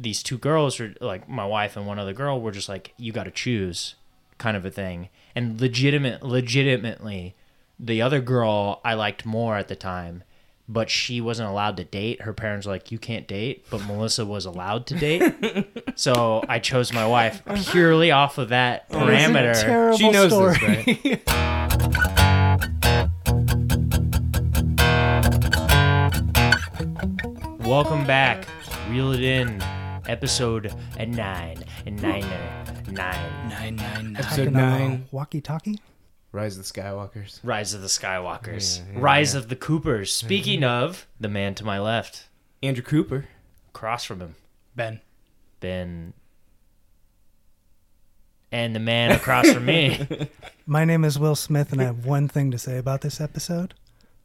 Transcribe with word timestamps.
these 0.00 0.22
two 0.22 0.38
girls 0.38 0.80
were 0.80 0.94
like 1.00 1.28
my 1.28 1.44
wife 1.44 1.76
and 1.76 1.86
one 1.86 1.98
other 1.98 2.14
girl 2.14 2.40
were 2.40 2.50
just 2.50 2.68
like 2.70 2.94
you 2.96 3.12
got 3.12 3.24
to 3.24 3.30
choose 3.30 3.96
kind 4.38 4.56
of 4.56 4.64
a 4.64 4.70
thing 4.70 5.10
and 5.34 5.60
legitimate 5.60 6.22
legitimately 6.22 7.34
the 7.78 8.00
other 8.00 8.20
girl 8.20 8.80
i 8.82 8.94
liked 8.94 9.26
more 9.26 9.56
at 9.56 9.68
the 9.68 9.76
time 9.76 10.22
but 10.66 10.88
she 10.88 11.20
wasn't 11.20 11.46
allowed 11.46 11.76
to 11.76 11.84
date 11.84 12.22
her 12.22 12.32
parents 12.32 12.66
were 12.66 12.72
like 12.72 12.90
you 12.90 12.98
can't 12.98 13.28
date 13.28 13.66
but 13.68 13.84
melissa 13.86 14.24
was 14.24 14.46
allowed 14.46 14.86
to 14.86 14.94
date 14.94 15.34
so 15.96 16.42
i 16.48 16.58
chose 16.58 16.92
my 16.94 17.06
wife 17.06 17.42
purely 17.70 18.10
off 18.10 18.38
of 18.38 18.48
that 18.48 18.88
parameter 18.88 19.60
Terrible 19.60 19.98
She 19.98 20.10
knows 20.10 20.32
story. 20.32 20.54
this, 20.58 21.20
right? 21.26 22.30
Welcome 27.60 28.06
back. 28.06 28.46
Reel 28.88 29.12
it 29.12 29.22
in. 29.22 29.60
Episode 30.10 30.74
nine 30.98 31.62
and 31.86 32.02
nine 32.02 32.28
nine. 32.28 32.92
Nine 32.92 33.48
nine 33.48 33.76
nine. 33.76 34.16
Episode 34.18 34.46
Talking 34.46 34.56
on 34.56 34.62
a 34.62 34.78
nine. 34.78 35.08
Walkie-talkie. 35.12 35.78
Rise 36.32 36.58
of 36.58 36.66
the 36.66 36.80
Skywalkers. 36.80 37.38
Rise 37.44 37.74
of 37.74 37.80
the 37.80 37.86
Skywalkers. 37.86 38.80
Yeah, 38.80 38.84
yeah, 38.94 38.98
Rise 39.00 39.34
yeah. 39.34 39.38
of 39.38 39.48
the 39.48 39.54
Coopers. 39.54 40.12
Speaking 40.12 40.62
mm-hmm. 40.62 40.84
of 40.84 41.06
the 41.20 41.28
man 41.28 41.54
to 41.54 41.64
my 41.64 41.78
left, 41.78 42.26
Andrew 42.60 42.82
Cooper. 42.82 43.26
across 43.68 44.02
from 44.02 44.20
him, 44.20 44.34
Ben. 44.74 45.00
Ben. 45.60 46.12
And 48.50 48.74
the 48.74 48.80
man 48.80 49.12
across 49.12 49.48
from 49.52 49.64
me. 49.64 50.28
My 50.66 50.84
name 50.84 51.04
is 51.04 51.20
Will 51.20 51.36
Smith, 51.36 51.70
and 51.70 51.80
I 51.80 51.84
have 51.84 52.04
one 52.04 52.26
thing 52.26 52.50
to 52.50 52.58
say 52.58 52.78
about 52.78 53.02
this 53.02 53.20
episode. 53.20 53.74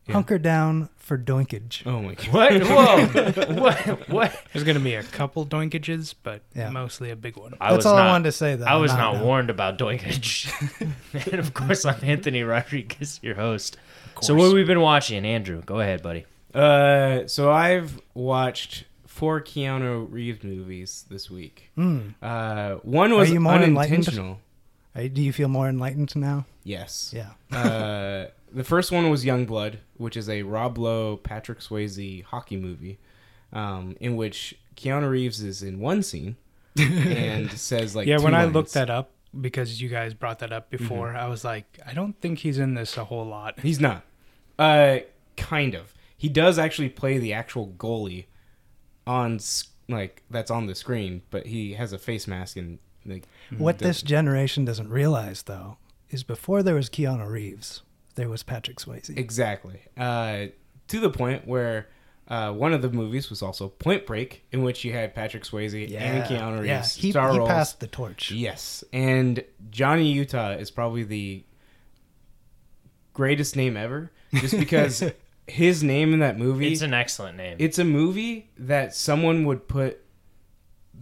Yeah. 0.08 0.14
Hunker 0.14 0.38
down 0.38 0.90
for 0.98 1.18
doinkage. 1.18 1.82
Oh 1.86 2.02
my 2.02 2.14
god. 2.14 2.28
What? 2.32 2.64
Whoa! 2.64 3.56
what? 3.62 4.10
What? 4.10 4.42
There's 4.54 4.64
gonna 4.64 4.80
be 4.80 4.94
a 4.96 5.04
couple 5.04 5.46
doinkages, 5.46 6.14
but 6.22 6.42
Yeah. 6.54 6.70
mostly 6.70 7.10
a 7.12 7.16
big 7.16 7.38
one. 7.38 7.56
I 7.60 7.70
That's 7.72 7.78
was 7.78 7.86
all 7.88 7.96
not, 7.98 8.08
I 8.08 8.12
wanted 8.12 8.26
to 8.26 8.32
say, 8.32 8.56
though. 8.56 8.66
I 8.66 8.76
was 8.76 8.92
I'm 8.92 9.00
not 9.00 9.14
now. 9.16 9.24
warned 9.24 9.50
about 9.50 9.78
doinkage. 9.80 10.50
and 11.32 11.40
of 11.40 11.54
course, 11.56 11.86
I'm 11.86 12.00
Anthony 12.04 12.44
Rodriguez, 12.44 13.20
your 13.24 13.36
host. 13.36 13.78
So, 14.22 14.34
what 14.36 14.46
we've 14.54 14.54
we 14.54 14.64
been 14.64 14.82
watching? 14.82 15.26
Andrew, 15.26 15.62
go 15.64 15.80
ahead, 15.80 16.02
buddy. 16.04 16.26
Uh, 16.54 17.28
so 17.28 17.52
I've 17.52 18.00
watched 18.14 18.86
four 19.08 19.42
Keanu 19.42 20.08
Reeves 20.10 20.44
movies 20.44 21.06
this 21.10 21.30
week. 21.32 21.72
Hmm. 21.76 22.10
Uh, 22.22 22.76
one 22.84 23.14
was 23.16 23.30
you 23.32 23.40
more 23.40 23.56
enlightened? 23.56 23.78
unintentional. 24.08 24.40
Uh, 24.96 25.08
Do 25.12 25.22
you 25.22 25.34
feel 25.34 25.50
more 25.50 25.68
enlightened 25.68 26.16
now? 26.16 26.46
Yes. 26.64 27.14
Yeah. 27.14 27.32
uh, 27.58 28.28
the 28.56 28.64
first 28.64 28.92
one 28.92 29.10
was 29.10 29.24
Young 29.26 29.46
Blood, 29.46 29.80
which 29.98 30.18
is 30.18 30.28
a 30.30 30.42
Rob 30.44 30.78
Lowe, 30.78 31.18
Patrick 31.18 31.60
Swayze 31.60 32.24
hockey 32.24 32.58
movie, 32.58 32.98
um, 33.54 33.96
in 34.00 34.16
which 34.16 34.56
Keanu 34.76 35.10
Reeves 35.10 35.42
is 35.44 35.62
in 35.62 35.80
one 35.80 36.02
scene 36.02 36.36
and 36.78 37.52
says 37.58 37.96
like 37.96 38.08
yeah, 38.08 38.18
when 38.20 38.34
I 38.34 38.46
looked 38.46 38.74
that 38.74 38.90
up 38.90 39.12
because 39.40 39.82
you 39.82 39.90
guys 39.90 40.14
brought 40.14 40.40
that 40.40 40.52
up 40.54 40.70
before, 40.70 41.10
Mm-hmm. 41.10 41.18
I 41.18 41.28
was 41.28 41.44
like, 41.44 41.80
I 41.86 41.94
don't 41.94 42.20
think 42.22 42.40
he's 42.40 42.58
in 42.58 42.74
this 42.74 42.98
a 42.98 43.04
whole 43.06 43.26
lot. 43.26 43.60
He's 43.60 43.80
not. 43.80 44.04
Uh, 44.58 45.00
kind 45.38 45.76
of. 45.76 45.94
He 46.18 46.30
does 46.30 46.58
actually 46.58 46.90
play 46.90 47.18
the 47.18 47.34
actual 47.34 47.74
goalie 47.78 48.26
on 49.06 49.40
like 49.90 50.24
that's 50.30 50.50
on 50.50 50.66
the 50.68 50.76
screen, 50.76 51.22
but 51.30 51.46
he 51.48 51.74
has 51.74 51.94
a 51.94 51.98
face 52.00 52.28
mask 52.28 52.58
and 52.58 52.80
like 53.06 53.28
What 53.58 53.78
does- 53.78 53.88
this 53.88 54.02
generation 54.02 54.66
doesn't 54.66 54.90
realize, 54.90 55.44
though, 55.44 55.78
is 56.10 56.24
before 56.24 56.64
there 56.64 56.76
was 56.76 56.90
Keanu 56.90 57.30
Reeves, 57.30 57.82
there 58.16 58.30
was 58.30 58.44
Patrick 58.44 58.78
Swayze. 58.78 59.16
exactly 59.18 59.80
uh, 59.98 60.48
to 60.88 61.00
the 61.00 61.10
point 61.10 61.48
where. 61.48 61.88
Uh, 62.28 62.52
one 62.52 62.74
of 62.74 62.82
the 62.82 62.90
movies 62.90 63.30
was 63.30 63.44
also 63.44 63.68
Point 63.68 64.08
Break, 64.08 64.46
in 64.52 64.64
which 64.64 64.84
you 64.84 64.92
had 64.94 65.14
Patrick 65.14 65.44
Swayze 65.44 65.96
and 65.96 66.24
Keanu 66.24 66.56
Reeves. 66.62 66.68
Yeah, 66.68 66.84
he, 67.00 67.12
star 67.12 67.32
he 67.32 67.38
roles. 67.38 67.48
passed 67.48 67.80
the 67.80 67.86
torch. 67.86 68.32
Yes, 68.32 68.84
and 68.92 69.44
Johnny 69.70 70.12
Utah 70.12 70.54
is 70.54 70.72
probably 70.72 71.04
the 71.04 71.44
greatest 73.14 73.56
name 73.56 73.78
ever, 73.78 74.12
just 74.34 74.58
because 74.58 75.04
his 75.48 75.84
name 75.84 76.14
in 76.14 76.20
that 76.20 76.38
movie. 76.40 76.72
It's 76.72 76.82
an 76.82 76.96
excellent 76.96 77.38
name. 77.38 77.58
It's 77.60 77.78
a 77.80 77.84
movie 77.86 78.50
that 78.58 78.96
someone 78.96 79.46
would 79.46 79.68
put 79.68 80.02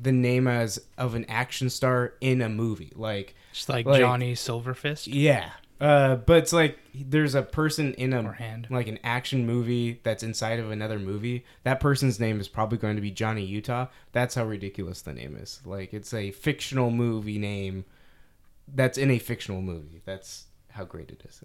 the 0.02 0.12
name 0.12 0.48
as 0.48 0.80
of 0.98 1.16
an 1.16 1.26
action 1.30 1.70
star 1.70 2.16
in 2.20 2.42
a 2.42 2.50
movie. 2.50 2.92
Like, 2.96 3.36
Just 3.54 3.70
like, 3.70 3.86
Like- 3.86 4.00
Johnny 4.02 4.34
Silverfist 4.34 5.08
yeah. 5.10 5.52
Uh, 5.84 6.16
but 6.16 6.38
it's 6.38 6.54
like 6.54 6.80
there's 6.96 7.36
a 7.36 7.42
person 7.42 7.94
in 7.96 8.14
a 8.14 8.24
or 8.24 8.32
Hand. 8.32 8.68
like 8.70 8.88
an 8.88 9.00
action 9.04 9.46
movie 9.46 10.00
that's 10.04 10.24
inside 10.24 10.60
of 10.60 10.72
another 10.72 10.98
movie. 10.98 11.44
That 11.64 11.82
person's 11.82 12.22
name 12.22 12.40
is 12.40 12.48
probably 12.48 12.78
going 12.78 12.96
to 12.96 13.02
be 13.02 13.12
Johnny 13.12 13.44
Utah. 13.44 13.88
That's 14.14 14.36
how 14.36 14.46
ridiculous 14.46 15.02
the 15.02 15.12
name 15.12 15.36
is. 15.36 15.60
Like 15.66 15.94
it's 15.94 16.14
a 16.14 16.32
fictional 16.32 16.90
movie 16.90 17.38
name 17.38 17.84
that's 18.74 18.98
in 18.98 19.12
a 19.12 19.20
fictional 19.20 19.62
movie. 19.62 20.02
That's 20.06 20.46
how 20.70 20.86
great 20.86 21.10
it 21.10 21.22
is. 21.28 21.42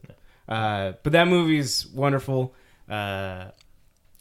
Uh, 0.49 0.93
but 1.03 1.13
that 1.13 1.27
movie's 1.27 1.87
wonderful. 1.89 2.55
Uh, 2.89 3.47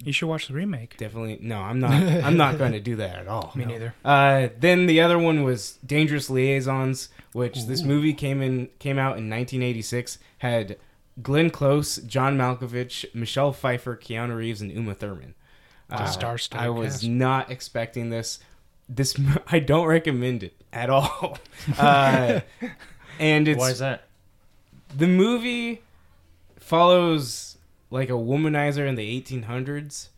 You 0.03 0.13
should 0.13 0.27
watch 0.27 0.47
the 0.47 0.53
remake. 0.53 0.95
Definitely 0.97 1.39
no. 1.41 1.57
I'm 1.59 1.79
not. 1.79 1.91
I'm 1.91 2.37
not 2.37 2.57
going 2.59 2.73
to 2.73 2.79
do 2.79 2.95
that 2.97 3.17
at 3.17 3.27
all. 3.27 3.51
Me 3.55 3.65
neither. 3.65 3.93
Uh, 4.05 4.49
then 4.59 4.85
the 4.85 5.01
other 5.01 5.17
one 5.17 5.43
was 5.43 5.79
Dangerous 5.85 6.29
Liaisons, 6.29 7.09
which 7.33 7.65
this 7.65 7.81
movie 7.81 8.13
came 8.13 8.41
in 8.41 8.69
came 8.79 8.99
out 8.99 9.17
in 9.17 9.27
1986. 9.29 10.19
Had 10.39 10.77
Glenn 11.23 11.49
Close, 11.49 11.95
John 11.97 12.37
Malkovich, 12.37 13.05
Michelle 13.15 13.51
Pfeiffer, 13.51 13.97
Keanu 13.97 14.37
Reeves, 14.37 14.61
and 14.61 14.71
Uma 14.71 14.93
Thurman. 14.93 15.33
Uh, 15.89 15.97
It's 16.01 16.11
a 16.11 16.13
star-studded 16.13 16.65
I 16.65 16.69
was 16.69 16.93
cast. 16.95 17.03
not 17.07 17.49
expecting 17.49 18.09
this. 18.11 18.39
This 18.87 19.19
I 19.47 19.57
don't 19.59 19.87
recommend 19.87 20.43
it 20.43 20.53
at 20.71 20.89
all. 20.91 21.39
Uh, 21.77 22.41
and 23.19 23.47
it's 23.47 23.59
Why 23.59 23.71
is 23.71 23.79
that? 23.79 24.03
the 24.95 25.07
movie 25.07 25.81
follows 26.59 27.46
like 27.89 28.09
a 28.09 28.13
womanizer 28.13 28.87
in 28.87 28.95
the 28.95 29.21
1800s 29.21 30.09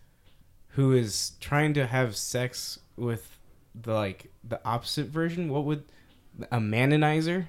who 0.69 0.93
is 0.93 1.33
trying 1.39 1.73
to 1.73 1.85
have 1.87 2.15
sex 2.15 2.79
with 2.95 3.37
the 3.79 3.93
like 3.93 4.31
the 4.43 4.59
opposite 4.65 5.07
version 5.07 5.49
what 5.49 5.63
would 5.65 5.83
a 6.51 6.57
manonizer 6.59 7.45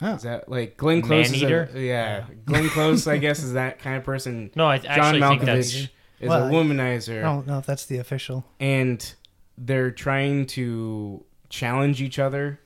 Oh. 0.00 0.14
is 0.14 0.22
that 0.22 0.48
like 0.48 0.76
glenn 0.76 1.00
close 1.02 1.26
is 1.30 1.42
a, 1.42 1.46
Man-eater? 1.46 1.70
yeah 1.80 2.24
glenn 2.44 2.68
close 2.70 3.06
i 3.06 3.18
guess 3.18 3.42
is 3.42 3.52
that 3.54 3.78
kind 3.78 3.96
of 3.96 4.04
person 4.04 4.50
No, 4.56 4.66
I 4.66 4.78
john 4.78 4.90
actually 4.90 5.20
think 5.20 5.42
that's. 5.42 5.72
malkovich 5.72 5.88
is 6.20 6.28
Well, 6.28 6.44
a 6.44 6.48
I- 6.48 6.50
womanizer 6.52 7.18
I 7.20 7.22
don't 7.22 7.46
know 7.46 7.58
if 7.58 7.66
that's 7.66 7.86
the 7.86 7.98
official. 7.98 8.44
and 8.58 9.14
they're 9.58 9.90
trying 9.92 10.46
to 10.46 11.24
challenge 11.50 12.00
each 12.02 12.18
other 12.18 12.58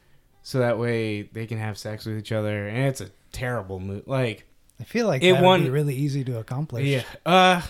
so 0.43 0.61
that 0.61 0.79
way 0.79 1.23
they 1.23 1.47
can 1.47 1.59
have 1.59 1.77
sex 1.77 2.07
with 2.07 2.17
each 2.17 2.33
other 2.33 2.69
and 2.69 2.87
it's 2.87 3.01
a 3.03 3.11
terrible 3.33 3.81
move 3.81 4.07
like 4.07 4.47
I 4.81 4.85
feel 4.85 5.07
like 5.07 5.23
It 5.23 5.33
that 5.35 5.43
won- 5.43 5.61
would 5.61 5.67
be 5.67 5.71
really 5.71 5.95
easy 5.95 6.23
to 6.25 6.39
accomplish. 6.39 6.85
yeah 6.87 7.03
uh 7.25 7.63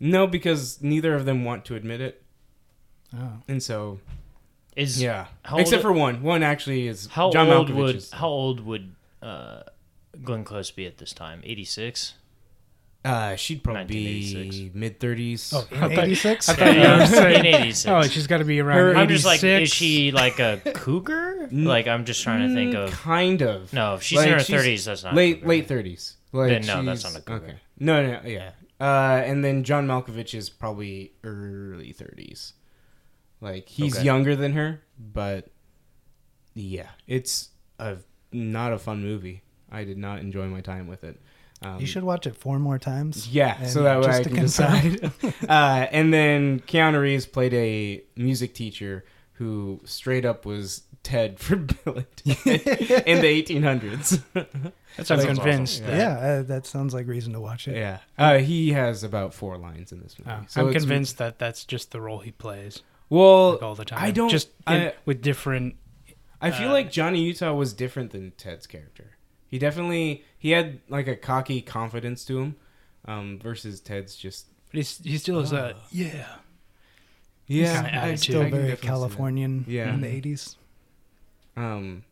no 0.00 0.26
because 0.26 0.82
neither 0.82 1.14
of 1.14 1.24
them 1.24 1.44
want 1.44 1.64
to 1.66 1.74
admit 1.74 2.00
it 2.00 2.22
Oh. 3.16 3.32
and 3.48 3.62
so 3.62 4.00
Is 4.74 5.00
yeah 5.00 5.26
how 5.42 5.58
except 5.58 5.84
old- 5.84 5.94
for 5.94 5.98
one 5.98 6.22
one 6.22 6.42
actually 6.42 6.86
is 6.88 7.06
how 7.08 7.30
john 7.30 7.48
old 7.48 7.68
Malkovich 7.70 7.74
would 7.74 7.96
is- 7.96 8.10
how 8.12 8.28
old 8.28 8.60
would 8.60 8.94
uh, 9.22 9.62
Glenn 10.22 10.44
Close 10.44 10.70
be 10.70 10.86
at 10.86 10.98
this 10.98 11.12
time? 11.12 11.40
Eighty 11.44 11.64
six. 11.64 12.14
uh 13.04 13.36
she'd 13.36 13.62
probably 13.62 13.84
be 13.84 14.70
mid 14.74 14.98
30s 14.98 15.52
Oh, 15.54 15.66
I 15.76 15.86
in 15.86 15.94
thought- 15.94 16.04
86? 16.04 16.48
I 16.48 16.54
thought 16.54 16.74
you 16.74 16.80
were 16.80 16.86
gonna 17.20 17.28
in 17.38 17.46
eighty 17.46 17.72
six. 17.72 17.86
Oh, 17.86 18.02
she's 18.02 18.26
got 18.26 18.38
to 18.38 18.44
be 18.44 18.60
around. 18.60 18.96
I'm 18.96 19.08
just 19.08 19.24
like, 19.24 19.42
is 19.44 19.70
she 19.72 20.10
like 20.12 20.38
a 20.40 20.60
cougar? 20.74 21.48
like, 21.52 21.86
I'm 21.86 22.04
just 22.04 22.22
trying 22.22 22.48
to 22.48 22.54
think 22.54 22.74
Mm, 22.74 22.84
of. 22.86 22.90
kind 22.92 23.42
of 23.42 23.72
No, 23.72 23.94
if 23.94 24.02
she's 24.02 24.18
Like, 24.18 24.26
in 24.28 24.32
her 24.34 24.40
thirties, 24.40 24.84
that's 24.86 25.04
not 25.04 25.14
late 25.14 25.36
cougar. 25.42 25.48
late 25.48 25.68
30s 25.68 26.14
like 26.36 26.48
Then 26.50 26.66
no, 26.66 26.82
that's 26.84 27.04
not 27.04 27.16
a 27.16 27.20
cougar. 27.22 27.46
okay 27.46 27.56
no 27.78 28.06
no 28.06 28.20
yeah 28.28 28.50
uh 28.80 29.22
and 29.24 29.44
then 29.44 29.64
john 29.64 29.86
malkovich 29.86 30.34
is 30.34 30.48
probably 30.50 31.12
early 31.24 31.92
30s 31.92 32.52
like 33.40 33.68
he's 33.68 33.96
Okay. 33.96 34.04
younger 34.04 34.36
than 34.36 34.52
her 34.52 34.82
but 34.98 35.48
yeah 36.54 36.88
it's 37.06 37.50
a 37.78 37.96
not 38.32 38.72
a 38.72 38.78
fun 38.78 39.02
movie 39.02 39.42
i 39.70 39.84
did 39.84 39.98
not 39.98 40.18
enjoy 40.20 40.46
my 40.46 40.60
time 40.60 40.86
with 40.86 41.04
it 41.04 41.20
um, 41.62 41.80
You 41.80 41.86
should 41.86 42.04
watch 42.04 42.26
it 42.26 42.36
four 42.36 42.58
more 42.58 42.78
times. 42.78 43.28
yeah 43.28 43.62
so 43.64 43.82
that 43.84 43.98
way 43.98 44.04
just 44.06 44.20
i 44.20 44.22
to 44.24 44.28
can 44.28 44.38
confirm. 44.38 44.90
decide 44.90 45.12
uh 45.48 45.86
and 45.90 46.12
then 46.12 46.60
keanu 46.60 47.00
reeves 47.00 47.26
played 47.26 47.54
a 47.54 48.02
music 48.16 48.54
teacher 48.54 49.04
who 49.34 49.80
straight 49.84 50.24
up 50.24 50.44
was 50.46 50.82
ted 51.06 51.38
for 51.38 51.56
bill 51.84 51.98
and 51.98 52.16
Ted 52.16 53.04
in 53.06 53.20
the 53.20 53.42
1800s 53.42 54.22
That's 54.96 55.10
I'm 55.10 55.18
That 55.18 55.24
sounds 55.24 55.24
convinced. 55.26 55.82
awesome. 55.82 55.94
Yeah, 55.96 56.14
that- 56.14 56.38
uh, 56.38 56.42
that 56.44 56.66
sounds 56.66 56.94
like 56.94 57.06
reason 57.06 57.32
to 57.34 57.40
watch 57.40 57.68
it. 57.68 57.76
Yeah, 57.76 57.98
uh, 58.18 58.38
he 58.38 58.72
has 58.72 59.04
about 59.04 59.32
four 59.34 59.56
lines 59.58 59.92
in 59.92 60.00
this 60.00 60.18
movie. 60.18 60.30
Oh, 60.30 60.44
So 60.48 60.66
I'm 60.66 60.72
convinced 60.72 61.18
that 61.18 61.38
that's 61.38 61.64
just 61.64 61.90
the 61.92 62.00
role 62.00 62.18
he 62.20 62.30
plays 62.32 62.82
Well, 63.08 63.52
like, 63.52 63.62
all 63.62 63.74
the 63.74 63.84
time. 63.84 63.98
I 64.02 64.10
don't. 64.10 64.28
just 64.30 64.48
in- 64.66 64.72
I, 64.88 64.94
with 65.04 65.22
different. 65.22 65.76
I 66.40 66.50
feel 66.50 66.68
uh, 66.70 66.72
like 66.72 66.90
Johnny 66.90 67.22
Utah 67.22 67.52
was 67.54 67.72
different 67.72 68.10
than 68.12 68.32
Ted's 68.32 68.66
character. 68.66 69.16
He 69.48 69.58
definitely 69.58 70.24
he 70.38 70.50
had 70.50 70.80
like 70.88 71.06
a 71.08 71.16
cocky 71.16 71.60
confidence 71.62 72.24
to 72.26 72.40
him, 72.40 72.56
um, 73.06 73.38
versus 73.38 73.80
Ted's 73.80 74.16
just 74.16 74.46
But 74.70 74.78
he's, 74.78 74.98
he 74.98 75.18
still 75.18 75.38
is 75.40 75.52
a 75.52 75.76
yeah. 75.90 76.36
Yeah, 77.46 77.74
Kinda 77.82 77.90
I- 77.90 77.96
attitude. 78.08 78.12
I 78.12 78.14
Still 78.16 78.40
can 78.42 78.50
very 78.50 78.62
definitely 78.62 78.70
see 78.76 78.80
that. 78.80 78.86
Californian 78.86 79.64
Yeah. 79.68 79.94
in 79.94 80.00
the 80.00 80.08
80s. 80.08 80.56
Um, 81.56 82.04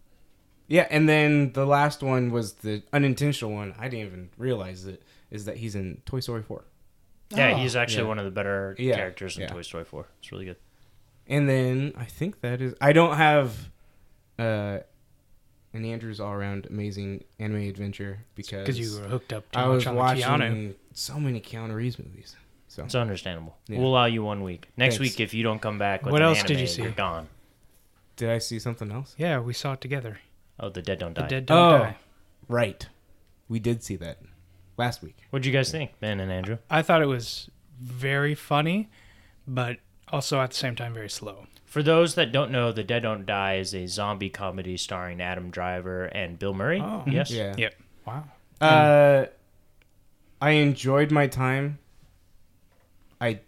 yeah, 0.68 0.86
and 0.90 1.08
then 1.08 1.52
the 1.52 1.66
last 1.66 2.02
one 2.02 2.30
was 2.30 2.54
the 2.54 2.82
unintentional 2.92 3.52
one. 3.52 3.74
I 3.78 3.88
didn't 3.88 4.06
even 4.06 4.30
realize 4.38 4.86
it. 4.86 5.02
Is 5.30 5.44
that 5.46 5.56
he's 5.58 5.74
in 5.74 6.00
Toy 6.06 6.20
Story 6.20 6.42
four, 6.42 6.64
Yeah, 7.30 7.52
Oh. 7.52 7.56
he's 7.56 7.74
actually 7.76 8.02
Yeah. 8.04 8.08
one 8.08 8.18
of 8.18 8.24
the 8.24 8.30
better 8.30 8.74
Yeah, 8.78 8.94
characters 8.96 9.36
in 9.36 9.42
yeah. 9.42 9.48
Toy 9.48 9.62
Story 9.62 9.84
4. 9.84 10.06
It's 10.20 10.30
really 10.32 10.44
good. 10.44 10.56
and 11.26 11.48
then 11.48 11.92
I 11.96 12.04
think 12.04 12.40
that 12.42 12.60
is. 12.60 12.74
I 12.80 12.92
don't 12.92 13.16
have 13.16 13.70
uh, 14.38 14.78
an 15.72 15.84
Andrew's 15.84 16.20
all 16.20 16.32
around 16.32 16.66
amazing 16.66 17.24
anime 17.38 17.62
adventure 17.68 18.20
because 18.34 18.66
because 18.66 18.78
you 18.78 19.00
were 19.00 19.08
hooked 19.08 19.32
up 19.32 19.50
too 19.50 19.58
I 19.58 19.66
much 19.66 19.74
was 19.76 19.86
on 19.88 19.96
watching 19.96 20.22
Keanu. 20.22 20.74
so 20.92 21.18
many 21.18 21.40
Keanu 21.40 21.74
Reeves 21.74 21.98
movies. 21.98 22.36
So 22.68 22.84
It's 22.84 22.94
understandable. 22.94 23.56
Yeah. 23.68 23.78
We'll 23.78 23.88
allow 23.88 24.06
you 24.06 24.22
one 24.22 24.42
week. 24.42 24.68
Next 24.76 24.96
Thanks. 24.98 25.12
week, 25.16 25.20
if 25.20 25.32
you 25.34 25.42
don't 25.42 25.60
come 25.60 25.78
back 25.78 26.02
with 26.04 26.12
What 26.12 26.22
an 26.22 26.28
else 26.28 26.42
did 26.42 26.58
you 26.60 26.66
see? 26.66 26.82
You're 26.82 26.90
gone. 26.92 27.28
Did 28.16 28.30
I 28.30 28.38
see 28.38 28.58
something 28.58 28.90
else? 28.92 29.14
Yeah, 29.18 29.40
we 29.40 29.52
saw 29.52 29.72
it 29.74 29.80
together. 29.80 30.18
Oh, 30.60 30.68
the 30.68 30.82
dead 30.82 30.98
don't 30.98 31.14
die. 31.14 31.22
The. 31.22 31.28
Dead 31.28 31.46
Don't 31.46 31.58
Oh. 31.74 31.78
Die. 31.78 31.96
Right, 32.48 32.86
we 33.48 33.58
did 33.58 33.82
see 33.82 33.96
that 33.96 34.18
last 34.76 35.02
week. 35.02 35.16
What'd 35.30 35.46
you 35.46 35.52
guys 35.52 35.70
think, 35.70 35.98
Ben 36.00 36.20
and 36.20 36.30
Andrew? 36.30 36.58
I 36.68 36.82
thought 36.82 37.00
it 37.02 37.06
was 37.06 37.48
very 37.80 38.34
funny, 38.34 38.90
but 39.48 39.78
also 40.08 40.40
at 40.40 40.50
the 40.50 40.56
same 40.56 40.76
time 40.76 40.92
very 40.94 41.08
slow. 41.10 41.46
For 41.64 41.82
those 41.82 42.14
that 42.14 42.30
don't 42.30 42.52
know, 42.52 42.70
The 42.70 42.84
Dead 42.84 43.02
Don't 43.02 43.26
Die 43.26 43.54
is 43.56 43.74
a 43.74 43.86
zombie 43.86 44.30
comedy 44.30 44.76
starring 44.76 45.20
Adam 45.20 45.50
Driver 45.50 46.04
and 46.04 46.38
Bill 46.38 46.54
Murray. 46.54 46.80
Oh. 46.80 47.02
yes. 47.06 47.30
Yeah. 47.32 47.54
Yep. 47.56 47.74
Wow. 48.06 48.24
Uh, 48.60 49.26
I 50.40 50.50
enjoyed 50.50 51.10
my 51.10 51.26
time. 51.26 51.78
I, 53.20 53.40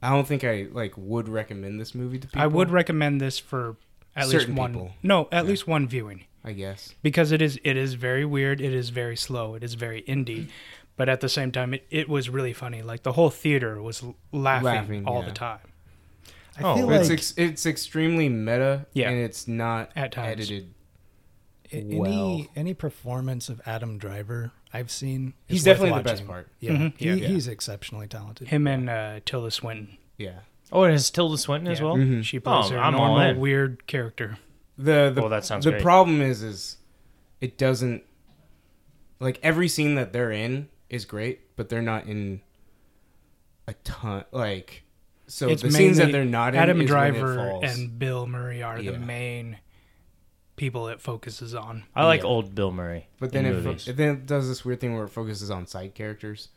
I 0.00 0.10
don't 0.10 0.26
think 0.26 0.44
I 0.44 0.68
like 0.70 0.94
would 0.96 1.28
recommend 1.28 1.80
this 1.80 1.94
movie 1.94 2.18
to 2.18 2.28
people. 2.28 2.40
I 2.40 2.46
would 2.46 2.70
recommend 2.70 3.20
this 3.20 3.38
for 3.38 3.76
at 4.16 4.28
least 4.28 4.48
one. 4.48 4.72
people. 4.72 4.92
No, 5.02 5.28
at 5.32 5.44
Yeah. 5.44 5.50
least 5.50 5.66
one 5.66 5.86
viewing 5.88 6.24
I 6.44 6.52
guess. 6.52 6.94
because 7.02 7.32
it 7.32 7.40
is 7.42 7.58
it 7.64 7.76
is 7.76 7.94
very 7.94 8.24
weird. 8.24 8.60
It 8.60 8.72
is 8.74 8.90
very 8.90 9.16
slow. 9.16 9.54
It 9.54 9.62
is 9.64 9.74
very 9.74 10.02
indie, 10.02 10.48
but 10.96 11.08
at 11.08 11.20
the 11.20 11.28
same 11.28 11.52
time, 11.52 11.74
it, 11.74 11.86
it 11.90 12.08
was 12.08 12.28
really 12.28 12.52
funny. 12.52 12.82
Like 12.82 13.02
the 13.02 13.12
whole 13.12 13.30
theater 13.30 13.80
was 13.82 14.02
laughing, 14.32 14.64
Laughing, 14.64 15.06
all 15.06 15.20
yeah. 15.20 15.28
the 15.28 15.34
time. 15.34 15.58
I 16.58 16.62
Oh, 16.62 16.76
feel 16.76 16.86
But 16.86 16.92
like 16.92 17.00
it's 17.02 17.10
ex- 17.10 17.34
it's 17.38 17.66
extremely 17.66 18.28
meta. 18.28 18.86
Yeah. 18.92 19.10
and 19.10 19.18
it's 19.20 19.46
not 19.48 19.90
At 19.96 20.12
times. 20.12 20.32
edited. 20.32 20.74
a- 21.72 21.76
any 21.76 21.96
well. 21.98 22.46
any 22.56 22.74
performance 22.74 23.48
of 23.48 23.60
Adam 23.64 23.96
Driver 23.98 24.50
I've 24.72 24.90
seen. 24.90 25.34
is 25.48 25.58
He's 25.58 25.60
worth 25.66 25.76
definitely 25.78 25.98
the 26.00 26.04
best 26.04 26.26
part. 26.26 26.48
Yeah, 26.58 26.72
Mhm. 26.72 26.92
he, 26.96 27.06
Yeah. 27.06 27.14
Yeah. 27.14 27.28
he's 27.28 27.46
exceptionally 27.48 28.08
talented. 28.08 28.48
Him 28.48 28.66
and 28.66 28.90
uh, 28.90 29.20
Tilda 29.24 29.50
Swinton. 29.52 29.96
Yeah. 30.18 30.40
Oh, 30.72 30.84
it 30.84 30.92
has 30.92 31.10
Tilda 31.10 31.36
Swinton 31.38 31.70
as 31.70 31.80
Yeah. 31.80 31.86
well. 31.86 31.96
Mhm. 31.96 32.22
She 32.24 32.38
plays 32.38 32.66
Oh, 32.66 32.74
her 32.74 32.78
I'm 32.78 32.94
all 32.94 33.08
normal 33.16 33.30
in. 33.30 33.38
weird 33.40 33.86
character. 33.86 34.38
The 34.78 35.10
the 35.14 35.20
Well, 35.20 35.30
that 35.30 35.44
sounds 35.44 35.64
the 35.64 35.72
great. 35.72 35.82
problem 35.82 36.20
is 36.20 36.42
is 36.42 36.76
it 37.40 37.58
doesn't 37.58 38.04
like 39.18 39.38
every 39.42 39.68
scene 39.68 39.94
that 39.96 40.12
they're 40.12 40.32
in 40.32 40.68
is 40.88 41.04
great, 41.04 41.54
but 41.56 41.68
they're 41.68 41.82
not 41.82 42.06
in 42.06 42.40
a 43.66 43.74
ton 43.84 44.24
like 44.32 44.84
so 45.26 45.48
It's 45.48 45.62
the 45.62 45.70
scenes 45.70 45.98
that 45.98 46.04
mainly 46.06 46.12
they're 46.12 46.24
not 46.24 46.54
in 46.54 46.60
Adam 46.60 46.80
is 46.80 46.90
when 46.90 47.04
it 47.06 47.12
Driver 47.12 47.36
falls. 47.36 47.64
and 47.64 47.98
Bill 47.98 48.26
Murray 48.26 48.62
are 48.62 48.80
Yeah. 48.80 48.92
the 48.92 48.98
main 48.98 49.58
people 50.56 50.88
it 50.88 51.00
focuses 51.00 51.54
on. 51.54 51.84
I 51.94 52.04
like 52.04 52.20
Yeah. 52.22 52.26
old 52.26 52.54
Bill 52.54 52.72
Murray. 52.72 53.06
But 53.20 53.32
then 53.32 53.46
in 53.46 53.52
it, 53.52 53.62
movies. 53.62 53.84
fo- 53.86 53.92
then 53.92 54.08
it 54.16 54.26
does 54.26 54.48
this 54.48 54.64
weird 54.64 54.80
thing 54.80 54.94
where 54.94 55.04
it 55.04 55.08
focuses 55.10 55.50
on 55.50 55.66
side 55.66 55.94
characters, 55.94 56.48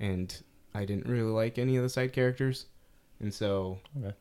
and 0.00 0.42
I 0.74 0.84
didn't 0.84 1.06
really 1.06 1.30
like 1.30 1.56
any 1.56 1.76
of 1.76 1.82
the 1.82 1.88
side 1.88 2.12
characters, 2.12 2.66
and 3.20 3.32
so 3.32 3.78
I'm 3.94 4.12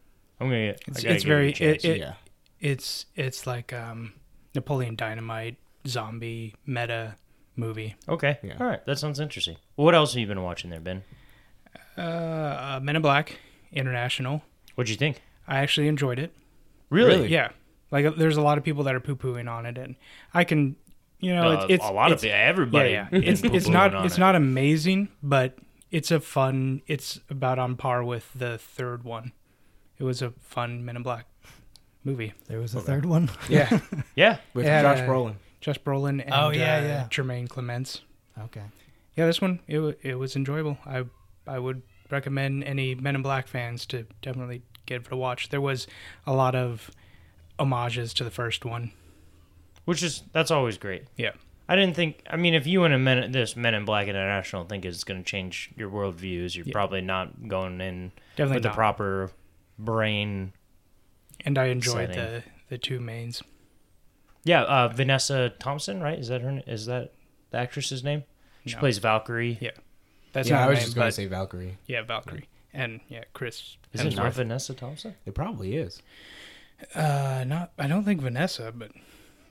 gonna 0.50 0.68
get. 0.68 0.82
It's- 0.88 0.98
it's 0.98 1.04
give 1.04 1.16
it 1.16 1.26
very- 1.26 1.54
chance. 1.54 1.84
it- 1.86 1.98
yeah, 2.00 2.14
It's 2.60 3.06
it's 3.16 3.46
like 3.48 3.74
um, 3.74 4.14
Napoleon 4.54 4.96
Dynamite 4.96 5.58
zombie 5.88 6.56
meta 6.66 7.16
movie. 7.56 7.96
okay. 8.10 8.38
Yeah. 8.44 8.58
All 8.60 8.68
right. 8.68 8.86
That 8.86 8.98
sounds 9.00 9.20
interesting. 9.20 9.58
What 9.76 9.94
else 9.96 10.14
have 10.14 10.20
you 10.20 10.28
been 10.28 10.42
watching 10.44 10.70
there, 10.72 10.80
Ben? 10.82 11.04
Uh, 11.98 12.02
uh, 12.02 12.80
Men 12.84 12.96
in 12.98 13.02
Black 13.02 13.38
International. 13.72 14.42
What'd 14.76 14.90
you 14.90 14.98
think? 14.98 15.22
I 15.48 15.60
actually 15.60 15.88
enjoyed 15.88 16.20
it. 16.20 16.34
Really? 16.90 17.10
Really? 17.16 17.28
Yeah, 17.30 17.50
like 17.92 18.06
uh, 18.06 18.12
there's 18.18 18.38
a 18.38 18.42
lot 18.42 18.58
of 18.58 18.64
people 18.64 18.84
that 18.84 18.96
are 18.96 19.00
poo 19.00 19.16
pooing 19.16 19.50
on 19.50 19.66
it, 19.66 19.78
and 19.78 19.96
I 20.34 20.44
can, 20.44 20.76
you 21.20 21.34
know, 21.34 21.52
Uh, 21.52 21.54
it's, 21.64 21.66
it's 21.76 21.86
a 21.86 21.92
lot 21.94 22.12
it's, 22.12 22.24
of 22.24 22.30
everybody. 22.30 22.92
Yeah, 22.92 23.08
yeah. 23.12 23.20
It's 23.24 23.42
it's 23.44 23.68
not 23.68 24.06
it's 24.06 24.18
it. 24.18 24.20
not 24.20 24.36
amazing, 24.36 25.10
but 25.24 25.58
it's 25.92 26.12
a 26.12 26.20
fun. 26.20 26.82
It's 26.88 27.20
about 27.30 27.60
on 27.60 27.76
par 27.76 28.04
with 28.04 28.30
the 28.36 28.58
third 28.58 29.04
one. 29.04 29.32
It 29.98 30.04
was 30.04 30.22
a 30.22 30.32
fun 30.42 30.84
Men 30.86 30.98
in 30.98 31.04
Black 31.04 31.26
movie. 32.04 32.34
There 32.48 32.60
was 32.60 32.76
a 32.76 32.80
Okay. 32.80 32.88
third 32.88 33.06
one. 33.06 33.30
Yeah, 33.50 33.80
Yeah. 34.16 34.38
with 34.54 34.66
Yeah, 34.66 34.82
Josh 34.82 35.00
uh, 35.00 35.08
Brolin. 35.08 35.36
Josh 35.62 35.80
Brolin 35.80 36.22
and 36.24 36.34
Oh, 36.34 36.50
yeah, 36.50 36.78
uh, 36.78 36.82
yeah. 36.82 37.08
Jemaine 37.10 37.48
Clements. 37.48 38.02
Okay. 38.40 38.62
Yeah, 39.16 39.26
this 39.26 39.42
one 39.42 39.60
it 39.68 39.80
wa- 39.80 39.94
it 40.04 40.16
was 40.16 40.36
enjoyable. 40.36 40.78
I 40.86 41.06
I 41.48 41.60
would 41.60 41.82
recommend 42.12 42.64
any 42.66 42.94
Men 42.96 43.16
in 43.16 43.22
Black 43.22 43.48
fans 43.48 43.86
to 43.88 44.06
definitely 44.22 44.62
give 44.86 45.06
it 45.06 45.12
a 45.12 45.16
watch. 45.18 45.50
There 45.50 45.62
was 45.62 45.88
a 46.28 46.34
lot 46.34 46.54
of 46.56 46.92
homages 47.58 48.14
to 48.16 48.24
the 48.24 48.32
first 48.32 48.66
one. 48.66 48.92
Which 49.86 50.04
is 50.04 50.24
that's 50.34 50.52
always 50.52 50.78
great. 50.78 51.04
Yeah. 51.16 51.32
I 51.68 51.76
didn't 51.76 51.96
think. 51.96 52.22
I 52.30 52.36
mean, 52.38 52.54
if 52.54 52.68
you 52.68 52.84
and 52.84 52.94
a 52.94 53.00
men, 53.00 53.32
this 53.32 53.56
Men 53.56 53.74
in 53.74 53.86
Black 53.86 54.08
International 54.08 54.66
think 54.66 54.86
it's 54.86 55.04
going 55.04 55.24
to 55.24 55.30
change 55.30 55.72
your 55.76 55.90
worldviews, 55.90 56.56
you're 56.56 56.66
Yeah. 56.66 56.72
probably 56.74 57.02
not 57.02 57.48
going 57.48 57.82
in 57.82 58.12
Definitely 58.36 58.58
with 58.58 58.64
the 58.64 58.70
proper 58.70 59.32
brain. 59.80 60.54
and 61.44 61.58
I 61.58 61.66
enjoyed 61.66 62.14
setting. 62.14 62.16
the 62.16 62.44
the 62.70 62.78
two 62.78 63.00
mains. 63.00 63.42
Yeah, 64.44 64.62
uh, 64.64 64.88
Vanessa 64.90 65.50
Thompson, 65.60 66.02
right? 66.02 66.18
Is 66.20 66.28
that 66.28 66.42
her? 66.42 66.62
Is 66.68 66.86
that 66.86 67.14
the 67.50 67.58
actress's 67.58 68.04
name? 68.04 68.24
She 68.66 68.74
No. 68.76 68.80
plays 68.80 68.98
Valkyrie. 69.00 69.58
Yeah. 69.60 69.72
That's 70.34 70.50
yeah, 70.50 70.64
I 70.66 70.68
was 70.70 70.78
name, 70.80 70.86
just 70.86 70.96
gonna 70.96 71.12
say 71.12 71.26
Valkyrie. 71.28 71.78
yeah, 71.88 72.02
Valkyrie 72.04 72.48
and 72.74 73.00
yeah, 73.08 73.24
Chris. 73.34 73.78
Is 73.94 74.02
it 74.02 74.16
not 74.16 74.26
Hemsworth. 74.28 74.34
Vanessa 74.34 74.74
Thompson? 74.74 75.16
It 75.26 75.34
probably 75.34 75.76
is. 75.78 76.02
Uh, 76.94 77.44
not. 77.48 77.72
I 77.80 77.88
don't 77.88 78.04
think 78.04 78.22
Vanessa, 78.22 78.72
but 78.76 78.92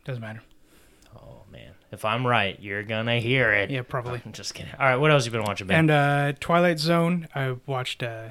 doesn't 0.04 0.20
matter. 0.20 0.42
Man, 1.54 1.74
if 1.92 2.04
I'm 2.04 2.26
right, 2.26 2.58
you're 2.60 2.82
gonna 2.82 3.20
hear 3.20 3.52
it. 3.52 3.70
Yeah, 3.70 3.82
probably. 3.82 4.20
I'm 4.24 4.32
just 4.32 4.54
kidding. 4.54 4.72
All 4.76 4.86
right, 4.86 4.96
what 4.96 5.12
else 5.12 5.24
you 5.24 5.30
been 5.30 5.44
watching, 5.44 5.68
Ben? 5.68 5.78
And 5.78 5.90
uh, 5.90 6.32
Twilight 6.40 6.80
Zone. 6.80 7.28
I 7.32 7.54
watched 7.64 8.02
uh, 8.02 8.30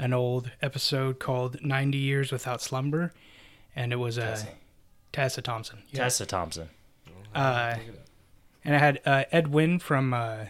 an 0.00 0.12
old 0.12 0.50
episode 0.60 1.20
called 1.20 1.62
"90 1.62 1.96
Years 1.96 2.32
Without 2.32 2.60
Slumber," 2.60 3.12
and 3.76 3.92
it 3.92 3.96
was 3.96 4.18
uh, 4.18 4.22
Tessa. 4.22 4.48
Tessa 5.12 5.42
Thompson. 5.42 5.82
Yeah. 5.90 6.00
Tessa 6.00 6.26
Thompson. 6.26 6.68
Uh, 7.32 7.76
and 8.64 8.74
I 8.74 8.78
had 8.78 9.00
uh, 9.06 9.24
Ed 9.30 9.46
Wynn 9.48 9.78
from 9.78 10.12
uh, 10.12 10.46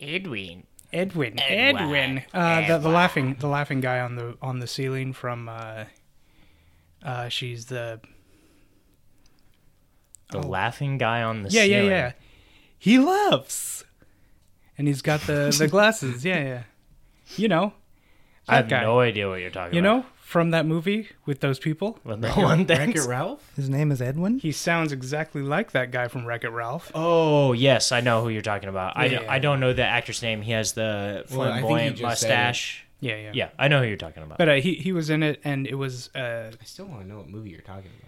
Ed 0.00 0.28
Wynn. 0.28 0.64
Edwin. 0.90 1.38
Ed 1.38 1.74
Wynn. 1.74 1.82
Edwin. 1.82 2.22
Uh, 2.32 2.66
the, 2.66 2.78
the 2.78 2.88
laughing 2.88 3.36
the 3.38 3.48
laughing 3.48 3.80
guy 3.80 4.00
on 4.00 4.16
the 4.16 4.38
on 4.40 4.60
the 4.60 4.66
ceiling 4.66 5.12
from. 5.12 5.46
Uh, 5.46 5.84
uh, 7.02 7.28
she's 7.28 7.66
the 7.66 8.00
The 10.30 10.38
Oh. 10.38 10.48
laughing 10.48 10.98
guy 10.98 11.22
on 11.22 11.42
the 11.42 11.50
yeah 11.50 11.62
yeah 11.62 11.76
ceiling. 11.78 11.90
yeah. 11.90 12.12
He 12.78 12.98
laughs, 12.98 13.84
and 14.76 14.86
he's 14.86 15.02
got 15.02 15.20
the 15.22 15.54
the 15.58 15.68
glasses. 15.70 16.24
Yeah 16.24 16.40
yeah. 16.42 16.62
You 17.36 17.48
know. 17.48 17.72
I 18.50 18.56
have 18.56 18.68
that 18.70 18.80
guy. 18.80 18.82
no 18.82 19.00
idea 19.00 19.28
what 19.28 19.40
you're 19.40 19.50
talking 19.50 19.74
You 19.74 19.80
about. 19.80 19.94
You 19.96 20.00
know 20.02 20.06
from 20.20 20.50
that 20.50 20.66
movie 20.66 21.08
with 21.24 21.40
those 21.40 21.58
people. 21.58 21.98
Well, 22.04 22.18
no 22.18 22.28
one 22.32 22.66
Wreck 22.66 22.78
thinks. 22.78 23.06
It 23.06 23.08
Ralph. 23.08 23.50
His 23.56 23.70
name 23.70 23.90
is 23.90 24.02
Ed 24.02 24.18
Wynn. 24.18 24.38
He 24.40 24.52
sounds 24.52 24.92
exactly 24.92 25.40
like 25.40 25.70
that 25.72 25.90
guy 25.90 26.08
from 26.08 26.26
Wreck 26.26 26.44
It 26.44 26.50
Ralph. 26.50 26.90
Oh 26.94 27.52
yes, 27.54 27.92
I 27.92 28.00
know 28.02 28.22
who 28.22 28.28
you're 28.28 28.42
talking 28.42 28.68
about. 28.68 28.96
I, 28.96 29.06
Yeah. 29.06 29.18
don't, 29.20 29.28
I 29.30 29.38
don't 29.38 29.60
know 29.60 29.72
the 29.72 29.84
actor's 29.84 30.22
name. 30.22 30.42
He 30.42 30.52
has 30.52 30.72
the 30.72 31.24
Well, 31.30 31.42
I 31.42 31.46
think 31.46 31.56
you 31.56 31.60
flamboyant 31.68 31.96
just 31.96 32.20
said 32.20 32.28
mustache. 32.28 32.84
Yeah 33.00 33.16
yeah. 33.16 33.30
Yeah, 33.32 33.48
I 33.58 33.68
know 33.68 33.80
who 33.80 33.86
you're 33.88 33.96
talking 33.96 34.22
about. 34.22 34.36
But 34.38 34.48
uh, 34.50 34.54
he 34.56 34.74
he 34.74 34.92
was 34.92 35.08
in 35.08 35.22
it, 35.22 35.40
and 35.44 35.66
it 35.66 35.76
was 35.76 36.14
uh, 36.14 36.50
I 36.60 36.64
still 36.64 36.86
want 36.86 37.02
to 37.02 37.08
know 37.08 37.18
what 37.18 37.28
movie 37.28 37.48
you're 37.50 37.60
talking 37.62 37.90
about. 38.02 38.07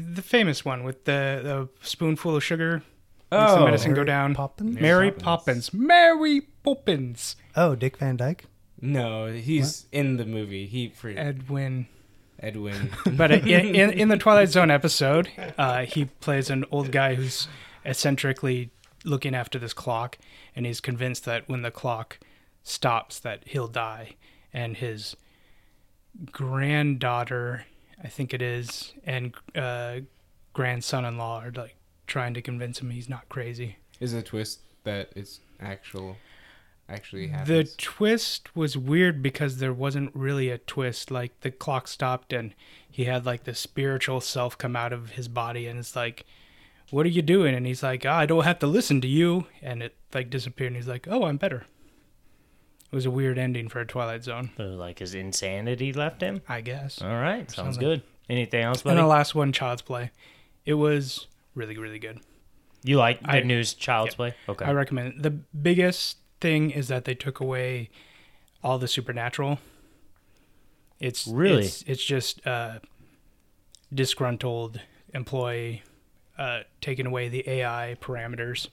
The 0.00 0.22
famous 0.22 0.64
one 0.64 0.82
with 0.84 1.04
the, 1.04 1.40
the 1.42 1.68
spoonful 1.86 2.36
of 2.36 2.42
sugar. 2.44 2.82
makes 3.30 3.52
the 3.52 3.58
Oh. 3.60 3.64
medicine 3.64 3.92
go 3.94 4.00
Mary 4.02 4.06
down. 4.06 4.34
Poppins? 4.34 4.80
Mary 4.80 5.10
Poppins. 5.10 5.70
Poppins. 5.70 5.72
Mary 5.74 6.40
Poppins. 6.62 7.36
Oh, 7.56 7.74
Dick 7.74 7.96
Van 7.98 8.16
Dyke. 8.16 8.44
No, 8.80 9.26
he's 9.32 9.86
in 9.92 10.16
the 10.18 10.24
movie. 10.26 10.66
He 10.66 10.88
for 10.90 11.08
Ed 11.08 11.48
Wynn. 11.48 11.86
Edwin. 12.40 12.90
But 13.16 13.30
uh, 13.30 13.34
in, 13.36 13.74
in 13.74 13.90
in 13.92 14.08
the 14.08 14.16
Twilight 14.18 14.48
Zone 14.50 14.70
episode, 14.70 15.30
uh, 15.56 15.84
he 15.86 16.06
plays 16.06 16.50
an 16.50 16.64
old 16.70 16.90
guy 16.92 17.14
who's 17.14 17.48
eccentrically 17.86 18.70
looking 19.04 19.34
after 19.34 19.58
this 19.58 19.72
clock, 19.72 20.18
and 20.56 20.66
he's 20.66 20.80
convinced 20.80 21.24
that 21.24 21.48
when 21.48 21.62
the 21.62 21.70
clock 21.70 22.18
stops, 22.62 23.18
that 23.20 23.42
he'll 23.46 23.68
die, 23.68 24.16
and 24.52 24.76
his 24.78 25.16
granddaughter, 26.32 27.64
I 28.02 28.08
think 28.08 28.34
it 28.34 28.42
is, 28.42 28.92
and 29.04 29.34
uh, 29.54 30.00
grandson-in-law 30.52 31.42
are 31.42 31.52
like 31.52 31.76
trying 32.06 32.34
to 32.34 32.42
convince 32.42 32.80
him 32.80 32.90
he's 32.90 33.08
not 33.08 33.28
crazy. 33.28 33.76
is 34.00 34.12
a 34.12 34.22
twist 34.22 34.60
that 34.84 35.10
it's 35.16 35.40
actual. 35.60 36.16
actually 36.88 37.28
The 37.46 37.64
twist 37.78 38.54
was 38.54 38.76
weird 38.76 39.22
because 39.22 39.58
there 39.58 39.72
wasn't 39.72 40.10
really 40.14 40.50
a 40.50 40.58
twist. 40.58 41.10
Like 41.10 41.40
the 41.40 41.50
clock 41.50 41.88
stopped 41.88 42.32
and 42.32 42.54
he 42.90 43.04
had 43.04 43.24
like 43.24 43.44
the 43.44 43.54
spiritual 43.54 44.20
self 44.20 44.56
come 44.58 44.76
out 44.76 44.92
of 44.92 45.10
his 45.10 45.28
body 45.28 45.66
and 45.66 45.78
it's 45.78 45.96
like, 45.96 46.26
What 46.90 47.06
are 47.06 47.10
you 47.10 47.22
doing? 47.22 47.54
And 47.54 47.66
he's 47.66 47.82
like, 47.82 48.04
"Ah, 48.06 48.18
I 48.18 48.26
don't 48.26 48.44
have 48.44 48.58
to 48.60 48.66
listen 48.66 49.00
to 49.00 49.08
you 49.08 49.46
and 49.62 49.82
it 49.82 49.94
like 50.12 50.28
disappeared 50.30 50.68
and 50.72 50.76
he's 50.76 50.88
like, 50.88 51.06
Oh, 51.08 51.24
I'm 51.24 51.38
better. 51.38 51.64
It 52.94 52.98
was 52.98 53.06
a 53.06 53.10
weird 53.10 53.38
ending 53.38 53.68
for 53.68 53.80
a 53.80 53.84
Twilight 53.84 54.22
Zone, 54.22 54.50
Like 54.56 55.00
his 55.00 55.16
insanity 55.16 55.92
left 55.92 56.20
him. 56.20 56.42
I 56.48 56.60
guess. 56.60 57.02
All 57.02 57.08
right, 57.08 57.50
sounds 57.50 57.74
Something. 57.74 57.80
good. 57.80 58.02
Anything 58.30 58.62
else, 58.62 58.84
And 58.84 58.96
the 58.96 59.04
last 59.04 59.34
one, 59.34 59.50
Child's 59.50 59.82
Play. 59.82 60.12
It 60.64 60.74
was 60.74 61.26
really, 61.56 61.76
really 61.76 61.98
good. 61.98 62.20
You 62.84 62.98
like 62.98 63.20
the 63.20 63.30
I- 63.32 63.40
news 63.42 63.74
Child's 63.74 64.12
yeah. 64.12 64.16
Play? 64.16 64.34
Okay. 64.48 64.64
I 64.64 64.70
recommend 64.70 65.08
it. 65.08 65.22
The 65.24 65.30
biggest 65.30 66.18
thing 66.40 66.70
is 66.70 66.86
that 66.86 67.04
they 67.04 67.16
took 67.16 67.40
away 67.40 67.90
all 68.62 68.78
the 68.78 68.86
supernatural. 68.86 69.58
It's 71.00 71.26
Really? 71.26 71.64
it's, 71.64 71.82
it's 71.88 72.04
just 72.04 72.46
uh, 72.46 72.78
disgruntled 73.92 74.80
employee 75.12 75.82
uh, 76.38 76.60
taking 76.80 77.06
away 77.06 77.28
the 77.28 77.42
AI 77.50 77.96
parameters. 78.00 78.68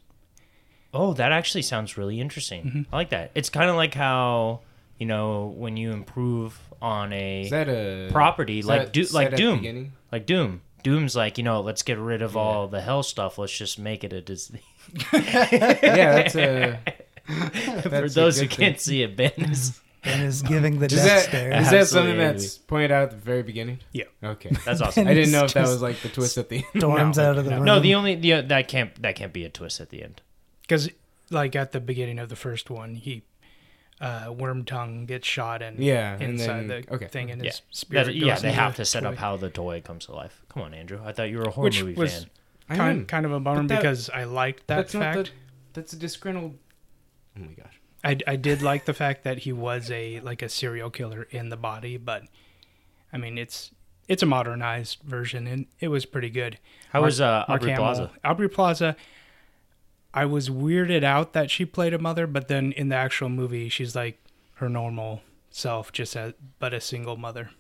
Oh, 0.94 1.14
that 1.14 1.32
actually 1.32 1.62
sounds 1.62 1.98
really 1.98 2.20
interesting. 2.20 2.64
Mm-hmm. 2.64 2.82
I 2.94 2.98
like 2.98 3.10
that. 3.12 3.32
It's 3.36 3.50
kind 3.50 3.70
of 3.70 3.76
like 3.76 3.94
how 3.94 4.62
you 5.00 5.06
know 5.06 5.54
when 5.58 5.78
you 5.78 5.92
improve 5.92 6.60
on 6.82 7.14
a 7.14 7.44
Is 7.44 7.50
that 7.52 7.70
a 7.70 8.10
property 8.12 8.60
is 8.60 8.66
like 8.66 8.86
that 8.86 8.94
Do- 8.94 9.04
set 9.06 9.14
like 9.14 9.28
at 9.34 9.38
Doom, 9.38 9.94
like 10.12 10.26
Doom. 10.26 10.62
Doom's 10.84 11.16
like 11.16 11.38
you 11.38 11.44
know 11.44 11.62
let's 11.62 11.84
get 11.84 11.98
rid 12.00 12.22
of 12.22 12.36
all 12.36 12.68
the 12.68 12.82
hell 12.82 13.04
stuff. 13.04 13.38
Let's 13.38 13.56
just 13.58 13.78
make 13.80 14.04
it 14.04 14.12
a 14.14 14.22
Disney. 14.22 14.62
Yeah, 15.14 16.16
that's 16.16 16.36
a. 16.36 16.80
For 17.84 17.90
That's 17.90 18.12
a 18.14 18.20
those 18.20 18.40
who 18.42 18.48
thing. 18.48 18.58
can't 18.58 18.80
see 18.80 19.04
it, 19.04 19.16
Ben 19.16 19.32
is 19.38 19.80
And 20.04 20.24
is 20.24 20.42
giving 20.42 20.80
the 20.80 20.88
Is 20.88 20.94
death 20.94 21.06
that, 21.06 21.24
stare. 21.30 21.62
is 21.62 21.70
that 21.70 21.88
something 21.88 22.18
that's 22.18 22.58
pointed 22.58 22.92
out 22.92 23.04
at 23.04 23.12
the 23.12 23.18
very 23.18 23.44
beginning? 23.44 23.78
Yeah. 23.94 24.06
Okay. 24.24 24.50
that's 24.66 24.82
awesome. 24.82 25.08
I 25.08 25.14
didn't 25.14 25.32
know 25.32 25.44
if 25.46 25.54
that 25.54 25.62
was 25.68 25.82
like 25.84 26.02
the 26.02 26.10
twist 26.10 26.40
at 26.40 26.50
the 26.50 26.58
end. 26.58 26.66
Storms 26.82 27.18
No, 27.18 27.30
out 27.30 27.38
of 27.38 27.46
the 27.46 27.52
room. 27.52 27.64
no, 27.64 27.80
the 27.80 27.94
only 27.94 28.16
the, 28.16 28.42
that 28.42 28.68
can't 28.68 29.00
that 29.04 29.16
can't 29.16 29.32
be 29.32 29.46
a 29.46 29.50
twist 29.50 29.80
at 29.80 29.90
the 29.92 30.04
end. 30.04 30.22
Because, 30.72 30.90
like 31.30 31.54
at 31.58 31.74
the 31.74 31.82
beginning 31.82 32.18
of 32.18 32.30
the 32.30 32.36
first 32.38 32.70
one, 32.70 32.96
he 32.96 33.24
uh, 34.00 34.28
Wormtongue 34.28 35.06
gets 35.06 35.28
shot 35.28 35.62
and 35.62 35.78
Yeah, 35.80 36.13
and 36.13 36.24
inside 36.40 36.70
then- 36.70 36.84
the 36.88 36.94
okay. 36.96 37.08
thing, 37.08 37.30
and 37.30 37.44
Yeah, 37.44 37.51
his 37.51 37.62
spirit. 37.72 38.06
That- 38.06 38.16
yeah, 38.16 38.40
they 38.40 38.54
have 38.54 38.78
to 38.78 38.86
set 38.86 39.06
up 39.06 39.16
how 39.18 39.36
the 39.36 39.50
toy 39.50 39.82
comes 39.82 40.06
to 40.06 40.13
life. 40.13 40.42
Come 40.48 40.63
on, 40.63 40.74
Andrew. 40.74 41.01
I 41.04 41.12
thought 41.12 41.30
you 41.30 41.40
were 41.40 41.44
a 41.44 41.51
horror 41.51 41.66
Which 41.66 41.84
movie 41.84 41.96
was 41.96 42.13
fan. 42.13 42.30
I 42.70 42.75
kind, 42.78 43.08
kind 43.08 43.25
of 43.25 43.34
a 43.34 43.40
bummer 43.42 43.68
that- 43.68 43.78
because 43.82 44.10
I 44.10 44.24
liked 44.24 44.68
that 44.68 44.78
that's 44.78 44.94
fact. 44.94 45.16
not 45.18 45.25
the. 45.25 45.32
That's 45.74 45.92
a 45.94 45.98
disgruntled. 45.98 46.58
Oh 47.38 47.42
my 47.42 47.51
gosh. 47.54 47.80
I, 48.04 48.18
I 48.25 48.36
did 48.38 48.62
like 48.62 48.86
the 48.86 48.94
fact 48.94 49.24
that 49.25 49.40
he 49.40 49.51
was 49.51 49.92
a 49.92 50.20
like 50.22 50.42
a 50.42 50.48
serial 50.50 50.90
killer 50.90 51.28
in 51.32 51.50
the 51.50 51.58
body, 51.58 51.98
but 51.98 52.24
I 53.13 53.18
mean 53.18 53.38
it's 53.38 53.72
it's 54.08 54.24
a 54.24 54.25
modernized 54.25 55.00
version 55.04 55.48
and 55.48 55.66
it 55.82 55.90
was 55.90 56.06
pretty 56.06 56.30
good. 56.30 56.58
How 56.92 57.00
Mark- 57.00 57.08
was 57.08 57.22
uh, 57.22 57.46
Mark 57.48 57.62
Aubrey 57.62 57.72
Hamill- 57.72 57.84
Plaza? 57.86 58.12
Aubrey 58.24 58.50
Plaza. 58.50 58.96
I 60.13 60.25
was 60.25 60.50
weirded 60.50 61.03
out 61.03 61.34
that 61.34 61.50
she 61.50 61.65
played 61.65 61.94
a 61.94 62.00
mother, 62.00 62.27
but 62.27 62.48
then 62.48 62.72
in 62.74 62.89
the 62.89 62.96
actual 62.96 63.30
movie, 63.30 63.70
she's 63.70 63.96
like 63.96 64.22
her 64.56 64.68
normal 64.70 65.22
self, 65.50 65.91
just 65.91 66.15
as 66.15 66.34
but 66.60 66.74
a 66.74 66.82
single 66.82 67.18
mother. 67.18 67.51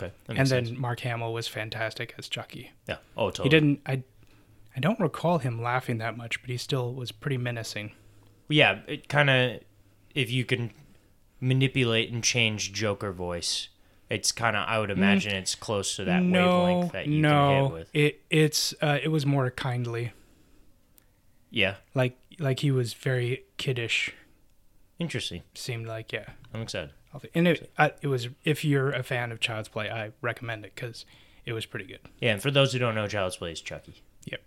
Okay, 0.00 0.12
And 0.28 0.38
then 0.38 0.46
sense. 0.66 0.70
Mark 0.78 1.00
Hamill 1.00 1.32
was 1.32 1.46
fantastic 1.46 2.14
as 2.18 2.28
Chucky. 2.28 2.72
yeah. 2.88 2.96
Oh, 3.16 3.30
totally. 3.30 3.44
He 3.46 3.50
didn't. 3.50 3.80
I 3.86 4.02
I 4.76 4.80
don't 4.80 4.98
recall 4.98 5.38
him 5.38 5.62
laughing 5.62 5.98
that 5.98 6.16
much, 6.16 6.40
but 6.40 6.50
he 6.50 6.56
still 6.56 6.92
was 6.92 7.12
pretty 7.12 7.36
menacing. 7.38 7.92
Yeah, 8.48 8.80
it 8.88 9.08
kind 9.08 9.30
of 9.30 9.60
if 10.14 10.30
you 10.30 10.44
can 10.44 10.72
manipulate 11.40 12.10
and 12.10 12.24
change 12.24 12.72
Joker 12.72 13.12
voice, 13.12 13.68
it's 14.10 14.32
kind 14.32 14.56
of 14.56 14.66
I 14.68 14.78
would 14.80 14.90
imagine 14.90 15.34
it's 15.34 15.54
close 15.54 15.96
to 15.96 16.04
that 16.04 16.22
no, 16.22 16.64
wavelength 16.64 16.92
that 16.92 17.06
you 17.06 17.20
no, 17.20 17.30
can 17.30 17.62
hit 17.64 17.72
with. 17.72 17.90
it 17.94 18.20
it's 18.30 18.74
uh, 18.82 18.98
it 19.02 19.08
was 19.08 19.24
more 19.26 19.50
kindly. 19.50 20.12
Yeah, 21.54 21.76
like 21.94 22.18
like 22.38 22.60
he 22.60 22.70
was 22.72 22.94
very 22.94 23.44
kiddish 23.56 24.12
interesting. 24.98 25.42
seemed 25.54 25.86
like 25.86 26.12
yeah 26.12 26.30
I'm 26.52 26.62
excited. 26.62 26.90
and 27.34 27.46
it 27.48 27.70
I, 27.78 27.92
it 28.02 28.08
was 28.08 28.28
if 28.44 28.64
you're 28.64 28.90
a 28.90 29.02
fan 29.02 29.30
of 29.32 29.38
child's 29.40 29.68
play 29.68 29.88
i 29.90 30.10
recommend 30.20 30.64
it 30.64 30.72
because 30.74 31.04
it 31.46 31.52
was 31.52 31.64
pretty 31.66 31.86
good 31.86 32.00
Yeah, 32.20 32.32
and 32.32 32.42
for 32.42 32.50
those 32.50 32.72
who 32.72 32.78
don't 32.78 32.94
know, 32.94 33.06
Child's 33.06 33.36
Play 33.36 33.52
is 33.52 33.60
Chucky. 33.60 34.02
Yep. 34.24 34.40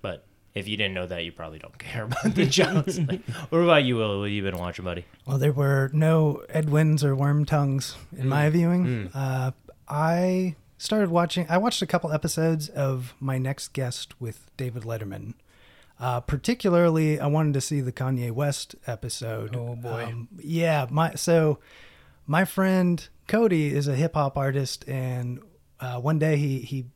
But 0.00 0.24
if 0.54 0.66
you 0.66 0.76
didn't 0.78 0.94
know 0.94 1.06
that, 1.06 1.22
you 1.22 1.32
probably 1.32 1.58
don't 1.58 1.76
care 1.88 2.04
about 2.04 2.34
the 2.34 2.46
Child's 2.46 2.98
Play. 2.98 3.20
What 3.50 3.58
about 3.58 3.84
you, 3.84 3.96
Will? 3.96 4.20
What 4.20 4.24
have 4.28 4.32
you 4.32 4.42
been 4.42 4.56
watching, 4.56 4.84
buddy? 4.86 5.04
Well, 5.26 5.36
there 5.38 5.52
were 5.52 5.90
no 5.92 6.42
Ed 6.48 6.66
Wynns 6.68 7.04
or 7.04 7.14
Wormtongues 7.14 7.94
in 8.16 8.26
my 8.28 8.48
viewing. 8.48 9.10
Uh, 9.14 9.50
I 9.86 10.56
started 10.78 11.10
watching. 11.10 11.44
I 11.50 11.58
watched 11.58 11.82
a 11.82 11.86
couple 11.86 12.10
episodes 12.10 12.70
of 12.70 13.12
my 13.20 13.36
next 13.36 13.74
guest 13.74 14.18
with 14.18 14.50
David 14.56 14.84
Letterman. 14.84 15.34
Uh, 16.00 16.18
particularly, 16.20 17.20
I 17.20 17.26
wanted 17.26 17.52
to 17.54 17.60
see 17.60 17.82
the 17.82 17.92
Kanye 17.92 18.32
West 18.32 18.74
episode. 18.86 19.54
Oh, 19.54 19.76
boy. 19.76 20.04
Um, 20.04 20.28
yeah, 20.38 20.86
my 20.90 21.14
so 21.14 21.58
my 22.26 22.46
friend 22.46 23.06
Cody 23.28 23.74
is 23.74 23.86
a 23.86 23.94
hip 23.94 24.14
hop 24.14 24.38
artist, 24.38 24.88
and 24.88 25.40
uh, 25.78 26.00
one 26.00 26.18
day 26.18 26.36
he 26.36 26.60
he 26.60 26.86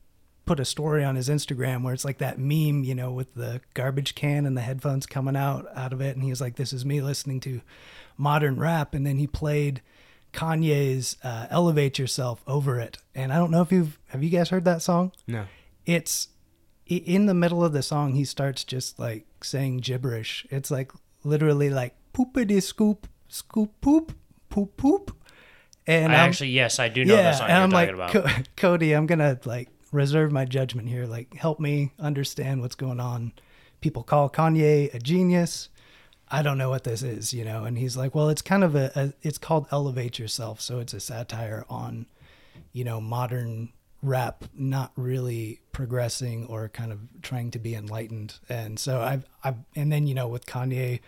put 0.46 0.61
a 0.61 0.64
story 0.64 1.02
on 1.04 1.16
his 1.16 1.28
Instagram 1.28 1.82
where 1.82 1.94
it's 1.94 2.04
like 2.04 2.18
that 2.18 2.38
meme, 2.38 2.84
you 2.84 2.94
know, 2.94 3.11
with 3.12 3.34
the 3.34 3.61
garbage 3.75 4.14
can 4.14 4.46
and 4.46 4.56
the 4.56 4.61
headphones 4.62 5.06
coming 5.06 5.37
out 5.37 5.66
out 5.75 5.92
of 5.92 6.00
it, 6.00 6.16
and 6.16 6.25
he 6.25 6.30
was 6.30 6.40
like, 6.40 6.56
"This 6.56 6.73
is 6.73 6.84
me 6.87 7.02
listening 7.02 7.40
to 7.40 7.61
modern 8.16 8.58
rap," 8.58 8.94
and 8.94 9.06
then 9.06 9.18
he 9.18 9.26
played 9.26 9.82
Kanye's 10.32 11.16
uh, 11.23 11.46
"Elevate 11.50 11.99
Yourself" 11.99 12.42
over 12.46 12.80
it, 12.80 12.99
and 13.14 13.32
I 13.32 13.37
don't 13.37 13.50
know 13.50 13.61
if 13.62 13.70
you've 13.70 13.99
have 14.08 14.23
you 14.23 14.30
guys 14.30 14.49
heard 14.49 14.64
that 14.64 14.80
song? 14.82 15.12
No. 15.26 15.44
it's 15.87 16.28
in 16.86 17.26
the 17.26 17.34
middle 17.34 17.64
of 17.64 17.72
the 17.72 17.82
song 17.82 18.12
he 18.14 18.24
starts 18.24 18.64
just 18.64 18.98
like 18.98 19.26
saying 19.42 19.78
gibberish. 19.78 20.46
It's 20.50 20.70
like 20.70 20.92
literally 21.22 21.70
like 21.70 21.94
poopity 22.12 22.62
scoop 22.62 23.06
scoop 23.28 23.72
poop 23.80 24.12
poop 24.50 24.76
poop. 24.76 25.16
And 25.86 26.12
I 26.12 26.16
I'm- 26.16 26.28
actually, 26.28 26.50
yes, 26.50 26.78
I 26.78 26.88
do 26.88 27.04
know 27.04 27.14
yeah 27.14 27.22
that 27.22 27.38
song 27.38 27.50
and 27.50 27.72
you're 27.72 27.80
i'm 27.80 27.88
talking 27.88 27.98
like 27.98 28.12
about. 28.12 28.36
Co- 28.36 28.42
cody 28.56 28.92
i'm 28.92 29.06
gonna 29.06 29.38
like 29.44 29.68
reserve 29.92 30.32
my 30.32 30.44
judgment 30.44 30.88
here. 30.88 31.06
Like 31.06 31.34
help 31.34 31.60
me 31.60 31.92
understand 31.98 32.60
what's 32.60 32.74
going 32.74 33.00
on. 33.00 33.32
People 33.80 34.02
call 34.02 34.28
kanye 34.30 34.92
a 34.94 34.98
genius. 34.98 35.68
I 36.30 36.42
don't 36.42 36.58
know 36.58 36.70
what 36.70 36.84
this 36.84 37.02
is 37.02 37.32
you 37.34 37.44
know? 37.44 37.64
And 37.64 37.78
he's 37.78 37.96
like 37.96 38.14
well 38.14 38.28
it's 38.28 38.42
kind 38.42 38.64
of 38.64 38.74
a, 38.74 38.90
a 38.94 39.12
it's 39.22 39.38
called 39.38 39.66
elevate 39.70 40.18
yourself. 40.18 40.60
So 40.60 40.80
it's 40.80 40.94
a 40.94 41.00
satire 41.00 41.64
on 41.68 42.06
you 42.72 42.84
know, 42.84 43.00
modern 43.00 43.72
rap 44.04 44.44
not 44.54 44.92
really 44.96 45.61
progressing 45.73 46.46
or 46.46 46.68
kind 46.68 46.92
of 46.92 47.00
trying 47.23 47.50
to 47.52 47.58
be 47.58 47.75
enlightened. 47.75 48.38
And 48.49 48.78
so 48.78 49.00
I've, 49.00 49.25
I've, 49.42 49.56
and 49.75 49.90
then, 49.90 50.06
you 50.06 50.14
know, 50.14 50.28
with 50.28 50.46
Kanye 50.46 51.00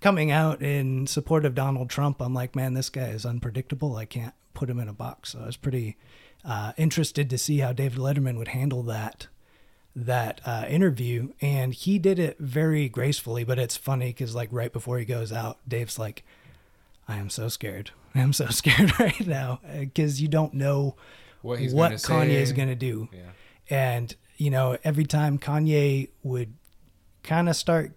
coming 0.00 0.30
out 0.30 0.62
in 0.62 1.06
support 1.06 1.44
of 1.44 1.54
Donald 1.54 1.90
Trump, 1.90 2.20
I'm 2.20 2.34
like, 2.34 2.56
man, 2.56 2.74
this 2.74 2.88
guy 2.88 3.08
is 3.08 3.26
unpredictable. 3.26 3.96
I 3.96 4.06
can't 4.06 4.34
put 4.54 4.70
him 4.70 4.80
in 4.80 4.88
a 4.88 4.92
box. 4.94 5.30
So 5.30 5.40
I 5.40 5.46
was 5.46 5.56
pretty 5.58 5.96
uh, 6.44 6.72
interested 6.76 7.28
to 7.30 7.38
see 7.38 7.58
how 7.58 7.72
David 7.72 7.98
Letterman 7.98 8.38
would 8.38 8.48
handle 8.48 8.82
that 8.84 9.28
that 9.94 10.40
uh, 10.46 10.64
interview 10.68 11.32
and 11.40 11.74
he 11.74 11.98
did 11.98 12.16
it 12.16 12.38
very 12.38 12.88
gracefully 12.88 13.42
but 13.42 13.58
it's 13.58 13.76
funny 13.76 14.10
because 14.10 14.36
like 14.36 14.48
right 14.52 14.72
before 14.72 14.98
he 15.00 15.04
goes 15.04 15.32
out 15.32 15.58
dave's 15.66 15.98
like 15.98 16.22
i 17.08 17.16
am 17.16 17.28
so 17.28 17.48
scared 17.48 17.90
i 18.14 18.20
am 18.20 18.32
so 18.32 18.46
scared 18.50 18.98
right 19.00 19.26
now 19.26 19.58
because 19.80 20.22
you 20.22 20.28
don't 20.28 20.54
know 20.54 20.94
What 21.42 21.58
he's 21.58 21.72
what 21.72 21.88
gonna 21.88 22.26
Kanye's 22.26 22.50
say. 22.50 22.54
going 22.54 22.68
to 22.68 22.74
do. 22.74 23.08
Yeah. 23.12 23.20
And, 23.70 24.14
you 24.36 24.50
know, 24.50 24.76
every 24.84 25.04
time 25.04 25.38
Kanye 25.38 26.08
would 26.22 26.54
kind 27.22 27.48
of 27.48 27.56
start 27.56 27.92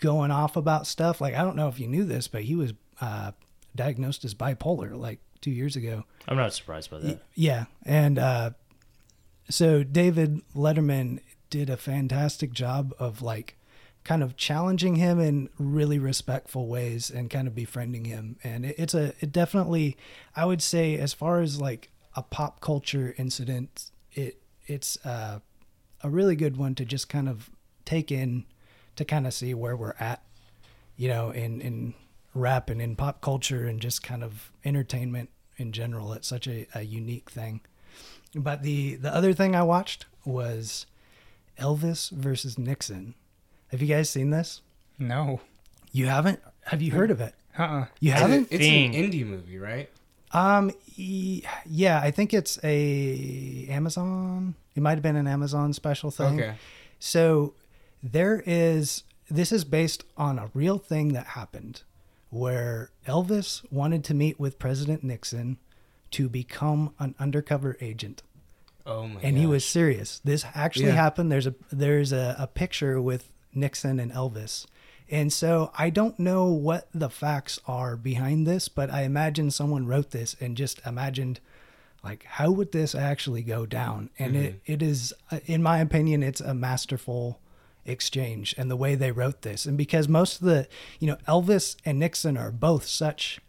going 0.00 0.30
off 0.30 0.56
about 0.56 0.86
stuff, 0.86 1.20
like, 1.20 1.34
I 1.34 1.42
don't 1.42 1.56
know 1.56 1.68
if 1.68 1.78
you 1.78 1.86
knew 1.86 2.04
this, 2.04 2.26
but 2.28 2.42
he 2.42 2.54
was 2.54 2.72
uh, 3.00 3.32
diagnosed 3.76 4.24
as 4.24 4.34
bipolar 4.34 4.96
like 4.96 5.20
two 5.40 5.50
years 5.50 5.76
ago. 5.76 6.04
I'm 6.26 6.36
not 6.36 6.54
surprised 6.54 6.90
by 6.90 6.98
that. 7.00 7.22
Yeah. 7.34 7.66
And 7.84 8.18
uh, 8.18 8.50
so 9.48 9.82
David 9.82 10.40
Letterman 10.54 11.20
did 11.50 11.68
a 11.68 11.76
fantastic 11.76 12.52
job 12.52 12.94
of 12.98 13.22
like 13.22 13.56
kind 14.02 14.22
of 14.22 14.36
challenging 14.36 14.96
him 14.96 15.20
in 15.20 15.50
really 15.58 15.98
respectful 15.98 16.66
ways 16.66 17.10
and 17.10 17.28
kind 17.28 17.46
of 17.46 17.54
befriending 17.54 18.06
him. 18.06 18.36
And 18.42 18.64
it, 18.64 18.76
it's 18.78 18.94
a, 18.94 19.12
it 19.20 19.32
definitely, 19.32 19.96
I 20.34 20.46
would 20.46 20.62
say, 20.62 20.96
as 20.96 21.12
far 21.12 21.40
as 21.40 21.60
like 21.60 21.89
a 22.16 22.22
pop 22.22 22.60
culture 22.60 23.14
incident, 23.18 23.90
it, 24.12 24.40
it's 24.66 25.04
uh, 25.04 25.40
a 26.02 26.10
really 26.10 26.36
good 26.36 26.56
one 26.56 26.74
to 26.76 26.84
just 26.84 27.08
kind 27.08 27.28
of 27.28 27.50
take 27.84 28.10
in 28.10 28.44
to 28.96 29.04
kind 29.04 29.26
of 29.26 29.32
see 29.32 29.54
where 29.54 29.76
we're 29.76 29.94
at, 29.98 30.22
you 30.96 31.08
know, 31.08 31.30
in, 31.30 31.60
in 31.60 31.94
rap 32.34 32.68
and 32.70 32.80
in 32.82 32.96
pop 32.96 33.20
culture 33.20 33.66
and 33.66 33.80
just 33.80 34.02
kind 34.02 34.22
of 34.22 34.52
entertainment 34.64 35.30
in 35.56 35.72
general. 35.72 36.12
It's 36.12 36.28
such 36.28 36.46
a, 36.46 36.66
a 36.74 36.82
unique 36.82 37.30
thing. 37.30 37.60
But 38.34 38.62
the 38.62 38.94
the 38.94 39.12
other 39.14 39.32
thing 39.32 39.56
I 39.56 39.62
watched 39.62 40.06
was 40.24 40.86
Elvis 41.58 42.10
versus 42.10 42.58
Nixon. 42.58 43.14
Have 43.68 43.82
you 43.82 43.88
guys 43.88 44.08
seen 44.08 44.30
this? 44.30 44.62
No. 44.98 45.40
You 45.92 46.06
haven't? 46.06 46.40
Have 46.66 46.80
you 46.80 46.92
heard 46.92 47.10
of 47.10 47.20
it? 47.20 47.34
Uh-uh. 47.58 47.86
You 47.98 48.12
haven't? 48.12 48.48
it's 48.50 48.64
an 48.64 48.92
indie 48.92 49.26
movie, 49.26 49.58
right? 49.58 49.90
Um, 50.32 50.70
yeah, 50.96 52.00
I 52.02 52.10
think 52.10 52.32
it's 52.32 52.58
a 52.62 53.66
Amazon. 53.68 54.54
It 54.76 54.82
might 54.82 54.92
have 54.92 55.02
been 55.02 55.16
an 55.16 55.26
Amazon 55.26 55.72
special 55.72 56.10
thing. 56.10 56.40
Okay. 56.40 56.54
So 56.98 57.54
there 58.02 58.42
is. 58.46 59.02
This 59.28 59.52
is 59.52 59.64
based 59.64 60.04
on 60.16 60.38
a 60.38 60.50
real 60.54 60.78
thing 60.78 61.12
that 61.12 61.28
happened, 61.28 61.82
where 62.30 62.90
Elvis 63.06 63.64
wanted 63.72 64.02
to 64.04 64.14
meet 64.14 64.40
with 64.40 64.58
President 64.58 65.04
Nixon 65.04 65.58
to 66.12 66.28
become 66.28 66.92
an 66.98 67.14
undercover 67.20 67.76
agent, 67.80 68.22
Oh 68.84 69.06
my 69.06 69.20
and 69.20 69.38
he 69.38 69.46
was 69.46 69.64
serious. 69.64 70.20
This 70.24 70.44
actually 70.54 70.86
Yeah. 70.86 70.92
happened. 70.94 71.30
There's 71.30 71.46
a 71.46 71.54
there's 71.70 72.12
a, 72.12 72.34
a 72.38 72.46
picture 72.48 73.00
with 73.00 73.32
Nixon 73.54 74.00
and 74.00 74.10
Elvis. 74.12 74.66
And 75.10 75.32
so 75.32 75.72
I 75.76 75.90
don't 75.90 76.18
know 76.18 76.46
what 76.46 76.88
the 76.94 77.10
facts 77.10 77.58
are 77.66 77.96
behind 77.96 78.46
this, 78.46 78.68
but 78.68 78.90
I 78.90 79.02
imagine 79.02 79.50
someone 79.50 79.86
wrote 79.86 80.10
this 80.12 80.36
and 80.40 80.56
just 80.56 80.80
imagined 80.86 81.40
like 82.02 82.24
how 82.24 82.50
would 82.50 82.72
this 82.72 82.94
actually 82.94 83.42
go 83.42 83.66
down? 83.66 84.10
And 84.18 84.36
it, 84.36 84.60
it 84.66 84.82
is 84.82 85.12
uh, 85.30 85.40
in 85.46 85.62
my 85.62 85.78
opinion 85.80 86.22
it's 86.22 86.40
a 86.40 86.54
masterful 86.54 87.40
exchange 87.84 88.54
and 88.56 88.70
the 88.70 88.76
way 88.76 88.94
they 88.94 89.10
wrote 89.10 89.42
this. 89.42 89.66
And 89.66 89.76
because 89.76 90.06
most 90.08 90.40
of 90.40 90.46
the, 90.46 90.68
you 90.98 91.06
know, 91.08 91.16
Elvis 91.26 91.76
and 91.84 91.98
Nixon 91.98 92.36
are 92.36 92.50
both 92.52 92.86
such 92.86 93.40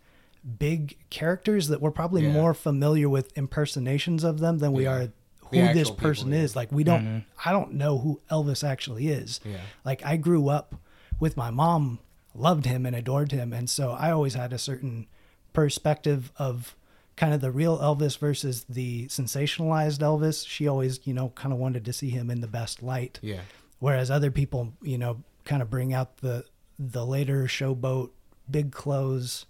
big 0.58 0.98
characters 1.10 1.68
that 1.68 1.80
we're 1.82 1.92
probably 1.92 2.24
Yeah. 2.24 2.32
more 2.34 2.54
familiar 2.54 3.08
with 3.08 3.38
impersonations 3.38 4.24
of 4.24 4.40
them 4.40 4.58
than 4.58 4.74
we 4.74 4.84
Yeah. 4.86 4.92
are 4.94 5.12
who 5.52 5.74
this 5.74 5.92
person 5.92 6.26
people, 6.28 6.38
yeah. 6.40 6.44
is. 6.44 6.56
Like 6.56 6.72
we 6.72 6.84
don't 6.84 7.26
I 7.46 7.52
don't 7.52 7.74
know 7.74 8.00
who 8.00 8.22
Elvis 8.32 8.64
actually 8.68 9.10
is. 9.10 9.40
Yeah. 9.46 9.58
Like 9.86 10.04
I 10.06 10.18
grew 10.18 10.50
up 10.50 10.76
with 11.22 11.38
my 11.38 11.50
mom 11.50 12.00
loved 12.36 12.66
him 12.66 12.86
and 12.86 12.96
adored 12.96 13.32
him 13.32 13.54
and 13.54 13.70
so 13.70 13.92
I 13.92 14.12
always 14.12 14.34
had 14.34 14.52
a 14.52 14.58
certain 14.58 15.08
perspective 15.54 16.32
of 16.38 16.76
kind 17.16 17.34
of 17.34 17.42
the 17.42 17.52
real 17.52 17.78
Elvis 17.78 18.18
versus 18.18 18.66
the 18.68 19.06
sensationalized 19.08 20.00
Elvis. 20.00 20.48
She 20.48 20.68
always, 20.68 21.00
you 21.06 21.14
know, 21.14 21.30
kind 21.36 21.54
of 21.54 21.60
wanted 21.60 21.86
to 21.86 21.94
see 21.94 22.10
him 22.10 22.32
in 22.32 22.42
the 22.42 22.48
best 22.48 22.82
light. 22.82 23.20
Yeah. 23.22 23.42
Whereas 23.80 24.10
other 24.10 24.32
people, 24.32 24.74
you 24.82 24.98
know, 24.98 25.24
kind 25.46 25.62
of 25.62 25.70
bring 25.70 25.94
out 25.94 26.18
the 26.18 26.46
the 26.80 27.06
later 27.06 27.44
showboat, 27.44 28.10
big 28.50 28.72
clothes, 28.72 29.46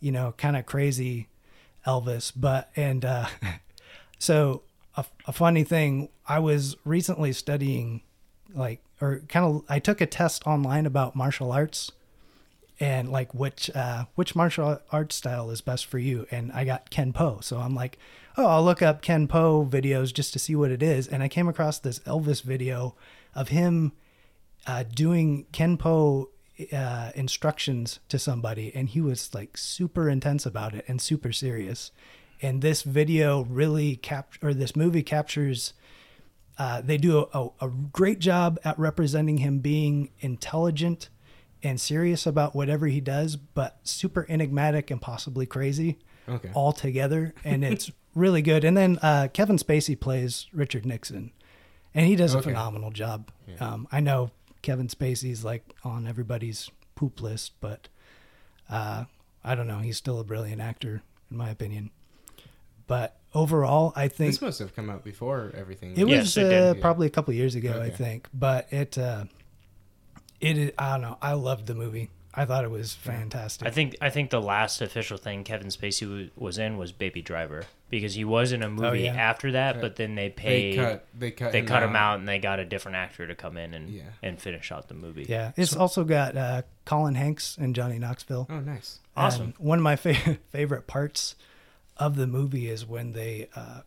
you 0.00 0.12
know, 0.12 0.34
kind 0.36 0.56
of 0.56 0.66
crazy 0.66 1.28
Elvis. 1.86 2.32
But 2.34 2.70
and 2.76 3.04
uh, 3.04 3.26
so 4.18 4.62
a, 4.96 5.04
a 5.26 5.32
funny 5.32 5.64
thing, 5.64 6.08
I 6.26 6.38
was 6.38 6.76
recently 6.84 7.32
studying, 7.32 8.02
like, 8.56 8.80
or 9.00 9.20
kind 9.28 9.44
of, 9.44 9.62
I 9.68 9.78
took 9.78 10.00
a 10.00 10.06
test 10.06 10.46
online 10.46 10.86
about 10.86 11.14
martial 11.14 11.52
arts 11.52 11.92
and 12.78 13.10
like 13.10 13.32
which 13.34 13.70
uh 13.74 14.04
which 14.16 14.36
martial 14.36 14.78
arts 14.92 15.16
style 15.16 15.50
is 15.50 15.60
best 15.60 15.86
for 15.86 15.98
you 15.98 16.26
and 16.30 16.52
i 16.52 16.64
got 16.64 16.90
kenpo. 16.90 17.42
So 17.42 17.58
i'm 17.58 17.74
like 17.74 17.98
oh 18.36 18.46
i'll 18.46 18.64
look 18.64 18.82
up 18.82 19.02
kenpo 19.02 19.68
videos 19.68 20.12
just 20.12 20.32
to 20.34 20.38
see 20.38 20.54
what 20.54 20.70
it 20.70 20.82
is 20.82 21.08
and 21.08 21.22
i 21.22 21.28
came 21.28 21.48
across 21.48 21.78
this 21.78 22.00
elvis 22.00 22.42
video 22.42 22.94
of 23.34 23.48
him 23.48 23.92
uh 24.66 24.84
doing 24.94 25.46
kenpo 25.52 26.26
uh 26.72 27.10
instructions 27.14 28.00
to 28.08 28.18
somebody 28.18 28.72
and 28.74 28.90
he 28.90 29.00
was 29.00 29.34
like 29.34 29.56
super 29.56 30.08
intense 30.08 30.46
about 30.46 30.74
it 30.74 30.84
and 30.88 31.00
super 31.00 31.32
serious. 31.32 31.90
And 32.42 32.60
this 32.60 32.82
video 32.82 33.44
really 33.44 33.96
cap 33.96 34.32
or 34.42 34.52
this 34.52 34.76
movie 34.76 35.02
captures 35.02 35.72
uh, 36.58 36.80
they 36.80 36.96
do 36.96 37.26
a, 37.32 37.48
a, 37.60 37.68
great 37.68 38.18
job 38.18 38.58
at 38.64 38.78
representing 38.78 39.38
him 39.38 39.58
being 39.58 40.10
intelligent 40.20 41.08
and 41.62 41.80
serious 41.80 42.26
about 42.26 42.54
whatever 42.54 42.86
he 42.86 43.00
does, 43.00 43.36
but 43.36 43.78
super 43.82 44.24
enigmatic 44.28 44.90
and 44.90 45.00
possibly 45.00 45.44
crazy 45.46 45.98
Okay. 46.28 46.50
all 46.54 46.72
together. 46.72 47.34
And 47.44 47.62
it's 47.64 47.90
really 48.14 48.42
good. 48.42 48.64
And 48.64 48.76
then 48.76 48.98
uh, 49.02 49.28
Kevin 49.32 49.56
Spacey 49.58 49.98
plays 49.98 50.46
Richard 50.52 50.86
Nixon, 50.86 51.30
and 51.94 52.06
he 52.06 52.16
does 52.16 52.34
a 52.34 52.38
Okay. 52.38 52.50
phenomenal 52.50 52.90
job. 52.90 53.30
Yeah. 53.46 53.56
Um, 53.56 53.86
I 53.92 54.00
know 54.00 54.30
Kevin 54.62 54.88
Spacey's 54.88 55.44
like 55.44 55.74
on 55.84 56.06
everybody's 56.06 56.70
poop 56.94 57.20
list, 57.20 57.52
but 57.60 57.88
uh, 58.70 59.04
I 59.44 59.54
don't 59.54 59.66
know. 59.66 59.78
He's 59.78 59.96
still 59.98 60.18
a 60.20 60.24
brilliant 60.24 60.60
actor, 60.62 61.02
in 61.30 61.36
my 61.36 61.50
opinion. 61.50 61.90
But 62.86 63.16
overall, 63.34 63.92
I 63.96 64.08
think 64.08 64.32
This 64.32 64.40
must 64.42 64.58
have 64.60 64.74
come 64.76 64.88
out 64.90 65.02
before 65.04 65.52
everything. 65.56 65.92
it 65.96 66.06
Yes, 66.08 66.22
was 66.22 66.36
it 66.36 66.48
did, 66.48 66.52
uh, 66.62 66.74
yeah. 66.74 66.80
probably 66.80 67.06
a 67.06 67.10
couple 67.10 67.34
years 67.34 67.54
ago, 67.54 67.80
I 67.82 67.90
think. 67.90 68.28
But 68.32 68.68
it, 68.72 68.96
uh, 68.96 69.24
it, 70.40 70.58
is- 70.58 70.72
I 70.78 70.92
don't 70.92 71.00
know. 71.02 71.18
I 71.20 71.32
loved 71.32 71.66
the 71.66 71.74
movie. 71.74 72.10
I 72.38 72.44
thought 72.44 72.64
it 72.64 72.70
was 72.70 72.92
fantastic. 72.92 73.66
I 73.66 73.70
think 73.70 73.96
I 74.02 74.10
think 74.10 74.28
the 74.28 74.42
last 74.42 74.82
official 74.82 75.16
thing 75.16 75.42
Kevin 75.42 75.68
Spacey 75.68 76.06
wa- 76.06 76.30
was 76.36 76.58
in 76.58 76.76
was 76.76 76.92
Baby 76.92 77.22
Driver 77.22 77.64
because 77.88 78.14
he 78.14 78.26
was 78.26 78.52
in 78.52 78.62
a 78.62 78.68
movie 78.68 79.04
yeah. 79.04 79.14
after 79.14 79.52
that, 79.52 79.76
Okay. 79.76 79.80
but 79.80 79.96
then 79.96 80.16
they 80.16 80.28
they 80.36 80.76
cut. 80.76 81.06
They 81.18 81.30
cut. 81.30 81.52
they 81.52 81.62
cut 81.62 81.82
him 81.82 81.96
out 81.96 82.18
and 82.18 82.28
they 82.28 82.38
got 82.38 82.58
a 82.58 82.66
different 82.66 82.96
actor 82.98 83.26
to 83.26 83.34
come 83.34 83.56
in 83.56 83.72
and 83.72 83.88
Yeah. 83.88 84.02
and 84.22 84.38
finish 84.38 84.70
out 84.70 84.88
the 84.88 84.94
movie. 84.94 85.24
yeah, 85.26 85.52
it's 85.56 85.74
also 85.74 86.04
got 86.04 86.36
uh, 86.36 86.60
Colin 86.84 87.14
Hanks 87.14 87.56
and 87.58 87.74
Johnny 87.74 87.98
Knoxville. 87.98 88.46
Oh, 88.50 88.60
nice. 88.60 89.00
Awesome. 89.16 89.42
And 89.44 89.54
one 89.56 89.78
of 89.78 89.82
my 89.84 89.96
fa- 89.96 90.36
favorite 90.50 90.86
parts 90.86 91.36
of 91.96 92.16
the 92.16 92.26
movie 92.26 92.68
is 92.68 92.86
when 92.86 93.12
they 93.12 93.48
uh, 93.54 93.80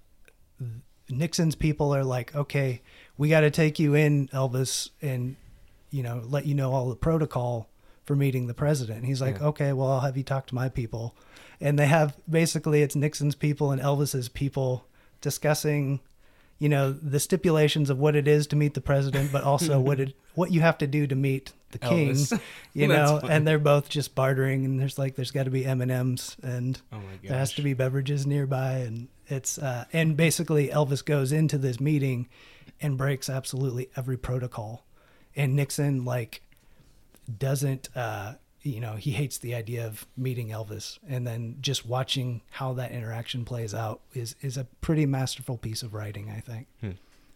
Nixon's 1.10 1.56
people 1.56 1.94
are 1.96 2.04
like, 2.04 2.36
"Okay, 2.36 2.82
we 3.18 3.30
got 3.30 3.42
to 3.42 3.52
take 3.52 3.80
you 3.80 3.96
in, 3.96 4.28
Elvis, 4.30 4.90
and 5.02 5.36
you 5.92 6.04
know, 6.04 6.22
let 6.26 6.46
you 6.46 6.54
know 6.54 6.72
all 6.74 6.90
the 6.90 6.96
protocol 6.96 7.68
for 8.06 8.16
meeting 8.16 8.48
the 8.48 8.54
president." 8.54 9.00
And 9.00 9.08
he's 9.08 9.22
like, 9.22 9.40
Yeah. 9.40 9.48
"Okay, 9.48 9.74
well, 9.74 9.90
I'll 9.92 10.00
have 10.02 10.18
you 10.18 10.24
talk 10.24 10.48
to 10.48 10.56
my 10.56 10.70
people." 10.70 11.16
And 11.62 11.78
they 11.78 11.88
have 11.88 12.16
basically 12.30 12.82
it's 12.82 12.96
Nixon's 12.96 13.36
people 13.36 13.72
and 13.72 13.82
Elvis's 13.82 14.30
people 14.30 14.86
discussing 15.20 16.00
you 16.60 16.70
know 16.70 16.92
the 16.92 17.20
stipulations 17.20 17.90
of 17.90 17.98
what 17.98 18.16
it 18.16 18.28
is 18.28 18.46
to 18.48 18.56
meet 18.56 18.74
the 18.76 18.82
president 18.82 19.32
but 19.32 19.44
also 19.44 19.80
what 19.80 20.00
it 20.00 20.14
what 20.36 20.52
you 20.52 20.62
have 20.62 20.78
to 20.78 20.88
do 20.88 21.08
to 21.08 21.16
meet 21.16 21.54
the 21.72 21.80
king 21.80 22.12
Elvis. 22.12 22.40
you 22.74 22.88
know 22.88 23.20
and 23.24 23.48
they're 23.48 23.58
both 23.58 23.90
just 23.90 24.14
bartering 24.14 24.66
and 24.66 24.80
there's 24.80 25.00
like 25.00 25.16
there's 25.16 25.32
got 25.32 25.44
to 25.44 25.52
be 25.52 25.66
m&ms 25.66 26.38
and 26.44 26.82
Oh 26.92 26.98
my 26.98 27.02
there 27.24 27.38
has 27.38 27.54
to 27.54 27.62
be 27.62 27.74
beverages 27.74 28.28
nearby 28.28 28.74
and 28.74 29.08
it's 29.28 29.58
uh 29.58 29.86
and 29.94 30.16
basically 30.18 30.70
elvis 30.70 31.04
goes 31.04 31.32
into 31.32 31.58
this 31.58 31.80
meeting 31.80 32.28
and 32.82 32.98
breaks 32.98 33.30
absolutely 33.30 33.90
every 33.96 34.18
protocol. 34.18 34.86
And 35.36 35.56
nixon 35.56 36.06
like 36.06 36.42
doesn't 37.38 37.90
uh 37.96 38.36
you 38.64 38.80
know 38.80 38.96
he 38.96 39.12
hates 39.12 39.38
the 39.38 39.56
idea 39.56 39.86
of 39.86 40.06
meeting 40.18 40.50
elvis 40.50 41.00
and 41.08 41.26
then 41.26 41.56
just 41.62 41.86
watching 41.86 42.42
how 42.52 42.74
that 42.74 42.92
interaction 42.92 43.46
plays 43.46 43.74
out 43.74 44.02
is 44.14 44.36
is 44.42 44.58
a 44.58 44.66
pretty 44.82 45.06
masterful 45.06 45.58
piece 45.58 45.82
of 45.84 45.94
writing 45.94 46.30
i 46.30 46.40
think 46.40 46.68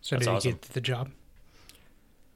So 0.02 0.16
That's 0.16 0.26
did 0.26 0.28
awesome. 0.28 0.52
he 0.52 0.58
get 0.58 0.62
the 0.74 0.82
job? 0.82 1.12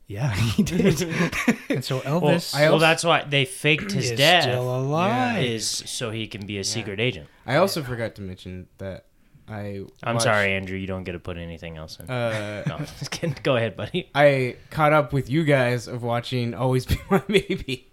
yeah 0.08 0.34
he 0.56 0.63
did 0.63 1.02
And 1.69 1.84
so 1.84 2.02
Well, 2.06 2.21
Elvis 2.21 2.56
I 2.56 2.69
well, 2.69 2.80
that's 2.80 3.04
why 3.04 3.23
they 3.26 3.43
faked 3.45 3.91
his 3.91 4.12
is 4.12 4.17
death 4.17 4.43
still 4.43 4.73
alive. 4.80 5.43
is 5.43 5.67
so 5.67 6.12
he 6.12 6.28
can 6.28 6.45
be 6.45 6.58
a 6.60 6.63
secret 6.63 7.00
agent. 7.00 7.28
I 7.45 7.58
also 7.58 7.84
forgot 7.84 8.15
to 8.15 8.21
mention 8.21 8.67
that 8.78 9.04
I. 9.50 9.84
I'm 10.04 10.15
watched- 10.15 10.23
sorry, 10.23 10.54
Andrew. 10.54 10.78
You 10.78 10.88
don't 10.88 11.04
get 11.04 11.12
to 11.13 11.19
put 11.19 11.38
anything 11.38 11.78
else 11.78 12.00
in. 12.00 12.10
Uh, 12.10 12.63
no, 12.67 12.78
just 12.80 13.12
kidding. 13.12 13.36
Go 13.43 13.56
ahead, 13.58 13.76
buddy. 13.78 14.10
I 14.15 14.56
caught 14.71 14.91
up 14.93 15.12
with 15.13 15.30
you 15.30 15.43
guys 15.45 15.88
of 15.88 16.04
watching 16.04 16.54
Always 16.54 16.86
Be 16.86 16.97
My 17.10 17.21
Maybe. 17.30 17.88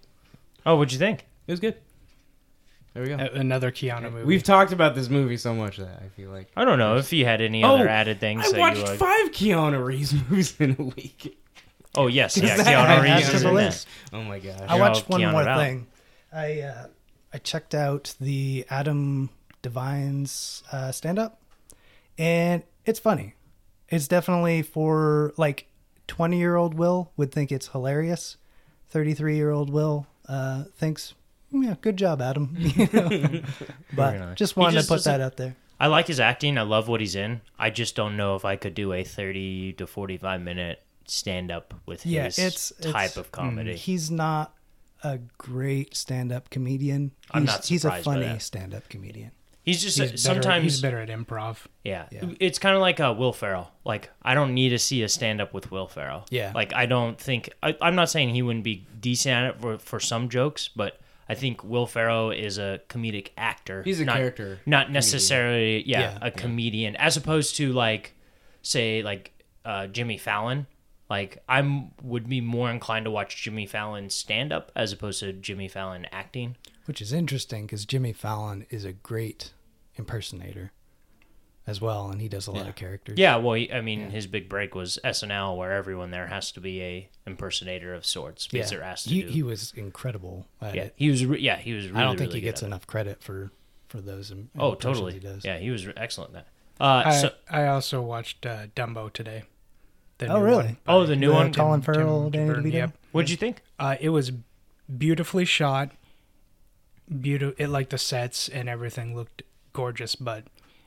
Oh, 0.66 0.76
what'd 0.76 0.92
you 0.92 0.98
think? 0.98 1.26
It 1.46 1.52
was 1.52 1.60
good. 1.60 1.76
There 2.94 3.02
we 3.02 3.08
go. 3.08 3.16
A- 3.16 3.38
another 3.38 3.70
Keanu 3.72 4.12
movie. 4.12 4.24
We've 4.24 4.42
talked 4.42 4.72
about 4.72 4.94
this 4.94 5.08
movie 5.08 5.36
so 5.36 5.52
much 5.54 5.78
that 5.78 6.00
I 6.04 6.08
feel 6.10 6.30
like 6.30 6.50
I 6.56 6.64
don't 6.64 6.78
know 6.78 6.96
if 6.96 7.12
you 7.12 7.24
had 7.24 7.40
any 7.40 7.64
Oh, 7.64 7.74
other 7.74 7.88
added 7.88 8.20
things 8.20 8.46
I 8.46 8.52
that 8.52 8.60
watched 8.60 8.76
you 8.78 8.84
like. 8.84 8.98
five 8.98 9.30
Keanu 9.32 9.84
Reeves 9.84 10.12
movies 10.30 10.54
in 10.60 10.76
a 10.78 10.82
week. 10.82 11.38
Oh 11.96 12.06
yes, 12.06 12.36
yeah, 12.36 12.56
that 12.56 12.66
Keanu 12.66 12.72
add 12.86 13.02
Reeves 13.16 13.30
to 13.30 13.36
is 13.36 13.42
the 13.42 13.48
in 13.48 13.54
list? 13.54 13.88
Oh 14.12 14.22
my 14.22 14.38
gosh. 14.38 14.60
I 14.68 14.76
You're 14.76 14.80
watched 14.84 15.08
one 15.08 15.20
Keanu 15.20 15.32
more 15.32 15.42
out. 15.42 15.58
thing. 15.60 15.86
I 16.32 16.60
uh, 16.60 16.86
I 17.32 17.38
checked 17.38 17.74
out 17.74 18.14
the 18.20 18.64
Adam 18.70 19.30
Devine's 19.62 20.62
uh, 20.72 20.92
stand 20.92 21.18
up, 21.18 21.40
and 22.16 22.62
it's 22.86 23.00
funny. 23.00 23.34
It's 23.88 24.06
definitely 24.08 24.62
for 24.62 25.32
like 25.36 25.66
twenty 26.06 26.38
year 26.38 26.54
old 26.54 26.74
Will 26.74 27.10
would 27.16 27.32
think 27.32 27.50
it's 27.50 27.68
hilarious. 27.68 28.36
Thirty 28.88 29.14
three 29.14 29.34
year 29.36 29.50
old 29.50 29.68
Will 29.70 30.06
uh, 30.28 30.64
thinks, 30.76 31.14
yeah, 31.50 31.74
good 31.80 31.96
job, 31.96 32.20
Adam. 32.22 32.54
You 32.58 32.88
know? 32.92 33.08
but 33.94 34.18
nice. 34.18 34.36
just 34.36 34.56
wanted 34.56 34.74
just 34.74 34.88
to 34.88 34.94
put 34.94 35.04
that 35.04 35.20
out 35.20 35.36
there. 35.36 35.56
I 35.78 35.88
like 35.88 36.06
his 36.06 36.20
acting. 36.20 36.56
I 36.56 36.62
love 36.62 36.88
what 36.88 37.00
he's 37.00 37.14
in. 37.16 37.40
I 37.58 37.70
just 37.70 37.96
don't 37.96 38.16
know 38.16 38.36
if 38.36 38.44
I 38.44 38.56
could 38.56 38.74
do 38.74 38.92
a 38.92 39.02
30 39.04 39.74
to 39.74 39.86
45 39.86 40.40
minute 40.40 40.82
stand 41.06 41.50
up 41.50 41.74
with 41.86 42.06
Yeah, 42.06 42.24
his 42.24 42.38
it's- 42.38 42.72
type 42.80 42.86
it's- 43.10 43.16
of 43.16 43.30
comedy. 43.32 43.76
He's 43.76 44.10
not 44.10 44.54
a 45.02 45.18
great 45.36 45.94
stand 45.94 46.32
up 46.32 46.48
comedian. 46.50 47.10
He's, 47.20 47.30
I'm 47.32 47.44
not 47.44 47.66
he's 47.66 47.84
a 47.84 47.90
funny 48.02 48.38
stand 48.38 48.72
up 48.74 48.88
comedian. 48.88 49.32
He's 49.64 49.82
just 49.82 49.98
he's 49.98 50.10
better, 50.10 50.16
sometimes 50.18 50.64
he's 50.64 50.80
better 50.82 51.00
at 51.00 51.08
improv. 51.08 51.56
Yeah. 51.82 52.06
Yeah. 52.12 52.26
It's 52.38 52.58
kind 52.58 52.74
of 52.74 52.82
like 52.82 53.00
uh, 53.00 53.14
Will 53.16 53.32
Ferrell. 53.32 53.70
Like, 53.84 54.10
I 54.22 54.34
don't 54.34 54.52
need 54.52 54.68
to 54.70 54.78
see 54.78 55.02
a 55.02 55.08
stand 55.08 55.40
up 55.40 55.54
with 55.54 55.70
Will 55.70 55.86
Ferrell. 55.86 56.26
Yeah. 56.30 56.52
Like, 56.54 56.74
I 56.74 56.84
don't 56.84 57.18
think, 57.18 57.48
I, 57.62 57.74
I'm 57.80 57.94
not 57.94 58.10
saying 58.10 58.34
he 58.34 58.42
wouldn't 58.42 58.64
be 58.64 58.86
decent 59.00 59.32
at 59.34 59.44
it 59.54 59.60
for, 59.60 59.78
for 59.78 60.00
some 60.00 60.28
jokes, 60.28 60.68
but 60.68 61.00
I 61.30 61.34
think 61.34 61.64
Will 61.64 61.86
Ferrell 61.86 62.30
is 62.30 62.58
a 62.58 62.80
comedic 62.90 63.28
actor. 63.38 63.82
He's 63.82 64.00
a 64.00 64.04
not, 64.04 64.16
character 64.16 64.58
not 64.66 64.90
necessarily 64.90 65.82
yeah, 65.88 66.00
Yeah. 66.00 66.18
a 66.20 66.30
comedian, 66.30 66.96
as 66.96 67.16
opposed 67.16 67.56
to 67.56 67.72
like 67.72 68.14
say 68.60 69.02
like 69.02 69.32
uh, 69.64 69.86
Jimmy 69.86 70.18
Fallon. 70.18 70.66
Like 71.08 71.42
I'm 71.48 71.92
would 72.02 72.28
be 72.28 72.40
more 72.40 72.70
inclined 72.70 73.04
to 73.04 73.10
watch 73.10 73.42
Jimmy 73.42 73.66
Fallon 73.66 74.10
stand 74.10 74.52
up 74.52 74.72
as 74.76 74.92
opposed 74.92 75.20
to 75.20 75.32
Jimmy 75.32 75.68
Fallon 75.68 76.06
acting. 76.12 76.56
Which 76.86 77.00
is 77.00 77.12
interesting 77.12 77.66
because 77.66 77.84
Jimmy 77.86 78.12
Fallon 78.12 78.66
is 78.70 78.84
a 78.84 78.92
great 78.92 79.52
impersonator 79.96 80.72
as 81.66 81.80
well, 81.80 82.10
and 82.10 82.20
he 82.20 82.28
does 82.28 82.46
a 82.46 82.50
lot 82.52 82.64
Yeah. 82.64 82.68
of 82.70 82.74
characters. 82.74 83.18
Yeah, 83.18 83.36
well, 83.36 83.54
he- 83.54 83.72
I 83.72 83.80
mean, 83.80 84.10
his 84.10 84.26
big 84.26 84.50
break 84.50 84.74
was 84.74 84.98
SNL, 85.02 85.56
where 85.56 85.72
everyone 85.72 86.10
there 86.10 86.26
has 86.26 86.52
to 86.52 86.60
be 86.60 86.82
a 86.82 87.08
impersonator 87.26 87.94
of 87.94 88.04
sorts 88.04 88.46
because 88.46 88.68
they're 88.68 88.82
asked 88.82 89.04
to 89.08 89.14
he, 89.14 89.22
do. 89.22 89.28
he 89.28 89.42
was 89.42 89.72
incredible 89.74 90.46
at 90.60 90.74
yeah, 90.74 90.82
it. 90.82 90.92
he 90.96 91.08
was. 91.08 91.24
Re- 91.24 91.40
yeah, 91.40 91.56
he 91.56 91.72
was. 91.72 91.86
Really, 91.88 91.98
I 92.00 92.04
don't 92.04 92.18
think 92.18 92.28
really 92.30 92.40
he 92.40 92.44
gets 92.44 92.60
good 92.60 92.66
it. 92.66 92.68
enough 92.68 92.86
credit 92.86 93.22
for 93.22 93.50
for 93.88 94.00
those. 94.02 94.30
im- 94.30 94.50
Oh, 94.58 94.74
totally. 94.74 95.14
He 95.14 95.20
does. 95.20 95.42
Yeah, 95.44 95.56
he 95.58 95.70
was 95.70 95.86
excellent 95.96 96.34
at 96.36 96.44
that. 96.78 96.84
Uh, 96.84 97.02
I, 97.06 97.10
so, 97.12 97.30
I 97.48 97.66
also 97.68 98.02
watched 98.02 98.44
uh, 98.44 98.66
Dumbo 98.76 99.10
today. 99.10 99.44
The 100.18 100.26
Oh, 100.26 100.40
really? 100.40 100.64
one 100.64 100.76
Oh, 100.86 101.00
by 101.00 101.06
the 101.06 101.16
new 101.16 101.28
The 101.28 101.34
one? 101.34 101.52
Colin 101.54 101.80
Farrell, 101.82 102.30
Tim 102.30 102.46
Danny 102.48 102.70
DeVito. 102.70 102.72
Yep. 102.72 102.98
what'd 103.12 103.30
you 103.30 103.36
think? 103.36 103.62
Uh, 103.78 103.96
it 104.00 104.08
was 104.10 104.32
beautifully 104.98 105.44
shot. 105.44 105.92
Beautiful. 107.20 107.54
It 107.58 107.68
like 107.68 107.90
the 107.90 107.98
sets 107.98 108.48
and 108.48 108.68
everything 108.68 109.14
looked 109.14 109.42
gorgeous, 109.72 110.14
but 110.14 110.44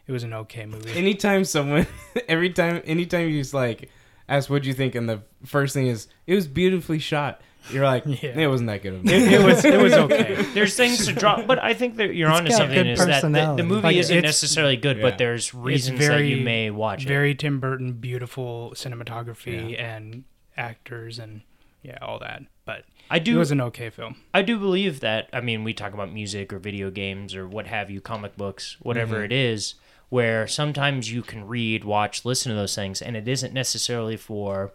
it 0.08 0.12
was 0.12 0.24
an 0.24 0.34
okay 0.34 0.66
movie. 0.66 0.92
anytime 0.98 1.44
someone 1.44 1.86
every 2.28 2.50
time 2.50 2.82
anytime 2.86 3.28
you 3.30 3.40
just 3.42 3.54
like 3.54 3.90
ask 4.30 4.50
what 4.50 4.64
you 4.64 4.74
think 4.74 4.96
and 4.96 5.08
the 5.10 5.22
first 5.46 5.74
thing 5.74 5.88
is 5.88 6.08
it 6.26 6.34
was 6.36 6.48
beautifully 6.48 6.98
shot 7.00 7.42
you're 7.72 7.84
like 7.86 8.04
Yeah. 8.22 8.38
it 8.40 8.48
wasn't 8.48 8.68
that 8.68 8.82
good 8.82 8.94
of 8.94 9.06
a 9.06 9.10
it, 9.14 9.20
movie 9.20 9.34
it 9.36 9.46
was 9.46 9.66
it 9.66 9.80
was 9.82 9.94
okay. 10.06 10.42
There's 10.54 10.76
things 10.76 11.06
to 11.08 11.14
drop, 11.14 11.46
but 11.46 11.62
I 11.62 11.74
think 11.74 11.98
that 11.98 12.16
you're 12.16 12.30
It's 12.30 12.40
onto 12.40 12.52
something. 12.52 12.76
good 12.76 12.88
Is 12.88 13.06
that 13.06 13.22
the, 13.22 13.56
the 13.58 13.64
movie 13.64 13.82
Like, 13.82 13.96
isn't 13.98 14.22
necessarily 14.22 14.78
good, 14.78 14.98
yeah. 14.98 15.04
but 15.04 15.18
there's 15.18 15.54
reasons 15.54 16.00
that 16.00 16.22
you 16.22 16.38
may 16.38 16.72
watch 16.72 17.04
it. 17.04 17.08
Very 17.10 17.36
Tim 17.36 17.60
Burton, 17.60 17.94
beautiful 17.94 18.72
cinematography 18.76 19.78
and 19.80 20.24
actors 20.56 21.20
and 21.20 21.42
yeah, 21.84 21.98
all 22.02 22.20
that. 22.20 22.44
But 22.66 22.86
I 23.10 23.18
it 23.18 23.24
do. 23.24 23.38
was 23.38 23.52
an 23.52 23.62
okay 23.62 23.90
film. 23.90 24.18
I 24.34 24.42
do 24.42 24.58
believe 24.60 25.00
that. 25.02 25.30
I 25.32 25.42
mean, 25.42 25.64
we 25.64 25.74
talk 25.74 25.94
about 25.94 26.12
music 26.12 26.52
or 26.52 26.60
video 26.60 26.92
games 26.92 27.36
or 27.36 27.48
what 27.48 27.68
have 27.68 27.90
you, 27.90 28.02
comic 28.02 28.36
books, 28.38 28.78
whatever 28.82 29.18
Mhm. 29.22 29.26
it 29.26 29.32
is, 29.32 29.76
where 30.10 30.48
sometimes 30.48 31.12
you 31.12 31.22
can 31.22 31.48
read, 31.48 31.84
watch, 31.84 32.24
listen 32.26 32.50
to 32.52 32.56
those 32.56 32.76
things, 32.76 33.02
and 33.02 33.16
it 33.18 33.28
isn't 33.28 33.54
necessarily 33.54 34.18
for 34.18 34.74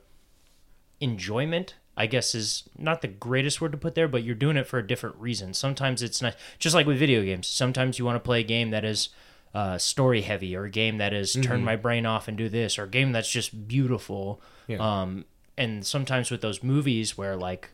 enjoyment. 1.01 1.75
I 1.95 2.07
guess 2.07 2.35
is 2.35 2.65
not 2.79 3.03
the 3.03 3.09
greatest 3.09 3.61
word 3.61 3.73
to 3.73 3.79
put 3.79 3.95
there, 3.95 4.09
but 4.09 4.23
you're 4.25 4.35
doing 4.35 4.57
it 4.57 4.67
for 4.67 4.79
a 4.79 4.87
different 4.87 5.17
reason. 5.17 5.53
Sometimes 5.53 6.03
it's 6.03 6.23
not 6.23 6.37
just 6.59 6.75
like 6.75 6.87
with 6.87 6.99
video 6.99 7.23
games. 7.23 7.47
Sometimes 7.47 7.99
you 7.99 8.07
want 8.07 8.17
to 8.17 8.21
play 8.21 8.41
a 8.41 8.45
game 8.45 8.71
that 8.71 8.85
is 8.85 9.11
uh, 9.55 9.77
story 9.77 10.23
heavy, 10.23 10.57
or 10.57 10.65
a 10.65 10.71
game 10.71 10.97
that 10.97 11.13
is 11.13 11.35
turn 11.43 11.63
my 11.63 11.77
brain 11.77 12.07
off 12.07 12.27
and 12.29 12.39
do 12.39 12.49
this, 12.49 12.79
or 12.79 12.85
a 12.85 12.89
game 12.89 13.13
that's 13.13 13.31
just 13.31 13.69
beautiful. 13.69 14.41
Yeah. 14.67 14.79
Um, 14.79 15.27
and 15.59 15.85
sometimes 15.85 16.31
with 16.31 16.41
those 16.41 16.63
movies 16.63 17.19
where 17.19 17.37
like 17.37 17.69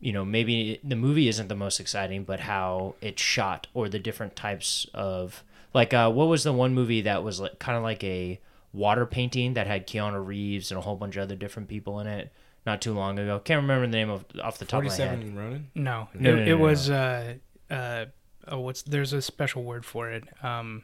you 0.00 0.12
know 0.12 0.24
maybe 0.24 0.80
the 0.84 0.96
movie 0.96 1.28
isn't 1.28 1.48
the 1.48 1.54
most 1.54 1.80
exciting 1.80 2.24
but 2.24 2.40
how 2.40 2.94
it's 3.00 3.22
shot 3.22 3.66
or 3.74 3.88
the 3.88 3.98
different 3.98 4.34
types 4.36 4.86
of 4.94 5.42
like 5.72 5.94
uh 5.94 6.10
what 6.10 6.28
was 6.28 6.42
the 6.44 6.52
one 6.52 6.74
movie 6.74 7.00
that 7.02 7.22
was 7.22 7.40
like 7.40 7.58
kind 7.58 7.76
of 7.76 7.82
like 7.82 8.02
a 8.04 8.38
water 8.72 9.06
painting 9.06 9.54
that 9.54 9.66
had 9.66 9.86
Keanu 9.86 10.24
Reeves 10.26 10.70
and 10.72 10.78
a 10.78 10.80
whole 10.80 10.96
bunch 10.96 11.16
of 11.16 11.22
other 11.22 11.36
different 11.36 11.68
people 11.68 12.00
in 12.00 12.06
it 12.06 12.32
not 12.66 12.82
too 12.82 12.92
long 12.92 13.18
ago 13.18 13.38
can't 13.38 13.62
remember 13.62 13.86
the 13.86 13.92
name 13.92 14.10
of 14.10 14.24
off 14.42 14.58
the 14.58 14.64
top 14.64 14.80
of 14.82 14.88
my 14.88 14.94
head 14.96 15.08
47 15.10 15.36
Ronin 15.36 15.70
No, 15.74 16.08
No, 16.14 16.30
it, 16.30 16.34
no, 16.36 16.42
it 16.42 16.46
no, 16.46 16.56
no. 16.56 16.62
was 16.64 16.90
uh 16.90 17.34
uh 17.70 18.04
oh 18.48 18.60
what's 18.60 18.82
there's 18.82 19.12
a 19.12 19.22
special 19.22 19.62
word 19.64 19.84
for 19.86 20.10
it. 20.10 20.24
Um, 20.44 20.82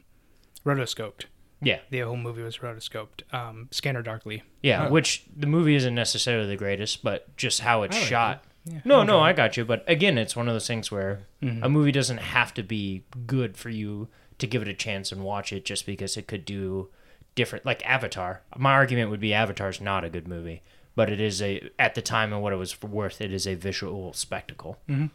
rotoscoped. 0.64 1.24
yeah 1.62 1.78
The 1.90 2.00
whole 2.00 2.16
movie 2.16 2.42
was 2.42 2.58
rotoscoped. 2.58 3.22
Um, 3.34 3.68
Scanner 3.70 4.02
Darkly. 4.02 4.42
yeah 4.62 4.86
Oh. 4.86 4.90
which 4.90 5.24
the 5.36 5.46
movie 5.46 5.74
isn't 5.74 5.94
necessarily 5.94 6.46
the 6.48 6.56
greatest 6.56 7.02
but 7.02 7.36
just 7.36 7.60
how 7.60 7.82
it's 7.82 7.96
like 7.96 8.06
shot 8.06 8.44
Yeah, 8.70 8.80
no 8.84 9.00
I 9.00 9.04
no 9.04 9.20
I 9.20 9.32
got 9.32 9.56
you 9.56 9.64
but 9.64 9.84
again 9.88 10.16
it's 10.18 10.36
one 10.36 10.48
of 10.48 10.54
those 10.54 10.66
things 10.66 10.90
where 10.90 11.26
Mhm. 11.42 11.62
a 11.64 11.68
movie 11.68 11.92
doesn't 11.92 12.18
have 12.18 12.54
to 12.54 12.62
be 12.62 13.04
good 13.26 13.56
for 13.56 13.70
you 13.70 14.08
to 14.38 14.46
give 14.46 14.62
it 14.62 14.68
a 14.68 14.74
chance 14.74 15.10
and 15.12 15.22
watch 15.24 15.52
it 15.52 15.64
just 15.64 15.84
because 15.86 16.16
it 16.16 16.26
could 16.26 16.44
do 16.44 16.88
different 17.34 17.64
like 17.66 17.84
avatar. 17.86 18.42
My 18.56 18.72
argument 18.72 19.10
would 19.10 19.20
be 19.20 19.32
avatar's 19.34 19.80
not 19.80 20.04
a 20.04 20.10
good 20.10 20.26
movie 20.28 20.62
but 20.94 21.08
it 21.10 21.20
is 21.20 21.40
a 21.40 21.70
at 21.78 21.94
the 21.94 22.02
time 22.02 22.32
and 22.32 22.42
what 22.42 22.52
it 22.52 22.56
was 22.56 22.80
worth 22.82 23.20
it 23.20 23.32
is 23.32 23.46
a 23.46 23.54
visual 23.54 24.12
spectacle. 24.12 24.78
Mhm. 24.88 25.10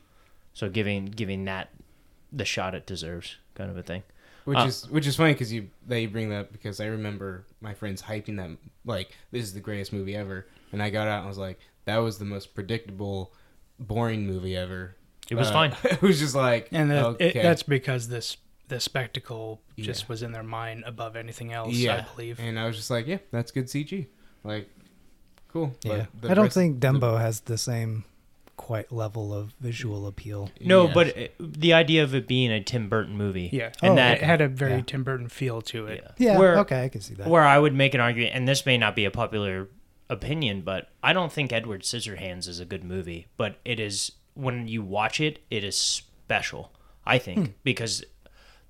so 0.54 0.70
giving 0.70 1.06
giving 1.06 1.46
that 1.46 1.70
the 2.32 2.46
shot 2.46 2.74
it 2.76 2.86
deserves 2.86 3.38
kind 3.56 3.70
of 3.70 3.78
a 3.78 3.84
thing. 3.84 4.04
Which 4.46 4.58
Uh, 4.58 4.66
is 4.68 4.88
which 4.90 5.08
is 5.08 5.16
funny 5.16 5.34
because 5.34 5.52
you 5.52 5.70
that 5.88 6.00
you 6.00 6.08
bring 6.10 6.30
that 6.30 6.40
up 6.42 6.52
because 6.52 6.80
I 6.80 6.86
remember 6.86 7.46
my 7.62 7.74
friends 7.74 8.02
hyping 8.04 8.38
that 8.38 8.52
like 8.86 9.10
this 9.32 9.44
is 9.44 9.54
the 9.54 9.60
greatest 9.60 9.92
movie 9.92 10.16
ever, 10.16 10.46
and 10.72 10.82
I 10.84 10.90
got 10.92 11.08
out 11.08 11.20
and 11.20 11.28
was 11.28 11.38
like 11.38 11.60
that 11.86 11.98
was 11.98 12.18
the 12.20 12.26
most 12.26 12.54
predictable, 12.56 13.34
boring 13.80 14.26
movie 14.28 14.56
ever. 14.56 14.96
it 15.30 15.36
was 15.36 15.50
Uh, 15.50 15.54
fine 15.54 15.76
it 15.84 16.02
was 16.02 16.20
just 16.20 16.36
like 16.36 16.70
And 16.72 16.92
that, 16.92 17.06
okay, 17.06 17.30
it, 17.30 17.34
that's 17.44 17.64
because 17.64 18.08
this 18.10 18.38
the 18.68 18.80
spectacle 18.80 19.62
Yeah. 19.76 19.86
just 19.86 20.10
was 20.10 20.24
in 20.24 20.32
their 20.32 20.44
mind 20.44 20.84
above 20.88 21.16
anything 21.16 21.54
else. 21.54 21.74
yeah, 21.76 21.98
I 22.10 22.16
believe. 22.16 22.40
and 22.40 22.58
I 22.60 22.66
was 22.66 22.76
just 22.78 22.90
like, 22.90 23.06
yeah, 23.08 23.18
that's 23.32 23.52
good 23.52 23.66
CG, 23.66 24.08
like 24.44 24.70
cool. 25.50 25.76
But 25.84 25.98
Yeah, 25.98 26.06
I 26.30 26.34
don't 26.34 26.46
rest- 26.46 26.56
think 26.56 26.80
the- 26.80 26.88
Dumbo 26.88 27.20
has 27.20 27.42
the 27.42 27.58
same 27.58 28.06
quite 28.58 28.90
level 28.92 29.34
of 29.34 29.54
visual 29.60 30.08
appeal. 30.08 30.50
no 30.62 30.88
yeah. 30.88 30.94
but 30.94 31.08
it, 31.08 31.36
the 31.40 31.74
idea 31.74 32.02
of 32.04 32.16
it 32.16 32.26
being 32.26 32.52
a 32.52 32.64
tim 32.64 32.88
burton 32.88 33.16
movie 33.18 33.50
Yeah, 33.52 33.72
and 33.84 33.92
Oh, 33.94 33.96
that 33.98 34.18
it 34.20 34.24
had 34.24 34.40
a 34.40 34.48
very 34.48 34.76
yeah. 34.76 34.82
Tim 34.88 35.04
Burton 35.04 35.28
feel 35.28 35.62
to 35.64 35.88
it. 35.88 36.02
yeah, 36.18 36.32
Yeah, 36.34 36.40
where, 36.40 36.60
okay, 36.60 36.84
I 36.86 36.90
can 36.90 37.02
see 37.02 37.16
that. 37.16 37.28
Where 37.28 37.44
I 37.44 37.60
would 37.60 37.74
make 37.76 37.94
an 37.94 38.00
argument, 38.00 38.34
and 38.34 38.48
this 38.48 38.66
may 38.66 38.78
not 38.78 38.96
be 38.96 39.04
a 39.06 39.12
popular 39.12 39.68
opinion, 40.10 40.62
but 40.62 40.90
I 41.04 41.14
don't 41.14 41.32
think 41.32 41.52
Edward 41.52 41.82
Scissorhands 41.84 42.48
is 42.48 42.60
a 42.60 42.66
good 42.66 42.84
movie. 42.84 43.28
But 43.38 43.58
it 43.66 43.80
is 43.80 44.12
when 44.34 44.68
you 44.68 44.82
watch 44.84 45.20
it, 45.20 45.40
it 45.50 45.64
is 45.64 45.78
special. 45.78 46.72
I 47.06 47.18
think 47.18 47.38
Hmm. 47.40 47.52
because 47.64 48.04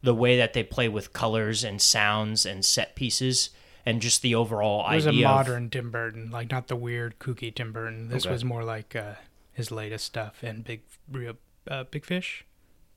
the 0.01 0.13
way 0.13 0.37
that 0.37 0.53
they 0.53 0.63
play 0.63 0.87
with 0.87 1.13
colors 1.13 1.63
and 1.63 1.81
sounds 1.81 2.45
and 2.45 2.63
set 2.63 2.95
pieces, 2.95 3.49
and 3.85 4.01
just 4.01 4.21
the 4.21 4.35
overall 4.35 4.89
It 4.91 4.95
was 4.95 5.05
a 5.05 5.09
idea. 5.09 5.27
of- 5.27 5.35
modern 5.35 5.69
Tim 5.69 5.91
Burton, 5.91 6.29
like 6.31 6.51
not 6.51 6.67
the 6.67 6.75
weird 6.75 7.17
kooky 7.19 7.53
Tim 7.53 7.71
Burton. 7.71 8.09
This 8.09 8.25
Okay. 8.25 8.33
was 8.33 8.43
more 8.43 8.63
like 8.63 8.95
uh, 8.95 9.13
his 9.53 9.71
latest 9.71 10.05
stuff 10.05 10.43
and 10.43 10.63
Big 10.63 10.81
Real 11.11 11.37
uh, 11.69 11.83
Big 11.85 12.05
Fish. 12.05 12.45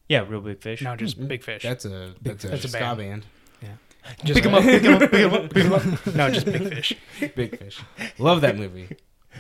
yeah, 0.09 0.25
Reel 0.29 0.41
Big 0.41 0.61
Fish. 0.61 0.83
No, 0.83 0.97
just 0.97 1.27
Big 1.29 1.43
Fish. 1.43 1.63
That's 1.63 1.85
a 1.85 2.15
that's 2.23 2.45
a, 2.45 2.49
That's 2.49 2.65
a 2.65 2.69
ska 2.69 2.79
band. 2.81 2.99
band. 2.99 3.27
Just 4.25 4.37
pick 4.43 4.47
'em 4.47 4.55
up, 4.55 4.63
pick 4.63 4.83
'em 4.85 4.95
up, 5.03 5.11
pick 5.11 5.15
'em 5.25 5.35
up, 5.35 5.51
pick 5.53 5.65
'em 5.65 5.73
up. 5.73 6.07
no, 6.15 6.31
just 6.31 6.47
Big 6.47 6.69
Fish. 6.69 6.93
Big 7.37 7.59
Fish. 7.59 7.81
Love 8.19 8.41
that 8.43 8.57
movie. 8.57 8.89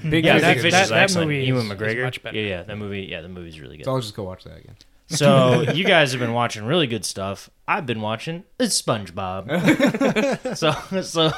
Hmm. 0.02 0.10
Big 0.10 0.24
Yeah, 0.24 0.34
Fish 0.34 0.42
that 0.42 0.56
is 0.58 0.62
fish 0.62 0.72
good. 0.72 0.82
is 0.82 0.88
that 0.90 1.02
excellent. 1.02 1.28
movie 1.30 1.44
Ewan 1.44 1.66
is- 1.66 1.70
is 1.72 1.78
McGregor. 1.78 2.02
much 2.04 2.22
better. 2.22 2.36
Yeah, 2.38 2.46
yeah, 2.48 2.62
that 2.62 2.76
movie. 2.76 3.02
Yeah, 3.02 3.20
the 3.22 3.28
movie's 3.28 3.60
really 3.60 3.76
good. 3.78 3.84
So 3.86 3.92
I'll 3.94 4.00
just 4.00 4.14
go 4.14 4.22
watch 4.24 4.44
that 4.44 4.58
again. 4.58 4.76
So 5.08 5.62
you 5.74 5.84
guys 5.84 6.12
have 6.12 6.20
been 6.20 6.34
watching 6.34 6.64
really 6.64 6.86
good 6.86 7.04
stuff. 7.04 7.48
I've 7.66 7.86
been 7.86 8.00
watching 8.00 8.44
it's 8.60 8.80
SpongeBob. 8.80 10.56
so 10.56 11.00
so 11.02 11.32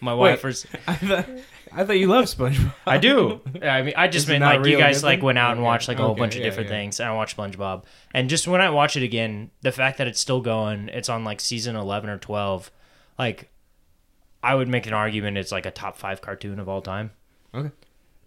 my 0.00 0.12
wife 0.14 0.42
Wait. 0.42 0.48
was 0.48 0.66
I 0.88 0.94
thought 0.96 1.26
I 1.76 1.84
thought 1.84 1.98
you 1.98 2.06
loved 2.08 2.28
SpongeBob. 2.36 2.74
I 2.86 2.98
do. 2.98 3.40
I 3.62 3.82
mean 3.82 3.94
I 3.96 4.08
just 4.08 4.24
Is 4.24 4.28
it 4.30 4.32
meant 4.32 4.40
not 4.40 4.56
like 4.56 4.66
you 4.66 4.76
real 4.76 4.78
guys 4.78 5.00
good 5.00 5.06
like 5.06 5.18
then? 5.18 5.26
went 5.26 5.38
out 5.38 5.50
and 5.52 5.60
Okay. 5.60 5.66
watched 5.66 5.88
like 5.88 5.98
a 5.98 6.02
whole 6.02 6.12
Okay, 6.12 6.20
bunch 6.20 6.34
of 6.34 6.40
yeah, 6.40 6.46
different 6.46 6.70
yeah. 6.70 6.76
things 6.76 6.98
and 7.00 7.08
I 7.08 7.12
watched 7.12 7.36
SpongeBob. 7.36 7.84
And 8.14 8.28
just 8.30 8.48
when 8.48 8.60
I 8.60 8.70
watch 8.70 8.96
it 8.96 9.02
again, 9.02 9.50
the 9.60 9.72
fact 9.72 9.98
that 9.98 10.06
it's 10.06 10.18
still 10.20 10.40
going, 10.40 10.88
it's 10.88 11.08
on 11.08 11.22
like 11.24 11.40
season 11.40 11.76
11 11.76 12.08
or 12.10 12.18
12, 12.18 12.70
like 13.18 13.50
I 14.42 14.54
would 14.54 14.68
make 14.68 14.86
an 14.86 14.94
argument 14.94 15.36
it's 15.38 15.52
like 15.52 15.66
a 15.66 15.70
top 15.70 15.96
5 15.98 16.20
cartoon 16.22 16.58
of 16.58 16.68
all 16.68 16.80
time. 16.82 17.10
Okay. 17.54 17.70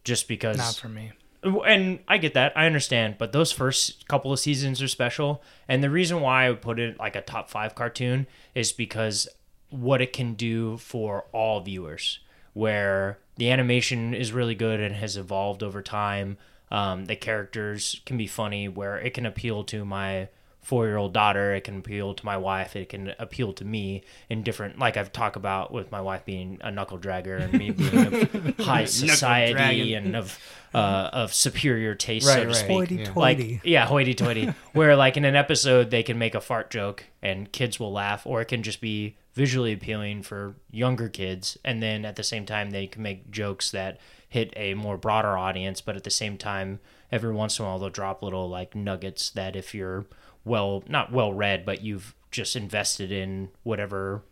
Just 0.04 0.28
because 0.28 0.58
Not 0.58 0.76
for 0.76 0.90
me. 0.90 1.12
and 1.44 2.00
I 2.08 2.18
get 2.20 2.34
that, 2.36 2.54
I 2.56 2.66
understand, 2.66 3.16
but 3.18 3.32
those 3.32 3.52
first 3.52 4.08
couple 4.08 4.32
of 4.34 4.40
seasons 4.40 4.82
are 4.82 4.88
special, 4.88 5.42
and 5.68 5.84
the 5.84 5.90
reason 5.90 6.20
why 6.22 6.46
I 6.46 6.50
would 6.50 6.62
put 6.62 6.80
it 6.80 6.98
like 7.00 7.16
a 7.16 7.22
top 7.22 7.50
five 7.50 7.76
cartoon 7.76 8.28
is 8.56 8.72
because 8.72 9.28
what 9.70 10.02
it 10.02 10.12
can 10.14 10.34
do 10.34 10.78
for 10.78 11.26
all 11.32 11.62
viewers, 11.62 12.20
where 12.54 13.20
the 13.40 13.50
animation 13.52 14.14
is 14.14 14.34
really 14.34 14.54
good 14.54 14.82
and 14.82 14.94
has 14.96 15.16
evolved 15.16 15.64
over 15.64 15.82
time. 15.82 16.38
Um, 16.70 17.06
the 17.06 17.16
characters 17.16 18.02
can 18.06 18.18
be 18.18 18.28
funny, 18.28 18.68
where 18.68 18.98
it 18.98 19.14
can 19.14 19.26
appeal 19.26 19.64
to 19.64 19.86
my 19.86 20.28
four 20.62 20.86
year 20.86 20.98
old 20.98 21.14
daughter. 21.14 21.54
It 21.56 21.64
can 21.64 21.78
appeal 21.80 22.14
to 22.14 22.26
my 22.26 22.38
wife. 22.38 22.76
It 22.76 22.90
can 22.90 23.14
appeal 23.18 23.54
to 23.54 23.66
me 23.66 24.04
in 24.30 24.44
different, 24.44 24.78
like 24.78 24.98
I've 24.98 25.12
talked 25.12 25.36
about 25.36 25.72
with 25.72 25.92
my 25.92 26.02
wife 26.02 26.26
being 26.26 26.60
a 26.62 26.70
knuckle 26.72 27.00
dragger 27.00 27.42
and 27.42 27.54
me 27.54 27.72
being 27.72 28.06
of 28.06 28.58
high 28.66 28.86
society 28.86 29.94
and 29.94 30.16
of 30.16 30.38
uh, 30.74 31.10
of 31.14 31.34
superior 31.34 31.96
taste, 31.96 32.28
Right, 32.28 32.36
so 32.36 32.42
to 32.42 32.48
right. 32.48 32.56
speak. 32.56 32.70
Hoity 32.70 32.96
Yeah. 32.98 33.12
Like 33.16 33.38
toity. 33.38 33.62
yeah, 33.64 33.86
hoity 33.88 34.14
toity. 34.14 34.54
where 34.74 34.96
like 34.96 35.18
in 35.18 35.26
an 35.26 35.36
episode 35.36 35.90
they 35.90 36.04
can 36.04 36.18
make 36.20 36.36
a 36.36 36.42
fart 36.42 36.70
joke 36.70 37.06
and 37.22 37.52
kids 37.52 37.80
will 37.80 37.92
laugh, 37.92 38.28
or 38.28 38.42
it 38.42 38.46
can 38.50 38.62
just 38.62 38.80
be 38.82 39.16
visually 39.34 39.74
appealing 39.74 40.22
for 40.22 40.56
younger 40.70 41.08
kids, 41.10 41.58
and 41.66 41.82
then 41.82 42.06
at 42.06 42.16
the 42.18 42.24
same 42.24 42.46
time 42.46 42.70
they 42.72 42.86
can 42.86 43.02
make 43.02 43.32
jokes 43.32 43.72
that 43.72 43.98
hit 44.28 44.54
a 44.56 44.74
more 44.76 44.98
broader 44.98 45.36
audience, 45.38 45.82
but 45.82 45.96
at 45.96 46.04
the 46.04 46.12
same 46.12 46.38
time 46.38 46.80
every 47.12 47.34
once 47.34 47.58
in 47.58 47.66
a 47.66 47.68
while 47.68 47.80
they'll 47.80 47.90
drop 47.90 48.22
little 48.22 48.48
like 48.48 48.76
nuggets 48.76 49.32
that 49.32 49.56
if 49.56 49.74
you're 49.74 50.06
well 50.46 50.84
not 50.88 51.12
well 51.12 51.34
read, 51.34 51.66
but 51.66 51.82
you've 51.82 52.16
just 52.32 52.56
invested 52.56 53.12
in 53.12 53.50
whatever 53.64 54.24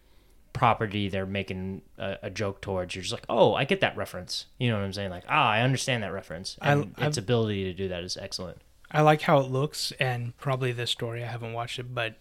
property 0.53 1.07
they're 1.07 1.25
making 1.25 1.81
a, 1.97 2.17
a 2.23 2.29
joke 2.29 2.61
towards, 2.61 2.95
you're 2.95 3.01
just 3.03 3.13
like, 3.13 3.25
oh, 3.29 3.53
I 3.53 3.63
get 3.63 3.81
that 3.81 3.95
reference. 3.95 4.47
You 4.57 4.69
know 4.69 4.77
what 4.77 4.85
I'm 4.85 4.93
saying? 4.93 5.11
Like, 5.11 5.23
ah, 5.29 5.49
I 5.49 5.61
understand 5.61 6.01
that 6.03 6.11
reference. 6.11 6.57
And 6.61 6.95
its 6.97 7.17
I've- 7.17 7.19
ability 7.19 7.63
to 7.65 7.73
do 7.73 7.87
that 7.89 8.03
is 8.03 8.17
excellent. 8.17 8.59
I 8.89 9.01
like 9.01 9.21
how 9.21 9.39
it 9.39 9.51
looks, 9.51 9.91
and 9.99 10.35
probably 10.37 10.71
this 10.71 10.89
story 10.89 11.21
I 11.21 11.27
haven't 11.27 11.51
watched 11.51 11.77
it, 11.77 11.93
but 11.93 12.15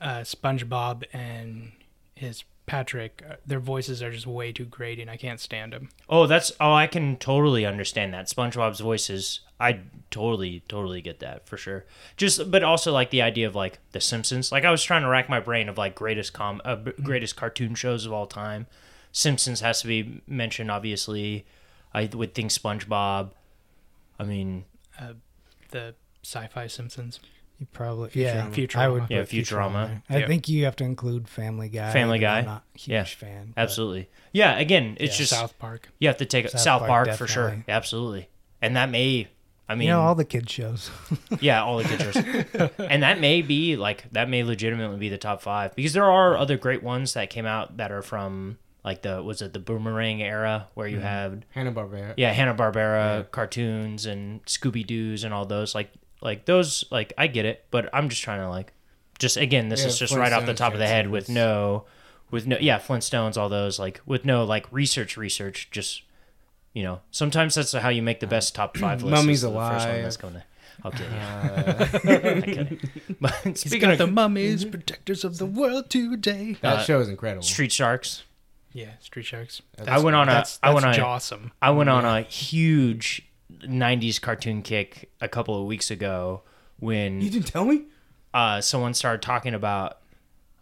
uh, 0.00 0.20
SpongeBob 0.20 1.04
and 1.12 1.72
his 2.14 2.44
Patrick, 2.68 3.22
uh, 3.28 3.36
their 3.46 3.60
voices 3.60 4.02
are 4.02 4.12
just 4.12 4.26
way 4.26 4.52
too 4.52 4.66
grating. 4.66 5.08
I 5.08 5.16
can't 5.16 5.40
stand 5.40 5.72
them. 5.72 5.88
Oh, 6.08 6.26
that's 6.26 6.52
oh, 6.60 6.72
I 6.72 6.86
can 6.86 7.16
totally 7.16 7.64
understand 7.66 8.14
that. 8.14 8.26
SpongeBob's 8.26 8.80
voices, 8.80 9.40
I 9.58 9.80
totally, 10.10 10.62
totally 10.68 11.00
get 11.00 11.18
that 11.20 11.48
for 11.48 11.56
sure. 11.56 11.86
Just, 12.16 12.50
but 12.50 12.62
also 12.62 12.92
like 12.92 13.10
the 13.10 13.22
idea 13.22 13.46
of 13.46 13.54
like 13.54 13.78
The 13.92 14.00
Simpsons. 14.00 14.52
Like 14.52 14.64
I 14.64 14.70
was 14.70 14.84
trying 14.84 15.02
to 15.02 15.08
rack 15.08 15.28
my 15.28 15.40
brain 15.40 15.68
of 15.68 15.78
like 15.78 15.94
greatest 15.94 16.32
com, 16.32 16.60
uh, 16.64 16.76
greatest 17.02 17.36
cartoon 17.36 17.74
shows 17.74 18.06
of 18.06 18.12
all 18.12 18.26
time. 18.26 18.66
Simpsons 19.10 19.60
has 19.60 19.80
to 19.80 19.86
be 19.88 20.20
mentioned, 20.26 20.70
obviously. 20.70 21.46
I 21.94 22.08
would 22.12 22.34
think 22.34 22.50
SpongeBob. 22.50 23.30
I 24.18 24.24
mean, 24.24 24.64
The 25.70 25.94
sci-fi 26.22 26.66
Simpsons. 26.66 27.20
You 27.58 27.66
probably 27.72 28.10
yeah. 28.14 28.48
Futurama. 28.50 28.76
I 28.76 28.88
would 28.88 29.04
Yeah, 29.08 29.20
put 29.20 29.28
Futurama. 29.30 30.02
I 30.08 30.18
Yeah. 30.18 30.26
think 30.28 30.48
you 30.48 30.64
have 30.64 30.76
to 30.76 30.84
include 30.84 31.28
Family 31.28 31.68
Guy. 31.68 31.92
Family 31.92 32.18
Guy. 32.20 32.38
I'm 32.38 32.44
not 32.44 32.62
a 32.74 32.78
huge 32.78 32.88
Yeah. 32.92 33.04
fan. 33.04 33.52
but- 33.54 33.60
absolutely, 33.60 34.08
yeah. 34.32 34.56
Again, 34.58 34.96
it's 35.00 35.14
Yeah, 35.14 35.18
just 35.18 35.30
South 35.32 35.58
Park. 35.58 35.88
you 35.98 36.06
have 36.08 36.18
to 36.18 36.24
take 36.24 36.48
South, 36.50 36.60
South 36.60 36.86
Park, 36.86 37.06
Park, 37.08 37.18
for 37.18 37.26
sure, 37.26 37.64
absolutely, 37.68 38.28
and 38.62 38.76
that 38.76 38.90
may. 38.90 39.28
I 39.70 39.74
mean, 39.74 39.88
you 39.88 39.92
know 39.92 40.00
all 40.00 40.14
the 40.14 40.24
kid 40.24 40.48
shows. 40.48 40.90
Yeah, 41.40 41.62
all 41.62 41.78
the 41.78 41.84
good 41.84 42.00
shows. 42.14 42.70
and 42.78 43.02
that 43.02 43.20
may 43.20 43.42
be 43.42 43.76
like 43.76 44.04
that 44.12 44.28
may 44.30 44.42
legitimately 44.42 44.96
be 44.98 45.08
the 45.08 45.18
top 45.18 45.42
five 45.42 45.74
because 45.74 45.92
there 45.92 46.10
are 46.10 46.36
other 46.38 46.56
great 46.56 46.82
ones 46.82 47.12
that 47.14 47.28
came 47.28 47.44
out 47.44 47.76
that 47.76 47.92
are 47.92 48.00
from 48.02 48.56
like 48.84 49.02
the 49.02 49.22
was 49.22 49.42
it 49.42 49.52
the 49.52 49.58
boomerang 49.58 50.22
era 50.22 50.68
where 50.74 50.86
you 50.88 50.96
mm-hmm. 50.96 51.06
had 51.06 51.44
Hanna 51.50 51.72
Barbera. 51.72 52.14
yeah 52.16 52.32
Hanna 52.32 52.54
Barbera 52.54 53.18
Yeah. 53.18 53.22
cartoons 53.30 54.06
and 54.06 54.42
Scooby 54.46 54.86
Doo's 54.86 55.22
and 55.24 55.34
all 55.34 55.44
those 55.44 55.74
like 55.74 55.90
like 56.20 56.44
those 56.46 56.84
like 56.90 57.12
I 57.18 57.26
get 57.26 57.44
it, 57.44 57.64
but 57.70 57.88
I'm 57.92 58.08
just 58.08 58.22
trying 58.22 58.40
to 58.40 58.48
like 58.48 58.72
just 59.18 59.36
again 59.36 59.68
this 59.68 59.80
Yeah, 59.82 59.88
is 59.88 59.98
just 59.98 60.14
right 60.14 60.32
off 60.32 60.46
the 60.46 60.54
top 60.54 60.72
of 60.72 60.78
the 60.78 60.86
head 60.86 61.08
with 61.10 61.28
no 61.28 61.84
with 62.30 62.46
no 62.46 62.56
yeah 62.60 62.78
Flintstones 62.78 63.36
all 63.36 63.48
those 63.48 63.78
like 63.78 64.00
with 64.06 64.24
no 64.24 64.44
like 64.44 64.66
research 64.72 65.16
research 65.16 65.68
just 65.70 66.02
you 66.74 66.82
know 66.82 67.00
sometimes 67.10 67.54
that's 67.54 67.72
how 67.72 67.88
you 67.88 68.02
make 68.02 68.20
the 68.20 68.26
best 68.26 68.54
top 68.54 68.76
five 68.76 69.02
lists. 69.02 69.20
Mummy's 69.22 69.38
is 69.38 69.42
the 69.50 69.58
first 69.58 69.88
one 69.88 70.02
that's 70.02 70.16
going 70.16 70.34
to 70.34 70.42
I'll 70.84 70.92
kill 70.92 71.10
you. 71.10 71.16
Uh, 71.16 71.88
I 72.04 72.40
could. 72.40 72.90
But 73.20 73.34
He's 73.42 73.60
speaking 73.62 73.90
of 73.90 73.98
the 73.98 74.06
mummies, 74.06 74.64
protectors 74.64 75.24
of 75.24 75.38
the 75.38 75.46
world 75.46 75.90
today. 75.90 76.56
that 76.60 76.76
Uh, 76.78 76.82
show 76.84 77.00
is 77.00 77.08
incredible. 77.08 77.42
Street 77.42 77.72
Sharks, 77.72 78.22
Yeah, 78.72 78.90
Street 79.00 79.24
Sharks. 79.26 79.60
I 79.88 79.98
went 79.98 80.14
on 80.14 80.28
a 80.28 80.32
That's, 80.32 80.60
I 80.62 80.72
went 80.72 80.86
on 80.86 81.00
awesome. 81.00 81.50
I 81.60 81.70
went 81.70 81.88
on 81.90 82.04
a 82.04 82.22
huge 82.22 83.22
'90s 83.62 84.20
cartoon 84.20 84.62
kick 84.62 85.10
a 85.20 85.28
couple 85.28 85.60
of 85.60 85.66
weeks 85.66 85.90
ago 85.90 86.42
when 86.78 87.20
You 87.20 87.30
didn't 87.30 87.46
tell 87.48 87.64
me? 87.64 87.84
uh, 88.34 88.60
someone 88.60 88.94
started 88.94 89.22
talking 89.22 89.54
about 89.54 89.98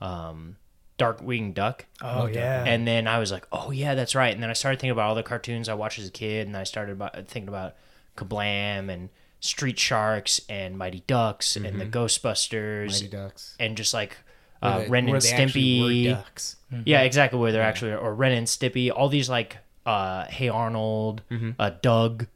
um, 0.00 0.56
Darkwing 0.98 1.52
Duck, 1.54 1.86
Oh 2.02 2.26
yeah. 2.26 2.64
and 2.64 2.86
then 2.86 3.06
I 3.06 3.18
was 3.18 3.30
like, 3.32 3.46
"Oh 3.52 3.70
yeah, 3.70 3.94
that's 3.94 4.14
right." 4.14 4.32
And 4.32 4.42
then 4.42 4.50
I 4.50 4.54
started 4.54 4.76
thinking 4.80 4.92
about 4.92 5.08
all 5.08 5.14
the 5.14 5.22
cartoons 5.22 5.68
I 5.68 5.74
watched 5.74 5.98
as 5.98 6.08
a 6.08 6.10
kid, 6.12 6.46
and 6.46 6.56
I 6.56 6.64
started 6.64 6.92
about, 6.92 7.14
thinking 7.28 7.48
about 7.48 7.74
Kablam 8.16 8.90
and 8.90 9.10
Street 9.40 9.78
Sharks 9.78 10.40
and 10.48 10.78
Mighty 10.78 11.02
Ducks 11.06 11.56
and 11.56 11.78
the 11.80 11.84
Ghostbusters 11.86 12.88
Mighty 12.92 13.08
Ducks. 13.08 13.56
and 13.60 13.76
just 13.76 13.92
like 13.94 14.16
uh, 14.62 14.78
they- 14.80 14.88
Ren 14.88 15.06
where 15.06 15.16
and 15.16 15.22
they 15.22 15.32
actually 15.32 15.80
were 15.80 15.88
Stimpy. 15.88 16.04
ducks. 16.10 16.56
Yeah, 16.86 17.02
exactly 17.02 17.38
where 17.38 17.52
they're 17.52 17.62
actually 17.62 17.92
or 17.92 18.14
Ren 18.14 18.32
and 18.32 18.46
Stimpy, 18.46 18.90
all 18.94 19.08
these 19.08 19.28
like 19.28 19.58
uh 19.84 20.24
Hey 20.26 20.48
Arnold, 20.48 21.22
uh 21.58 21.70
Doug, 21.82 22.26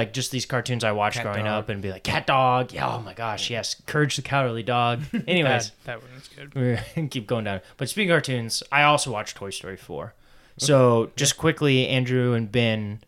like 0.00 0.14
just 0.14 0.30
these 0.30 0.46
cartoons 0.46 0.82
I 0.82 0.92
watched 0.92 1.16
Cat 1.16 1.24
growing 1.24 1.44
Dog. 1.44 1.64
up 1.64 1.68
and 1.68 1.82
be 1.82 1.90
like 1.90 2.02
Cat 2.02 2.26
Dog, 2.26 2.72
yeah, 2.72 2.96
oh 2.96 3.00
my 3.00 3.12
gosh, 3.12 3.50
yes, 3.50 3.76
Courage 3.84 4.16
the 4.16 4.22
Cowardly 4.22 4.62
Dog. 4.62 5.02
Anyways, 5.28 5.72
That, 5.84 6.00
that 6.00 6.02
one 6.02 6.10
was 6.14 6.28
good. 6.28 6.54
we 6.96 7.08
keep 7.08 7.26
going 7.26 7.44
down. 7.44 7.60
But 7.76 7.90
speaking 7.90 8.10
of 8.10 8.14
cartoons, 8.14 8.62
I 8.72 8.82
also 8.82 9.12
watched 9.12 9.36
Toy 9.36 9.50
Story 9.50 9.76
4. 9.76 10.14
So 10.56 11.10
just 11.16 11.36
quickly, 11.36 11.86
Andrew 11.86 12.32
and 12.32 12.50
Ben, 12.50 13.00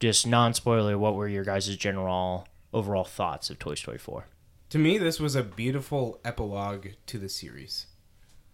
just 0.00 0.26
non 0.26 0.54
spoiler, 0.54 0.96
what 0.96 1.14
were 1.14 1.28
your 1.28 1.44
guys' 1.44 1.76
general 1.76 2.48
overall 2.72 3.04
thoughts 3.04 3.50
of 3.50 3.58
Toy 3.58 3.74
Story 3.74 3.98
4? 3.98 4.26
To 4.70 4.78
me, 4.78 4.96
this 4.96 5.20
was 5.20 5.34
a 5.34 5.42
beautiful 5.42 6.18
epilogue 6.24 6.88
to 7.06 7.18
the 7.18 7.28
series. 7.28 7.86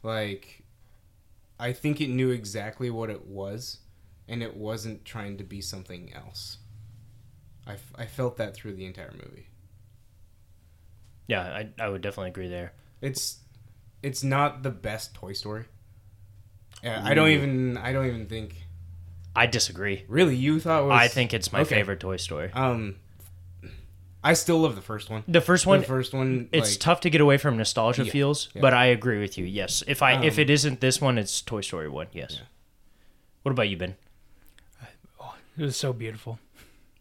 Like, 0.02 0.64
I 1.61 1.72
think 1.72 2.00
it 2.00 2.09
knew 2.11 2.30
exactly 2.30 2.90
what 2.90 3.11
it 3.11 3.26
was, 3.26 3.78
and 4.28 4.42
it 4.42 4.57
wasn't 4.57 5.04
trying 5.04 5.37
to 5.38 5.44
be 5.44 5.61
something 5.61 6.12
else. 6.12 6.59
I, 7.66 7.72
f- 7.74 7.92
I 7.96 8.07
felt 8.07 8.37
that 8.37 8.55
through 8.55 8.74
the 8.74 8.85
entire 8.87 9.12
movie. 9.12 9.46
Yeah, 11.27 11.40
I, 11.42 11.68
I 11.83 11.88
would 11.88 12.03
definitely 12.03 12.31
agree 12.31 12.48
there. 12.48 12.72
It's 13.00 13.38
it's 14.03 14.22
not 14.22 14.62
the 14.62 14.70
best 14.70 15.14
Toy 15.14 15.33
Story. 15.33 15.64
Yeah, 16.83 17.00
I 17.03 17.14
don't 17.14 17.31
even 17.31 17.77
I 17.79 17.92
don't 17.92 18.07
even 18.07 18.27
think 18.27 18.57
I 19.35 19.46
disagree. 19.46 20.05
really 20.09 20.37
you 20.37 20.61
thought 20.61 20.83
it 20.83 20.87
was 20.87 21.00
I 21.00 21.09
think 21.09 21.33
it's 21.33 21.53
my 21.53 21.61
Okay. 21.61 21.77
favorite 21.77 22.00
Toy 22.00 22.18
Story. 22.18 22.50
Um, 22.53 22.96
I 24.22 24.35
still 24.35 24.59
love 24.61 24.74
the 24.74 24.83
first 24.83 25.09
one. 25.11 25.22
The 25.29 25.40
first 25.40 25.66
one, 25.66 25.81
the 25.81 25.87
first 25.87 26.12
one, 26.14 26.48
it's 26.53 26.72
like, 26.72 26.81
tough 26.81 27.00
to 27.00 27.11
get 27.11 27.20
away 27.20 27.37
from 27.38 27.57
nostalgia 27.57 28.05
Yeah, 28.05 28.12
feels, 28.12 28.48
yeah. 28.55 28.61
but 28.62 28.72
I 28.74 28.87
agree 28.87 29.20
with 29.20 29.37
you. 29.38 29.44
Yes, 29.46 29.83
if 29.87 30.03
I 30.03 30.22
if 30.24 30.35
Um, 30.35 30.40
it 30.40 30.50
isn't 30.50 30.81
this 30.81 31.00
one, 31.00 31.16
it's 31.18 31.40
Toy 31.40 31.61
Story 31.62 31.88
one. 31.88 32.09
Yes. 32.12 32.37
Yeah. 32.38 32.46
What 33.42 33.53
about 33.53 33.68
you, 33.68 33.77
Ben? 33.79 33.96
It 35.57 35.62
was 35.62 35.77
so 35.77 35.92
beautiful. 35.92 36.38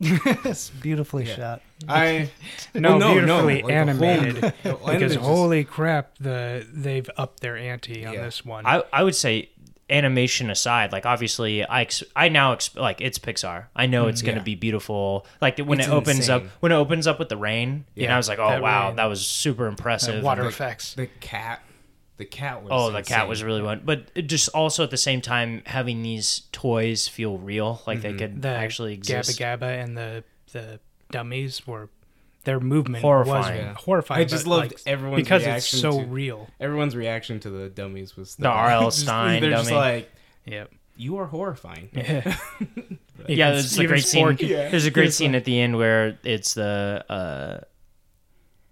it's 0.45 0.69
beautifully 0.69 1.25
Yeah. 1.25 1.35
shot. 1.35 1.61
I 1.87 2.29
No, 2.73 2.97
Well, 2.97 2.99
no, 2.99 3.07
no, 3.07 3.13
beautifully 3.47 3.61
like 3.63 3.73
animated. 3.73 4.37
whole- 4.63 4.73
because 4.73 4.99
there's 4.99 5.13
just- 5.15 5.25
holy 5.25 5.63
crap, 5.63 6.17
the 6.19 6.65
they've 6.71 7.09
upped 7.17 7.39
their 7.41 7.57
ante 7.57 8.05
on 8.05 8.13
Yeah. 8.13 8.21
this 8.25 8.45
one. 8.45 8.65
I 8.65 8.83
I 8.91 9.03
would 9.03 9.15
say 9.15 9.49
animation 9.89 10.49
aside, 10.49 10.91
like 10.91 11.05
obviously 11.05 11.63
I 11.63 11.81
ex- 11.81 12.03
I 12.15 12.29
now 12.29 12.53
ex- 12.53 12.75
like 12.75 13.01
it's 13.01 13.19
Pixar. 13.19 13.65
I 13.75 13.85
know 13.85 14.05
mm, 14.05 14.09
it's 14.09 14.21
going 14.21 14.35
to 14.35 14.39
Yeah. 14.41 14.45
be 14.45 14.55
beautiful. 14.55 15.25
Like 15.41 15.59
when 15.59 15.79
It's 15.79 15.87
it 15.87 15.91
opens 15.91 16.29
up 16.29 16.43
when 16.61 16.71
it 16.71 16.75
opens 16.75 17.05
up 17.05 17.19
with 17.19 17.29
the 17.29 17.37
rain, 17.37 17.69
and 17.69 17.85
Yeah. 17.95 18.13
I 18.13 18.17
was 18.17 18.29
like, 18.29 18.39
oh 18.39 18.49
That 18.49 18.61
wow, 18.61 18.87
rain. 18.87 18.95
that 18.95 19.05
was 19.05 19.25
super 19.27 19.67
impressive. 19.67 20.23
water 20.23 20.43
And- 20.43 20.51
effects. 20.51 20.93
the 20.95 21.07
cat, 21.19 21.61
the 22.17 22.25
cat 22.25 22.61
was. 22.63 22.69
Oh, 22.71 22.91
the 22.91 23.01
cat 23.03 23.27
was 23.27 23.43
really 23.43 23.61
one, 23.61 23.81
but 23.83 24.13
just 24.27 24.49
also 24.49 24.83
at 24.83 24.91
the 24.91 24.97
same 24.97 25.21
time 25.21 25.63
having 25.65 26.01
these 26.03 26.43
toys 26.51 27.07
feel 27.07 27.37
real, 27.37 27.81
like 27.87 28.01
they 28.01 28.13
could 28.13 28.41
The 28.41 28.49
actually 28.49 28.93
exist. 28.93 29.37
Gabby 29.39 29.65
Gabby 29.67 29.79
and 29.81 29.97
the 29.97 30.23
the 30.51 30.79
dummies 31.11 31.65
were 31.65 31.89
their 32.43 32.59
movement 32.59 33.01
Horrifying. 33.01 33.57
was 33.57 33.65
Yeah. 33.65 33.73
horrifying. 33.75 34.21
I 34.21 34.25
just 34.25 34.45
loved 34.45 34.71
like, 34.73 34.79
everyone's 34.85 35.23
because 35.23 35.41
it's 35.43 35.47
reaction 35.47 35.79
so 35.79 35.99
to- 36.01 36.05
real. 36.05 36.47
Everyone's 36.59 36.95
reaction 36.95 37.39
to 37.39 37.49
the 37.49 37.69
dummies 37.69 38.15
was 38.17 38.35
The 38.35 38.47
R.L. 38.49 38.91
Stine 38.91 39.41
They're 39.41 39.51
just 39.51 39.69
dummy. 39.69 39.77
like, 39.77 40.11
Yep. 40.45 40.71
you 40.97 41.17
are 41.17 41.25
horrifying. 41.25 41.89
Yeah. 41.93 42.37
yeah, 43.29 43.51
there's 43.51 43.79
a 43.79 43.85
great 43.87 44.03
scene. 44.03 44.35
Yeah. 44.41 44.69
There's 44.69 44.85
a 44.85 44.91
great 44.91 45.07
It's 45.07 45.15
scene 45.15 45.31
like- 45.31 45.37
at 45.39 45.45
the 45.45 45.57
end 45.59 45.77
where 45.77 46.19
it's 46.23 46.53
the 46.53 47.05
uh, 47.09 47.59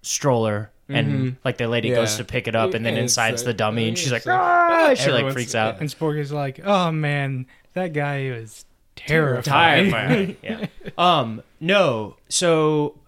stroller 0.02 0.72
and 0.96 1.08
Mhm. 1.34 1.36
like 1.44 1.58
the 1.58 1.68
lady 1.68 1.90
Yeah. 1.90 1.96
goes 1.96 2.16
to 2.18 2.24
pick 2.24 2.48
it 2.48 2.56
up 2.56 2.74
and 2.74 2.86
then 2.86 2.94
And 2.96 3.04
it's 3.04 3.14
inside's 3.14 3.42
like- 3.42 3.48
the 3.48 3.54
dummy 3.54 3.88
and 3.88 3.98
she's 3.98 4.12
like, 4.12 4.20
it's 4.20 4.26
like- 4.28 4.40
ah! 4.40 4.94
she 4.96 5.12
like 5.12 5.32
freaks 5.34 5.56
out. 5.56 5.80
And 5.80 5.90
Spork 5.90 6.18
is 6.20 6.32
like, 6.32 6.60
"Oh 6.64 6.92
man, 6.92 7.46
that 7.74 7.94
guy 7.94 8.30
was 8.32 8.66
terrifying." 8.96 9.90
Terrifying. 9.92 10.38
yeah. 10.44 10.66
Um. 10.98 11.44
No. 11.60 12.18
So 12.30 13.00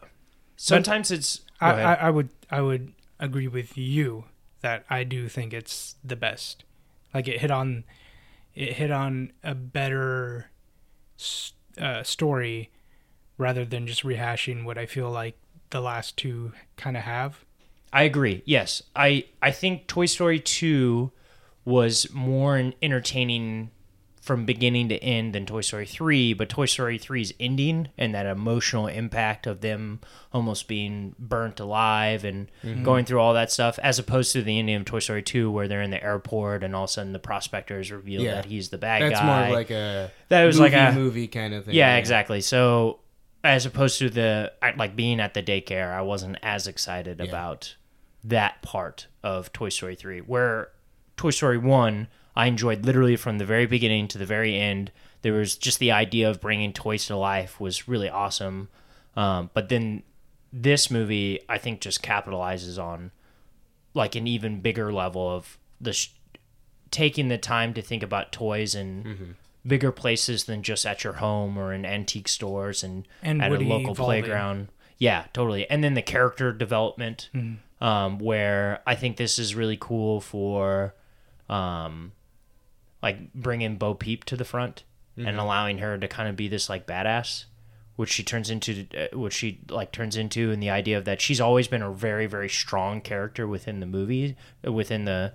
sometimes 0.56 1.12
it's. 1.12 1.42
I. 1.62 1.72
I, 1.82 1.94
I 1.94 2.10
would 2.10 2.30
I 2.50 2.62
would 2.62 2.94
agree 3.20 3.48
with 3.48 3.78
you 3.78 4.26
that 4.62 4.86
I 4.90 5.04
do 5.04 5.28
think 5.28 5.54
it's 5.54 5.96
the 6.04 6.16
best. 6.16 6.64
Like 7.14 7.28
it 7.28 7.40
hit 7.42 7.52
on 7.52 7.84
it 8.56 8.74
hit 8.74 8.92
on 8.92 9.32
a 9.44 9.56
better 9.56 10.50
uh, 11.80 12.04
story 12.04 12.70
rather 13.38 13.66
than 13.66 13.88
just 13.88 14.04
rehashing 14.04 14.64
what 14.64 14.78
I 14.78 14.86
feel 14.86 15.10
like 15.10 15.38
the 15.72 15.82
last 15.82 16.18
two 16.18 16.54
kind 16.78 16.96
of 16.98 17.04
have. 17.04 17.46
I 17.94 18.04
agree. 18.04 18.42
Yes, 18.46 18.82
I 18.96 19.26
I 19.42 19.52
think 19.52 19.88
Toy 19.88 20.08
Story 20.08 20.40
two 20.40 21.12
was 21.64 22.12
more 22.12 22.74
entertaining 22.82 23.70
from 24.20 24.46
beginning 24.46 24.88
to 24.88 24.96
end 25.04 25.36
than 25.36 25.46
Toy 25.46 25.60
Story 25.62 25.86
three, 25.86 26.34
but 26.34 26.48
Toy 26.48 26.66
Story 26.66 26.98
3's 26.98 27.34
ending 27.42 27.90
and 27.98 28.16
that 28.16 28.26
emotional 28.26 28.88
impact 28.88 29.46
of 29.46 29.60
them 29.60 30.00
almost 30.32 30.70
being 30.70 31.14
burnt 31.20 31.60
alive 31.60 32.24
and 32.24 32.50
mm-hmm. 32.64 32.84
going 32.84 33.04
through 33.04 33.20
all 33.20 33.34
that 33.34 33.52
stuff, 33.52 33.78
as 33.84 34.00
opposed 34.00 34.32
to 34.32 34.42
the 34.42 34.58
ending 34.58 34.78
of 34.78 34.86
Toy 34.86 35.00
Story 35.00 35.22
two, 35.22 35.52
where 35.52 35.68
they're 35.68 35.82
in 35.82 35.92
the 35.92 36.02
airport 36.02 36.64
and 36.64 36.74
all 36.74 36.86
of 36.86 36.90
a 36.90 36.94
sudden 36.94 37.12
the 37.12 37.20
prospectors 37.20 37.92
reveal 37.92 38.22
Yeah. 38.22 38.36
that 38.36 38.46
he's 38.46 38.70
the 38.70 38.78
bad 38.78 39.02
That's 39.02 39.20
guy. 39.20 39.48
more 39.50 39.58
like 39.58 39.72
a 39.72 40.10
That 40.30 40.46
was 40.46 40.58
movie, 40.58 40.76
like 40.78 40.94
a- 40.94 40.96
movie 40.98 41.28
kind 41.28 41.54
of 41.54 41.66
thing. 41.66 41.76
Yeah, 41.76 41.98
exactly. 41.98 42.40
So 42.40 43.00
as 43.44 43.66
opposed 43.66 44.00
to 44.00 44.10
the 44.10 44.54
like 44.78 44.96
being 44.96 45.20
at 45.20 45.34
the 45.34 45.44
daycare, 45.44 45.94
I 45.94 46.02
wasn't 46.02 46.38
as 46.42 46.66
excited 46.68 47.20
about 47.20 47.76
that 48.24 48.62
part 48.62 49.08
of 49.22 49.52
Toy 49.54 49.70
Story 49.70 49.96
3. 49.96 50.20
Where 50.20 50.70
Toy 51.18 51.30
Story 51.32 51.58
1, 51.58 52.08
I 52.36 52.48
enjoyed 52.48 52.86
literally 52.86 53.16
from 53.16 53.38
the 53.38 53.46
very 53.46 53.66
beginning 53.66 54.08
to 54.10 54.18
the 54.18 54.26
very 54.26 54.58
end. 54.58 54.92
There 55.22 55.34
was 55.34 55.56
just 55.56 55.80
the 55.80 55.92
idea 55.92 56.30
of 56.30 56.42
bringing 56.42 56.74
toys 56.74 57.06
to 57.08 57.16
life 57.16 57.60
was 57.60 57.88
really 57.88 58.10
awesome. 58.10 58.70
Um, 59.16 59.50
but 59.54 59.70
then 59.70 60.04
this 60.52 60.90
movie, 60.92 61.40
I 61.48 61.58
think, 61.58 61.82
just 61.82 62.04
capitalizes 62.04 62.82
on 62.82 63.12
like 63.94 64.16
an 64.16 64.28
even 64.28 64.62
bigger 64.62 64.92
level 64.92 65.30
of 65.30 65.58
the 65.80 65.94
sh- 65.94 66.10
taking 66.92 67.28
the 67.28 67.38
time 67.38 67.74
to 67.74 67.82
think 67.82 68.04
about 68.04 68.32
toys 68.32 68.76
and 68.76 69.36
bigger 69.66 69.92
places 69.92 70.44
than 70.46 70.62
just 70.64 70.86
at 70.86 71.04
your 71.04 71.14
home 71.14 71.58
or 71.58 71.74
in 71.74 71.86
antique 71.86 72.28
stores 72.28 72.84
and, 72.84 73.08
And 73.22 73.42
at 73.42 73.52
Woody 73.52 73.66
a 73.66 73.70
local 73.70 73.96
playground. 73.96 74.70
Yeah, 74.98 75.26
totally. 75.34 75.70
And 75.70 75.84
then 75.84 75.94
the 75.96 76.02
character 76.02 76.52
development, 76.54 77.30
um, 77.84 78.18
where 78.18 78.82
I 78.88 78.96
think 78.96 79.18
this 79.18 79.38
is 79.38 79.54
really 79.54 79.78
cool 79.80 80.22
for, 80.22 80.96
um, 81.50 82.14
like 83.02 83.34
bringing 83.34 83.76
Bo 83.78 83.94
Peep 83.94 84.24
to 84.26 84.36
the 84.38 84.46
front 84.46 84.84
and 85.18 85.38
allowing 85.38 85.78
her 85.78 85.96
to 86.00 86.08
kind 86.08 86.28
of 86.28 86.36
be 86.36 86.48
this 86.48 86.70
like 86.70 86.88
badass, 86.88 87.46
which 87.98 88.10
she 88.10 88.24
turns 88.24 88.50
into, 88.50 88.88
uh, 88.98 89.16
which 89.16 89.34
she 89.34 89.60
like 89.70 89.92
turns 89.92 90.16
into, 90.18 90.50
and 90.52 90.64
the 90.64 90.72
idea 90.72 90.98
of 90.98 91.06
that 91.06 91.22
she's 91.22 91.40
always 91.40 91.68
been 91.68 91.84
a 91.84 91.92
very 91.92 92.26
very 92.26 92.50
strong 92.50 93.00
character 93.02 93.46
within 93.48 93.80
the 93.80 93.86
movie, 93.86 94.36
within 94.64 95.06
the 95.06 95.32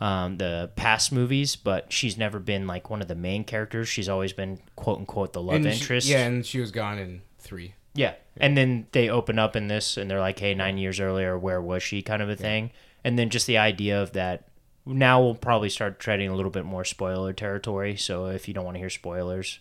um, 0.00 0.36
the 0.36 0.70
past 0.76 1.10
movies, 1.10 1.56
but 1.56 1.92
she's 1.92 2.16
never 2.18 2.38
been 2.38 2.66
like 2.68 2.88
one 2.90 3.00
of 3.02 3.08
the 3.08 3.14
main 3.16 3.42
characters. 3.42 3.88
She's 3.88 4.08
always 4.08 4.32
been 4.32 4.60
quote 4.76 4.98
unquote 4.98 5.32
the 5.32 5.42
love 5.42 5.56
And 5.56 5.64
she- 5.74 5.80
interest. 5.80 6.06
yeah, 6.06 6.24
and 6.26 6.44
she 6.46 6.60
was 6.60 6.70
gone 6.70 6.98
in 6.98 7.22
three. 7.38 7.74
Yeah. 7.96 8.14
And 8.36 8.56
then 8.56 8.86
they 8.92 9.08
open 9.08 9.38
up 9.38 9.56
in 9.56 9.68
this 9.68 9.96
and 9.96 10.10
they're 10.10 10.20
like, 10.20 10.38
hey, 10.38 10.54
nine 10.54 10.78
years 10.78 11.00
earlier, 11.00 11.38
where 11.38 11.60
was 11.60 11.82
she 11.82 12.02
kind 12.02 12.22
of 12.22 12.28
a 12.28 12.36
thing. 12.36 12.70
And 13.02 13.18
then 13.18 13.30
just 13.30 13.46
the 13.46 13.58
idea 13.58 14.00
of 14.00 14.12
that. 14.12 14.44
Now 14.84 15.20
we'll 15.22 15.34
probably 15.34 15.70
start 15.70 15.98
treading 15.98 16.28
a 16.28 16.36
little 16.36 16.50
bit 16.50 16.64
more 16.64 16.84
spoiler 16.84 17.32
territory. 17.32 17.96
So 17.96 18.26
if 18.26 18.46
you 18.46 18.54
don't 18.54 18.64
want 18.64 18.76
to 18.76 18.80
hear 18.80 18.90
spoilers, 18.90 19.58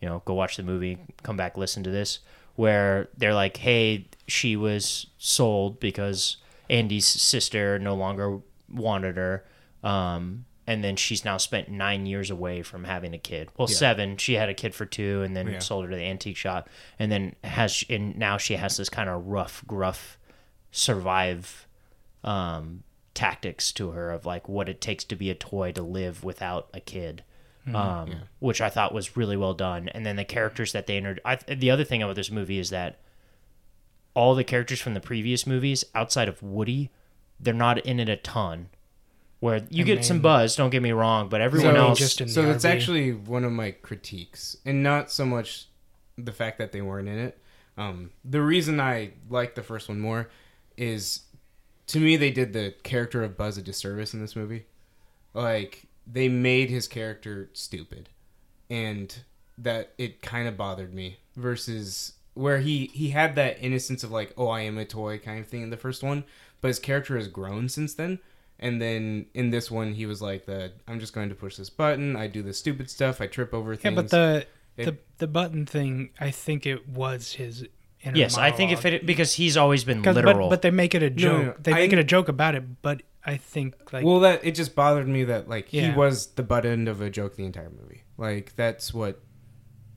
you 0.00 0.08
know, 0.08 0.22
go 0.24 0.34
watch 0.34 0.56
the 0.56 0.62
movie, 0.62 0.98
come 1.22 1.36
back, 1.36 1.56
listen 1.56 1.82
to 1.84 1.90
this, 1.90 2.18
where 2.56 3.08
they're 3.16 3.34
like, 3.34 3.58
hey, 3.58 4.08
she 4.26 4.56
was 4.56 5.06
sold 5.18 5.80
because 5.80 6.38
Andy's 6.68 7.06
sister 7.06 7.78
no 7.78 7.94
longer 7.94 8.40
wanted 8.68 9.16
her. 9.16 9.44
Um, 9.82 10.44
and 10.66 10.82
then 10.82 10.96
she's 10.96 11.24
now 11.24 11.36
spent 11.36 11.68
nine 11.68 12.06
years 12.06 12.30
away 12.30 12.62
from 12.62 12.84
having 12.84 13.14
a 13.14 13.18
kid. 13.18 13.50
Well, 13.56 13.68
seven. 13.68 14.16
She 14.16 14.34
had 14.34 14.48
a 14.48 14.54
kid 14.54 14.74
for 14.74 14.84
two, 14.86 15.22
and 15.22 15.36
then 15.36 15.46
Yeah. 15.48 15.58
sold 15.60 15.84
her 15.84 15.90
to 15.90 15.96
the 15.96 16.02
antique 16.02 16.36
shop, 16.36 16.68
and 16.98 17.10
then 17.12 17.36
has 17.44 17.84
and 17.88 18.16
now 18.16 18.36
she 18.36 18.56
has 18.56 18.76
this 18.76 18.88
kind 18.88 19.08
of 19.08 19.26
rough, 19.26 19.62
gruff, 19.66 20.18
survive 20.70 21.66
um, 22.24 22.82
tactics 23.14 23.72
to 23.72 23.90
her 23.90 24.10
of 24.10 24.26
like 24.26 24.48
what 24.48 24.68
it 24.68 24.80
takes 24.80 25.04
to 25.04 25.16
be 25.16 25.30
a 25.30 25.34
toy 25.34 25.72
to 25.72 25.82
live 25.82 26.24
without 26.24 26.68
a 26.74 26.80
kid. 26.80 27.22
Um, 27.74 28.22
Which 28.38 28.60
I 28.60 28.68
thought 28.68 28.94
was 28.94 29.16
really 29.16 29.36
well 29.36 29.54
done, 29.54 29.88
and 29.88 30.06
then 30.06 30.14
the 30.14 30.24
characters 30.24 30.70
that 30.72 30.86
they 30.86 30.96
entered. 30.96 31.20
I, 31.24 31.34
the 31.34 31.72
other 31.72 31.82
thing 31.82 32.00
about 32.00 32.14
this 32.14 32.30
movie 32.30 32.60
is 32.60 32.70
that 32.70 33.00
all 34.14 34.36
the 34.36 34.44
characters 34.44 34.80
from 34.80 34.94
the 34.94 35.00
previous 35.00 35.48
movies, 35.48 35.84
outside 35.92 36.28
of 36.28 36.40
Woody, 36.44 36.90
they're 37.40 37.52
not 37.52 37.78
in 37.84 37.98
it 37.98 38.08
a 38.08 38.16
ton. 38.16 38.68
Where 39.40 39.62
you 39.68 39.84
get 39.84 40.04
some 40.04 40.20
buzz, 40.20 40.56
don't 40.56 40.70
get 40.70 40.82
me 40.82 40.92
wrong, 40.92 41.28
but 41.28 41.40
everyone 41.42 41.74
So 41.74 41.80
else 41.80 41.98
just 41.98 42.20
in 42.22 42.28
so 42.28 42.42
the 42.42 42.48
that's 42.52 42.64
RV. 42.64 42.70
actually 42.70 43.12
one 43.12 43.44
of 43.44 43.52
my 43.52 43.70
critiques, 43.72 44.56
and 44.64 44.82
not 44.82 45.10
so 45.10 45.26
much 45.26 45.66
the 46.16 46.32
fact 46.32 46.58
that 46.58 46.72
they 46.72 46.80
weren't 46.80 47.08
in 47.08 47.18
it. 47.18 47.38
Um, 47.76 48.10
the 48.24 48.40
reason 48.40 48.80
I 48.80 49.12
like 49.28 49.54
the 49.54 49.62
first 49.62 49.88
one 49.90 50.00
more 50.00 50.30
is, 50.78 51.20
to 51.88 52.00
me, 52.00 52.16
they 52.16 52.30
did 52.30 52.54
the 52.54 52.74
character 52.82 53.22
of 53.22 53.36
Buzz 53.36 53.58
a 53.58 53.62
disservice 53.62 54.14
in 54.14 54.20
this 54.22 54.34
movie. 54.34 54.64
Like 55.34 55.84
they 56.06 56.28
made 56.28 56.70
his 56.70 56.88
character 56.88 57.50
stupid, 57.52 58.08
and 58.70 59.14
that 59.58 59.92
it 59.98 60.22
kind 60.22 60.48
of 60.48 60.56
bothered 60.56 60.94
me. 60.94 61.18
Versus 61.36 62.14
where 62.32 62.58
he 62.60 62.86
he 62.94 63.10
had 63.10 63.34
that 63.34 63.58
innocence 63.60 64.02
of 64.02 64.10
like, 64.10 64.32
oh, 64.38 64.48
I 64.48 64.60
am 64.62 64.78
a 64.78 64.86
toy 64.86 65.18
kind 65.18 65.40
of 65.40 65.46
thing 65.46 65.60
in 65.60 65.68
the 65.68 65.76
first 65.76 66.02
one, 66.02 66.24
but 66.62 66.68
his 66.68 66.78
character 66.78 67.16
has 67.18 67.28
grown 67.28 67.68
since 67.68 67.92
then. 67.92 68.18
And 68.58 68.80
then 68.80 69.26
in 69.34 69.50
this 69.50 69.70
one, 69.70 69.92
he 69.94 70.06
was 70.06 70.22
like, 70.22 70.46
"the 70.46 70.72
I'm 70.88 70.98
just 70.98 71.12
going 71.12 71.28
to 71.28 71.34
push 71.34 71.56
this 71.56 71.68
button. 71.70 72.16
I 72.16 72.26
do 72.26 72.42
the 72.42 72.52
stupid 72.54 72.88
stuff. 72.90 73.20
I 73.20 73.26
trip 73.26 73.52
over 73.52 73.76
things." 73.76 73.84
Yeah, 73.94 74.00
but 74.02 74.10
the 74.10 74.46
It- 74.76 74.84
the 74.86 74.96
the 75.18 75.26
button 75.26 75.66
thing, 75.66 76.10
I 76.20 76.30
think 76.30 76.66
it 76.66 76.88
was 76.88 77.32
his. 77.32 77.66
Inner 78.02 78.16
Yes, 78.18 78.36
I 78.38 78.50
think 78.50 78.72
if 78.72 78.84
it 78.84 79.04
because 79.06 79.32
he's 79.34 79.56
always 79.56 79.82
been 79.82 80.02
literal. 80.02 80.48
But, 80.48 80.50
but 80.50 80.62
they 80.62 80.70
make 80.70 80.94
it 80.94 81.02
a 81.02 81.08
No, 81.10 81.16
joke. 81.16 81.46
no, 81.46 81.54
They 81.62 81.72
I- 81.72 81.74
make 81.76 81.92
it 81.94 81.98
a 81.98 82.04
joke 82.04 82.28
about 82.28 82.54
it, 82.54 82.82
but 82.82 83.02
I 83.24 83.36
think 83.38 83.74
like 83.92 84.04
well, 84.04 84.20
that 84.20 84.44
it 84.44 84.54
just 84.54 84.74
bothered 84.76 85.08
me 85.08 85.24
that 85.24 85.48
like 85.48 85.68
he 85.68 85.90
was 85.90 86.28
the 86.28 86.42
butt 86.42 86.64
end 86.66 86.88
of 86.88 87.00
a 87.00 87.10
joke 87.10 87.36
the 87.36 87.44
entire 87.44 87.70
movie. 87.70 88.04
Like 88.18 88.54
that's 88.54 88.94
what 88.94 89.20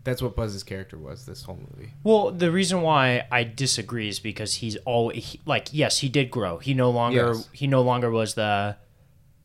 that's 0.03 0.21
what 0.21 0.35
Buzz's 0.35 0.63
character 0.63 0.97
was 0.97 1.25
this 1.25 1.43
whole 1.43 1.57
movie. 1.75 1.91
well, 2.03 2.31
the 2.31 2.51
reason 2.51 2.81
why 2.81 3.27
I 3.31 3.43
disagree 3.43 4.07
is 4.09 4.19
because 4.19 4.55
he's 4.55 4.75
always 4.77 5.31
he, 5.33 5.39
like, 5.45 5.69
yes, 5.71 5.99
he 5.99 6.09
did 6.09 6.31
grow. 6.31 6.57
He 6.57 6.73
no 6.73 6.89
longer 6.89 7.33
Yes. 7.35 7.49
he 7.51 7.67
no 7.67 7.81
longer 7.81 8.09
was 8.09 8.33
the 8.35 8.77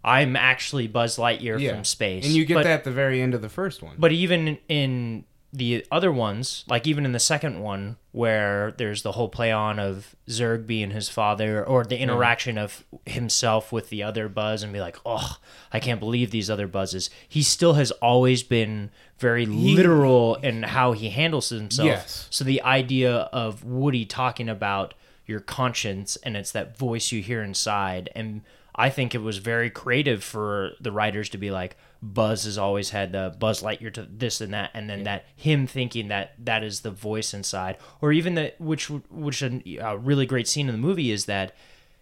I'm 0.05 0.37
actually 0.37 0.87
Buzz 0.87 1.17
Lightyear 1.17 1.59
Yeah, 1.59 1.73
from 1.75 1.85
space. 1.85 2.27
and 2.27 2.35
you 2.35 2.45
get 2.45 2.55
But- 2.55 2.65
that 2.65 2.73
at 2.81 2.85
the 2.85 2.91
very 2.93 3.23
end 3.23 3.33
of 3.35 3.41
the 3.43 3.49
first 3.49 3.83
one. 3.83 3.95
But 3.99 4.13
even 4.13 4.59
in 4.69 5.25
the 5.51 5.87
other 5.91 6.11
ones, 6.13 6.65
like 6.69 6.85
even 6.87 7.05
in 7.07 7.13
the 7.13 7.21
second 7.21 7.61
one, 7.61 7.97
where 8.11 8.73
there's 8.77 9.03
the 9.03 9.13
whole 9.13 9.29
play 9.29 9.51
on 9.53 9.79
of 9.79 10.15
Zurg 10.29 10.67
being 10.67 10.91
his 10.91 11.09
father, 11.09 11.65
or 11.65 11.85
the 11.85 11.97
interaction 11.99 12.59
of 12.59 12.85
himself 13.07 13.71
with 13.73 13.89
the 13.89 14.03
other 14.03 14.29
Buzz, 14.29 14.63
and 14.65 14.73
be 14.73 14.81
like, 14.81 14.97
oh, 15.07 15.37
I 15.73 15.79
can't 15.81 16.01
believe 16.01 16.33
these 16.33 16.51
other 16.51 16.67
Buzzes. 16.67 17.09
He 17.29 17.43
still 17.45 17.75
has 17.75 17.91
always 17.93 18.43
been 18.43 18.91
very 19.19 19.47
literal 19.47 20.37
in 20.37 20.63
how 20.63 20.93
he 20.93 21.11
handles 21.11 21.49
himself. 21.49 21.87
Yes. 21.87 22.27
So 22.31 22.45
the 22.45 22.63
idea 22.63 23.13
of 23.33 23.65
Woody 23.65 24.05
talking 24.05 24.49
about 24.49 24.95
your 25.27 25.41
conscience 25.41 26.17
and 26.17 26.37
it's 26.37 26.53
that 26.53 26.77
voice 26.77 27.13
you 27.13 27.23
hear 27.23 27.43
inside 27.43 28.11
and 28.15 28.43
I 28.77 28.91
think 28.91 29.15
it 29.15 29.23
was 29.23 29.39
very 29.39 29.71
creative 29.71 30.25
for 30.25 30.73
the 30.81 30.91
writers 30.91 31.29
to 31.31 31.39
be 31.39 31.51
like 31.51 31.77
Buzz 32.03 32.45
has 32.45 32.59
always 32.59 32.91
had 32.91 33.13
the 33.13 33.35
Buzz 33.39 33.63
Lightyear 33.63 33.93
to 33.95 34.03
this 34.03 34.41
and 34.41 34.53
that 34.53 34.71
and 34.75 34.91
then 34.91 35.05
that 35.05 35.25
him 35.37 35.67
thinking 35.67 36.09
that 36.09 36.35
that 36.45 36.63
is 36.63 36.81
the 36.81 36.91
voice 36.91 37.33
inside 37.33 37.79
or 38.01 38.13
even 38.13 38.35
that 38.35 38.61
which 38.61 38.91
which 38.91 39.43
a, 39.43 39.63
a 39.79 39.97
really 39.97 40.27
great 40.27 40.49
scene 40.49 40.69
in 40.69 40.75
the 40.75 40.87
movie 40.87 41.11
is 41.11 41.27
that 41.27 41.55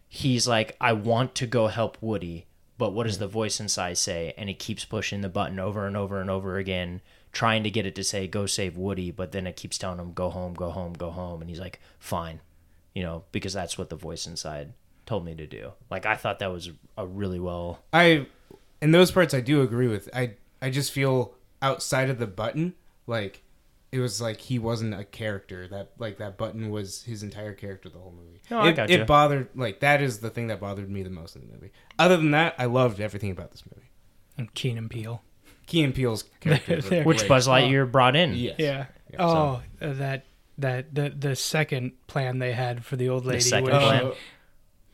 he's 0.09 0.49
like 0.49 0.77
I 0.81 0.95
want 0.95 1.35
to 1.37 1.47
go 1.47 1.69
help 1.69 1.99
Woody 2.01 2.47
but 2.83 2.93
what 2.93 3.07
does 3.07 3.19
the 3.19 3.29
voice 3.29 3.61
inside 3.61 3.97
say 3.97 4.35
and 4.37 4.51
it 4.51 4.59
keeps 4.59 4.85
pushing 4.85 5.21
the 5.21 5.29
button 5.29 5.61
over 5.61 5.87
and 5.87 5.97
over 5.97 6.21
and 6.21 6.29
over 6.29 6.57
again 6.57 7.01
trying 7.31 7.63
to 7.63 7.71
get 7.71 7.87
it 7.87 7.95
to 7.95 8.03
say 8.03 8.27
go 8.27 8.45
save 8.45 8.77
Woody 8.77 9.13
but 9.13 9.31
then 9.31 9.47
it 9.47 9.55
keeps 9.55 9.79
telling 9.79 10.01
him 10.01 10.13
go 10.13 10.29
home 10.29 10.53
go 10.53 10.69
home 10.71 10.93
go 10.93 11.11
home 11.11 11.41
and 11.41 11.49
he's 11.49 11.61
like 11.61 11.79
fine 12.01 12.41
you 12.93 13.05
know 13.05 13.23
because 13.31 13.53
that's 13.53 13.79
what 13.79 13.89
the 13.89 13.95
voice 13.95 14.27
inside 14.27 14.73
told 15.07 15.25
me 15.25 15.33
to 15.33 15.47
do 15.47 15.71
like 15.93 16.07
I 16.07 16.17
thought 16.17 16.41
that 16.41 16.51
was 16.51 16.71
a 16.99 17.07
really 17.07 17.39
well 17.39 17.85
I 17.93 18.27
in 18.81 18.91
those 18.91 19.13
parts 19.13 19.33
I 19.33 19.41
do 19.41 19.63
agree 19.63 19.87
with. 19.87 20.11
I 20.13 20.33
I 20.61 20.69
just 20.69 20.91
feel 20.91 21.35
outside 21.63 22.11
of 22.11 22.19
the 22.19 22.27
button 22.27 22.75
like 23.07 23.42
it 23.93 24.01
was 24.01 24.21
like 24.21 24.41
he 24.41 24.59
wasn't 24.59 24.95
a 24.95 25.05
character 25.05 25.69
that 25.69 25.91
like 25.99 26.17
that 26.19 26.37
button 26.39 26.71
was 26.71 27.03
his 27.03 27.23
entire 27.23 27.53
character 27.53 27.89
the 27.89 27.99
whole 27.99 28.13
movie. 28.17 28.41
No, 28.51 28.59
I 28.61 28.71
it, 28.71 28.73
gotcha. 28.77 28.93
it 29.03 29.07
bothered 29.07 29.49
like 29.55 29.81
that 29.81 30.03
is 30.03 30.19
the 30.21 30.31
thing 30.31 30.47
that 30.49 30.59
bothered 30.61 30.91
me 30.91 31.03
the 31.03 31.11
most 31.11 31.37
in 31.37 31.47
the 31.47 31.53
movie. 31.53 31.71
Other 31.99 32.17
than 32.17 32.31
that, 32.33 32.55
I 32.59 32.65
loved 32.65 33.01
everything 33.01 33.31
about 33.31 33.51
this 33.53 33.63
movie. 33.67 33.89
and 34.39 34.53
Key 34.55 34.71
and 34.71 34.91
Peele. 34.91 35.23
Key 35.67 35.83
and 35.85 35.95
Peele's 35.95 36.25
characters 36.41 36.89
There- 36.89 37.05
which 37.05 37.19
great. 37.19 37.29
Buzz 37.29 37.47
Lightyear 37.47 37.91
brought 37.91 38.17
in 38.17 38.35
Yes. 38.35 38.57
Yeah. 38.59 38.87
Yeah, 39.13 39.17
oh, 39.27 39.63
uh, 39.81 39.93
that 39.93 40.25
that 40.59 40.95
the 40.95 41.11
the 41.11 41.37
second 41.37 41.93
plan 42.07 42.39
they 42.39 42.53
had 42.53 42.85
for 42.85 42.97
the 42.97 43.11
old 43.11 43.27
lady. 43.27 43.39
The 43.41 43.45
second 43.45 43.71
where 43.71 43.81
she- 43.81 43.87
plan? 43.87 44.07
Uh, 44.07 44.15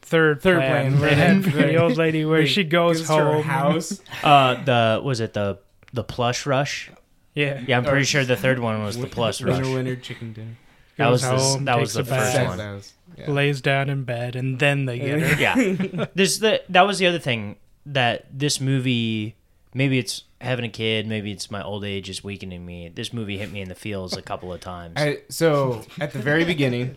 Third 0.02 0.40
Third 0.42 0.58
plan, 0.60 0.96
plan, 0.96 1.00
they 1.02 1.14
had 1.14 1.44
for 1.44 1.50
the 1.58 1.76
old 1.76 1.96
lady 1.98 2.24
where 2.24 2.46
she 2.46 2.64
goes 2.64 2.98
gives 2.98 3.10
her 3.10 3.32
home. 3.34 3.42
house. 3.42 4.00
uh 4.22 4.54
the 4.64 5.02
was 5.04 5.20
it 5.20 5.34
the 5.34 5.58
the 5.92 6.02
plush 6.02 6.46
rush 6.46 6.90
Yeah. 7.34 7.62
yeah 7.66 7.76
I'm 7.78 7.84
pretty 7.84 8.02
Or- 8.02 8.04
sure 8.06 8.24
the 8.24 8.36
third 8.36 8.58
one 8.58 8.82
was 8.82 8.98
the 8.98 9.06
plush 9.06 9.40
rush 9.42 9.60
Winner, 9.60 9.74
winner, 9.74 9.96
chicken 9.96 10.32
dinner. 10.32 10.56
That 10.96 11.04
Goes 11.04 11.22
was 11.22 11.22
the, 11.22 11.36
home, 11.38 11.64
that 11.66 11.78
was 11.78 11.92
the 11.94 12.04
first 12.04 12.34
bath. 12.36 12.48
one. 12.48 12.58
That 12.58 12.74
was- 12.74 12.92
yeah. 13.16 13.30
lays 13.30 13.60
down 13.60 13.88
in 13.90 14.04
bed, 14.04 14.36
and 14.36 14.58
then 14.58 14.84
they 14.86 14.98
get 14.98 15.20
her. 15.20 15.40
yeah 15.40 16.06
there's 16.14 16.38
the 16.40 16.62
that 16.68 16.82
was 16.82 16.98
the 16.98 17.06
other 17.06 17.18
thing 17.18 17.56
that 17.86 18.26
this 18.36 18.60
movie 18.60 19.34
maybe 19.74 19.98
it's 19.98 20.24
having 20.40 20.64
a 20.64 20.68
kid 20.68 21.06
maybe 21.06 21.32
it's 21.32 21.50
my 21.50 21.62
old 21.62 21.84
age 21.84 22.08
is 22.08 22.22
weakening 22.22 22.64
me 22.64 22.88
this 22.94 23.12
movie 23.12 23.38
hit 23.38 23.50
me 23.50 23.60
in 23.60 23.68
the 23.68 23.74
feels 23.74 24.16
a 24.16 24.22
couple 24.22 24.52
of 24.52 24.60
times 24.60 24.94
I, 24.96 25.18
so 25.30 25.84
at 26.00 26.12
the 26.12 26.18
very 26.20 26.44
beginning, 26.44 26.96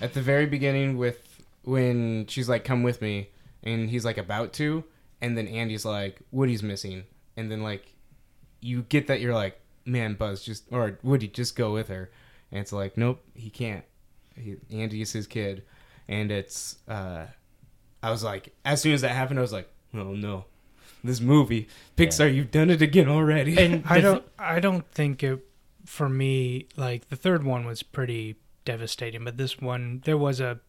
at 0.00 0.12
the 0.12 0.20
very 0.20 0.46
beginning, 0.46 0.96
with 0.98 1.18
when 1.64 2.26
she's 2.26 2.48
like, 2.48 2.64
"Come 2.64 2.82
with 2.82 3.00
me," 3.02 3.28
and 3.62 3.88
he's 3.90 4.04
like 4.04 4.18
about 4.18 4.52
to, 4.54 4.84
and 5.20 5.36
then 5.38 5.46
Andy's 5.48 5.84
like, 5.84 6.20
"Woody's 6.30 6.62
missing," 6.62 7.04
and 7.36 7.50
then 7.50 7.62
like, 7.62 7.92
you 8.60 8.82
get 8.82 9.06
that 9.08 9.20
you're 9.20 9.34
like, 9.34 9.60
"Man, 9.84 10.14
Buzz, 10.14 10.42
just 10.44 10.64
or 10.70 10.98
Woody, 11.02 11.28
just 11.28 11.56
go 11.56 11.72
with 11.72 11.88
her," 11.88 12.10
and 12.50 12.60
it's 12.60 12.72
like, 12.72 12.96
"Nope, 12.96 13.22
he 13.34 13.50
can't. 13.50 13.84
He, 14.36 14.56
Andy 14.70 15.02
is 15.02 15.12
his 15.12 15.26
kid," 15.26 15.62
and 16.08 16.30
it's. 16.30 16.76
uh 16.88 17.26
I 18.00 18.10
was 18.12 18.22
like, 18.22 18.54
as 18.64 18.80
soon 18.80 18.92
as 18.92 19.00
that 19.00 19.10
happened, 19.10 19.38
I 19.40 19.42
was 19.42 19.52
like, 19.52 19.68
"Oh 19.94 20.14
no." 20.14 20.44
This 21.04 21.20
movie, 21.20 21.68
Pixar, 21.96 22.32
you've 22.34 22.50
done 22.50 22.70
it 22.70 22.82
again 22.82 23.08
already. 23.08 23.56
and 23.56 23.84
I 23.88 24.00
don't. 24.00 24.24
I 24.38 24.60
don't 24.60 24.86
think 24.92 25.22
it. 25.22 25.44
For 25.84 26.08
me, 26.08 26.66
like 26.76 27.08
the 27.08 27.16
third 27.16 27.44
one 27.44 27.64
was 27.64 27.82
pretty 27.82 28.36
devastating, 28.64 29.24
but 29.24 29.38
this 29.38 29.58
one 29.58 30.02
there 30.04 30.18
was 30.18 30.38
a 30.40 30.60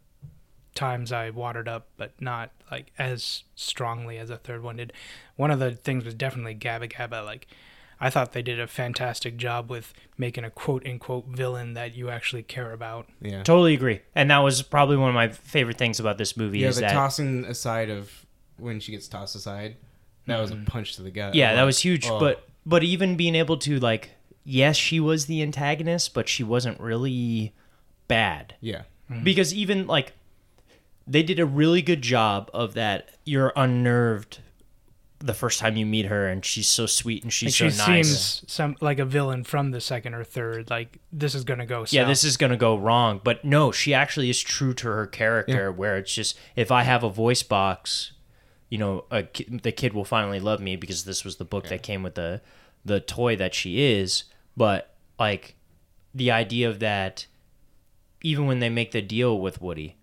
times 0.76 1.12
I 1.12 1.30
watered 1.32 1.68
up, 1.68 1.88
but 1.98 2.14
not 2.22 2.52
like 2.72 2.92
as 2.98 3.44
strongly 3.56 4.18
as 4.18 4.30
the 4.30 4.38
third 4.38 4.64
one 4.64 4.78
did. 4.78 4.94
One 5.36 5.52
of 5.52 5.60
the 5.60 5.72
things 5.72 6.06
was 6.06 6.14
definitely 6.14 6.54
Gabby 6.54 6.88
Gabby. 6.88 7.18
Like 7.18 7.48
I 8.02 8.10
thought 8.10 8.32
they 8.32 8.42
did 8.42 8.60
a 8.60 8.68
fantastic 8.68 9.38
job 9.38 9.70
with 9.70 9.94
making 10.18 10.44
a 10.44 10.50
quote 10.50 10.86
unquote 10.88 11.28
villain 11.28 11.74
that 11.74 11.96
you 11.96 12.10
actually 12.10 12.44
care 12.44 12.72
about. 12.72 13.08
yeah, 13.22 13.44
totally 13.44 13.74
agree 13.74 14.02
and 14.16 14.32
that 14.32 14.40
was 14.40 14.62
probably 14.62 14.98
one 14.98 15.10
of 15.10 15.16
my 15.16 15.30
favorite 15.30 15.78
things 15.78 16.00
about 16.00 16.18
this 16.18 16.38
movie 16.38 16.60
Yeah, 16.60 16.70
is 16.70 16.76
the 16.76 16.82
that 16.82 16.94
tossing 16.94 17.46
aside 17.46 17.90
of 17.90 18.26
when 18.58 18.80
she 18.80 18.92
gets 18.92 19.08
tossed 19.08 19.36
aside, 19.36 19.78
that 20.28 20.40
was 20.40 20.52
a 20.52 20.56
mm-hmm. 20.56 20.66
punch 20.66 20.96
to 20.96 21.02
the 21.02 21.12
gut. 21.12 21.36
yeah 21.36 21.52
I'm 21.52 21.56
that 21.58 21.64
was 21.64 21.80
huge 21.80 22.08
oh. 22.08 22.20
but 22.20 22.48
but 22.66 22.84
even 22.84 23.16
being 23.16 23.36
able 23.36 23.58
to 23.60 23.80
like 23.80 24.12
yes 24.44 24.76
she 24.76 25.00
was 25.00 25.26
the 25.26 25.42
antagonist 25.42 26.14
but 26.14 26.30
she 26.30 26.44
wasn't 26.44 26.80
really 26.80 27.54
bad 28.08 28.56
yeah, 28.62 28.84
mm-hmm. 29.10 29.24
because 29.24 29.54
even 29.54 29.88
like 29.88 30.14
they 31.08 31.24
did 31.24 31.40
a 31.40 31.46
really 31.46 31.82
good 31.82 32.02
job 32.02 32.50
of 32.54 32.76
that 32.76 33.10
you're 33.26 33.52
unnerved 33.56 34.40
the 35.20 35.34
first 35.34 35.60
time 35.60 35.76
you 35.76 35.86
meet 35.86 36.06
her 36.06 36.28
and 36.28 36.46
she's 36.46 36.68
so 36.68 36.86
sweet 36.86 37.24
and 37.24 37.32
she's 37.34 37.60
Like 37.62 37.72
so 37.72 37.78
she 37.84 37.92
nice. 37.92 38.08
seems 38.08 38.52
some 38.52 38.76
like 38.80 39.00
a 39.00 39.06
villain 39.06 39.44
from 39.44 39.72
the 39.72 39.82
second 39.82 40.14
or 40.14 40.24
third. 40.24 40.70
Like 40.70 41.00
this 41.12 41.36
is 41.36 41.44
gonna 41.44 41.66
go. 41.66 41.86
yeah 41.90 42.06
this 42.06 42.24
is 42.24 42.38
gonna 42.38 42.58
go 42.58 42.78
wrong. 42.78 43.20
But 43.24 43.44
no 43.44 43.72
she 43.72 43.94
actually 43.94 44.30
is 44.30 44.40
true 44.42 44.74
to 44.76 44.88
her 44.88 45.06
character 45.08 45.72
where 45.72 45.98
it's 45.98 46.14
just 46.14 46.38
if 46.56 46.72
i 46.72 46.84
have 46.84 47.04
a 47.04 47.10
voice 47.10 47.44
box 47.44 48.14
you 48.70 48.78
know 48.78 49.06
a, 49.12 49.24
the 49.50 49.72
kid 49.72 49.94
will 49.94 50.06
finally 50.06 50.40
love 50.40 50.60
me 50.62 50.76
because 50.76 51.04
this 51.04 51.26
was 51.26 51.36
the 51.38 51.46
book 51.46 51.68
that 51.68 51.84
came 51.84 52.02
with 52.04 52.16
the 52.16 52.42
the 52.86 53.00
toy 53.02 53.36
that 53.36 53.54
she 53.54 53.82
is. 53.82 54.24
But 54.56 54.94
like 55.20 55.56
the 56.16 56.32
idea 56.32 56.70
of 56.70 56.80
that 56.80 57.26
even 58.22 58.46
when 58.48 58.60
they 58.60 58.70
make 58.70 58.92
the 58.92 59.02
deal 59.02 59.40
with 59.40 59.62
woody 59.62 59.96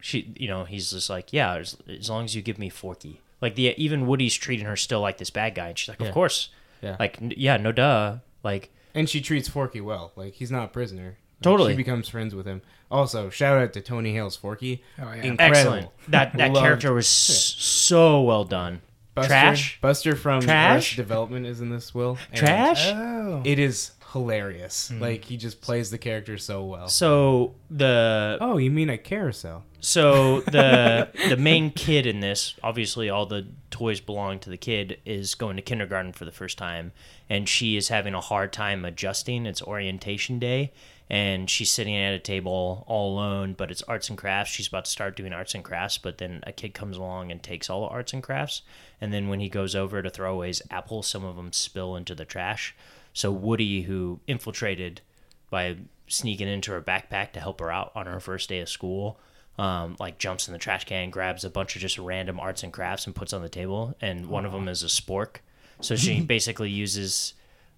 she 0.00 0.34
you 0.36 0.46
know 0.46 0.64
he's 0.64 0.90
just 0.90 1.08
like 1.08 1.32
yeah 1.32 1.54
as, 1.56 1.76
as 1.88 2.10
long 2.10 2.24
as 2.24 2.34
you 2.36 2.42
give 2.42 2.58
me 2.58 2.68
forky 2.68 3.20
like 3.44 3.54
the 3.54 3.74
even 3.76 4.06
woody's 4.08 4.34
treating 4.34 4.66
her 4.66 4.74
still 4.76 5.00
like 5.00 5.18
this 5.18 5.30
bad 5.30 5.54
guy 5.54 5.68
and 5.68 5.78
she's 5.78 5.88
like 5.88 6.00
Yeah. 6.00 6.08
of 6.08 6.14
course 6.14 6.48
yeah. 6.82 6.96
like 6.98 7.20
n- 7.22 7.32
yeah 7.36 7.56
no 7.56 7.70
duh 7.72 8.16
like 8.42 8.70
and 8.96 9.08
she 9.08 9.20
treats 9.20 9.48
Forky 9.48 9.80
well. 9.80 10.12
Like 10.16 10.34
he's 10.34 10.50
not 10.50 10.64
a 10.66 10.68
prisoner. 10.68 11.04
Like, 11.38 11.42
Totally. 11.42 11.72
she 11.72 11.76
becomes 11.76 12.08
friends 12.08 12.32
with 12.34 12.46
him. 12.46 12.62
Also, 12.90 13.28
shout 13.28 13.58
out 13.58 13.72
to 13.74 13.80
Tony 13.80 14.12
Hale's 14.14 14.36
Forky. 14.36 14.82
Oh, 15.00 15.02
yeah. 15.12 15.22
Incredible. 15.22 15.42
excellent 15.56 15.88
that 16.08 16.32
that 16.38 16.52
Loved- 16.52 16.64
character 16.64 16.92
was 16.94 17.06
s- 17.06 17.56
so 17.58 18.22
well 18.22 18.44
done 18.44 18.80
Buster, 19.14 19.28
Trash? 19.28 19.80
Buster 19.80 20.14
from 20.16 20.42
Trash? 20.42 20.72
Arrested 20.74 20.96
Development 20.96 21.44
is 21.46 21.60
in 21.60 21.70
this. 21.70 21.92
Will 21.94 22.18
and 22.30 22.38
trash 22.38 22.86
Oh. 22.92 23.42
It 23.44 23.58
is 23.58 23.90
hilarious. 24.14 24.88
Hmm. 24.88 25.00
Like 25.00 25.24
he 25.26 25.36
just 25.36 25.60
plays 25.60 25.90
the 25.90 25.98
character 25.98 26.38
so 26.38 26.64
well. 26.64 26.88
so 26.88 27.54
the 27.70 28.38
Oh, 28.40 28.56
you 28.56 28.70
mean 28.70 28.88
a 28.88 28.96
carousel? 28.96 29.64
So 29.80 30.40
the 30.40 31.10
the 31.28 31.36
main 31.36 31.70
kid 31.70 32.06
in 32.06 32.20
this, 32.20 32.54
obviously 32.62 33.10
all 33.10 33.26
the 33.26 33.46
toys 33.70 34.00
belong 34.00 34.38
to 34.40 34.50
the 34.50 34.56
kid, 34.56 34.98
is 35.04 35.34
going 35.34 35.56
to 35.56 35.62
kindergarten 35.62 36.12
for 36.12 36.24
the 36.24 36.32
first 36.32 36.56
time, 36.56 36.92
and 37.28 37.46
she 37.46 37.76
is 37.76 37.88
having 37.88 38.14
a 38.14 38.20
hard 38.20 38.52
time 38.52 38.84
adjusting. 38.86 39.44
It's 39.44 39.60
orientation 39.60 40.38
day, 40.38 40.72
and 41.10 41.50
she's 41.50 41.70
sitting 41.70 41.96
at 41.96 42.14
a 42.14 42.18
table 42.18 42.84
all 42.86 43.12
alone. 43.12 43.54
But 43.58 43.70
it's 43.70 43.82
arts 43.82 44.08
and 44.08 44.16
crafts. 44.16 44.52
She's 44.52 44.68
about 44.68 44.86
to 44.86 44.90
start 44.90 45.16
doing 45.16 45.32
arts 45.32 45.54
and 45.54 45.64
crafts, 45.64 45.98
but 45.98 46.18
then 46.18 46.42
a 46.46 46.52
kid 46.52 46.72
comes 46.72 46.96
along 46.96 47.30
and 47.30 47.42
takes 47.42 47.68
all 47.68 47.82
the 47.82 47.88
arts 47.88 48.12
and 48.12 48.22
crafts. 48.22 48.62
And 49.00 49.12
then 49.12 49.28
when 49.28 49.40
he 49.40 49.48
goes 49.50 49.74
over 49.74 50.00
to 50.00 50.08
throw 50.08 50.32
away 50.32 50.46
his 50.46 50.62
apples, 50.70 51.08
some 51.08 51.24
of 51.24 51.36
them 51.36 51.52
spill 51.52 51.96
into 51.96 52.14
the 52.14 52.24
trash. 52.24 52.74
So 53.14 53.32
Woody, 53.32 53.82
who 53.82 54.20
infiltrated 54.26 55.00
by 55.48 55.76
sneaking 56.06 56.48
into 56.48 56.72
her 56.72 56.82
backpack 56.82 57.32
to 57.32 57.40
help 57.40 57.60
her 57.60 57.72
out 57.72 57.92
on 57.94 58.06
her 58.06 58.20
first 58.20 58.48
day 58.48 58.58
of 58.60 58.68
school. 58.68 59.18
Um, 59.56 59.96
like 60.00 60.18
jumps 60.18 60.48
in 60.48 60.52
the 60.52 60.58
trash 60.58 60.84
can, 60.84 61.10
grabs 61.10 61.44
a 61.44 61.50
bunch 61.50 61.76
of 61.76 61.82
just 61.82 61.96
random 61.96 62.40
arts 62.40 62.64
and 62.64 62.72
crafts 62.72 63.06
and 63.06 63.14
puts 63.14 63.32
on 63.32 63.40
the 63.40 63.48
table, 63.48 63.94
and 64.00 64.26
one 64.26 64.44
of 64.44 64.50
them 64.50 64.66
is 64.66 64.82
a 64.82 64.86
spork. 64.86 65.36
So 65.80 65.94
she 65.94 66.20
basically 66.36 66.70
uses 66.70 67.34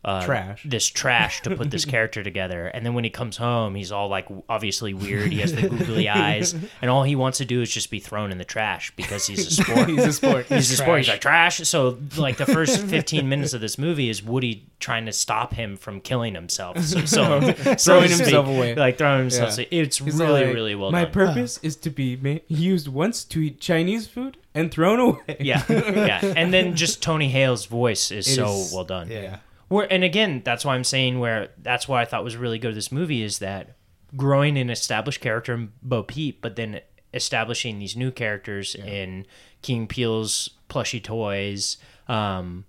uh, 0.07 0.25
Trash. 0.25 0.63
this 0.65 0.87
trash 0.87 1.43
to 1.43 1.55
put 1.57 1.71
this 1.71 1.85
character 1.95 2.23
together. 2.23 2.69
And 2.69 2.87
then 2.87 2.95
when 2.95 3.05
he 3.05 3.11
comes 3.11 3.37
home, 3.37 3.75
he's 3.75 3.91
all 3.93 4.09
like 4.09 4.27
obviously 4.49 4.95
weird. 4.95 5.33
He 5.33 5.41
has 5.41 5.53
the 5.53 5.69
googly 5.69 6.09
eyes, 6.09 6.55
and 6.81 6.91
all 6.91 7.03
he 7.03 7.17
wants 7.17 7.39
to 7.39 7.45
do 7.45 7.61
is 7.61 7.71
just 7.71 7.91
be 7.91 7.99
thrown 7.99 8.31
in 8.33 8.39
the 8.39 8.45
trash 8.45 8.93
because 8.97 9.27
he's 9.27 9.59
a 9.59 9.63
spork. 9.63 9.87
He's 9.97 10.05
a 10.05 10.21
spork. 10.27 10.45
He's 10.47 10.79
a 10.81 10.83
spork. 10.83 10.99
He's 10.99 11.09
like 11.09 11.21
trash. 11.21 11.59
So 11.69 11.99
like 12.17 12.37
the 12.37 12.47
first 12.47 12.81
15 12.81 13.29
minutes 13.29 13.53
of 13.53 13.61
this 13.61 13.77
movie 13.79 14.09
is 14.09 14.23
Woody 14.23 14.65
trying 14.79 15.07
to 15.07 15.13
stop 15.13 15.55
him 15.55 15.77
from 15.77 16.01
killing 16.01 16.35
himself. 16.35 16.79
So, 16.81 17.01
so, 17.05 17.41
so 17.41 17.75
Throwing 17.77 18.09
speak, 18.09 18.19
himself 18.27 18.47
away. 18.47 18.75
like 18.77 18.99
throwing 18.99 19.21
himself. 19.21 19.49
Yeah. 19.51 19.55
So 19.57 19.63
it's 19.71 19.99
He's 19.99 20.15
really 20.17 20.45
like, 20.45 20.55
really 20.55 20.75
well 20.77 20.91
done. 20.91 21.01
My 21.01 21.05
done. 21.05 21.13
purpose 21.13 21.59
is 21.63 21.75
to 21.77 21.91
be 21.91 22.17
ma- 22.17 22.39
used 22.49 22.87
once 22.89 23.25
to 23.25 23.41
eat 23.41 23.61
Chinese 23.61 24.07
food 24.07 24.37
and 24.55 24.71
thrown 24.71 25.01
away. 25.01 25.37
yeah, 25.41 25.63
yeah, 25.69 26.21
and 26.37 26.53
then 26.55 26.77
just 26.77 27.03
Tony 27.03 27.29
Hale's 27.29 27.67
voice 27.67 28.11
is 28.11 28.29
It 28.29 28.35
so 28.35 28.53
is- 28.53 28.73
well 28.73 28.85
done. 28.85 29.11
Yeah. 29.11 29.39
Where 29.69 29.91
and 29.93 30.05
again, 30.05 30.43
that's 30.45 30.65
why 30.65 30.75
I'm 30.75 30.85
saying 30.85 31.19
where 31.19 31.51
that's 31.59 31.89
why 31.89 32.03
I 32.03 32.05
thought 32.05 32.23
was 32.25 32.37
really 32.37 32.59
good. 32.59 32.75
This 32.75 32.93
movie 32.93 33.23
is 33.23 33.41
that 33.41 33.77
growing 34.15 34.57
an 34.57 34.71
established 34.71 35.21
character 35.21 35.55
in 35.55 35.73
Bo 35.83 36.03
Peep, 36.03 36.41
but 36.41 36.57
then 36.57 36.81
establishing 37.13 37.79
these 37.79 37.97
new 37.97 38.11
characters 38.11 38.75
in 38.75 39.27
Key 39.63 39.77
and 39.77 39.89
Peele's 39.89 40.51
plushy 40.69 41.01
toys, 41.01 41.79
um, 42.09 42.65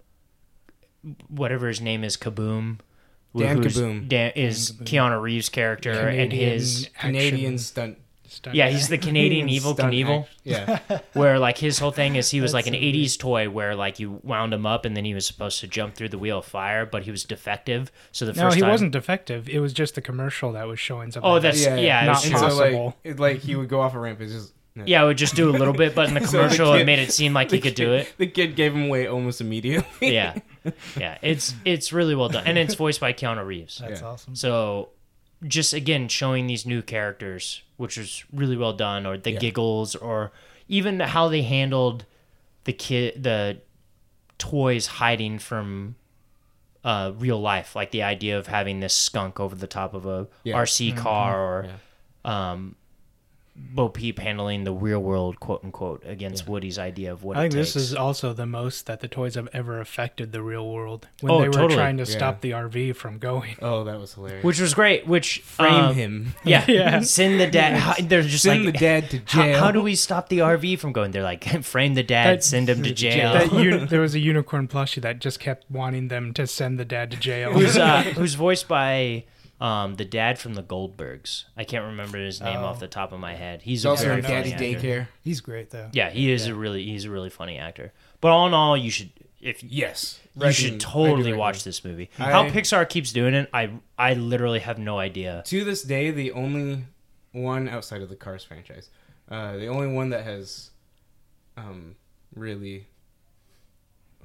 whatever 1.27 1.67
his 1.67 1.81
name 1.81 2.03
is, 2.03 2.17
Caboom. 2.17 2.79
Dan 3.35 3.61
Caboom. 3.61 4.07
Dan, 4.07 4.31
is 4.35 4.71
Keanu 4.71 5.21
Reeves' 5.21 5.49
character 5.49 5.91
and 5.91 6.31
his 6.31 6.89
Canadian 6.99 7.53
action 7.53 7.57
stunt. 7.59 7.95
stunt 7.95 8.06
yeah 8.53 8.67
guy. 8.67 8.71
he's 8.73 8.87
the 8.87 8.97
Canadian 8.97 9.47
Evel 9.55 9.73
stunt 9.73 9.93
Knievel 9.93 10.21
act- 10.23 10.29
Yeah. 10.43 10.79
where 11.13 11.39
like 11.39 11.57
his 11.57 11.79
whole 11.79 11.91
thing 11.91 12.15
is 12.15 12.29
he 12.31 12.41
was 12.41 12.53
like 12.53 12.67
an 12.67 12.73
That's 12.73 12.83
so 12.83 12.87
80s 12.87 13.17
toy 13.19 13.49
where 13.49 13.75
like 13.75 13.99
you 13.99 14.19
wound 14.23 14.53
him 14.53 14.65
up 14.65 14.85
and 14.85 14.95
then 14.95 15.05
he 15.05 15.13
was 15.13 15.25
supposed 15.25 15.59
to 15.61 15.67
jump 15.67 15.95
through 15.95 16.09
the 16.09 16.17
wheel 16.17 16.39
of 16.39 16.45
fire 16.45 16.85
but 16.85 17.03
he 17.03 17.11
was 17.11 17.23
defective 17.23 17.91
so 18.11 18.25
the 18.25 18.33
No, 18.33 18.43
first 18.43 18.55
he 18.55 18.61
time 18.61 18.69
wasn't 18.71 18.91
defective. 18.91 19.47
It 19.49 19.59
was 19.59 19.73
just 19.73 19.95
the 19.95 20.01
commercial 20.01 20.51
that 20.53 20.67
was 20.67 20.79
showing 20.79 21.11
something. 21.11 21.29
Oh, 21.29 21.39
that's- 21.39 21.63
yeah, 21.65 22.05
it 22.05 22.09
was 22.09 22.25
and 22.25 22.35
true. 22.35 22.49
so 22.49 22.57
like, 22.57 22.93
it, 23.03 23.19
like 23.19 23.37
he 23.39 23.55
would 23.55 23.69
go 23.69 23.81
off 23.81 23.93
a 23.95 23.99
ramp. 23.99 24.21
It's 24.21 24.33
just 24.33 24.53
yeah 24.85 25.01
it 25.01 25.07
would 25.07 25.17
just 25.17 25.33
do 25.33 25.49
a 25.49 25.55
little 25.57 25.73
bit 25.73 25.95
but 25.95 26.07
in 26.07 26.13
the 26.13 26.19
So 26.27 26.37
the 26.37 26.43
commercial 26.43 26.73
it 26.73 26.77
kid- 26.79 26.85
made 26.85 26.99
it 26.99 27.11
seem 27.11 27.33
like 27.33 27.49
he 27.49 27.57
The 27.57 27.63
could 27.63 27.73
do 27.75 27.93
it 27.93 28.13
The 28.19 28.27
kid 28.27 28.55
gave 28.55 28.75
him 28.75 28.83
away 28.85 29.07
almost 29.07 29.41
immediately. 29.41 30.13
yeah 30.13 30.35
yeah 30.95 31.17
it's 31.23 31.55
it's 31.65 31.91
really 31.91 32.13
well 32.13 32.29
done 32.29 32.45
and 32.45 32.59
it's 32.59 32.75
voiced 32.75 32.99
by 32.99 33.11
Keanu 33.11 33.43
Reeves 33.43 33.79
That's 33.79 34.01
Yeah. 34.01 34.07
awesome. 34.07 34.35
so 34.35 34.89
just 35.45 35.73
again 35.73 36.07
showing 36.07 36.47
these 36.47 36.65
new 36.65 36.81
characters 36.81 37.61
which 37.77 37.97
was 37.97 38.23
really 38.33 38.57
well 38.57 38.73
done 38.73 39.05
or 39.05 39.17
the 39.17 39.31
Yeah. 39.33 39.39
giggles 39.39 39.95
or 39.95 40.31
even 40.67 40.99
how 40.99 41.27
they 41.27 41.43
handled 41.43 42.05
the 42.63 42.73
kid 42.73 43.21
the 43.23 43.61
toys 44.37 44.87
hiding 44.87 45.39
from 45.39 45.95
uh, 46.83 47.11
real 47.17 47.39
life 47.39 47.75
like 47.75 47.91
the 47.91 48.01
idea 48.03 48.37
of 48.37 48.47
having 48.47 48.79
this 48.79 48.93
skunk 48.93 49.39
over 49.39 49.55
the 49.55 49.67
top 49.67 49.93
of 49.93 50.05
a 50.05 50.27
Yeah. 50.43 50.55
rc 50.57 50.95
car 50.97 51.39
or 51.39 51.65
Yeah. 52.25 52.51
um 52.51 52.75
bo 53.59 53.89
peep 53.89 54.19
handling 54.19 54.63
the 54.63 54.71
real 54.71 54.99
world 55.01 55.39
quote 55.39 55.63
unquote 55.63 56.03
against 56.05 56.47
woody's 56.47 56.77
idea 56.79 57.11
of 57.11 57.23
what 57.23 57.35
I 57.37 57.41
it 57.41 57.43
think 57.51 57.53
this 57.55 57.75
is 57.75 57.93
also 57.95 58.31
the 58.33 58.45
most 58.45 58.85
that 58.85 58.99
the 58.99 59.07
toys 59.07 59.33
have 59.35 59.49
ever 59.51 59.79
affected 59.79 60.31
the 60.31 60.41
real 60.43 60.69
world 60.71 61.07
when 61.21 61.31
Oh, 61.31 61.41
they 61.41 61.47
were 61.47 61.53
totally. 61.53 61.75
trying 61.75 61.97
to 61.97 62.03
Yeah. 62.03 62.17
stop 62.17 62.41
the 62.41 62.51
RV 62.51 62.95
from 62.95 63.17
going. 63.17 63.55
Oh, 63.61 63.83
that 63.83 63.99
was 63.99 64.13
hilarious. 64.13 64.43
which 64.43 64.59
was 64.59 64.73
great 64.73 65.07
which 65.07 65.39
Frame 65.39 65.73
um, 65.73 65.95
him. 65.95 66.35
yeah 66.43 66.65
Yeah. 66.67 66.99
send 67.01 67.39
the 67.39 67.47
dad 67.47 67.77
how- 67.79 67.95
they're 67.99 68.21
just 68.21 68.43
Send 68.43 68.65
like 68.65 68.73
the 68.75 68.79
dad 68.79 69.09
to 69.09 69.19
jail. 69.19 69.59
how 69.59 69.71
do 69.71 69.81
we 69.81 69.95
stop 69.95 70.29
the 70.29 70.39
RV 70.39 70.79
from 70.79 70.91
going? 70.91 71.11
They're 71.11 71.23
like, 71.23 71.43
frame 71.63 71.95
the 71.95 72.03
dad, 72.03 72.37
That- 72.37 72.43
send 72.43 72.69
him 72.69 72.83
to 72.83 72.93
jail. 72.93 73.33
That 73.33 73.51
uni- 73.53 73.85
there 73.85 74.01
was 74.01 74.13
a 74.15 74.19
unicorn 74.19 74.67
plushie 74.67 75.01
that 75.01 75.19
just 75.19 75.39
kept 75.39 75.69
wanting 75.69 76.07
them 76.09 76.33
to 76.35 76.45
send 76.47 76.79
the 76.79 76.85
dad 76.85 77.11
to 77.11 77.17
jail. 77.17 77.51
who's 77.53 77.77
uh, 77.77 78.03
who's 78.15 78.35
voiced 78.35 78.67
by 78.67 79.23
Um, 79.59 79.95
the 79.95 80.05
dad 80.05 80.37
from 80.37 80.53
the 80.53 80.61
Goldbergs. 80.61 81.45
I 81.57 81.63
can't 81.63 81.85
remember 81.85 82.19
his 82.19 82.39
name 82.39 82.57
off 82.59 82.77
Oh. 82.77 82.79
the 82.81 82.87
top 82.87 83.11
of 83.11 83.19
my 83.19 83.33
head. 83.33 83.63
He's 83.63 83.79
He's 83.79 83.85
a 83.85 83.89
also 83.89 84.03
very 84.05 84.17
in 84.19 84.23
funny 84.23 84.51
Daddy 84.51 84.75
actor. 84.75 84.87
Daycare. 84.87 85.07
He's 85.23 85.41
great 85.41 85.71
though. 85.71 85.89
Yeah, 85.93 86.11
he 86.11 86.31
is 86.31 86.45
a 86.45 86.53
really 86.53 86.83
he's 86.85 87.05
a 87.05 87.09
really 87.09 87.31
funny 87.31 87.57
actor. 87.57 87.91
But 88.21 88.29
all 88.29 88.45
in 88.45 88.53
all, 88.53 88.77
you 88.77 88.91
should 88.91 89.09
if 89.41 89.63
Yes, 89.63 90.19
you 90.35 90.51
should 90.51 90.73
Recommend- 90.73 90.75
I 90.83 90.85
do 90.85 90.91
totally 91.09 91.33
watch 91.33 91.63
this 91.63 91.83
movie. 91.83 92.09
How 92.17 92.47
Pixar 92.49 92.87
keeps 92.87 93.11
doing 93.11 93.33
it, 93.33 93.49
I 93.51 93.71
I 93.97 94.13
literally 94.13 94.59
have 94.59 94.77
no 94.77 94.99
idea. 94.99 95.41
To 95.47 95.63
this 95.63 95.81
day, 95.81 96.11
the 96.11 96.31
only 96.33 96.85
one 97.31 97.67
outside 97.67 98.01
of 98.03 98.09
the 98.09 98.15
Cars 98.15 98.43
franchise, 98.43 98.89
uh, 99.29 99.57
the 99.57 99.67
only 99.67 99.87
one 99.87 100.09
that 100.11 100.23
has, 100.23 100.69
um, 101.55 101.95
really. 102.35 102.87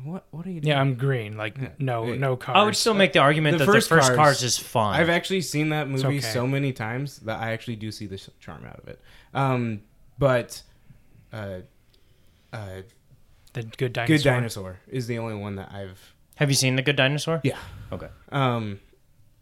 What 0.05 0.27
what 0.31 0.47
are 0.47 0.51
you 0.51 0.61
doing? 0.61 0.71
Yeah, 0.71 0.81
I'm 0.81 0.95
green. 0.95 1.37
Like 1.37 1.57
Yeah. 1.59 1.69
no, 1.79 2.07
Yeah. 2.09 2.17
no 2.17 2.37
cars. 2.37 2.57
I 2.57 2.65
would 2.65 2.77
still 2.77 2.95
make 2.95 3.13
the 3.13 3.19
argument 3.21 3.59
The 3.59 3.65
that 3.67 3.73
first 3.73 3.89
the 3.89 3.97
first 3.97 4.09
Cars- 4.09 4.17
Cars, 4.17 4.43
is 4.43 4.59
fun. 4.59 4.95
I've 4.95 5.09
actually 5.11 5.43
seen 5.43 5.69
that 5.71 5.89
movie 5.89 6.07
okay. 6.07 6.21
so 6.21 6.47
many 6.47 6.73
times 6.73 7.19
that 7.21 7.41
I 7.41 7.53
actually 7.53 7.77
do 7.77 7.91
see 7.93 8.07
the 8.07 8.19
charm 8.41 8.65
out 8.67 8.79
of 8.79 8.89
it. 8.89 9.01
Um, 9.35 9.83
but, 10.19 10.63
uh, 11.33 11.59
uh, 12.53 12.83
the 13.53 13.63
good 13.65 13.93
dinosaur. 13.93 14.17
Good 14.17 14.23
Dinosaur 14.25 14.81
is 14.89 15.07
the 15.07 15.19
only 15.19 15.35
one 15.35 15.57
that 15.57 15.71
I've. 15.73 16.15
have 16.37 16.49
you 16.51 16.55
seen 16.57 16.77
The 16.77 16.83
Good 16.83 16.97
Dinosaur? 16.97 17.41
Yeah. 17.45 17.59
Okay. 17.93 18.09
Um, 18.31 18.81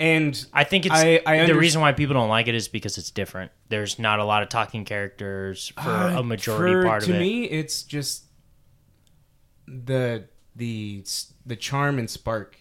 and 0.01 0.45
I 0.53 0.65
think 0.65 0.87
it's 0.87 0.95
I- 0.95 1.21
I 1.27 1.47
the 1.47 1.53
underst- 1.53 1.59
reason 1.61 1.81
why 1.81 1.93
people 1.93 2.15
don't 2.15 2.29
like 2.29 2.49
it 2.49 2.55
is 2.55 2.67
because 2.69 2.99
it's 2.99 3.11
different. 3.11 3.53
There's 3.69 3.99
not 3.99 4.19
a 4.19 4.25
lot 4.25 4.43
of 4.43 4.49
talking 4.49 4.85
characters 4.85 5.73
for 5.77 5.91
Uh, 5.91 6.19
a 6.21 6.23
majority 6.25 6.75
for- 6.75 6.85
part 6.85 7.03
of 7.03 7.09
to 7.09 7.15
it. 7.15 7.19
To 7.19 7.21
me 7.21 7.45
it's 7.45 7.83
just 7.83 8.25
the 9.69 10.25
the 10.57 11.05
the 11.47 11.57
charm 11.57 11.99
and 11.99 12.09
spark 12.11 12.57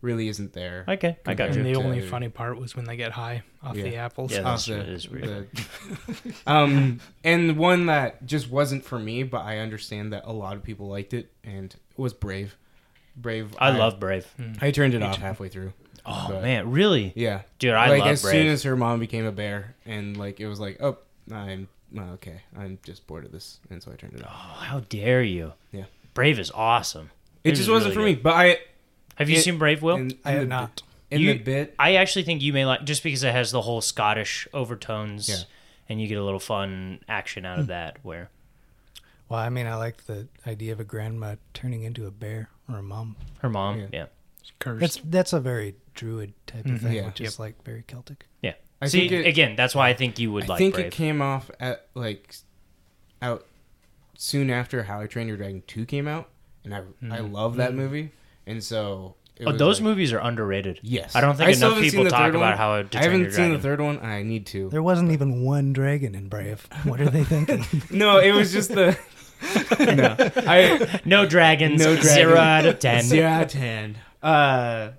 really 0.00 0.28
isn't 0.28 0.52
there 0.52 0.84
okay, 0.86 1.16
I 1.24 1.32
got 1.34 1.54
you. 1.54 1.60
And 1.60 1.68
you. 1.68 1.74
the 1.74 1.80
to- 1.80 1.86
only 1.86 2.00
funny 2.02 2.28
part 2.28 2.58
was 2.60 2.76
when 2.76 2.84
they 2.84 2.96
get 2.96 3.12
high 3.12 3.42
off 3.62 3.74
the 3.74 3.96
apples. 3.96 4.32
Yeah, 4.32 4.40
Off 4.40 4.44
that's 4.44 4.66
the- 4.66 4.80
it 4.80 4.88
is 4.90 5.08
weird. 5.08 5.48
the- 5.50 6.34
um 6.46 7.00
and 7.24 7.56
one 7.56 7.86
that 7.86 8.26
just 8.26 8.50
wasn't 8.50 8.84
for 8.84 8.98
me 8.98 9.22
but 9.22 9.42
i 9.46 9.58
understand 9.58 10.12
that 10.12 10.24
a 10.26 10.32
lot 10.32 10.56
of 10.56 10.62
people 10.62 10.88
liked 10.88 11.14
it 11.14 11.30
and 11.42 11.72
it 11.74 11.98
was 11.98 12.12
brave 12.12 12.56
brave 13.16 13.54
I 13.58 13.70
love 13.70 13.98
Brave. 14.00 14.26
i 14.60 14.70
turned 14.70 14.92
it 14.94 15.02
off 15.02 15.16
halfway 15.18 15.48
through 15.48 15.72
Oh 16.06 16.26
But- 16.28 16.42
man, 16.42 16.70
really? 16.70 17.14
yeah 17.16 17.42
Dude, 17.58 17.72
I 17.72 17.88
like 17.88 18.00
love 18.00 18.08
as 18.10 18.20
Brave. 18.22 18.32
soon 18.34 18.46
as 18.48 18.62
her 18.64 18.76
mom 18.76 19.00
became 19.00 19.24
a 19.24 19.32
bear 19.32 19.74
and 19.86 20.18
like 20.18 20.38
it 20.38 20.46
was 20.46 20.60
like 20.60 20.76
oh 20.82 20.98
i'm 21.32 21.68
okay 21.96 22.42
i'm 22.58 22.78
just 22.84 23.06
bored 23.06 23.24
of 23.24 23.32
this 23.32 23.58
and 23.70 23.82
so 23.82 23.90
i 23.90 23.94
turned 23.94 24.12
it 24.14 24.22
off 24.22 24.30
Oh, 24.34 24.54
how 24.64 24.80
dare 24.80 25.22
you? 25.22 25.54
Yeah. 25.72 25.84
Brave 26.14 26.38
is 26.38 26.50
awesome. 26.52 27.10
it 27.42 27.50
was 27.50 27.58
just 27.60 27.70
wasn't 27.70 27.94
really 27.96 28.14
for 28.14 28.18
me 28.18 28.22
but 28.22 28.32
i 28.34 28.58
Have 29.16 29.28
you 29.28 29.36
It- 29.36 29.42
seen 29.42 29.58
Brave, 29.58 29.82
Will? 29.82 29.96
in, 29.96 30.18
I 30.24 30.30
in 30.32 30.36
have 30.38 30.42
the, 30.42 30.46
not. 30.48 30.82
in 31.10 31.20
You- 31.20 31.32
the 31.34 31.38
bit 31.38 31.74
I 31.78 31.96
actually 31.96 32.24
think 32.24 32.42
you 32.42 32.52
may 32.52 32.64
like 32.64 32.84
just 32.84 33.02
because 33.02 33.22
it 33.22 33.32
has 33.32 33.50
the 33.52 33.62
whole 33.62 33.80
Scottish 33.80 34.48
overtones, 34.52 35.28
Yeah. 35.28 35.36
and 35.88 36.00
you 36.00 36.08
get 36.08 36.18
a 36.18 36.24
little 36.24 36.40
fun 36.40 37.00
action 37.08 37.44
out 37.44 37.58
of 37.58 37.66
that. 37.68 37.98
Where 38.02 38.30
Well, 39.28 39.40
I 39.40 39.48
mean, 39.50 39.66
I 39.66 39.74
like 39.76 40.04
the 40.06 40.28
idea 40.46 40.72
of 40.72 40.80
a 40.80 40.84
grandma 40.84 41.36
turning 41.52 41.82
into 41.82 42.06
a 42.06 42.10
bear 42.10 42.48
or 42.68 42.78
a 42.78 42.82
mom. 42.82 43.16
her 43.38 43.48
mom, 43.50 43.80
Yeah. 43.80 43.86
yeah, 43.92 44.06
Cursed. 44.58 44.80
That's 44.80 45.00
that's 45.04 45.32
a 45.32 45.40
very 45.40 45.74
druid 45.94 46.32
type 46.46 46.64
of 46.66 46.72
Mhm. 46.72 46.80
thing, 46.80 46.92
Yeah. 46.94 47.06
which 47.06 47.20
is 47.20 47.38
like 47.38 47.62
very 47.64 47.82
Celtic. 47.86 48.26
yeah. 48.42 48.54
I 48.82 48.88
See, 48.88 49.08
think 49.08 49.12
it- 49.12 49.26
again, 49.28 49.54
that's 49.56 49.74
why 49.74 49.88
I 49.88 49.94
think 49.94 50.18
you 50.18 50.32
would 50.32 50.48
like. 50.48 50.50
I 50.50 50.52
like 50.52 50.58
think 50.58 50.74
Brave. 50.74 50.86
it 50.86 50.92
came 50.92 51.22
off 51.22 51.50
at 51.60 51.86
like 51.94 52.34
out 53.22 53.46
soon 54.16 54.50
after 54.50 54.82
How 54.84 55.00
I 55.00 55.06
Trained 55.06 55.28
Your 55.28 55.36
Dragon 55.36 55.62
Two 55.66 55.84
came 55.86 56.06
out, 56.08 56.28
and 56.64 56.74
I 56.74 56.82
I 57.10 57.18
love 57.20 57.56
that 57.56 57.74
movie, 57.74 58.10
and 58.46 58.62
so 58.62 59.14
it 59.36 59.42
Mm-hmm. 59.42 59.48
Oh, 59.48 59.56
those 59.56 59.80
like- 59.80 59.84
movies 59.84 60.12
are 60.12 60.18
underrated. 60.20 60.78
Yes, 60.82 61.16
I 61.16 61.20
don't 61.20 61.36
think 61.36 61.54
still 61.56 61.72
enough 61.72 61.82
people 61.82 62.04
talk 62.06 62.30
about 62.30 62.40
one. 62.50 62.56
how 62.56 62.82
to 62.82 62.98
I 62.98 63.02
haven't 63.02 63.20
your 63.22 63.30
seen 63.32 63.52
the 63.52 63.58
third 63.58 63.80
one. 63.80 63.98
I 63.98 64.22
need 64.22 64.46
to. 64.46 64.68
There 64.70 64.82
wasn't 64.82 65.10
even 65.10 65.42
one 65.42 65.72
dragon 65.72 66.14
in 66.14 66.28
Brave. 66.28 66.68
What 66.84 67.00
are 67.00 67.10
they 67.10 67.24
thinking? 67.34 67.64
No, 67.90 68.18
it 68.18 68.30
was 68.32 68.52
just 68.52 68.70
the. 68.70 68.96
no, 69.80 70.16
I 70.48 71.00
No 71.04 71.26
dragons. 71.26 71.80
No 71.84 71.96
Zero 71.96 72.36
out 72.38 72.64
of 72.64 72.78
ten. 72.78 73.02
zero 73.02 73.28
out 73.28 73.42
of 73.42 73.50
ten. 73.50 73.96
Uh, 74.22 74.92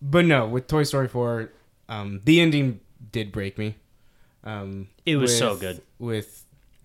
but 0.00 0.24
no, 0.24 0.48
with 0.48 0.66
Toy 0.66 0.82
Story 0.84 1.06
four, 1.08 1.52
um, 1.88 2.20
the 2.24 2.40
ending 2.40 2.80
did 3.12 3.30
break 3.30 3.58
me. 3.58 3.76
Um, 4.42 4.88
It 5.06 5.16
was 5.16 5.36
so 5.36 5.54
good. 5.56 5.82
With 5.98 6.41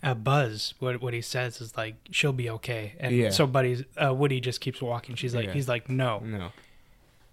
uh, 0.08 0.14
Buzz, 0.16 0.74
what 0.80 1.02
what 1.02 1.14
he 1.14 1.22
says 1.22 1.60
is 1.62 1.76
like 1.78 1.96
she'll 2.12 2.34
be 2.34 2.50
okay, 2.58 2.94
and 3.00 3.16
Yeah. 3.16 3.30
so 3.32 3.46
Buddy's 3.48 3.84
uh, 4.04 4.14
Woody 4.14 4.40
just 4.40 4.60
keeps 4.62 4.82
walking. 4.82 5.16
She's 5.16 5.36
like, 5.36 5.46
Yeah. 5.48 5.54
he's 5.54 5.68
like, 5.68 5.90
no, 5.90 6.20
no, 6.20 6.52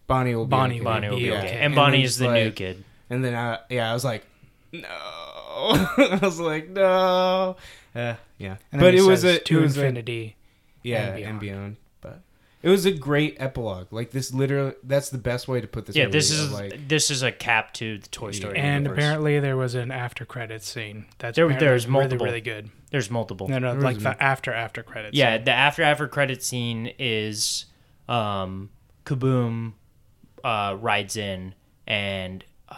Bonnie 0.07 0.35
will 0.35 0.47
be 0.47 0.51
Bonnie 0.51 0.75
okay. 0.77 0.85
Bonnie 0.85 1.09
will 1.11 1.17
be 1.19 1.23
Yeah. 1.25 1.39
okay, 1.39 1.53
And 1.55 1.65
and 1.67 1.75
Bonnie 1.75 2.03
is 2.05 2.19
the 2.19 2.33
new 2.33 2.51
kid. 2.51 2.85
And 3.11 3.25
then 3.25 3.35
I, 3.35 3.59
yeah, 3.71 3.91
I 3.91 3.95
was 3.95 4.05
like, 4.05 4.25
no. 4.73 4.89
I 4.89 6.19
was 6.23 6.41
like, 6.41 6.69
no. 6.71 7.57
Uh, 7.95 8.15
yeah, 8.39 8.57
and 8.73 8.81
but 8.81 8.93
he 8.95 9.01
it 9.01 9.03
was 9.03 9.21
says, 9.21 9.37
a 9.37 9.39
to 9.41 9.59
it 9.59 9.63
was 9.63 9.77
a, 9.77 9.81
infinity. 9.87 10.37
yeah 10.83 11.15
and 11.15 11.25
and 11.25 11.41
beyond. 11.41 11.77
Beyond. 12.65 12.67
But 12.67 12.69
it 12.69 12.71
was 12.73 12.87
a 12.87 12.93
great 12.93 13.37
epilogue. 13.39 13.93
Like 13.93 14.11
this, 14.11 14.33
literally, 14.33 14.75
that's 14.83 15.11
the 15.11 15.19
best 15.19 15.47
way 15.49 15.61
to 15.61 15.67
put 15.67 15.87
this. 15.87 15.95
Yeah, 15.97 16.09
this 16.09 16.31
is 16.31 16.53
like 16.53 16.89
this 16.89 17.11
is 17.11 17.23
a 17.23 17.31
cap 17.33 17.73
to 17.75 17.99
the 17.99 18.09
Toy 18.09 18.31
Story 18.33 18.59
And 18.59 18.85
universe. 18.85 18.99
apparently 18.99 19.41
there 19.41 19.57
was 19.57 19.75
an 19.75 19.91
after 19.91 20.25
credits 20.25 20.69
scene. 20.69 21.07
That's 21.19 21.37
There- 21.37 21.49
there's 21.59 21.87
really, 21.87 21.93
multiple. 22.05 22.27
really 22.27 22.41
good. 22.41 22.71
There's 22.91 23.11
multiple. 23.11 23.49
No, 23.49 23.59
no, 23.59 23.73
There 23.73 23.81
like 23.83 23.97
was 23.97 24.05
the 24.05 24.23
after 24.23 24.53
after 24.53 24.83
credits. 24.83 25.17
Yeah, 25.17 25.37
scene. 25.37 25.45
the 25.45 25.53
after 25.53 25.83
after 25.83 26.09
credit 26.09 26.43
scene 26.43 26.93
is 26.99 27.67
um 28.09 28.71
Caboom 29.05 29.73
uh 30.43 30.77
rides 30.81 31.17
in 31.17 31.55
and 31.87 32.45
uh, 32.69 32.77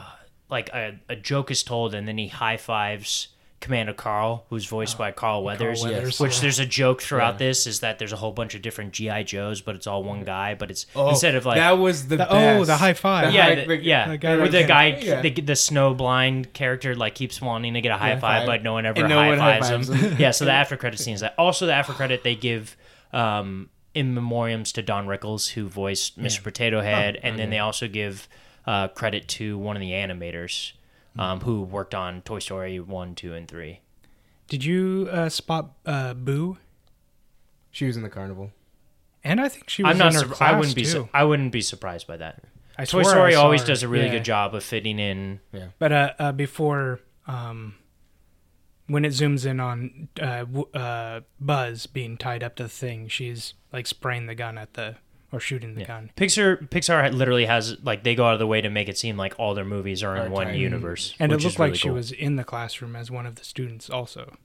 like 0.48 0.68
a, 0.70 0.98
a 1.08 1.16
joke 1.16 1.50
is 1.50 1.62
told 1.62 1.94
and 1.94 2.06
then 2.08 2.18
he 2.18 2.28
high 2.28 2.56
fives 2.56 3.28
Commander 3.58 3.94
Carl, 3.94 4.44
who's 4.50 4.66
voiced 4.66 4.98
by 4.98 5.10
Carl 5.12 5.42
Weathers. 5.42 5.82
Weathers. 5.82 6.20
Which 6.20 6.40
there's 6.40 6.58
a 6.58 6.66
joke 6.66 7.00
throughout 7.00 7.34
Yeah. 7.34 7.38
this 7.48 7.66
is 7.66 7.80
that 7.80 7.98
there's 7.98 8.12
a 8.12 8.16
whole 8.16 8.30
bunch 8.32 8.54
of 8.54 8.60
different 8.62 8.92
GI 8.92 9.24
Joes, 9.24 9.62
but 9.62 9.74
it's 9.74 9.86
all 9.86 10.04
one 10.04 10.24
guy. 10.24 10.54
But 10.54 10.70
it's 10.70 10.84
oh, 10.94 11.08
instead 11.08 11.34
of 11.34 11.46
like 11.46 11.56
that 11.56 11.78
was 11.78 12.08
the, 12.08 12.16
The- 12.18 12.24
best. 12.24 12.30
oh, 12.32 12.64
the 12.66 12.76
high 12.76 12.92
five. 12.92 13.32
yeah, 13.32 13.42
high- 13.44 13.54
the, 13.54 13.66
the- 13.66 13.82
yeah. 13.82 14.08
the 14.08 14.18
guy 14.18 14.36
the 14.48 14.64
guy, 14.64 14.86
Yeah. 15.02 15.20
the, 15.22 15.30
the 15.30 15.56
snow 15.56 15.94
blind 15.94 16.52
character, 16.52 16.94
like 16.94 17.14
keeps 17.14 17.40
wanting 17.40 17.74
to 17.74 17.80
get 17.80 17.92
a 17.92 17.96
high 17.96 18.10
Yeah, 18.10 18.20
five, 18.20 18.40
five. 18.42 18.46
but 18.46 18.62
no 18.62 18.74
one 18.74 18.84
ever 18.84 19.08
no 19.08 19.16
high 19.16 19.28
one 19.28 19.38
high 19.38 19.60
fives 19.60 19.70
fives 19.70 19.88
him. 19.88 19.96
him. 20.12 20.16
yeah, 20.20 20.30
so 20.32 20.44
the 20.44 20.52
after 20.62 20.76
credit 20.76 20.98
scene 21.00 21.14
is 21.14 21.20
that. 21.20 21.34
Also, 21.38 21.64
the 21.66 21.72
after 21.72 21.92
credit 21.94 22.22
they 22.24 22.34
give 22.34 22.76
um, 23.12 23.70
in 23.94 24.14
memoriams 24.14 24.72
to 24.74 24.82
Don 24.82 25.06
Rickles, 25.06 25.48
who 25.52 25.66
voiced 25.68 26.18
Mr. 26.20 26.42
Potato 26.42 26.82
Head, 26.82 27.18
and 27.22 27.38
then 27.38 27.48
they 27.50 27.58
also 27.58 27.88
give 27.88 28.28
uh, 28.66 28.88
credit 28.88 29.26
to 29.28 29.56
one 29.56 29.76
of 29.76 29.80
the 29.80 29.92
animators 29.92 30.72
um, 31.18 31.40
who 31.40 31.62
worked 31.62 31.94
on 31.94 32.22
Toy 32.22 32.38
Story 32.38 32.78
one, 32.80 33.14
two, 33.14 33.34
and 33.34 33.46
three. 33.48 33.80
Did 34.48 34.64
you 34.64 35.08
uh, 35.10 35.28
spot 35.28 35.72
uh, 35.84 36.14
Boo? 36.14 36.58
She 37.70 37.84
was 37.86 37.96
in 37.96 38.02
the 38.02 38.08
carnival. 38.08 38.52
And 39.24 39.40
I 39.40 39.48
think 39.48 39.68
she 39.68 39.82
was 39.82 39.90
I'm 39.90 39.98
not. 39.98 40.08
in 40.08 40.14
her 40.14 40.20
sur- 40.28 40.34
class 40.34 40.52
I 40.52 40.56
wouldn't 40.56 40.76
be. 40.76 40.82
too. 40.82 40.88
Su- 40.88 41.08
I 41.12 41.24
wouldn't 41.24 41.52
be 41.52 41.60
surprised 41.60 42.06
by 42.06 42.16
that. 42.18 42.42
I 42.78 42.84
Toy 42.84 43.02
swear 43.02 43.04
I 43.06 43.10
Story 43.16 43.34
always 43.34 43.62
her. 43.62 43.66
does 43.68 43.82
a 43.82 43.88
really 43.88 44.06
Yeah. 44.06 44.12
good 44.12 44.24
job 44.24 44.54
of 44.54 44.62
fitting 44.62 44.98
in. 44.98 45.40
Yeah, 45.52 45.68
But 45.78 45.92
uh, 45.92 46.12
uh, 46.18 46.32
before, 46.32 47.00
um, 47.26 47.74
when 48.86 49.04
it 49.04 49.08
zooms 49.10 49.44
in 49.44 49.58
on 49.58 50.08
uh, 50.20 50.44
uh, 50.78 51.20
Buzz 51.40 51.86
being 51.86 52.16
tied 52.16 52.44
up 52.44 52.54
to 52.56 52.62
the 52.64 52.68
thing, 52.68 53.08
she's 53.08 53.54
like 53.72 53.86
spraying 53.86 54.26
the 54.26 54.34
gun 54.36 54.58
at 54.58 54.74
the 54.74 54.96
or 55.36 55.40
shooting 55.40 55.74
the 55.74 55.82
Yeah. 55.82 55.86
gun. 55.86 56.10
Pixar 56.16 56.68
Pixar 56.70 57.12
literally 57.12 57.44
has 57.44 57.76
like 57.82 58.02
they 58.04 58.14
go 58.14 58.24
out 58.26 58.32
of 58.32 58.38
the 58.38 58.46
way 58.46 58.60
to 58.62 58.70
make 58.70 58.88
it 58.88 58.96
seem 58.96 59.16
like 59.18 59.34
all 59.38 59.54
their 59.54 59.64
movies 59.64 60.02
are 60.02 60.16
in 60.16 60.22
Are 60.26 60.30
one 60.30 60.46
tied 60.46 60.54
in. 60.54 60.60
universe, 60.62 61.14
And 61.20 61.30
which 61.30 61.44
it 61.44 61.46
is 61.48 61.52
looked 61.52 61.58
like 61.60 61.66
really 61.68 61.78
she 61.78 61.88
cool. 61.88 61.94
was 61.96 62.10
in 62.12 62.36
the 62.36 62.44
classroom 62.44 62.96
as 62.96 63.10
one 63.10 63.26
of 63.26 63.34
the 63.36 63.44
students 63.44 63.90
also. 63.90 64.36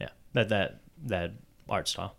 yeah 0.00 0.08
that 0.34 0.48
that 0.50 0.80
that 1.06 1.32
art 1.68 1.88
style. 1.88 2.14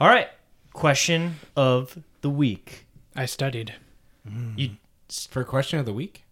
All 0.00 0.08
right, 0.08 0.28
question 0.72 1.36
of 1.56 1.98
the 2.22 2.30
week. 2.30 2.86
I 3.14 3.26
studied. 3.26 3.74
You 4.56 4.70
for 5.30 5.44
question 5.44 5.78
of 5.78 5.86
the 5.86 5.92
week. 5.92 6.24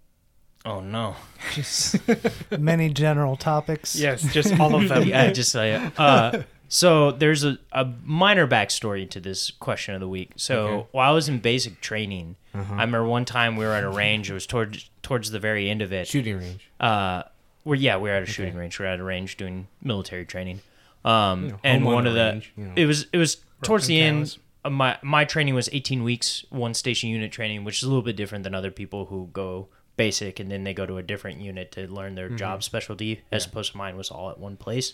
oh 0.67 0.81
no 0.81 1.15
Just 1.53 1.97
many 2.59 2.89
general 2.91 3.37
topics. 3.37 3.95
Yes, 3.95 4.23
just 4.33 4.59
all 4.59 4.75
of 4.75 4.89
them. 4.89 5.07
yeah 5.09 5.31
just 5.33 5.55
uh, 5.55 5.91
uh, 5.99 6.43
so 6.69 7.11
there's 7.13 7.45
a, 7.45 7.59
a 7.73 7.87
minor 8.05 8.47
backstory 8.47 9.09
to 9.11 9.21
this 9.21 9.51
question 9.51 9.95
of 9.95 10.01
the 10.01 10.09
week. 10.09 10.33
So 10.37 10.67
Okay. 10.67 10.87
while 10.93 11.11
I 11.13 11.15
was 11.15 11.29
in 11.29 11.39
basic 11.41 11.81
training, 11.81 12.37
Uh-huh. 12.55 12.75
I 12.75 12.83
remember 12.83 13.05
one 13.07 13.25
time 13.25 13.57
we 13.57 13.65
were 13.65 13.73
at 13.73 13.85
a 13.85 13.91
range. 13.91 14.31
It 14.31 14.35
was 14.35 14.47
towards 14.47 14.91
towards 15.03 15.31
the 15.31 15.39
very 15.39 15.69
end 15.71 15.83
of 15.83 15.93
it. 15.93 16.07
Shooting 16.09 16.39
range. 16.39 16.69
uh 16.81 17.25
we're 17.65 17.77
yeah 17.77 17.97
we're 17.97 18.15
at 18.15 18.23
a 18.23 18.27
shooting 18.27 18.55
range 18.55 18.79
we're 18.79 18.85
at 18.87 19.01
a 19.01 19.03
range 19.05 19.37
doing 19.39 19.67
military 19.83 20.27
training 20.27 20.61
um 21.05 21.45
You 21.45 21.51
know, 21.53 21.59
and 21.65 21.85
one 21.85 22.07
of 22.07 22.13
the 22.15 22.31
range, 22.33 22.53
you 22.57 22.65
know. 22.65 22.73
it 22.77 22.87
was 22.87 23.07
it 23.13 23.17
was 23.19 23.39
towards 23.63 23.87
the 23.87 24.01
end 24.01 24.37
of 24.65 24.73
my 24.73 24.99
my 25.03 25.25
training 25.25 25.55
was 25.55 25.69
18 25.73 26.03
weeks 26.05 26.45
one 26.51 26.75
station 26.75 27.09
unit 27.11 27.33
training 27.33 27.65
which 27.65 27.79
is 27.79 27.83
a 27.85 27.89
little 27.89 28.03
bit 28.03 28.17
different 28.17 28.45
than 28.45 28.55
other 28.55 28.71
people 28.71 29.07
who 29.07 29.29
go 29.33 29.69
basic 29.97 30.41
and 30.41 30.51
then 30.51 30.65
they 30.65 30.75
go 30.75 30.85
to 30.87 30.97
a 30.99 31.03
different 31.03 31.41
unit 31.41 31.71
to 31.73 31.87
learn 31.91 32.15
their 32.17 32.29
job 32.29 32.63
specialty 32.63 33.23
as 33.33 33.47
opposed 33.47 33.73
to 33.73 33.79
mine 33.79 33.97
was 33.97 34.11
all 34.11 34.29
at 34.31 34.39
one 34.39 34.57
place 34.57 34.93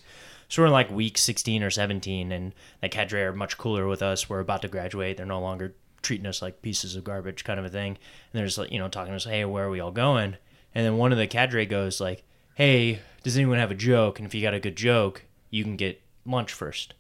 so 0.50 0.60
we're 0.60 0.66
in 0.66 0.72
like 0.72 0.90
week 0.90 1.16
16 1.16 1.62
or 1.62 1.70
17 1.70 2.30
and 2.32 2.52
the 2.82 2.88
cadre 2.90 3.22
are 3.22 3.32
much 3.32 3.56
cooler 3.56 3.86
with 3.88 4.02
us 4.02 4.28
we're 4.28 4.40
about 4.40 4.60
to 4.60 4.68
graduate 4.68 5.16
they're 5.16 5.24
no 5.24 5.40
longer 5.40 5.74
treating 6.02 6.26
us 6.26 6.42
like 6.42 6.60
pieces 6.60 6.96
of 6.96 7.04
garbage 7.04 7.44
kind 7.44 7.58
of 7.58 7.64
a 7.64 7.70
thing 7.70 7.92
and 7.92 7.98
they're 8.38 8.46
just 8.46 8.58
like 8.58 8.70
you 8.70 8.78
know 8.78 8.88
talking 8.88 9.12
to 9.12 9.16
us 9.16 9.24
hey 9.24 9.44
where 9.46 9.64
are 9.64 9.70
we 9.70 9.80
all 9.80 9.90
going 9.90 10.36
And 10.74 10.84
then 10.86 10.98
one 10.98 11.10
of 11.12 11.18
the 11.18 11.26
cadre 11.26 11.66
goes 11.66 12.00
like, 12.00 12.22
"Hey, 12.54 13.00
does 13.24 13.36
anyone 13.36 13.58
have 13.58 13.72
a 13.72 13.74
joke? 13.74 14.18
And 14.20 14.26
if 14.26 14.34
you 14.34 14.40
got 14.40 14.54
a 14.54 14.60
good 14.60 14.76
joke, 14.76 15.24
you 15.50 15.64
can 15.64 15.76
get 15.76 16.00
lunch 16.24 16.52
first. 16.52 16.94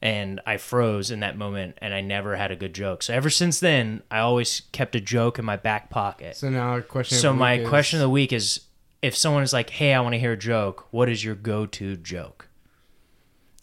And 0.00 0.40
I 0.44 0.56
froze 0.56 1.12
in 1.12 1.20
that 1.20 1.38
moment, 1.38 1.78
and 1.80 1.94
I 1.94 2.00
never 2.00 2.34
had 2.34 2.50
a 2.50 2.56
good 2.56 2.74
joke. 2.74 3.04
So 3.04 3.14
ever 3.14 3.30
since 3.30 3.60
then, 3.60 4.02
I 4.10 4.18
always 4.18 4.62
kept 4.72 4.96
a 4.96 5.00
joke 5.00 5.38
in 5.38 5.44
my 5.44 5.56
back 5.56 5.88
pocket. 5.88 6.34
So 6.36 6.50
now 6.50 6.70
our 6.70 6.82
question. 6.82 7.16
So 7.18 7.32
my 7.32 7.58
is- 7.58 7.68
question 7.68 8.00
of 8.00 8.02
the 8.02 8.10
week 8.10 8.32
is: 8.32 8.62
If 9.02 9.14
someone 9.16 9.44
is 9.44 9.52
like, 9.52 9.70
"Hey, 9.70 9.94
I 9.94 10.00
want 10.00 10.14
to 10.14 10.18
hear 10.18 10.32
a 10.32 10.36
joke," 10.36 10.88
what 10.90 11.08
is 11.08 11.24
your 11.24 11.36
go-to 11.36 11.96
joke? 11.96 12.48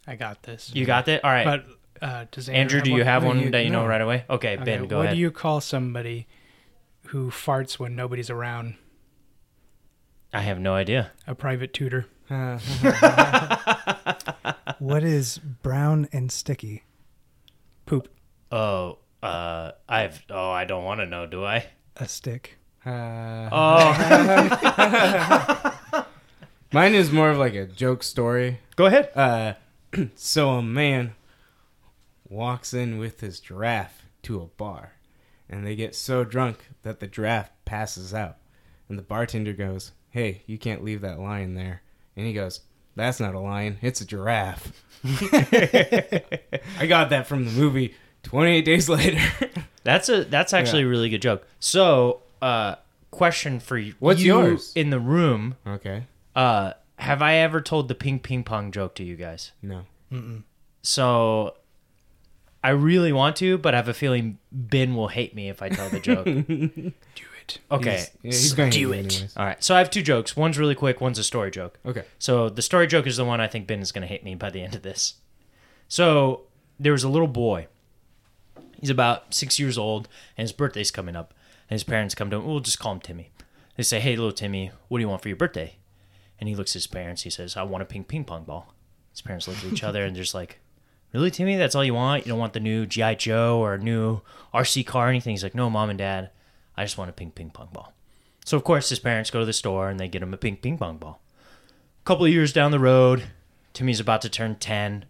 I 0.09 0.15
got 0.15 0.41
this. 0.43 0.71
You 0.73 0.85
got 0.85 1.05
that? 1.05 1.23
All 1.23 1.29
right. 1.31 1.45
But 1.45 1.65
uh, 2.01 2.25
does 2.31 2.49
Andrew, 2.49 2.81
do 2.81 2.91
you 2.91 3.03
have 3.03 3.23
one 3.23 3.39
you- 3.39 3.51
that 3.51 3.63
you 3.63 3.69
know 3.69 3.85
right 3.85 4.01
away? 4.01 4.25
Okay, 4.29 4.55
Okay, 4.55 4.63
Ben, 4.63 4.87
go 4.87 4.97
what 4.97 5.03
ahead. 5.03 5.11
What 5.11 5.15
do 5.15 5.19
you 5.19 5.31
call 5.31 5.61
somebody 5.61 6.27
who 7.07 7.29
farts 7.29 7.77
when 7.77 7.95
nobody's 7.95 8.29
around? 8.29 8.75
I 10.33 10.41
have 10.41 10.59
no 10.59 10.73
idea. 10.73 11.11
A 11.27 11.35
private 11.35 11.73
tutor. 11.73 12.05
What 14.79 15.03
is 15.03 15.39
brown 15.39 16.07
and 16.13 16.31
sticky? 16.31 16.83
Poop. 17.85 18.07
Oh, 18.49 18.99
uh, 19.21 19.71
I've. 19.89 20.23
Oh, 20.29 20.51
I 20.51 20.63
don't 20.63 20.85
want 20.85 21.01
to 21.01 21.05
know. 21.05 21.25
Do 21.25 21.43
I? 21.43 21.65
A 21.97 22.07
stick. 22.07 22.57
Uh, 22.85 23.49
Oh, 23.51 23.93
mine 26.71 26.93
is 26.95 27.11
more 27.11 27.29
of 27.29 27.37
like 27.37 27.55
a 27.55 27.65
joke 27.65 28.03
story. 28.03 28.59
go 28.77 28.85
ahead. 28.85 29.09
Uh, 29.15 29.53
so 30.15 30.51
a 30.51 30.61
man 30.61 31.15
walks 32.27 32.73
in 32.73 32.97
with 32.97 33.21
his 33.21 33.39
giraffe 33.39 34.05
to 34.23 34.41
a 34.41 34.45
bar, 34.45 34.93
and 35.49 35.65
they 35.65 35.75
get 35.75 35.95
so 35.95 36.23
drunk 36.23 36.69
that 36.83 36.99
the 36.99 37.07
giraffe 37.07 37.51
passes 37.65 38.13
out. 38.13 38.37
And 38.87 38.97
the 38.97 39.03
bartender 39.03 39.53
goes, 39.53 39.91
"Hey, 40.09 40.43
you 40.45 40.57
can't 40.57 40.83
leave 40.83 41.01
that 41.01 41.19
lion 41.19 41.53
there." 41.53 41.81
And 42.15 42.25
he 42.25 42.33
goes, 42.33 42.61
"That's 42.95 43.19
not 43.19 43.35
a 43.35 43.39
lion; 43.39 43.77
it's 43.81 44.01
a 44.01 44.05
giraffe." 44.05 44.71
I 45.03 46.85
got 46.87 47.09
that 47.11 47.27
from 47.27 47.45
the 47.45 47.51
movie. 47.51 47.95
Twenty-eight 48.23 48.65
days 48.65 48.89
later. 48.89 49.21
That's 49.83 50.09
a. 50.09 50.23
That's 50.23 50.53
actually 50.53 50.83
a 50.83 50.87
really 50.87 51.09
good 51.09 51.21
joke. 51.21 51.47
So, 51.59 52.21
uh, 52.41 52.75
question 53.11 53.59
for 53.59 53.77
you. 53.77 53.93
What's 53.99 54.21
you 54.21 54.37
yours? 54.37 54.73
in 54.75 54.89
the 54.89 54.99
room? 54.99 55.55
okay. 55.65 56.03
Uh, 56.35 56.73
have 56.99 57.21
I 57.21 57.35
ever 57.35 57.59
told 57.61 57.87
the 57.87 57.95
ping 57.95 58.19
ping 58.19 58.43
pong 58.43 58.71
joke 58.71 58.93
to 58.95 59.03
you 59.03 59.15
guys? 59.15 59.51
No. 59.61 59.85
So, 60.81 61.55
I 62.63 62.69
really 62.69 63.11
want 63.11 63.35
to, 63.37 63.57
but 63.57 63.73
I 63.73 63.77
have 63.77 63.87
a 63.87 63.93
feeling 63.93 64.37
Ben 64.51 64.95
will 64.95 65.07
hate 65.09 65.35
me 65.35 65.49
if 65.49 65.61
I 65.61 65.69
tell 65.69 65.89
the 65.89 65.99
joke. 65.99 66.25
Do 66.45 66.91
it. 67.47 67.59
Okay, 67.71 68.05
He's, 68.21 68.41
he's 68.41 68.53
going 68.53 68.69
to 68.69 68.77
do 68.77 68.85
do 68.87 68.93
it. 68.93 68.97
anyways. 68.97 69.35
All 69.37 69.43
right. 69.45 69.63
So 69.63 69.73
I 69.73 69.79
have 69.79 69.89
two 69.89 70.03
jokes. 70.03 70.37
One's 70.37 70.59
really 70.59 70.75
quick. 70.75 71.01
One's 71.01 71.17
a 71.17 71.23
story 71.23 71.49
joke. 71.49 71.79
Okay. 71.83 72.03
So 72.19 72.47
the 72.47 72.61
story 72.61 72.85
joke 72.85 73.07
is 73.07 73.17
the 73.17 73.25
one 73.25 73.41
I 73.41 73.47
think 73.47 73.65
Ben 73.65 73.79
is 73.81 73.91
going 73.91 74.03
to 74.03 74.07
hate 74.07 74.23
me 74.23 74.35
by 74.35 74.51
the 74.51 74.61
end 74.61 74.75
of 74.75 74.83
this. 74.83 75.15
So 75.87 76.41
there 76.79 76.91
was 76.91 77.03
a 77.03 77.09
little 77.09 77.27
boy. 77.27 77.65
He's 78.79 78.91
about 78.91 79.33
six 79.33 79.57
years 79.57 79.77
old, 79.79 80.07
and 80.37 80.43
his 80.43 80.51
birthday's 80.51 80.91
coming 80.91 81.15
up. 81.15 81.33
And 81.69 81.75
his 81.75 81.83
parents 81.83 82.13
come 82.13 82.29
to 82.29 82.35
him. 82.37 82.45
We'll 82.45 82.59
just 82.59 82.77
call 82.79 82.91
him 82.93 82.99
Timmy. 82.99 83.31
They 83.77 83.83
say, 83.83 83.99
"Hey, 83.99 84.15
little 84.15 84.31
Timmy, 84.31 84.71
what 84.87 84.99
do 84.99 85.01
you 85.01 85.09
want 85.09 85.21
for 85.23 85.27
your 85.29 85.37
birthday?" 85.37 85.75
And 86.39 86.47
he 86.47 86.55
looks 86.55 86.71
at 86.71 86.75
his 86.75 86.87
parents. 86.87 87.23
He 87.23 87.29
says, 87.29 87.57
"I 87.57 87.63
want 87.63 87.83
a 87.83 87.85
ping 87.85 88.05
ping 88.05 88.23
pong 88.23 88.45
ball." 88.45 88.73
His 89.11 89.21
parents 89.21 89.47
look 89.47 89.57
at 89.57 89.73
each 89.73 89.83
other 89.83 90.03
and 90.03 90.15
they're 90.15 90.23
just 90.23 90.33
like, 90.33 90.59
"Really, 91.11 91.31
Timmy? 91.31 91.57
That's 91.57 91.75
all 91.75 91.83
you 91.83 91.93
want? 91.93 92.25
You 92.25 92.31
don't 92.31 92.39
want 92.39 92.53
the 92.53 92.59
new 92.59 92.85
GI 92.85 93.15
Joe 93.15 93.59
or 93.59 93.77
new 93.77 94.21
RC 94.53 94.83
car 94.83 95.07
or 95.07 95.09
anything?" 95.09 95.33
He's 95.33 95.43
like, 95.43 95.55
"No, 95.55 95.69
mom 95.69 95.89
and 95.89 95.99
dad, 95.99 96.31
I 96.77 96.85
just 96.85 96.97
want 96.97 97.09
a 97.09 97.13
ping 97.13 97.31
ping 97.31 97.49
pong 97.49 97.69
ball." 97.73 97.93
So 98.45 98.55
of 98.55 98.63
course 98.63 98.89
his 98.89 98.99
parents 98.99 99.29
go 99.29 99.39
to 99.39 99.45
the 99.45 99.53
store 99.53 99.89
and 99.89 99.99
they 99.99 100.07
get 100.07 100.23
him 100.23 100.33
a 100.33 100.37
ping 100.37 100.57
ping 100.57 100.77
pong 100.77 100.97
ball. 100.97 101.21
A 102.01 102.05
couple 102.05 102.25
of 102.25 102.31
years 102.31 102.53
down 102.53 102.71
the 102.71 102.79
road, 102.79 103.29
Timmy's 103.73 103.99
about 103.99 104.21
to 104.21 104.29
turn 104.29 104.55
ten. 104.55 105.05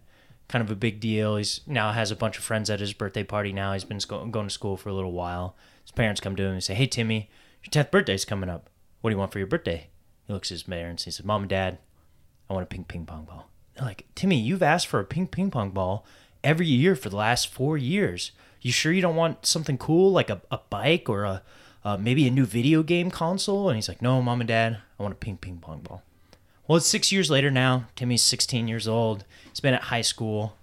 Kind 0.48 0.64
of 0.64 0.70
a 0.70 0.74
big 0.74 0.98
deal. 0.98 1.36
He's 1.36 1.60
now 1.64 1.92
has 1.92 2.10
a 2.10 2.16
bunch 2.16 2.36
of 2.36 2.42
friends 2.42 2.68
at 2.70 2.80
his 2.80 2.92
birthday 2.92 3.22
party. 3.22 3.52
Now 3.52 3.72
he's 3.72 3.84
been 3.84 4.00
going 4.08 4.32
to 4.32 4.50
school 4.50 4.76
for 4.76 4.88
a 4.88 4.92
little 4.92 5.12
while. 5.12 5.54
His 5.84 5.92
parents 5.92 6.20
come 6.20 6.34
to 6.34 6.42
him 6.42 6.54
and 6.54 6.64
say, 6.64 6.74
"Hey 6.74 6.88
Timmy, 6.88 7.30
your 7.62 7.70
tenth 7.70 7.92
birthday's 7.92 8.24
coming 8.24 8.50
up. 8.50 8.68
What 9.00 9.10
do 9.10 9.14
you 9.14 9.18
want 9.18 9.30
for 9.30 9.38
your 9.38 9.46
birthday?" 9.46 9.89
He 10.30 10.34
looks 10.34 10.52
at 10.52 10.54
his 10.54 10.62
parents. 10.62 11.06
He 11.06 11.10
says, 11.10 11.26
"Mom 11.26 11.42
and 11.42 11.50
Dad, 11.50 11.78
I 12.48 12.52
want 12.52 12.62
a 12.62 12.66
ping 12.66 12.84
ping 12.84 13.04
pong 13.04 13.24
ball." 13.24 13.50
They're 13.74 13.84
like, 13.84 14.06
"Timmy, 14.14 14.38
you've 14.38 14.62
asked 14.62 14.86
for 14.86 15.00
a 15.00 15.04
ping 15.04 15.26
ping 15.26 15.50
pong 15.50 15.70
ball 15.70 16.06
every 16.44 16.68
year 16.68 16.94
for 16.94 17.08
the 17.08 17.16
last 17.16 17.48
four 17.48 17.76
years. 17.76 18.30
You 18.60 18.70
sure 18.70 18.92
you 18.92 19.02
don't 19.02 19.16
want 19.16 19.44
something 19.44 19.76
cool 19.76 20.12
like 20.12 20.30
a, 20.30 20.40
a 20.48 20.60
bike 20.70 21.08
or 21.08 21.24
a 21.24 21.42
uh, 21.82 21.96
maybe 21.96 22.28
a 22.28 22.30
new 22.30 22.46
video 22.46 22.84
game 22.84 23.10
console?" 23.10 23.68
And 23.68 23.74
he's 23.74 23.88
like, 23.88 24.00
"No, 24.00 24.22
Mom 24.22 24.40
and 24.40 24.46
Dad, 24.46 24.78
I 25.00 25.02
want 25.02 25.14
a 25.14 25.16
ping 25.16 25.36
ping 25.36 25.58
pong 25.58 25.80
ball." 25.80 26.04
Well, 26.68 26.76
it's 26.76 26.86
six 26.86 27.10
years 27.10 27.28
later 27.28 27.50
now. 27.50 27.86
Timmy's 27.96 28.22
16 28.22 28.68
years 28.68 28.86
old. 28.86 29.24
He's 29.48 29.58
been 29.58 29.74
at 29.74 29.82
high 29.82 30.02
school. 30.02 30.56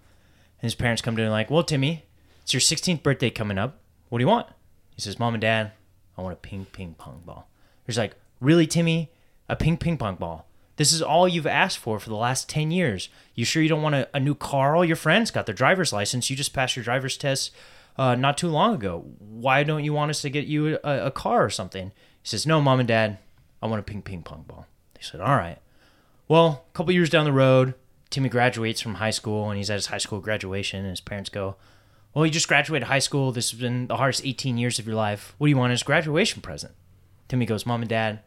And 0.61 0.68
his 0.68 0.76
parents 0.76 1.01
come 1.01 1.18
to 1.18 1.24
him 1.24 1.32
like, 1.32 1.51
Well, 1.51 1.63
Timmy, 1.63 2.05
it's 2.41 2.53
your 2.53 2.61
16th 2.61 3.03
birthday 3.03 3.30
coming 3.30 3.57
up. 3.57 3.82
What 4.07 4.20
do 4.20 4.24
you 4.24 4.30
want? 4.30 4.47
He 4.95 5.01
says, 5.01 5.20
Mom 5.20 5.34
and 5.34 5.41
Dad, 5.41 5.74
I 6.18 6.22
want 6.22 6.32
a 6.32 6.38
ping 6.38 6.63
ping 6.72 6.95
pong 6.97 7.24
ball. 7.26 7.49
He's 7.86 7.97
like, 7.97 8.15
Really, 8.39 8.65
Timmy? 8.65 9.11
A 9.50 9.56
pink 9.56 9.80
ping 9.80 9.98
pong 9.98 10.16
ball? 10.16 10.48
This 10.78 10.91
is 10.91 11.02
all 11.02 11.28
you've 11.28 11.48
asked 11.48 11.80
for 11.80 12.00
for 12.00 12.10
the 12.10 12.16
last 12.16 12.48
10 12.50 12.70
years. 12.70 13.10
You 13.34 13.45
sure 13.45 13.64
you 13.64 13.70
don't 13.70 13.82
want 13.82 13.95
a, 13.95 14.08
a 14.14 14.20
new 14.20 14.36
car? 14.36 14.76
All 14.76 14.86
your 14.86 14.95
friends 14.95 15.32
got 15.32 15.48
their 15.48 15.56
driver's 15.56 15.91
license. 15.91 16.30
You 16.30 16.36
just 16.36 16.54
passed 16.54 16.76
your 16.76 16.84
driver's 16.84 17.18
test 17.18 17.52
uh, 17.98 18.16
not 18.16 18.38
too 18.38 18.48
long 18.48 18.76
ago. 18.76 19.06
Why 19.20 19.64
don't 19.64 19.84
you 19.84 19.93
want 19.93 20.12
us 20.12 20.22
to 20.22 20.30
get 20.30 20.45
you 20.45 20.78
a, 20.84 21.08
a 21.08 21.12
car 21.12 21.43
or 21.43 21.50
something? 21.50 21.88
He 22.22 22.28
says, 22.30 22.45
No, 22.45 22.62
Mom 22.62 22.80
and 22.80 22.88
Dad, 22.88 23.18
I 23.62 23.68
want 23.68 23.80
a 23.80 23.84
ping 23.84 24.04
ping 24.04 24.22
pong 24.22 24.45
ball. 24.48 24.68
They 24.93 25.02
said, 25.02 25.20
All 25.20 25.36
right. 25.36 25.58
Well, 26.28 26.66
a 26.70 26.74
couple 26.74 26.93
years 26.93 27.10
down 27.10 27.26
the 27.26 27.32
road, 27.32 27.74
Timmy 28.10 28.30
graduates 28.30 28.82
from 28.82 28.95
high 28.95 29.12
school 29.12 29.50
and 29.50 29.58
he's 29.58 29.70
at 29.70 29.76
his 29.76 29.88
high 29.88 29.98
school 29.98 30.20
graduation. 30.20 30.82
And 30.82 30.89
his 30.91 31.02
parents 31.02 31.32
go, 31.32 31.56
Well, 32.14 32.26
you 32.26 32.32
just 32.32 32.48
graduated 32.48 32.88
high 32.88 33.00
school. 33.00 33.32
This 33.32 33.50
has 33.50 33.60
been 33.60 33.88
the 33.88 33.98
hardest 33.98 34.26
18 34.26 34.60
years 34.60 34.78
of 34.78 34.86
your 34.86 34.95
life. 34.95 35.34
What 35.39 35.48
do 35.48 35.50
you 35.50 35.58
want 35.58 35.74
as 35.74 35.82
graduation 35.82 36.43
present? 36.43 36.74
Timmy 37.28 37.48
goes, 37.48 37.66
Mom 37.66 37.82
and 37.82 37.89
Dad, 37.89 38.20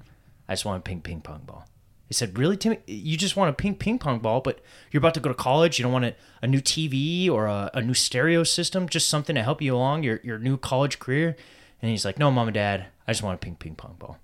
I 0.50 0.54
just 0.54 0.64
want 0.66 0.80
a 0.80 0.82
ping 0.82 1.00
ping 1.00 1.20
pong 1.22 1.42
ball. 1.46 1.66
He 2.08 2.14
said, 2.14 2.36
Really, 2.36 2.56
Timmy? 2.56 2.78
You 2.86 3.16
just 3.16 3.36
want 3.36 3.50
a 3.50 3.52
ping 3.52 3.76
ping 3.76 3.98
pong 3.98 4.18
ball, 4.18 4.40
but 4.40 4.58
you're 4.90 4.98
about 4.98 5.14
to 5.14 5.20
go 5.20 5.28
to 5.30 5.34
college. 5.34 5.78
You 5.78 5.84
don't 5.84 5.92
want 5.92 6.04
a, 6.06 6.14
a 6.42 6.46
new 6.48 6.60
TV 6.60 7.30
or 7.30 7.46
a, 7.46 7.70
a 7.72 7.80
new 7.80 7.94
stereo 7.94 8.42
system, 8.42 8.88
just 8.88 9.08
something 9.08 9.36
to 9.36 9.42
help 9.42 9.62
you 9.62 9.74
along 9.76 10.02
your, 10.02 10.20
your 10.24 10.38
new 10.38 10.56
college 10.58 10.98
career? 10.98 11.36
And 11.80 11.90
he's 11.90 12.04
like, 12.04 12.18
No, 12.18 12.30
Mom 12.30 12.48
and 12.48 12.54
Dad, 12.54 12.86
I 13.06 13.12
just 13.12 13.22
want 13.22 13.36
a 13.36 13.38
ping 13.38 13.54
ping 13.56 13.76
pong 13.76 13.94
ball. 13.98 14.18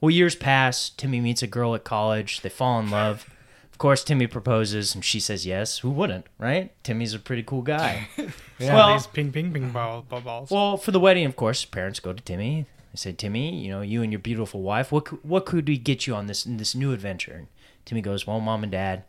Well, 0.00 0.10
years 0.10 0.34
pass. 0.34 0.90
Timmy 0.90 1.20
meets 1.20 1.42
a 1.42 1.46
girl 1.46 1.74
at 1.74 1.84
college. 1.84 2.42
They 2.42 2.48
fall 2.50 2.78
in 2.80 2.90
love. 2.90 3.26
Of 3.72 3.78
course, 3.78 4.04
Timmy 4.04 4.26
proposes, 4.26 4.94
and 4.94 5.02
she 5.04 5.18
says 5.18 5.46
yes. 5.46 5.78
Who 5.78 5.90
wouldn't, 5.90 6.26
right? 6.38 6.70
Timmy's 6.84 7.14
a 7.14 7.18
pretty 7.18 7.42
cool 7.42 7.62
guy. 7.62 8.08
Yeah, 8.58 8.74
Well- 8.74 8.92
these 8.92 9.06
ping 9.08 9.32
ping 9.32 9.52
ping 9.52 9.70
ball, 9.70 10.02
ball 10.02 10.20
balls. 10.20 10.50
well, 10.50 10.76
for 10.76 10.92
the 10.92 11.00
wedding, 11.00 11.24
of 11.24 11.34
course, 11.34 11.64
parents 11.64 11.98
go 11.98 12.12
to 12.12 12.22
Timmy. 12.22 12.66
They 12.92 12.96
say, 12.96 13.12
"Timmy, 13.12 13.56
you 13.58 13.70
know, 13.70 13.80
you 13.80 14.02
and 14.02 14.12
your 14.12 14.20
beautiful 14.20 14.62
wife. 14.62 14.92
What 14.92 15.06
could, 15.06 15.24
what 15.24 15.46
could 15.46 15.66
we 15.66 15.78
get 15.78 16.06
you 16.06 16.14
on 16.14 16.26
this 16.26 16.44
this 16.44 16.74
new 16.74 16.92
adventure?" 16.92 17.32
And 17.32 17.46
Timmy 17.84 18.02
goes, 18.02 18.26
"Well, 18.26 18.40
mom 18.40 18.62
and 18.62 18.70
dad, 18.72 19.04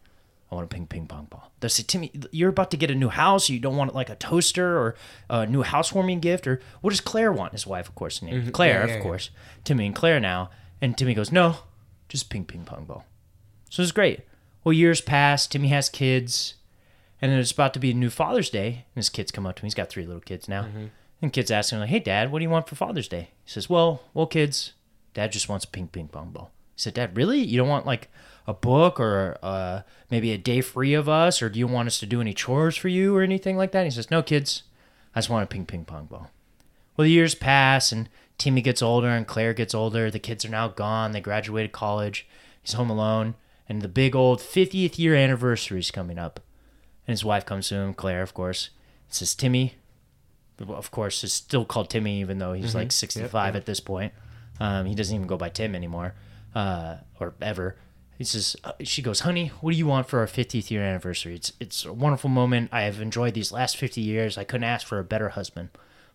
I 0.52 0.56
want 0.56 0.66
a 0.66 0.74
ping 0.74 0.88
ping 0.88 1.08
pong 1.08 1.26
ball." 1.26 1.52
They 1.60 1.68
say, 1.68 1.84
"Timmy, 1.84 2.12
you're 2.32 2.50
about 2.50 2.72
to 2.72 2.78
get 2.78 2.90
a 2.90 2.96
new 2.96 3.10
house. 3.10 3.50
You 3.50 3.60
don't 3.60 3.76
want 3.76 3.94
like 3.94 4.10
a 4.10 4.16
toaster 4.16 4.78
or 4.78 4.96
a 5.30 5.46
new 5.46 5.64
housewarming 5.64 6.22
gift, 6.22 6.48
or 6.48 6.62
what 6.82 6.92
does 6.92 7.02
Claire 7.02 7.32
want?" 7.34 7.52
His 7.52 7.68
wife, 7.68 7.90
of 7.90 7.96
course, 7.96 8.22
named 8.22 8.44
mm-hmm. 8.44 8.52
Claire, 8.52 8.74
Yeah, 8.82 8.86
yeah, 8.86 8.92
of 8.94 8.98
yeah. 8.98 9.04
course. 9.04 9.30
Timmy 9.64 9.86
and 9.86 9.96
Claire 9.96 10.20
now, 10.20 10.50
and 10.82 10.98
Timmy 10.98 11.14
goes, 11.14 11.32
"No, 11.32 11.58
just 12.08 12.30
ping 12.30 12.46
ping 12.46 12.64
pong 12.64 12.86
ball." 12.86 13.06
So 13.70 13.84
it's 13.84 13.92
great. 13.92 14.22
Well, 14.64 14.74
years 14.74 15.02
pass. 15.02 15.46
Timmy 15.46 15.68
has 15.70 15.90
kids, 15.90 16.54
and 17.22 17.34
it's 17.34 17.52
about 17.52 17.74
to 17.74 17.80
be 17.80 17.92
a 17.92 17.94
new 17.94 18.10
Father's 18.10 18.50
Day. 18.50 18.86
And 18.96 19.02
his 19.02 19.10
kids 19.10 19.32
come 19.32 19.46
up 19.46 19.58
to 19.58 19.62
him. 19.62 19.66
He's 19.66 19.74
got 19.74 19.90
three 19.90 20.06
little 20.06 20.22
kids 20.22 20.48
now. 20.48 20.64
Mm-hmm. 20.64 20.86
And 21.24 21.32
kids 21.32 21.49
ask 21.49 21.71
him 21.71 21.80
like, 21.80 21.88
"Hey, 21.88 22.01
Dad, 22.01 22.34
what 22.34 22.39
do 22.39 22.43
you 22.43 22.49
want 22.49 22.67
for 22.67 22.76
Father's 22.76 23.07
Day?" 23.07 23.30
He 23.45 23.49
says, 23.49 23.69
"Well, 23.69 24.03
well, 24.13 24.26
kids, 24.26 24.74
Dad 25.13 25.32
just 25.32 25.47
wants 25.47 25.63
a 25.63 25.69
ping 25.69 25.88
ping 25.88 26.09
pong 26.09 26.32
ball." 26.32 26.51
He 26.76 26.82
said, 26.82 26.95
"Dad, 26.95 27.15
really? 27.15 27.39
You 27.39 27.57
don't 27.57 27.69
want 27.69 27.86
like 27.86 28.11
a 28.45 28.53
book 28.53 28.99
or 28.99 29.38
uh, 29.41 29.84
maybe 30.11 30.34
a 30.34 30.38
day 30.38 30.59
free 30.59 30.93
of 30.93 31.07
us, 31.07 31.41
or 31.41 31.47
do 31.47 31.59
you 31.59 31.65
want 31.65 31.88
us 31.88 31.97
to 32.01 32.05
do 32.05 32.19
any 32.19 32.34
chores 32.34 32.76
for 32.76 32.89
you 32.89 33.15
or 33.15 33.21
anything 33.21 33.55
like 33.55 33.71
that?" 33.71 33.86
He 33.86 33.91
says, 33.91 34.11
"No, 34.11 34.21
kids, 34.21 34.63
I 35.15 35.19
just 35.19 35.30
want 35.30 35.45
a 35.45 35.47
ping 35.47 35.65
ping 35.65 35.86
pong 35.86 36.07
ball." 36.07 36.30
Well, 36.97 37.05
the 37.05 37.11
years 37.11 37.36
pass, 37.36 37.93
and 37.93 38.09
Timmy 38.38 38.61
gets 38.61 38.82
older, 38.82 39.07
and 39.07 39.26
Claire 39.26 39.53
gets 39.53 39.74
older. 39.74 40.11
The 40.11 40.19
kids 40.19 40.43
are 40.43 40.49
now 40.49 40.67
gone. 40.67 41.13
They 41.13 41.21
graduated 41.21 41.71
college. 41.71 42.28
He's 42.61 42.74
home 42.74 42.89
alone, 42.89 43.36
and 43.69 43.82
the 43.82 43.88
big 43.88 44.13
old 44.13 44.41
50th 44.41 44.99
year 44.99 45.15
anniversary 45.15 45.80
is 45.80 45.89
coming 45.89 46.19
up. 46.19 46.41
And 47.07 47.13
his 47.13 47.24
wife 47.24 47.45
comes 47.45 47.69
to 47.69 47.76
him, 47.76 47.93
Claire, 47.93 48.24
of 48.24 48.34
course, 48.34 48.71
says, 49.07 49.36
Timmy, 49.36 49.76
of 50.60 50.91
course, 50.91 51.24
is 51.24 51.34
still 51.34 51.66
called 51.66 51.89
Timmy, 51.89 52.20
even 52.20 52.38
though 52.39 52.54
he's 52.54 52.74
like 52.76 52.91
65 52.91 53.56
at 53.56 53.66
this 53.66 53.80
point. 53.80 54.14
Um, 54.60 54.86
he 54.86 54.95
doesn't 54.95 55.14
even 55.14 55.28
go 55.28 55.38
by 55.38 55.49
Tim 55.49 55.76
anymore, 55.76 56.14
uh, 56.56 56.97
or 57.20 57.34
ever. 57.41 57.76
He 58.18 58.24
says, 58.24 58.56
uh, 58.64 58.74
she 58.84 59.01
goes, 59.01 59.22
honey, 59.22 59.47
what 59.62 59.72
do 59.72 59.78
you 59.78 59.88
want 59.88 60.08
for 60.08 60.20
our 60.20 60.28
50th 60.28 60.70
year 60.70 60.84
anniversary? 60.84 61.36
It's 61.36 61.54
it's 61.60 61.84
a 61.84 61.91
wonderful 61.91 62.30
moment. 62.30 62.70
I 62.72 62.84
have 62.84 63.01
enjoyed 63.01 63.34
these 63.34 63.51
last 63.51 63.76
50 63.78 63.99
years. 64.01 64.38
I 64.38 64.43
couldn't 64.43 64.66
ask 64.66 64.86
for 64.86 64.99
a 64.99 65.04
better 65.04 65.30
husband. 65.30 65.70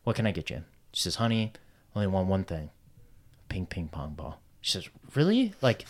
What 0.04 0.16
can 0.16 0.26
I 0.26 0.30
get 0.30 0.48
you? 0.48 0.62
She 0.92 1.02
says, 1.02 1.16
honey, 1.16 1.52
only 1.94 2.06
want 2.06 2.28
one 2.28 2.44
thing, 2.44 2.70
a 3.40 3.52
ping 3.52 3.66
ping 3.66 3.88
pong 3.88 4.14
ball. 4.14 4.40
She 4.60 4.72
says, 4.72 4.88
"Really? 5.14 5.54
Like, 5.60 5.84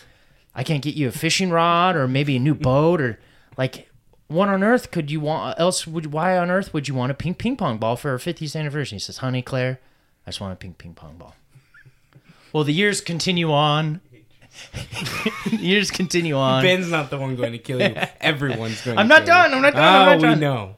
I 0.55 0.65
can't 0.65 0.83
get 0.83 0.95
you 0.95 1.09
a 1.09 1.13
fishing 1.13 1.51
rod 1.51 1.97
or 1.97 2.09
maybe 2.09 2.37
a 2.37 2.41
new 2.41 2.55
boat 2.55 3.01
or 3.01 3.19
like." 3.57 3.88
What 4.29 4.49
on 4.49 4.63
earth 4.63 4.91
could 4.91 5.11
you 5.11 5.21
want? 5.21 5.59
Else, 5.59 5.87
would 5.87 6.13
why 6.13 6.37
on 6.37 6.51
earth 6.51 6.73
would 6.75 6.87
you 6.87 6.95
want 6.95 7.11
a 7.11 7.15
pink 7.15 7.39
ping 7.39 7.57
pong 7.57 7.79
ball 7.79 7.97
for 7.97 8.11
our 8.11 8.19
50th 8.19 8.55
anniversary? 8.55 8.97
He 8.97 9.01
says, 9.01 9.19
"Honey, 9.19 9.43
Claire, 9.43 9.81
I 10.27 10.31
just 10.31 10.41
want 10.41 10.53
a 10.53 10.57
pink 10.57 10.79
ping 10.79 10.95
pong 10.95 11.17
ball." 11.17 11.35
Well, 12.53 12.65
the 12.65 12.73
years 12.73 13.01
continue 13.01 13.51
on. 13.53 14.01
the 15.51 15.57
years 15.57 15.91
continue 15.91 16.37
on. 16.37 16.63
Ben's 16.63 16.91
not 16.91 17.11
the 17.11 17.19
one 17.19 17.37
going 17.37 17.53
to 17.53 17.59
kill 17.59 17.81
you. 17.81 17.95
Everyone's 18.21 18.83
going. 18.83 18.99
I'm 18.99 19.07
to 19.07 19.09
not 19.09 19.19
kill 19.21 19.27
done. 19.27 19.51
You. 19.51 19.57
I'm 19.57 19.63
not 19.63 19.75
done. 19.75 19.83
Oh, 19.83 19.87
I'm 19.87 20.03
ah, 20.03 20.05
not 20.13 20.17
we 20.17 20.23
done. 20.23 20.41
know. 20.41 20.77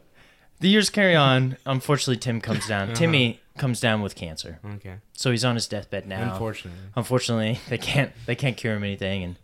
The 0.61 0.69
years 0.69 0.91
carry 0.91 1.17
on. 1.17 1.57
Unfortunately, 1.65 2.19
Tim 2.19 2.41
comes 2.41 2.69
down. 2.69 2.89
Uh-huh. 2.89 2.95
Timmy 2.95 3.41
comes 3.57 3.81
down 3.81 4.01
with 4.01 4.15
cancer, 4.15 4.59
Okay. 4.65 4.97
so 5.13 5.31
he's 5.31 5.45
on 5.45 5.55
his 5.55 5.67
deathbed 5.69 6.07
now. 6.07 6.33
Unfortunately. 6.33 6.81
Unfortunately, 6.97 7.59
they 7.69 7.79
can't 7.79 8.13
they 8.27 8.35
can't 8.35 8.57
cure 8.57 8.75
him 8.75 8.85
anything, 8.85 9.23
and 9.23 9.37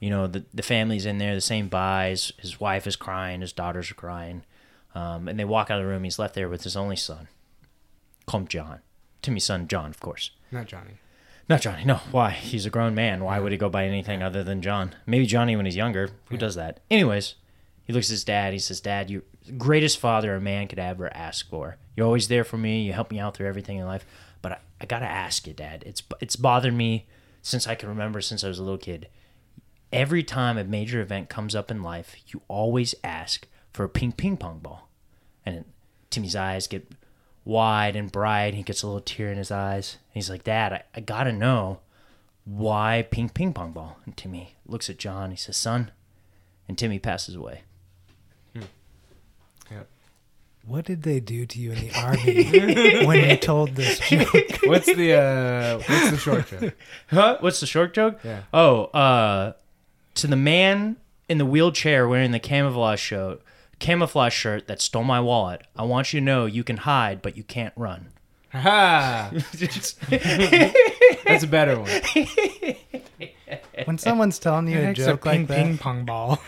you 0.00 0.10
know 0.10 0.26
the 0.26 0.44
the 0.52 0.62
family's 0.62 1.06
in 1.06 1.18
there. 1.18 1.34
The 1.34 1.40
same 1.40 1.68
buys. 1.68 2.32
His 2.38 2.60
wife 2.60 2.86
is 2.86 2.96
crying. 2.96 3.40
His 3.40 3.52
daughters 3.52 3.90
are 3.90 3.94
crying, 3.94 4.42
um, 4.94 5.28
and 5.28 5.38
they 5.38 5.44
walk 5.44 5.70
out 5.70 5.78
of 5.78 5.84
the 5.84 5.88
room. 5.88 6.04
He's 6.04 6.18
left 6.18 6.34
there 6.34 6.48
with 6.48 6.64
his 6.64 6.76
only 6.76 6.96
son. 6.96 7.28
Call 8.26 8.40
him 8.40 8.48
John. 8.48 8.80
Timmy's 9.22 9.44
son, 9.44 9.68
John, 9.68 9.90
of 9.90 10.00
course. 10.00 10.30
Not 10.50 10.66
Johnny. 10.66 10.98
Not 11.48 11.60
Johnny. 11.60 11.84
No. 11.84 11.96
Why? 12.10 12.30
He's 12.30 12.66
a 12.66 12.70
grown 12.70 12.94
man. 12.94 13.22
Why 13.22 13.38
would 13.38 13.52
he 13.52 13.58
go 13.58 13.68
by 13.68 13.86
anything 13.86 14.22
other 14.22 14.42
than 14.42 14.62
John? 14.62 14.94
Maybe 15.06 15.26
Johnny 15.26 15.54
when 15.56 15.64
he's 15.64 15.76
younger. 15.76 16.10
Who 16.26 16.36
does 16.36 16.56
that? 16.56 16.80
Anyways, 16.90 17.36
he 17.84 17.92
looks 17.92 18.08
at 18.08 18.12
his 18.14 18.24
dad. 18.24 18.52
He 18.52 18.58
says, 18.58 18.80
"Dad, 18.80 19.10
you 19.10 19.22
greatest 19.56 19.98
father 19.98 20.34
a 20.34 20.40
man 20.40 20.66
could 20.66 20.78
ever 20.80 21.12
ask 21.14 21.48
for. 21.48 21.76
You're 21.94 22.06
always 22.06 22.28
there 22.28 22.44
for 22.44 22.58
me. 22.58 22.82
You 22.82 22.92
help 22.92 23.10
me 23.12 23.20
out 23.20 23.36
through 23.36 23.46
everything 23.46 23.78
in 23.78 23.86
life. 23.86 24.04
But 24.42 24.52
I, 24.52 24.58
I 24.80 24.86
gotta 24.86 25.06
ask 25.06 25.46
you, 25.46 25.52
Dad. 25.52 25.84
It's 25.86 26.02
it's 26.20 26.36
bothered 26.36 26.74
me 26.74 27.06
since 27.42 27.68
I 27.68 27.76
can 27.76 27.88
remember 27.88 28.20
since 28.20 28.42
I 28.42 28.48
was 28.48 28.58
a 28.58 28.62
little 28.62 28.78
kid. 28.78 29.08
Every 29.92 30.22
time 30.22 30.58
a 30.58 30.64
major 30.64 31.00
event 31.00 31.28
comes 31.28 31.54
up 31.54 31.70
in 31.70 31.82
life, 31.82 32.16
you 32.28 32.42
always 32.48 32.94
ask 33.04 33.46
for 33.72 33.84
a 33.84 33.88
pink 33.88 34.16
ping 34.16 34.36
pong 34.36 34.58
ball." 34.58 34.88
And 35.44 35.64
Timmy's 36.10 36.34
eyes 36.36 36.66
get 36.66 36.90
wide 37.44 37.96
and 37.96 38.10
bright. 38.12 38.48
And 38.48 38.56
He 38.56 38.62
gets 38.62 38.82
a 38.82 38.86
little 38.86 39.00
tear 39.00 39.30
in 39.30 39.38
his 39.38 39.50
eyes. 39.50 39.96
And 40.08 40.14
he's 40.14 40.28
like, 40.28 40.44
Dad, 40.44 40.72
I, 40.72 40.82
I 40.94 41.00
gotta 41.00 41.32
know 41.32 41.80
why 42.44 43.06
pink 43.10 43.32
ping 43.32 43.52
pong 43.54 43.72
ball. 43.72 43.98
And 44.04 44.16
Timmy 44.16 44.56
looks 44.66 44.90
at 44.90 44.98
John. 44.98 45.30
He 45.30 45.36
says, 45.36 45.56
Son. 45.56 45.92
And 46.68 46.76
Timmy 46.76 46.98
passes 46.98 47.34
away. 47.34 47.62
What 50.66 50.84
did 50.84 51.04
they 51.04 51.20
do 51.20 51.46
to 51.46 51.60
you 51.60 51.70
in 51.70 51.78
the 51.78 51.92
army 51.96 53.06
when 53.06 53.30
you 53.30 53.36
told 53.36 53.76
this 53.76 54.00
joke? 54.08 54.32
What's 54.64 54.86
the 54.86 55.12
uh 55.12 55.76
what's 55.78 56.10
the 56.10 56.16
short 56.16 56.48
joke? 56.48 56.74
Huh? 57.06 57.36
What's 57.38 57.60
the 57.60 57.66
short 57.66 57.94
joke? 57.94 58.18
Yeah. 58.24 58.42
Oh, 58.52 58.86
uh, 58.86 59.52
to 60.16 60.26
the 60.26 60.36
man 60.36 60.96
in 61.28 61.38
the 61.38 61.46
wheelchair 61.46 62.08
wearing 62.08 62.32
the 62.32 62.38
camouflage 62.40 63.00
shirt, 63.00 63.40
camouflage 63.78 64.32
shirt 64.34 64.66
that 64.66 64.80
stole 64.80 65.04
my 65.04 65.20
wallet. 65.20 65.62
I 65.76 65.84
want 65.84 66.12
you 66.12 66.20
to 66.20 66.24
know 66.24 66.46
you 66.46 66.64
can 66.64 66.78
hide, 66.78 67.22
but 67.22 67.36
you 67.36 67.42
can't 67.44 67.74
run. 67.76 68.08
Ha! 68.52 69.30
That's 71.26 71.42
a 71.42 71.46
better 71.46 71.78
one. 71.80 71.90
When 73.84 73.98
someone's 73.98 74.38
telling 74.38 74.68
you 74.68 74.78
a 74.78 74.82
It's 74.90 75.00
a 75.00 75.04
joke 75.06 75.24
ping 75.24 75.40
like 75.40 75.48
that, 75.48 75.56
ping 75.56 75.78
pong 75.78 76.04
ball. 76.04 76.42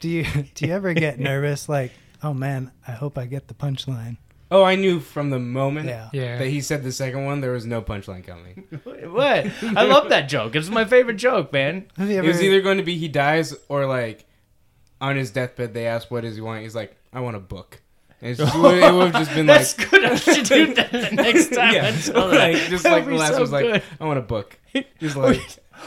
do 0.00 0.08
you 0.08 0.24
do 0.54 0.66
you 0.66 0.72
ever 0.72 0.92
get 0.94 1.18
nervous? 1.20 1.68
Like, 1.68 1.92
oh 2.22 2.34
man, 2.34 2.72
I 2.86 2.92
hope 2.92 3.16
I 3.16 3.26
get 3.26 3.46
the 3.48 3.54
punchline. 3.54 4.16
Oh, 4.52 4.62
I 4.64 4.74
knew 4.76 5.00
from 5.00 5.30
the 5.30 5.38
moment 5.38 5.88
Yeah. 5.88 6.10
Yeah. 6.12 6.38
that 6.38 6.46
he 6.48 6.60
said 6.60 6.82
the 6.84 6.92
second 6.92 7.24
one, 7.24 7.40
there 7.40 7.52
was 7.52 7.64
no 7.66 7.80
punchline 7.82 8.24
coming. 8.26 8.64
what? 9.10 9.46
I 9.76 9.84
love 9.84 10.10
that 10.10 10.28
joke. 10.28 10.54
It's 10.54 10.68
my 10.68 10.84
favorite 10.84 11.16
joke, 11.16 11.52
man. 11.52 11.86
Have 11.96 12.08
you 12.08 12.16
It 12.16 12.18
ever? 12.18 12.28
was 12.28 12.42
either 12.42 12.60
going 12.60 12.76
to 12.76 12.82
be 12.84 12.96
he 12.98 13.08
dies 13.08 13.54
or 13.68 13.86
like 13.86 14.26
on 15.00 15.16
his 15.16 15.30
deathbed 15.30 15.74
they 15.74 15.86
ask 15.86 16.10
what 16.10 16.20
does 16.20 16.34
he 16.36 16.42
want. 16.42 16.62
He's 16.62 16.74
like, 16.74 16.96
I 17.12 17.20
want 17.20 17.36
a 17.36 17.40
book. 17.40 17.80
And 18.20 18.30
it's 18.30 18.38
just, 18.40 18.54
it 18.54 18.60
would 18.60 18.82
have 18.82 19.12
just 19.14 19.34
been 19.34 19.46
like, 19.46 19.58
That's 19.58 19.72
good. 19.74 20.04
I 20.04 20.14
should 20.16 20.44
do 20.46 20.74
that 20.74 20.92
the 20.92 21.10
next 21.12 21.48
time. 21.54 21.74
yeah, 21.74 21.88
I 21.88 21.90
tell 22.00 22.28
that. 22.28 22.38
like, 22.52 22.56
just 22.68 22.84
That'd 22.84 22.98
like 22.98 23.04
the 23.06 23.10
be 23.10 23.16
last 23.18 23.32
so 23.34 23.40
was 23.40 23.52
like, 23.52 23.64
good. 23.64 23.82
I 24.00 24.04
want 24.04 24.18
a 24.18 24.22
book. 24.22 24.58
Just 25.00 25.16
like, 25.16 25.40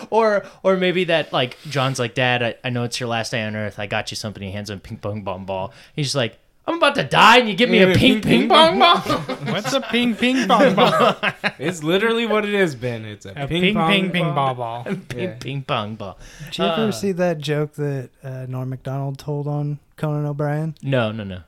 Or 0.09 0.43
or 0.63 0.75
maybe 0.75 1.05
that 1.05 1.31
like 1.31 1.57
John's 1.69 1.99
like, 1.99 2.13
Dad, 2.15 2.43
I, 2.43 2.55
I 2.63 2.69
know 2.71 2.83
it's 2.83 2.99
your 2.99 3.07
last 3.07 3.29
day 3.31 3.41
on 3.43 3.55
Earth. 3.55 3.79
I 3.79 3.85
got 3.87 4.11
you 4.11 4.15
something. 4.17 4.43
He 4.43 4.51
hands 4.51 4.69
him 4.69 4.77
a 4.77 4.81
ping 4.81 4.97
pong 4.97 5.21
bong 5.21 5.45
ball. 5.45 5.71
He's 5.95 6.07
just 6.07 6.15
like, 6.15 6.37
I'm 6.67 6.77
about 6.77 6.95
to 6.95 7.03
die, 7.03 7.37
and 7.39 7.47
you 7.47 7.55
give 7.55 7.69
me 7.69 7.79
a 7.83 7.89
Yeah, 7.89 7.93
ping 7.95 8.21
ping 8.21 8.39
ping 8.41 8.49
pong 8.49 8.79
ball. 8.79 8.97
What's 9.53 9.71
a 9.73 9.81
ping 9.81 10.15
ping 10.15 10.47
pong 10.47 10.73
ball? 10.75 11.15
it's 11.59 11.83
literally 11.83 12.25
what 12.25 12.43
it 12.43 12.53
is, 12.55 12.73
Ben. 12.75 13.05
It's 13.05 13.25
a, 13.27 13.31
A 13.31 13.47
ping, 13.47 13.61
ping 13.61 13.73
pong 13.75 13.89
ping 13.91 14.11
ping 14.11 14.23
ball. 14.33 14.55
ball 14.55 14.83
ball. 14.83 14.95
ping 15.09 15.19
Yeah. 15.19 15.35
ping 15.39 15.61
pong 15.63 15.95
ball. 15.95 16.17
Did 16.45 16.57
you 16.57 16.63
ever 16.65 16.81
Uh, 16.87 16.91
see 16.91 17.11
that 17.11 17.37
joke 17.37 17.73
that 17.75 18.09
uh, 18.23 18.45
Norm 18.49 18.69
Macdonald 18.69 19.19
told 19.19 19.47
on 19.47 19.79
Conan 19.95 20.25
O'Brien? 20.25 20.73
No, 20.81 21.11
no, 21.11 21.23
no. 21.23 21.41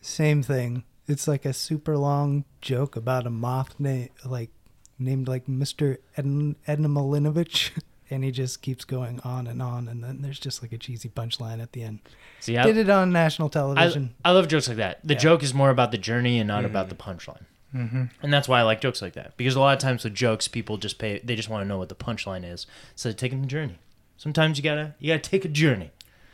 Same 0.00 0.42
thing. 0.42 0.82
It's 1.06 1.28
like 1.28 1.44
a 1.44 1.52
super 1.52 1.96
long 1.96 2.44
joke 2.60 2.96
about 2.96 3.26
a 3.26 3.30
moth 3.30 3.74
na- 3.78 4.06
like 4.24 4.50
named 4.98 5.28
like 5.28 5.46
Mr. 5.46 5.98
Ed- 6.16 6.56
Edna 6.66 6.88
Malinovich. 6.88 7.70
And 8.10 8.22
he 8.22 8.30
just 8.30 8.60
keeps 8.60 8.84
going 8.84 9.18
on 9.24 9.46
and 9.46 9.62
on, 9.62 9.88
and 9.88 10.04
then 10.04 10.20
there's 10.20 10.38
just 10.38 10.60
like 10.60 10.72
a 10.72 10.78
cheesy 10.78 11.08
punchline 11.08 11.62
at 11.62 11.72
the 11.72 11.82
end. 11.82 12.00
See, 12.44 12.58
I, 12.58 12.64
Did 12.64 12.76
it 12.76 12.90
on 12.90 13.10
national 13.10 13.48
television. 13.48 14.14
I 14.22 14.32
love 14.32 14.48
jokes 14.48 14.68
like 14.68 14.76
that. 14.76 15.00
The 15.02 15.14
Yeah. 15.14 15.20
joke 15.20 15.42
is 15.42 15.54
more 15.54 15.70
about 15.70 15.92
the 15.92 15.98
journey 15.98 16.38
and 16.38 16.46
not 16.46 16.66
about 16.66 16.90
the 16.90 16.94
punchline. 16.94 17.44
Mm-hmm. 17.74 18.04
And 18.22 18.32
that's 18.32 18.46
why 18.46 18.60
I 18.60 18.62
like 18.64 18.82
jokes 18.82 19.00
like 19.00 19.14
that 19.14 19.36
because 19.38 19.56
a 19.56 19.60
lot 19.60 19.72
of 19.72 19.78
times 19.80 20.04
with 20.04 20.14
jokes, 20.14 20.46
people 20.46 20.76
just 20.76 20.98
pay. 20.98 21.20
They 21.24 21.36
just 21.36 21.48
want 21.48 21.62
to 21.64 21.68
know 21.68 21.78
what 21.78 21.88
the 21.88 21.94
punchline 21.94 22.44
is, 22.44 22.66
so 22.94 23.08
they're 23.08 23.16
taking 23.16 23.40
the 23.40 23.46
journey. 23.46 23.78
Sometimes 24.18 24.58
you 24.58 24.62
gotta 24.62 24.94
you 25.00 25.08
gotta 25.12 25.28
take 25.28 25.44
a 25.44 25.48
journey. 25.48 25.90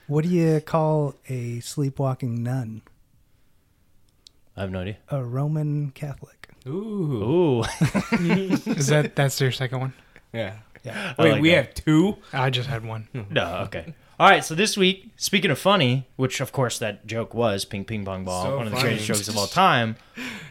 what 0.08 0.24
do 0.24 0.30
you 0.30 0.61
call 0.61 1.14
a 1.28 1.61
sleepwalking 1.61 2.42
nun? 2.42 2.82
I 4.56 4.62
have 4.62 4.70
no 4.72 4.80
idea. 4.80 4.96
A 5.11 5.22
Roman 5.24 5.92
Catholic. 5.92 6.48
Ooh. 6.66 7.62
Ooh, 7.62 7.62
Is 8.12 8.88
that 8.88 9.12
that's 9.14 9.40
your 9.40 9.52
second 9.52 9.80
one? 9.80 9.92
Yeah. 10.34 10.56
Yeah. 10.84 11.14
Wait, 11.18 11.32
like 11.32 11.42
we 11.42 11.50
that. 11.50 11.56
have 11.66 11.74
two? 11.74 12.16
I 12.32 12.50
just 12.50 12.68
had 12.68 12.84
one. 12.84 13.08
no, 13.30 13.62
okay. 13.66 13.94
All 14.20 14.28
right, 14.28 14.44
so 14.44 14.54
this 14.54 14.76
week, 14.76 15.08
speaking 15.16 15.50
of 15.50 15.58
funny, 15.58 16.06
which 16.16 16.42
of 16.42 16.52
course 16.52 16.78
that 16.80 17.06
joke 17.06 17.32
was 17.32 17.64
ping 17.64 17.86
ping 17.86 18.04
pong 18.04 18.22
ball, 18.26 18.44
So 18.44 18.56
one 18.58 18.66
of 18.66 18.72
the 18.72 18.76
funny. 18.76 18.90
greatest 18.90 19.06
jokes 19.06 19.28
of 19.28 19.38
all 19.38 19.46
time. 19.46 19.96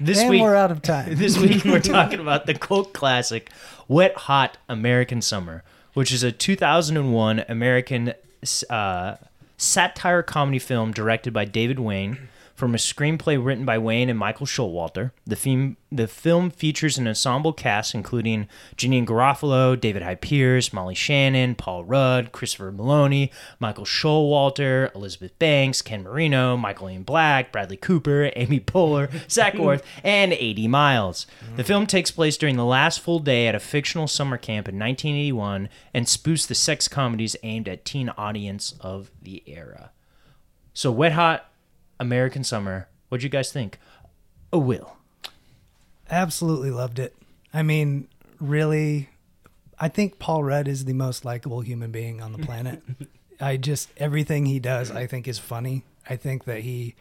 This 0.01 0.21
and 0.21 0.31
week, 0.31 0.41
we're 0.41 0.55
out 0.55 0.71
of 0.71 0.81
time. 0.81 1.13
this 1.17 1.37
week 1.37 1.63
we're 1.63 1.79
talking 1.79 2.19
about 2.19 2.47
the 2.47 2.55
cult 2.55 2.93
classic 2.93 3.51
"Wet 3.87 4.15
Hot 4.21 4.57
American 4.67 5.21
Summer," 5.21 5.63
which 5.93 6.11
is 6.11 6.23
a 6.23 6.31
2001 6.31 7.45
American 7.47 8.15
uh, 8.71 9.17
satire 9.57 10.23
comedy 10.23 10.57
film 10.57 10.91
directed 10.91 11.31
by 11.31 11.45
David 11.45 11.77
Wain. 11.77 12.17
From 12.59 12.75
a 12.75 12.77
screenplay 12.77 13.41
written 13.41 13.63
by 13.63 13.77
Wain 13.77 14.09
and 14.09 14.19
Michael 14.19 14.45
Showalter, 14.45 15.11
the 15.25 15.37
film 15.37 15.77
the 15.93 16.09
film 16.09 16.49
features 16.49 16.97
an 16.97 17.07
ensemble 17.07 17.53
cast 17.53 17.95
including 17.95 18.49
Janeane 18.75 19.05
Garofalo, 19.05 19.79
David 19.79 20.01
Hyde 20.01 20.19
Pierce, 20.19 20.73
Molly 20.73 20.93
Shannon, 20.93 21.55
Paul 21.55 21.85
Rudd, 21.85 22.33
Christopher 22.33 22.73
Meloni, 22.73 23.31
Michael 23.61 23.85
Showalter, 23.85 24.93
Elizabeth 24.93 25.39
Banks, 25.39 25.81
Ken 25.81 26.03
Marino, 26.03 26.57
Michael 26.57 26.89
Ian 26.89 27.03
Black, 27.03 27.53
Bradley 27.53 27.77
Cooper, 27.77 28.29
Amy 28.35 28.59
Poehler, 28.59 29.09
Zak 29.31 29.57
Orth, 29.57 29.81
and 30.03 30.33
A.D. 30.33 30.67
Miles. 30.67 31.27
The 31.55 31.63
film 31.63 31.87
takes 31.87 32.11
place 32.11 32.35
during 32.35 32.57
the 32.57 32.65
last 32.65 32.99
full 32.99 33.19
day 33.19 33.47
at 33.47 33.55
a 33.55 33.61
fictional 33.61 34.09
summer 34.09 34.35
camp 34.35 34.67
in 34.67 34.77
1981 34.77 35.69
and 35.93 36.07
spoofs 36.07 36.45
the 36.45 36.55
sex 36.55 36.89
comedies 36.89 37.37
aimed 37.41 37.69
at 37.69 37.85
teen 37.85 38.09
audience 38.17 38.75
of 38.81 39.11
the 39.21 39.43
era. 39.45 39.91
So, 40.73 40.91
Wet 40.91 41.13
Hot 41.13 41.48
American 41.99 42.43
Summer. 42.43 42.87
What'd 43.09 43.23
you 43.23 43.29
guys 43.29 43.51
think? 43.51 43.79
A 44.53 44.59
will. 44.59 44.97
Absolutely 46.09 46.71
loved 46.71 46.99
it. 46.99 47.15
I 47.53 47.63
mean, 47.63 48.07
really, 48.39 49.09
I 49.79 49.89
think 49.89 50.19
Paul 50.19 50.43
Rudd 50.43 50.67
is 50.67 50.85
the 50.85 50.93
most 50.93 51.25
likable 51.25 51.61
human 51.61 51.91
being 51.91 52.21
on 52.21 52.31
the 52.31 52.39
planet. 52.39 52.81
I 53.41 53.57
just 53.57 53.89
everything 53.97 54.45
he 54.45 54.59
does, 54.59 54.91
I 54.91 55.07
think, 55.07 55.27
is 55.27 55.39
funny. 55.39 55.83
I 56.09 56.15
think 56.15 56.45
that 56.45 56.61
he, 56.61 56.95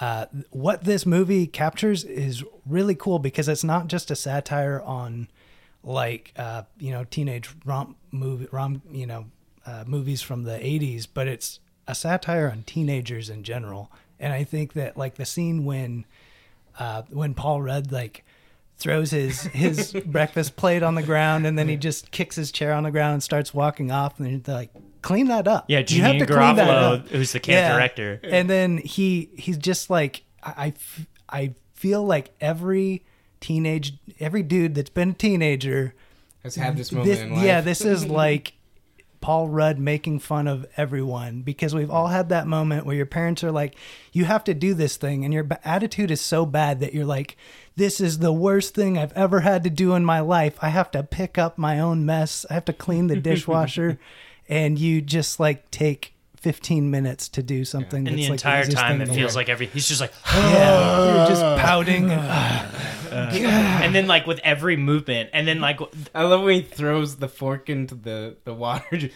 uh, 0.00 0.26
what 0.50 0.84
this 0.84 1.04
movie 1.06 1.46
captures 1.46 2.04
is 2.04 2.44
really 2.66 2.94
cool 2.94 3.18
because 3.18 3.48
it's 3.48 3.64
not 3.64 3.88
just 3.88 4.10
a 4.10 4.16
satire 4.16 4.80
on, 4.82 5.28
like, 5.82 6.32
uh, 6.36 6.62
you 6.78 6.92
know, 6.92 7.04
teenage 7.04 7.50
romp 7.64 7.96
movie, 8.12 8.48
rom, 8.52 8.82
you 8.90 9.06
know, 9.06 9.26
uh, 9.66 9.84
movies 9.86 10.22
from 10.22 10.44
the 10.44 10.58
'80s, 10.58 11.06
but 11.12 11.26
it's 11.26 11.58
a 11.88 11.94
satire 11.94 12.50
on 12.50 12.62
teenagers 12.62 13.28
in 13.28 13.42
general. 13.42 13.90
And 14.22 14.32
I 14.32 14.44
think 14.44 14.72
that, 14.74 14.96
like, 14.96 15.16
the 15.16 15.26
scene 15.26 15.64
when 15.66 16.06
uh, 16.78 17.02
when 17.10 17.34
Paul 17.34 17.60
Rudd 17.60 17.92
like 17.92 18.24
throws 18.78 19.10
his 19.10 19.42
his 19.42 19.92
breakfast 20.06 20.56
plate 20.56 20.82
on 20.82 20.94
the 20.94 21.02
ground 21.02 21.46
and 21.46 21.58
then 21.58 21.68
he 21.68 21.76
just 21.76 22.10
kicks 22.10 22.36
his 22.36 22.50
chair 22.50 22.72
on 22.72 22.82
the 22.84 22.90
ground 22.90 23.12
and 23.12 23.22
starts 23.22 23.52
walking 23.52 23.90
off 23.90 24.18
and 24.18 24.42
they're 24.42 24.54
like 24.54 24.70
clean 25.02 25.26
that 25.28 25.46
up. 25.46 25.66
Yeah, 25.68 25.82
You 25.86 26.00
have 26.02 26.14
Janeane 26.14 26.18
to 26.20 26.26
clean 26.26 26.56
that 26.56 26.68
Garofalo, 26.68 26.98
up." 27.00 27.08
who's 27.08 27.32
the 27.32 27.40
camp 27.40 27.54
Yeah. 27.56 27.74
director. 27.76 28.20
And 28.24 28.48
then 28.48 28.78
he 28.78 29.28
he's 29.36 29.58
just 29.58 29.90
like 29.90 30.22
I 30.42 30.54
I 30.56 30.66
f- 30.68 31.06
I 31.28 31.54
feel 31.74 32.02
like 32.04 32.30
every 32.40 33.04
teenage 33.40 33.94
every 34.20 34.42
dude 34.42 34.74
that's 34.74 34.90
been 34.90 35.10
a 35.10 35.14
teenager 35.14 35.94
Has 36.42 36.54
had 36.54 36.76
this 36.76 36.90
moment 36.92 37.10
this, 37.10 37.20
in 37.20 37.34
life. 37.34 37.44
yeah, 37.44 37.60
this 37.60 37.82
is 37.82 38.06
like 38.06 38.54
Paul 39.22 39.48
Rudd 39.48 39.78
making 39.78 40.18
fun 40.18 40.46
of 40.46 40.66
everyone 40.76 41.40
because 41.40 41.74
we've 41.74 41.90
all 41.90 42.08
had 42.08 42.28
that 42.28 42.46
moment 42.46 42.84
where 42.84 42.96
your 42.96 43.06
parents 43.06 43.42
are 43.42 43.50
like, 43.52 43.76
"You 44.12 44.26
have 44.26 44.44
to 44.44 44.52
do 44.52 44.74
this 44.74 44.96
thing," 44.98 45.24
and 45.24 45.32
your 45.32 45.44
b- 45.44 45.56
attitude 45.64 46.10
is 46.10 46.20
so 46.20 46.44
bad 46.44 46.80
that 46.80 46.92
you're 46.92 47.06
like, 47.06 47.36
"This 47.76 48.00
is 48.00 48.18
the 48.18 48.32
worst 48.32 48.74
thing 48.74 48.98
I've 48.98 49.12
ever 49.14 49.40
had 49.40 49.64
to 49.64 49.70
do 49.70 49.94
in 49.94 50.04
my 50.04 50.20
life. 50.20 50.58
I 50.60 50.68
have 50.68 50.90
to 50.90 51.02
pick 51.02 51.38
up 51.38 51.56
my 51.56 51.78
own 51.78 52.04
mess. 52.04 52.44
I 52.50 52.54
have 52.54 52.66
to 52.66 52.74
clean 52.74 53.06
the 53.06 53.16
dishwasher," 53.16 53.98
and 54.48 54.78
you 54.78 55.00
just 55.00 55.40
like 55.40 55.70
take 55.70 56.12
15 56.42 56.90
minutes 56.90 57.28
to 57.30 57.42
do 57.42 57.64
something. 57.64 58.06
And 58.06 58.18
the 58.18 58.22
that's, 58.22 58.30
like, 58.30 58.38
entire 58.40 58.60
easiest 58.62 58.78
time, 58.78 59.00
it 59.00 59.06
feels 59.06 59.18
world. 59.18 59.34
like 59.36 59.48
every. 59.48 59.66
He's 59.66 59.86
just 59.88 60.00
like, 60.00 60.12
yeah, 60.26 61.16
you're 61.18 61.28
just 61.28 61.42
pouting. 61.62 62.10
and 63.12 63.94
then 63.94 64.06
like 64.06 64.26
with 64.26 64.40
every 64.42 64.76
movement, 64.76 65.30
and 65.32 65.46
then 65.46 65.60
like, 65.60 65.80
I 66.14 66.24
love 66.24 66.42
when 66.42 66.54
he 66.54 66.62
throws 66.62 67.16
the 67.16 67.28
fork 67.28 67.70
into 67.70 67.94
the 67.94 68.36
the 68.44 68.54
water. 68.54 68.84
just 68.96 69.14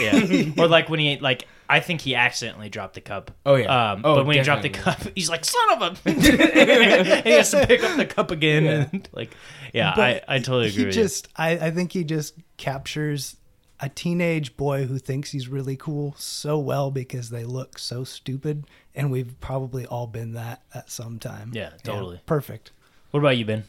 yeah, 0.00 0.50
or 0.58 0.68
like 0.68 0.88
when 0.88 1.00
he 1.00 1.18
like, 1.18 1.46
I 1.68 1.80
think 1.80 2.00
he 2.00 2.14
accidentally 2.14 2.68
dropped 2.68 2.94
the 2.94 3.00
cup. 3.00 3.32
Oh, 3.44 3.56
yeah. 3.56 3.92
Um, 3.92 4.02
Oh, 4.04 4.16
but 4.16 4.26
when 4.26 4.36
he 4.36 4.42
dropped 4.42 4.62
the 4.62 4.70
cup, 4.70 5.00
he's 5.14 5.28
like, 5.28 5.44
"Son 5.44 5.82
of 5.82 5.82
a!" 6.06 6.10
he 6.10 7.30
has 7.30 7.50
to 7.50 7.66
pick 7.66 7.82
up 7.82 7.96
the 7.96 8.06
cup 8.06 8.30
again. 8.30 8.88
And 8.92 9.08
like, 9.12 9.34
yeah, 9.72 9.92
I, 9.96 10.22
I 10.28 10.38
totally 10.38 10.68
agree. 10.68 10.78
he 10.80 10.86
with 10.86 10.94
just 10.94 11.28
I, 11.36 11.52
I 11.52 11.70
think 11.70 11.92
he 11.92 12.04
just 12.04 12.34
captures 12.56 13.36
a 13.84 13.88
teenage 13.90 14.56
boy 14.56 14.86
who 14.86 14.98
thinks 14.98 15.30
he's 15.32 15.46
really 15.46 15.76
cool 15.76 16.14
so 16.16 16.58
well 16.58 16.90
because 16.90 17.28
they 17.28 17.44
look 17.44 17.78
so 17.78 18.02
stupid 18.02 18.64
and 18.94 19.12
we've 19.12 19.38
probably 19.40 19.84
all 19.84 20.06
been 20.06 20.32
that 20.32 20.62
at 20.72 20.88
some 20.90 21.18
time 21.18 21.50
Yeah, 21.52 21.70
totally. 21.82 22.18
perfect. 22.24 22.70
What 23.10 23.20
about 23.20 23.36
you, 23.36 23.44
Ben? 23.44 23.64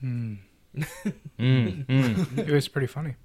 Hmm. 0.00 0.34
Mm, 1.38 1.86
mm. 1.86 2.38
It 2.38 2.48
was 2.50 2.68
pretty 2.68 2.86
funny. 2.86 3.16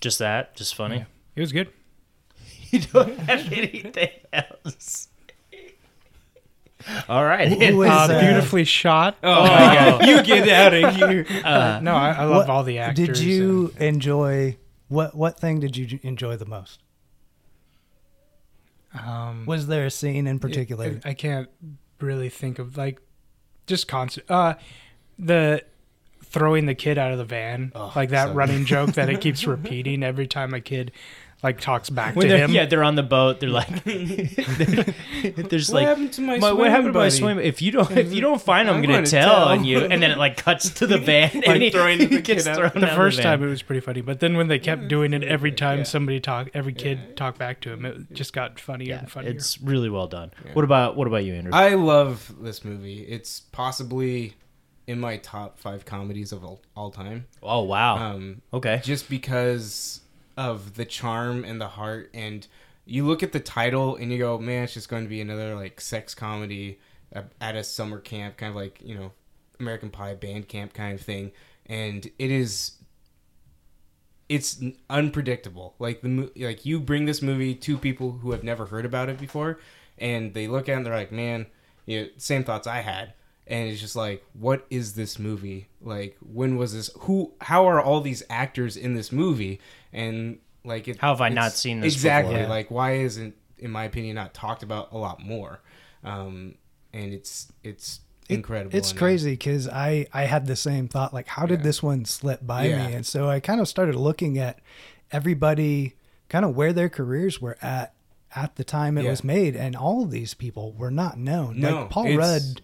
Just 0.00 0.18
that, 0.18 0.56
just 0.56 0.74
funny. 0.74 0.96
Yeah. 0.96 1.04
It 1.36 1.40
was 1.40 1.52
good. 1.52 1.68
You 2.70 2.80
don't 2.80 3.16
have 3.20 3.52
anything 3.52 4.10
else. 4.32 5.06
All 7.08 7.24
right. 7.24 7.48
Who 7.52 7.82
is, 7.82 7.90
Uh, 7.90 7.92
uh, 7.94 8.20
beautifully 8.20 8.64
shot. 8.64 9.16
Oh, 9.22 9.42
my 9.42 9.48
god! 9.74 10.06
You 10.06 10.22
get 10.22 10.48
out 10.48 10.72
of 10.74 10.94
here. 11.10 11.26
Uh, 11.44 11.80
no, 11.82 11.94
I, 11.94 12.10
I 12.12 12.24
love 12.24 12.36
What- 12.36 12.50
all 12.50 12.62
the 12.62 12.78
actors. 12.78 13.06
did 13.06 13.18
you 13.18 13.72
enjoy 13.78 14.56
what 14.88 15.14
what 15.16 15.40
thing 15.40 15.58
did 15.60 15.76
you 15.76 15.98
enjoy 16.04 16.36
the 16.36 16.46
most 16.46 16.80
um, 18.94 19.44
was 19.46 19.66
there 19.66 19.84
a 19.86 19.90
scene 19.90 20.26
in 20.26 20.38
particular 20.38 21.00
I, 21.04 21.10
I 21.10 21.14
can't 21.14 21.48
really 22.00 22.28
think 22.28 22.58
of 22.58 22.76
like 22.76 23.00
just 23.66 23.88
constant. 23.88 24.30
Uh, 24.30 24.54
the 25.18 25.62
throwing 26.22 26.66
the 26.66 26.74
kid 26.74 26.98
out 26.98 27.10
of 27.12 27.18
the 27.18 27.24
van, 27.24 27.72
Oh, 27.74 27.92
like 27.96 28.10
that 28.10 28.28
so 28.28 28.34
running 28.34 28.64
joke 28.64 28.92
that 28.92 29.08
it 29.10 29.20
keeps 29.20 29.44
repeating 29.46 30.02
every 30.02 30.26
time 30.26 30.54
a 30.54 30.60
kid 30.60 30.92
like 31.42 31.60
talks 31.60 31.90
back 31.90 32.16
when 32.16 32.24
to 32.26 32.28
they're, 32.30 32.44
him. 32.44 32.50
yeah, 32.52 32.66
they're 32.66 32.82
on 32.82 32.94
the 32.94 33.02
boat. 33.02 33.40
They're 33.40 33.50
like, 33.50 33.84
they're, 33.84 33.94
there's 35.36 35.68
what 35.68 35.74
like, 35.82 35.86
happened 35.86 36.12
to 36.14 36.20
my, 36.22 36.38
my, 36.38 36.52
what 36.52 36.56
swim 36.62 36.70
happened 36.70 36.92
to 36.94 36.98
my 36.98 37.08
swim? 37.08 37.38
If 37.38 37.60
you 37.62 37.72
don't, 37.72 37.90
if 37.92 38.12
you 38.12 38.20
don't 38.20 38.40
find, 38.40 38.68
them, 38.68 38.76
I'm, 38.76 38.82
I'm 38.82 38.86
gonna, 38.86 38.98
gonna 38.98 39.06
tell, 39.06 39.34
tell. 39.34 39.48
on 39.48 39.64
you. 39.64 39.80
And 39.80 40.02
then 40.02 40.10
it 40.10 40.18
like 40.18 40.38
cuts 40.38 40.70
to 40.70 40.86
the 40.86 40.98
van, 40.98 41.30
and 41.46 41.62
he, 41.62 41.70
throwing 41.70 41.98
he 41.98 42.06
the 42.06 42.20
gets 42.22 42.44
kid 42.44 42.50
out. 42.50 42.56
thrown 42.72 42.82
the 42.82 42.90
out 42.90 42.96
first 42.96 43.18
van. 43.18 43.24
time 43.24 43.44
it 43.44 43.48
was 43.48 43.62
pretty 43.62 43.80
funny, 43.80 44.00
but 44.00 44.20
then 44.20 44.36
when 44.36 44.48
they 44.48 44.58
kept 44.58 44.88
doing 44.88 45.12
it 45.12 45.22
every 45.24 45.52
time 45.52 45.78
Yeah. 45.78 45.84
somebody 45.84 46.20
talked, 46.20 46.50
every 46.54 46.72
kid 46.72 47.16
talked 47.16 47.38
back 47.38 47.60
to 47.62 47.72
him, 47.72 47.84
it 47.84 48.12
just 48.12 48.32
got 48.32 48.58
funnier 48.58 48.88
yeah, 48.94 48.98
and 49.00 49.10
funnier. 49.10 49.30
it's 49.30 49.60
really 49.60 49.90
well 49.90 50.06
done. 50.08 50.32
Yeah. 50.44 50.52
What 50.54 50.64
about 50.64 50.96
what 50.96 51.06
about 51.06 51.24
you, 51.24 51.34
Andrew? 51.34 51.52
I 51.52 51.74
love 51.74 52.34
this 52.40 52.64
movie. 52.64 53.02
It's 53.02 53.40
possibly 53.40 54.34
in 54.86 55.00
my 55.00 55.16
top 55.18 55.58
five 55.58 55.84
comedies 55.84 56.32
of 56.32 56.44
all, 56.44 56.62
all 56.74 56.90
time. 56.90 57.26
oh 57.42 57.62
wow. 57.62 57.96
Um, 57.96 58.40
okay. 58.54 58.80
just 58.82 59.10
because 59.10 60.00
of 60.36 60.74
the 60.74 60.84
charm 60.84 61.44
and 61.44 61.60
the 61.60 61.68
heart 61.68 62.10
and 62.12 62.46
you 62.84 63.06
look 63.06 63.22
at 63.22 63.32
the 63.32 63.40
title 63.40 63.96
and 63.96 64.12
you 64.12 64.18
go 64.18 64.38
man 64.38 64.64
it's 64.64 64.74
just 64.74 64.88
going 64.88 65.02
to 65.02 65.08
be 65.08 65.20
another 65.20 65.54
like 65.54 65.80
sex 65.80 66.14
comedy 66.14 66.78
at 67.40 67.56
a 67.56 67.64
summer 67.64 67.98
camp 67.98 68.36
kind 68.36 68.50
of 68.50 68.56
like 68.56 68.78
you 68.82 68.94
know 68.94 69.12
american 69.58 69.90
pie 69.90 70.14
band 70.14 70.46
camp 70.48 70.74
kind 70.74 70.94
of 70.94 71.00
thing 71.00 71.32
and 71.66 72.10
it 72.18 72.30
is 72.30 72.76
it's 74.28 74.62
unpredictable. 74.90 75.74
Like 75.78 76.00
the 76.00 76.30
like 76.36 76.66
you 76.66 76.80
bring 76.80 77.04
this 77.04 77.22
movie 77.22 77.54
to 77.54 77.78
people 77.78 78.12
who 78.12 78.32
have 78.32 78.42
never 78.42 78.66
heard 78.66 78.84
about 78.84 79.08
it 79.08 79.18
before 79.18 79.58
and 79.98 80.34
they 80.34 80.48
look 80.48 80.68
at 80.68 80.72
it 80.72 80.76
and 80.78 80.86
they're 80.86 80.94
like 80.94 81.12
man 81.12 81.46
you 81.86 82.02
know, 82.02 82.08
same 82.18 82.44
thoughts 82.44 82.66
i 82.66 82.80
had 82.80 83.14
and 83.46 83.68
it's 83.68 83.80
just 83.80 83.94
like 83.96 84.24
what 84.32 84.66
is 84.70 84.94
this 84.94 85.18
movie 85.18 85.68
like 85.80 86.16
when 86.20 86.56
was 86.56 86.72
this 86.74 86.90
who 87.00 87.32
how 87.40 87.66
are 87.68 87.80
all 87.80 88.00
these 88.00 88.22
actors 88.28 88.76
in 88.76 88.94
this 88.94 89.12
movie 89.12 89.60
and 89.92 90.38
like 90.64 90.88
it, 90.88 90.98
How 90.98 91.10
have 91.10 91.20
I 91.20 91.28
not 91.28 91.52
seen 91.52 91.80
this 91.80 91.94
exactly 91.94 92.34
before? 92.34 92.48
like 92.48 92.70
why 92.70 92.94
isn't 92.94 93.34
in 93.58 93.70
my 93.70 93.84
opinion 93.84 94.16
not 94.16 94.34
talked 94.34 94.62
about 94.62 94.90
a 94.92 94.98
lot 94.98 95.20
more 95.20 95.60
um 96.02 96.54
and 96.92 97.12
it's 97.12 97.52
it's 97.62 98.00
It- 98.28 98.34
incredible 98.34 98.76
It's 98.76 98.90
and, 98.90 98.98
uh, 98.98 99.00
crazy 99.00 99.30
because 99.32 99.68
I 99.68 100.06
I 100.12 100.24
had 100.24 100.46
the 100.46 100.56
same 100.56 100.88
thought. 100.88 101.14
Like, 101.14 101.28
how 101.28 101.46
did 101.46 101.60
Yeah. 101.60 101.64
this 101.64 101.82
one 101.82 102.04
slip 102.04 102.44
by 102.44 102.66
Yeah. 102.66 102.88
me? 102.88 102.94
And 102.94 103.06
so 103.06 103.28
I 103.28 103.38
kind 103.38 103.60
of 103.60 103.68
started 103.68 103.94
looking 103.94 104.36
at 104.38 104.58
everybody, 105.12 105.94
kind 106.28 106.44
of 106.44 106.56
where 106.56 106.72
their 106.72 106.88
careers 106.88 107.40
were 107.40 107.56
at 107.62 107.94
at 108.34 108.56
the 108.56 108.64
time 108.64 108.98
it 108.98 109.04
Yeah. 109.04 109.10
was 109.10 109.22
made, 109.24 109.54
and 109.56 109.74
all 109.76 110.02
of 110.02 110.10
these 110.10 110.34
people 110.34 110.72
were 110.72 110.90
not 110.90 111.16
known. 111.18 111.60
No, 111.60 111.82
like 111.82 111.90
Paul 111.90 112.16
Rudd 112.16 112.60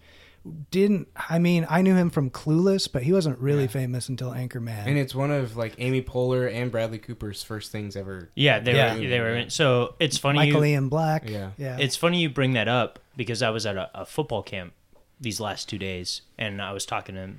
didn't. 0.71 1.07
I 1.15 1.39
mean, 1.39 1.65
I 1.69 1.81
knew 1.81 1.95
him 1.95 2.09
from 2.09 2.29
Clueless, 2.29 2.91
but 2.91 3.03
he 3.03 3.13
wasn't 3.13 3.39
really 3.39 3.61
Yeah. 3.63 3.67
famous 3.67 4.09
until 4.09 4.31
Anchorman. 4.31 4.85
and 4.85 4.97
it's 4.97 5.15
one 5.15 5.31
of 5.31 5.55
like 5.55 5.75
amy 5.77 6.01
poehler 6.01 6.53
and 6.53 6.71
bradley 6.71 6.97
cooper's 6.97 7.41
first 7.41 7.71
things 7.71 7.95
ever 7.95 8.29
Yeah, 8.35 8.59
they 8.59 8.75
Yeah. 8.75 8.95
were 8.95 9.07
they 9.07 9.19
were. 9.19 9.35
In, 9.35 9.49
so 9.49 9.95
it's 9.99 10.17
funny. 10.17 10.39
Michael 10.39 10.65
you, 10.65 10.73
Ian 10.73 10.89
Black. 10.89 11.29
Yeah. 11.29 11.51
yeah. 11.57 11.77
It's 11.79 11.95
funny 11.95 12.19
you 12.21 12.29
bring 12.29 12.53
that 12.53 12.67
up 12.67 12.99
because 13.15 13.41
I 13.41 13.49
was 13.51 13.65
at 13.65 13.77
a, 13.77 13.89
a 13.93 14.05
football 14.05 14.43
camp 14.43 14.73
these 15.21 15.39
last 15.39 15.69
two 15.69 15.77
days, 15.77 16.21
and 16.37 16.61
I 16.61 16.73
was 16.73 16.85
talking 16.85 17.15
to 17.15 17.29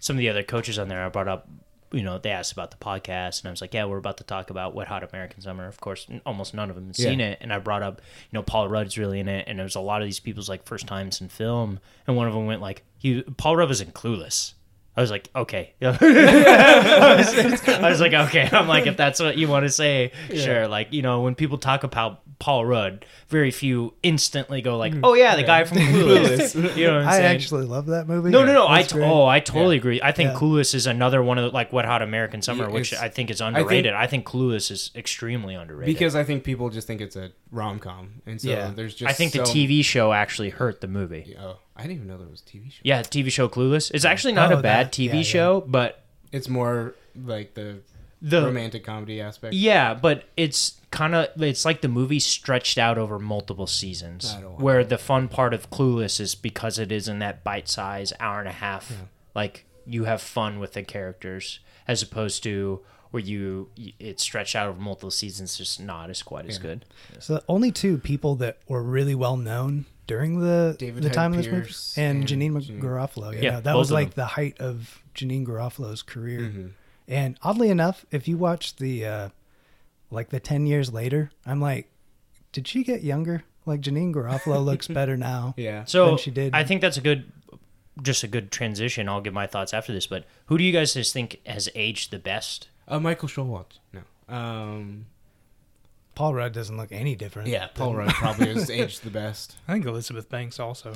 some 0.00 0.16
of 0.16 0.18
the 0.18 0.28
other 0.28 0.42
coaches 0.42 0.78
on 0.78 0.88
there. 0.88 1.04
I 1.04 1.08
brought 1.08 1.28
up, 1.28 1.48
you 1.92 2.02
know, 2.02 2.18
they 2.18 2.30
asked 2.30 2.52
about 2.52 2.70
the 2.70 2.76
podcast, 2.76 3.40
and 3.40 3.48
I 3.48 3.50
was 3.50 3.60
like, 3.60 3.74
"Yeah, 3.74 3.84
we're 3.84 3.98
about 3.98 4.18
to 4.18 4.24
talk 4.24 4.50
about 4.50 4.74
Wet 4.74 4.88
Hot 4.88 5.02
American 5.08 5.40
Summer." 5.40 5.66
Of 5.66 5.80
course, 5.80 6.06
almost 6.26 6.54
none 6.54 6.70
of 6.70 6.76
them 6.76 6.86
had 6.86 6.96
seen 6.96 7.20
Yeah. 7.20 7.30
it, 7.30 7.38
and 7.40 7.52
I 7.52 7.58
brought 7.58 7.82
up, 7.82 8.00
you 8.30 8.36
know, 8.38 8.42
Paul 8.42 8.68
Rudd's 8.68 8.96
really 8.98 9.20
in 9.20 9.28
it, 9.28 9.46
and 9.48 9.60
it 9.60 9.62
was 9.62 9.74
a 9.74 9.80
lot 9.80 10.02
of 10.02 10.06
these 10.06 10.20
people's 10.20 10.48
like 10.48 10.64
first 10.64 10.86
times 10.86 11.20
in 11.20 11.28
film, 11.28 11.80
and 12.06 12.16
one 12.16 12.26
of 12.26 12.34
them 12.34 12.46
went 12.46 12.60
like, 12.60 12.82
"He 12.98 13.22
Paul 13.22 13.56
Rudd 13.56 13.68
was 13.68 13.80
in 13.80 13.92
Clueless." 13.92 14.54
I 14.94 15.00
was 15.00 15.10
like, 15.10 15.30
okay. 15.34 15.72
I, 15.82 15.86
was, 17.16 17.66
I 17.68 17.88
was 17.88 17.98
like, 17.98 18.12
okay. 18.12 18.46
I'm 18.52 18.68
like, 18.68 18.86
if 18.86 18.94
that's 18.96 19.20
what 19.20 19.38
you 19.38 19.48
want 19.48 19.64
to 19.64 19.70
say, 19.70 20.12
sure. 20.34 20.68
Like, 20.68 20.92
you 20.92 21.00
know, 21.00 21.22
when 21.22 21.34
people 21.34 21.56
talk 21.56 21.82
about 21.82 22.20
Paul 22.42 22.66
Rudd, 22.66 23.06
very 23.28 23.52
few 23.52 23.94
instantly 24.02 24.62
go 24.62 24.76
like, 24.76 24.92
mm. 24.92 25.00
oh 25.04 25.14
yeah, 25.14 25.36
the 25.36 25.44
guy 25.44 25.62
from 25.62 25.78
Clueless. 25.92 26.56
you 26.76 26.86
know 26.88 26.94
what 26.96 27.02
I'm 27.02 27.08
I 27.08 27.12
saying? 27.18 27.36
actually 27.36 27.64
love 27.66 27.86
that 27.86 28.08
movie. 28.08 28.30
no, 28.30 28.44
no, 28.44 28.52
no. 28.52 28.66
I 28.66 28.80
It's 28.80 28.88
t- 28.92 28.98
great. 28.98 29.06
oh, 29.08 29.26
I 29.26 29.38
totally 29.38 29.76
agree. 29.76 30.00
I 30.02 30.10
think 30.10 30.32
Yeah. 30.32 30.38
Clueless 30.40 30.74
is 30.74 30.88
another 30.88 31.22
one 31.22 31.38
of 31.38 31.44
the 31.44 31.50
like 31.50 31.72
Wet 31.72 31.84
Hot 31.84 32.02
American 32.02 32.42
Summer, 32.42 32.64
Yeah, 32.64 32.70
which 32.72 32.92
it's- 32.92 33.00
I 33.00 33.08
think 33.08 33.30
is 33.30 33.38
think- 33.38 33.56
underrated. 33.56 33.92
I 33.94 34.08
think, 34.08 34.26
Clueless 34.26 34.72
is 34.72 34.90
extremely 34.96 35.54
underrated 35.54 35.94
because 35.94 36.16
i 36.16 36.24
think 36.24 36.42
people 36.42 36.68
just 36.68 36.86
think 36.88 37.00
it's 37.00 37.14
a 37.14 37.30
rom-com 37.52 38.22
and 38.26 38.40
so 38.40 38.48
Yeah. 38.50 38.72
there's 38.74 38.94
just 38.96 39.08
I 39.08 39.12
think 39.14 39.32
the 39.32 39.46
so- 39.46 39.52
TV 39.54 39.84
show 39.84 40.12
actually 40.12 40.50
hurt 40.50 40.80
the 40.80 40.88
movie. 40.88 41.36
oh 41.40 41.58
i 41.76 41.82
didn't 41.82 41.96
even 41.98 42.08
know 42.08 42.18
there 42.18 42.26
was 42.28 42.40
a 42.42 42.44
tv 42.44 42.72
show 42.72 42.80
Yeah, 42.82 43.02
TV 43.02 43.30
show 43.30 43.48
Clueless. 43.48 43.90
It's 43.94 44.04
actually 44.04 44.32
not 44.34 44.52
Oh, 44.52 44.58
a 44.58 44.62
bad 44.62 44.86
that- 44.86 44.92
TV 44.92 45.06
yeah, 45.06 45.14
yeah. 45.14 45.22
show, 45.22 45.60
but 45.66 46.02
it's 46.32 46.48
more 46.48 46.94
like 47.24 47.54
the 47.54 47.76
the 48.24 48.42
romantic 48.44 48.84
comedy 48.84 49.20
aspect 49.20 49.52
Yeah, 49.54 49.94
but 49.94 50.24
it's 50.36 50.80
kind 50.92 51.14
of 51.14 51.28
it's 51.42 51.64
like 51.64 51.80
the 51.80 51.88
movie 51.88 52.20
stretched 52.20 52.78
out 52.78 52.96
over 52.96 53.18
multiple 53.18 53.66
seasons. 53.66 54.32
I 54.36 54.40
don't 54.40 54.50
want 54.52 54.62
Where 54.62 54.84
the 54.84 54.96
fun 54.98 55.28
part 55.28 55.52
of 55.52 55.70
Clueless 55.70 56.20
is 56.20 56.34
because 56.36 56.78
it 56.78 56.92
is 56.92 57.08
in 57.08 57.18
that 57.18 57.42
bite 57.42 57.68
size 57.68 58.12
hour 58.20 58.38
and 58.38 58.48
a 58.48 58.52
half. 58.52 58.92
Like 59.34 59.64
you 59.84 60.04
have 60.04 60.22
fun 60.22 60.60
with 60.60 60.74
the 60.74 60.82
characters 60.84 61.58
as 61.88 62.00
opposed 62.02 62.42
to 62.44 62.80
where 63.10 63.22
you 63.22 63.68
it's 63.98 64.22
stretched 64.22 64.54
out 64.54 64.68
over 64.68 64.80
multiple 64.80 65.10
seasons. 65.10 65.58
Just 65.58 65.80
not 65.80 66.08
as 66.08 66.22
quite 66.22 66.46
as 66.46 66.58
good. 66.58 66.84
So 67.18 67.34
the 67.34 67.44
only 67.48 67.72
two 67.72 67.98
people 67.98 68.36
that 68.36 68.58
were 68.68 68.82
really 68.82 69.14
well 69.16 69.36
known 69.36 69.86
during 70.06 70.38
the 70.40 70.76
David 70.78 71.02
the 71.02 71.08
Hyde 71.08 71.14
time 71.14 71.32
of 71.32 71.38
this 71.38 71.46
movie 71.46 71.72
and, 72.00 72.18
and 72.18 72.28
Janeane 72.28 72.52
Janeane- 72.52 72.80
Garofalo. 72.80 73.34
Yeah, 73.34 73.40
Yeah, 73.40 73.60
that 73.60 73.76
was 73.76 73.90
like 73.90 74.10
them. 74.14 74.22
the 74.22 74.26
height 74.26 74.60
of 74.60 75.02
Janeane 75.14 75.46
Garofalo's 75.46 76.02
career. 76.02 76.40
Mhm. 76.40 76.70
And 77.12 77.38
oddly 77.42 77.68
enough, 77.70 78.04
if 78.10 78.26
you 78.26 78.36
watch 78.36 78.76
the 78.76 79.06
uh 79.06 79.28
like 80.10 80.28
the 80.30 80.40
10 80.40 80.66
years 80.66 80.92
later, 80.92 81.30
I'm 81.46 81.60
like 81.60 81.88
did 82.52 82.68
she 82.68 82.82
get 82.84 83.02
younger? 83.02 83.44
Like 83.64 83.80
Janeane 83.80 84.12
Garofalo 84.14 84.64
looks 84.70 84.88
better 84.88 85.16
now. 85.16 85.54
yeah 85.56 85.84
So 85.84 86.06
Than 86.06 86.18
she 86.18 86.30
did. 86.30 86.54
I 86.54 86.64
think 86.64 86.80
that's 86.80 86.96
a 86.96 87.00
good 87.00 87.30
just 88.02 88.22
a 88.24 88.28
good 88.28 88.50
transition. 88.50 89.08
I'll 89.08 89.20
give 89.20 89.34
my 89.34 89.46
thoughts 89.46 89.74
after 89.74 89.92
this, 89.92 90.06
but 90.06 90.24
who 90.46 90.56
do 90.58 90.64
you 90.64 90.72
guys 90.72 90.94
just 90.94 91.12
think 91.12 91.40
has 91.46 91.68
aged 91.74 92.10
the 92.10 92.18
best? 92.18 92.68
uh, 92.88 92.98
michael 92.98 93.28
Showalter. 93.28 93.78
no 93.92 94.02
um 94.34 95.06
Paul 96.14 96.34
Rudd 96.34 96.52
doesn't 96.52 96.76
look 96.76 96.92
any 96.92 97.14
different. 97.14 97.48
yeah 97.48 97.68
paul 97.68 97.94
rudd 97.94 98.10
probably 98.10 98.48
has 98.54 98.68
aged 98.70 99.02
the 99.04 99.10
best 99.10 99.56
I 99.68 99.72
think 99.74 99.86
Elizabeth 99.86 100.28
Banks 100.28 100.58
also. 100.60 100.94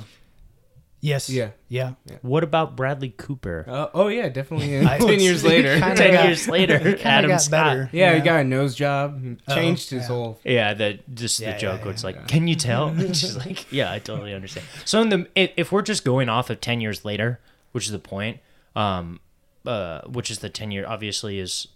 Yes. 0.99 1.29
Yeah. 1.29 1.51
Yeah. 1.69 1.93
What 2.21 2.43
about 2.43 2.75
Bradley 2.75 3.13
Cooper? 3.15 3.65
Uh, 3.67 3.87
oh 3.93 4.07
yeah, 4.07 4.29
definitely. 4.29 4.79
I- 4.79 4.97
Ten 4.99 5.19
years 5.19 5.43
later. 5.51 5.79
Ten 5.79 6.13
got- 6.13 6.25
years 6.25 6.47
later, 6.47 6.97
Adam 7.03 7.29
got 7.29 7.41
Scott. 7.41 7.51
better. 7.65 7.89
Yeah, 7.93 8.15
he 8.15 8.21
got 8.21 8.39
a 8.39 8.43
nose 8.43 8.73
job. 8.75 9.21
He 9.21 9.37
Oh, 9.47 9.53
changed 9.55 9.91
his 9.91 10.01
yeah. 10.03 10.07
whole. 10.07 10.39
Yeah, 10.43 10.73
the 10.73 10.99
just 11.13 11.39
Yeah, 11.39 11.53
the 11.53 11.59
joke 11.59 11.79
yeah, 11.79 11.85
where 11.85 11.93
it's 11.93 12.03
yeah. 12.03 12.07
like, 12.07 12.27
can 12.27 12.47
you 12.47 12.55
tell? 12.55 12.87
And 12.87 13.15
she's 13.15 13.37
like, 13.37 13.71
yeah, 13.71 13.91
I 13.91 13.99
totally 13.99 14.33
understand. 14.33 14.65
So 14.85 15.01
in 15.01 15.09
the 15.09 15.27
if, 15.35 15.51
if 15.55 15.71
we're 15.71 15.83
just 15.83 16.03
going 16.03 16.29
off 16.29 16.49
of 16.49 16.61
ten 16.61 16.81
years 16.81 17.05
later, 17.05 17.39
which 17.73 17.85
is 17.85 17.91
the 17.91 17.99
point, 17.99 18.39
um, 18.75 19.19
uh, 19.65 20.01
which 20.07 20.31
is 20.31 20.39
the 20.39 20.49
ten 20.49 20.71
year, 20.71 20.85
obviously 20.87 21.37
is 21.39 21.67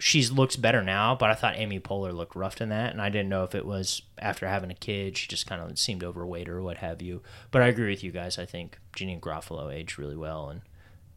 she 0.00 0.26
looks 0.26 0.56
better 0.56 0.82
now, 0.82 1.14
but 1.14 1.30
I 1.30 1.34
thought 1.34 1.54
Amy 1.56 1.78
Poehler 1.78 2.12
looked 2.12 2.34
rough 2.34 2.60
in 2.60 2.70
that, 2.70 2.90
and 2.92 3.00
I 3.02 3.08
didn't 3.10 3.28
know 3.28 3.44
if 3.44 3.54
it 3.54 3.66
was 3.66 4.02
after 4.18 4.48
having 4.48 4.70
a 4.70 4.74
kid, 4.74 5.16
she 5.18 5.28
just 5.28 5.46
kind 5.46 5.60
of 5.62 5.78
seemed 5.78 6.02
overweight 6.02 6.48
or 6.48 6.62
what 6.62 6.78
have 6.78 7.02
you. 7.02 7.22
But 7.50 7.62
I 7.62 7.66
agree 7.68 7.90
with 7.90 8.02
you 8.02 8.10
guys. 8.10 8.38
I 8.38 8.46
think 8.46 8.78
Jeannie 8.96 9.18
Garofalo 9.20 9.72
aged 9.72 9.98
really 9.98 10.16
well, 10.16 10.48
and 10.48 10.62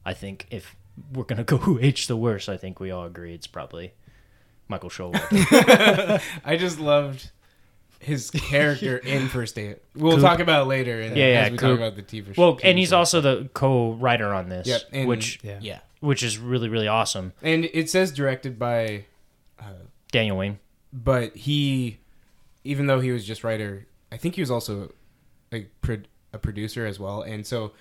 I 0.05 0.13
think 0.13 0.47
if 0.51 0.75
we're 1.13 1.23
gonna 1.23 1.43
go 1.53 1.57
who 1.57 1.79
aged 1.79 2.09
the 2.09 2.17
worst, 2.17 2.49
I 2.49 2.57
think 2.57 2.79
we 2.79 2.91
all 2.91 3.05
agree 3.05 3.33
it's 3.33 3.47
probably 3.47 3.93
Michael 4.67 4.89
Showalter. 4.89 6.21
I 6.45 6.57
just 6.57 6.79
loved 6.79 7.31
his 7.99 8.31
character 8.31 8.97
in 8.97 9.29
First 9.29 9.55
Day. 9.55 9.75
We'll 9.95 10.19
talk 10.19 10.39
about 10.39 10.63
it 10.63 10.65
later. 10.67 10.99
Yeah, 11.01 11.13
yeah, 11.13 11.23
as 11.43 11.51
we 11.51 11.57
Coop. 11.57 11.69
talk 11.69 11.77
about 11.77 11.95
the 11.95 12.03
TV 12.03 12.35
show. 12.35 12.41
Well, 12.41 12.55
TV 12.57 12.61
and 12.65 12.77
he's 12.77 12.89
show. 12.89 12.97
also 12.97 13.21
the 13.21 13.49
co-writer 13.53 14.33
on 14.33 14.49
this, 14.49 14.67
Yep, 14.67 14.81
and- 14.91 15.07
which 15.07 15.39
Yeah. 15.41 15.59
yeah, 15.61 15.79
which 16.03 16.21
is 16.21 16.37
really 16.37 16.67
really 16.67 16.87
awesome. 16.87 17.31
and 17.41 17.65
it 17.73 17.89
says 17.89 18.11
directed 18.11 18.59
by, 18.59 19.05
uh, 19.59 19.85
Daniel 20.11 20.37
Wain. 20.37 20.59
but 20.91 21.35
he, 21.35 21.97
even 22.63 22.87
though 22.87 22.99
he 22.99 23.11
was 23.11 23.25
just 23.25 23.43
writer, 23.43 23.87
I 24.11 24.17
think 24.17 24.35
he 24.35 24.41
was 24.41 24.51
also 24.51 24.91
a, 25.53 25.65
a 26.33 26.37
producer 26.37 26.85
as 26.85 26.99
well, 26.99 27.21
and 27.21 27.47
so 27.47 27.71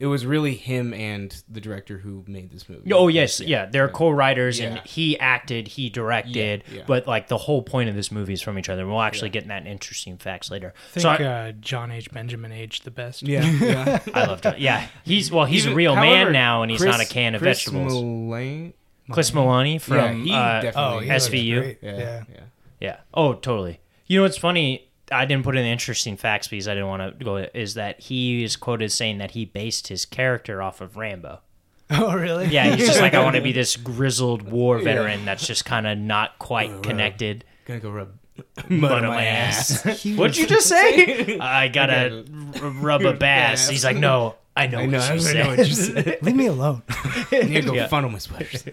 it 0.00 0.06
was 0.06 0.24
really 0.24 0.54
him 0.54 0.94
and 0.94 1.42
the 1.48 1.60
director 1.60 1.98
who 1.98 2.24
made 2.28 2.50
this 2.50 2.68
movie. 2.68 2.92
Oh 2.92 3.08
yes, 3.08 3.40
yeah, 3.40 3.66
they're 3.66 3.88
co-writers, 3.88 4.60
and 4.60 4.78
he 4.84 5.18
acted, 5.18 5.66
he 5.68 5.90
directed, 5.90 6.62
Yeah, 6.70 6.76
yeah. 6.78 6.84
but 6.86 7.06
like 7.06 7.28
the 7.28 7.36
whole 7.38 7.62
point 7.62 7.88
of 7.88 7.94
this 7.96 8.12
movie 8.12 8.32
is 8.32 8.40
from 8.42 8.58
each 8.58 8.68
other. 8.68 8.86
We'll 8.86 9.00
actually 9.00 9.30
get 9.30 9.42
in 9.42 9.48
that 9.48 9.66
interesting 9.66 10.16
facts 10.16 10.50
later. 10.50 10.72
I 10.76 10.92
think 10.92 11.02
so 11.02 11.08
I, 11.10 11.16
uh, 11.48 11.52
John 11.52 11.90
H. 11.90 12.10
Benjamin 12.12 12.52
aged 12.52 12.84
the 12.84 12.90
best. 12.92 13.22
Yeah, 13.22 13.44
yeah. 13.44 13.98
I 14.14 14.26
love 14.26 14.40
John. 14.42 14.54
Yeah, 14.58 14.86
he's 15.04 15.32
well, 15.32 15.44
he's 15.46 15.62
Even- 15.64 15.72
a 15.72 15.76
real 15.76 15.94
however, 15.94 16.24
man 16.24 16.32
now, 16.32 16.62
and 16.62 16.70
he's 16.70 16.80
Chris- 16.80 16.96
not 16.96 17.00
a 17.04 17.08
can 17.08 17.34
of 17.34 17.40
Chris 17.42 17.64
vegetables. 17.64 17.94
Mulaney- 17.94 18.72
Chris 19.10 19.30
Meloni 19.32 19.80
from 19.80 20.22
he 20.24 20.32
uh, 20.32 20.60
definitely- 20.60 20.82
Oh, 20.96 20.98
he 21.00 21.08
SVU? 21.08 21.60
great. 21.60 21.78
Yeah, 21.82 21.98
Yeah. 21.98 22.24
yeah. 22.32 22.40
Yeah. 22.80 22.96
Oh, 23.14 23.32
totally. 23.34 23.80
You 24.06 24.18
know 24.18 24.22
what's 24.22 24.36
funny? 24.38 24.87
I 25.10 25.24
didn't 25.24 25.44
put 25.44 25.56
in 25.56 25.62
the 25.64 25.70
interesting 25.70 26.16
facts 26.16 26.48
because 26.48 26.68
I 26.68 26.74
didn't 26.74 26.88
want 26.88 27.18
to 27.18 27.24
go. 27.24 27.36
Is 27.36 27.74
that 27.74 28.00
he 28.00 28.44
is 28.44 28.56
quoted 28.56 28.92
saying 28.92 29.18
that 29.18 29.32
he 29.32 29.44
based 29.44 29.88
his 29.88 30.04
character 30.04 30.62
off 30.62 30.80
of 30.80 30.96
Rambo. 30.96 31.40
Oh, 31.90 32.14
really? 32.14 32.48
Yeah, 32.48 32.74
he's 32.76 32.86
just 32.86 33.00
like 33.00 33.14
I 33.14 33.24
want 33.24 33.36
to 33.36 33.40
be 33.40 33.52
this 33.62 33.74
grizzled 33.76 34.42
war 34.42 34.78
veteran 34.78 35.24
that's 35.24 35.46
just 35.46 35.64
kind 35.64 35.86
of 35.86 35.96
not 35.96 36.38
quite 36.38 36.70
oh, 36.70 36.80
connected. 36.80 37.46
Gonna 37.64 37.80
go 37.80 37.90
rub 37.90 38.10
Mud 38.68 39.04
on 39.04 39.08
my 39.08 39.24
ass. 39.24 39.84
What'd 40.04 40.36
you 40.36 40.46
just 40.46 40.68
say? 40.68 41.38
I 41.38 41.68
gotta 41.68 42.26
rub 42.60 43.02
a 43.02 43.14
bass. 43.14 43.70
He's 43.70 43.84
like, 43.84 43.96
no, 43.96 44.34
I 44.54 44.66
know, 44.66 44.78
I 44.80 44.86
know, 44.86 44.98
what 44.98 45.10
I 45.10 45.14
you 45.14 45.34
know 45.34 45.48
what 45.48 45.58
you 45.58 45.74
said. 45.74 46.18
Leave 46.20 46.36
me 46.36 46.46
alone. 46.46 46.82
I 46.88 47.26
need 47.44 47.54
to 47.54 47.62
go 47.62 47.74
Yeah. 47.74 47.86
funnel 47.86 48.10
my 48.10 48.18
sweaters. 48.18 48.64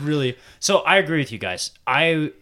Really. 0.00 0.38
So 0.60 0.78
I 0.78 0.96
agree 0.96 1.18
with 1.18 1.32
you 1.32 1.38
guys. 1.38 1.72
I, 1.86 2.32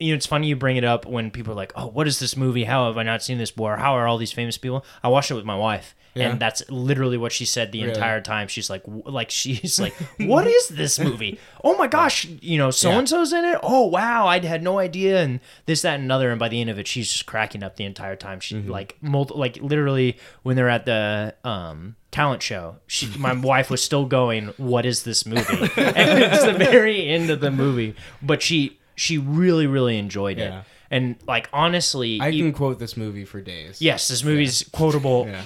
you 0.00 0.12
know, 0.12 0.16
it's 0.16 0.26
funny 0.26 0.46
you 0.48 0.56
bring 0.56 0.76
it 0.76 0.84
up 0.84 1.06
when 1.06 1.30
people 1.30 1.52
are 1.52 1.56
like, 1.56 1.72
"Oh, 1.76 1.86
what 1.86 2.06
is 2.06 2.18
this 2.20 2.36
movie? 2.36 2.64
How 2.64 2.86
have 2.86 2.96
I 2.96 3.02
not 3.02 3.22
seen 3.22 3.38
this 3.38 3.50
before? 3.50 3.76
How 3.76 3.94
are 3.94 4.06
all 4.06 4.18
these 4.18 4.32
famous 4.32 4.56
people?" 4.58 4.84
I 5.02 5.08
watched 5.08 5.30
it 5.30 5.34
with 5.34 5.44
my 5.44 5.56
wife, 5.56 5.94
Yeah. 6.14 6.30
and 6.30 6.40
that's 6.40 6.62
literally 6.70 7.16
what 7.16 7.32
she 7.32 7.44
said 7.44 7.72
the 7.72 7.80
Really? 7.82 7.94
entire 7.94 8.20
time. 8.20 8.46
She's 8.48 8.70
like, 8.70 8.84
w- 8.84 9.02
like 9.06 9.30
she's 9.30 9.80
like, 9.80 9.94
"What 10.20 10.46
is 10.46 10.68
this 10.68 10.98
movie? 11.00 11.38
Oh 11.64 11.76
my 11.76 11.86
gosh, 11.88 12.26
you 12.26 12.58
know, 12.58 12.70
so 12.70 12.90
and 12.92 13.08
so's 13.08 13.32
in 13.32 13.44
it. 13.44 13.58
Oh 13.62 13.86
wow, 13.86 14.26
I 14.28 14.38
had 14.38 14.62
no 14.62 14.78
idea." 14.78 15.20
And 15.22 15.40
this, 15.66 15.82
that, 15.82 15.94
and 15.96 16.04
another. 16.04 16.30
And 16.30 16.38
by 16.38 16.48
the 16.48 16.60
end 16.60 16.70
of 16.70 16.78
it, 16.78 16.86
she's 16.86 17.10
just 17.12 17.26
cracking 17.26 17.62
up 17.64 17.76
the 17.76 17.84
entire 17.84 18.16
time. 18.16 18.38
She 18.40 18.54
Mm-hmm. 18.54 18.70
like, 18.70 18.96
multi- 19.00 19.34
like 19.34 19.58
literally 19.60 20.16
when 20.44 20.54
they're 20.56 20.68
at 20.68 20.86
the 20.86 21.34
um 21.44 21.96
talent 22.10 22.42
show 22.42 22.76
she 22.86 23.06
my 23.18 23.34
wife 23.50 23.68
was 23.68 23.82
still 23.82 24.06
going 24.06 24.46
what 24.56 24.86
is 24.86 25.02
this 25.02 25.26
movie 25.26 25.42
and 25.76 26.18
it's 26.22 26.42
the 26.42 26.54
very 26.54 27.06
end 27.06 27.28
of 27.28 27.40
the 27.40 27.50
movie 27.50 27.94
but 28.22 28.40
she 28.40 28.77
she 28.98 29.16
really 29.18 29.66
really 29.66 29.96
enjoyed 29.98 30.38
it 30.38 30.50
Yeah. 30.50 30.62
and 30.90 31.16
like 31.26 31.48
honestly 31.52 32.20
I 32.20 32.28
you- 32.28 32.44
can 32.44 32.52
quote 32.52 32.78
this 32.78 32.96
movie 32.96 33.24
for 33.24 33.40
days. 33.40 33.80
yes 33.80 34.08
this 34.08 34.22
movie's 34.24 34.68
quotable 34.72 35.26
Yeah. 35.28 35.42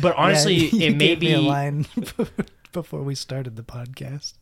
but 0.00 0.16
honestly 0.16 0.54
Yeah, 0.54 0.88
it 0.88 0.96
may 0.96 1.08
gave 1.08 1.20
me 1.20 1.32
a 1.34 1.40
line 1.40 1.86
before 2.72 3.02
we 3.02 3.14
started 3.14 3.54
the 3.56 3.62
podcast. 3.62 4.34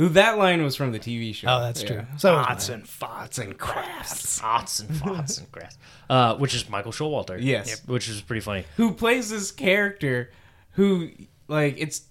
Ooh, 0.00 0.08
that 0.10 0.38
line 0.38 0.62
was 0.62 0.76
from 0.76 0.92
the 0.92 0.98
TV 1.00 1.34
show. 1.34 1.48
Oh, 1.48 1.60
that's 1.60 1.82
Yeah. 1.82 1.88
true. 1.88 2.06
So 2.18 2.36
was 2.36 2.46
Arts 2.46 2.68
and 2.68 2.84
farts 2.84 3.38
and 3.40 3.58
crafts. 3.58 4.38
Hots 4.38 4.78
and 4.78 4.96
Fots 4.96 5.38
and 5.38 5.50
Grass, 5.50 5.76
uh, 6.10 6.36
which 6.36 6.54
is 6.54 6.68
Michael 6.68 6.92
Showalter. 6.92 7.36
Yes. 7.40 7.82
which 7.86 8.08
is 8.08 8.20
pretty 8.20 8.40
funny. 8.40 8.64
Who 8.76 8.92
plays 8.92 9.30
this 9.30 9.50
character 9.50 10.30
who, 10.72 11.10
like, 11.48 11.74
it's 11.78 12.02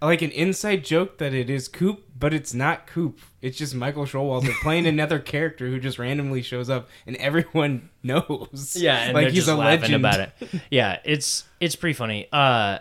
like 0.00 0.22
an 0.22 0.30
inside 0.30 0.84
joke 0.84 1.18
that 1.18 1.34
it 1.34 1.50
is 1.50 1.66
Coop, 1.66 2.04
but 2.16 2.32
it's 2.32 2.54
not 2.54 2.86
Coop. 2.86 3.18
It's 3.42 3.58
just 3.58 3.74
Michael 3.74 4.04
Showalter 4.04 4.52
playing 4.62 4.86
another 4.86 5.18
character 5.18 5.66
who 5.66 5.80
just 5.80 5.98
randomly 5.98 6.42
shows 6.42 6.70
up 6.70 6.88
and 7.06 7.16
everyone 7.16 7.90
knows. 8.02 8.76
Yeah, 8.78 8.98
and 8.98 9.14
like 9.14 9.30
he's 9.30 9.48
a 9.48 9.56
legend 9.56 9.94
about 9.94 10.20
it. 10.20 10.32
Yeah, 10.70 11.00
it's 11.04 11.44
it's 11.60 11.74
pretty 11.76 11.94
funny. 11.94 12.28
Uh, 12.32 12.78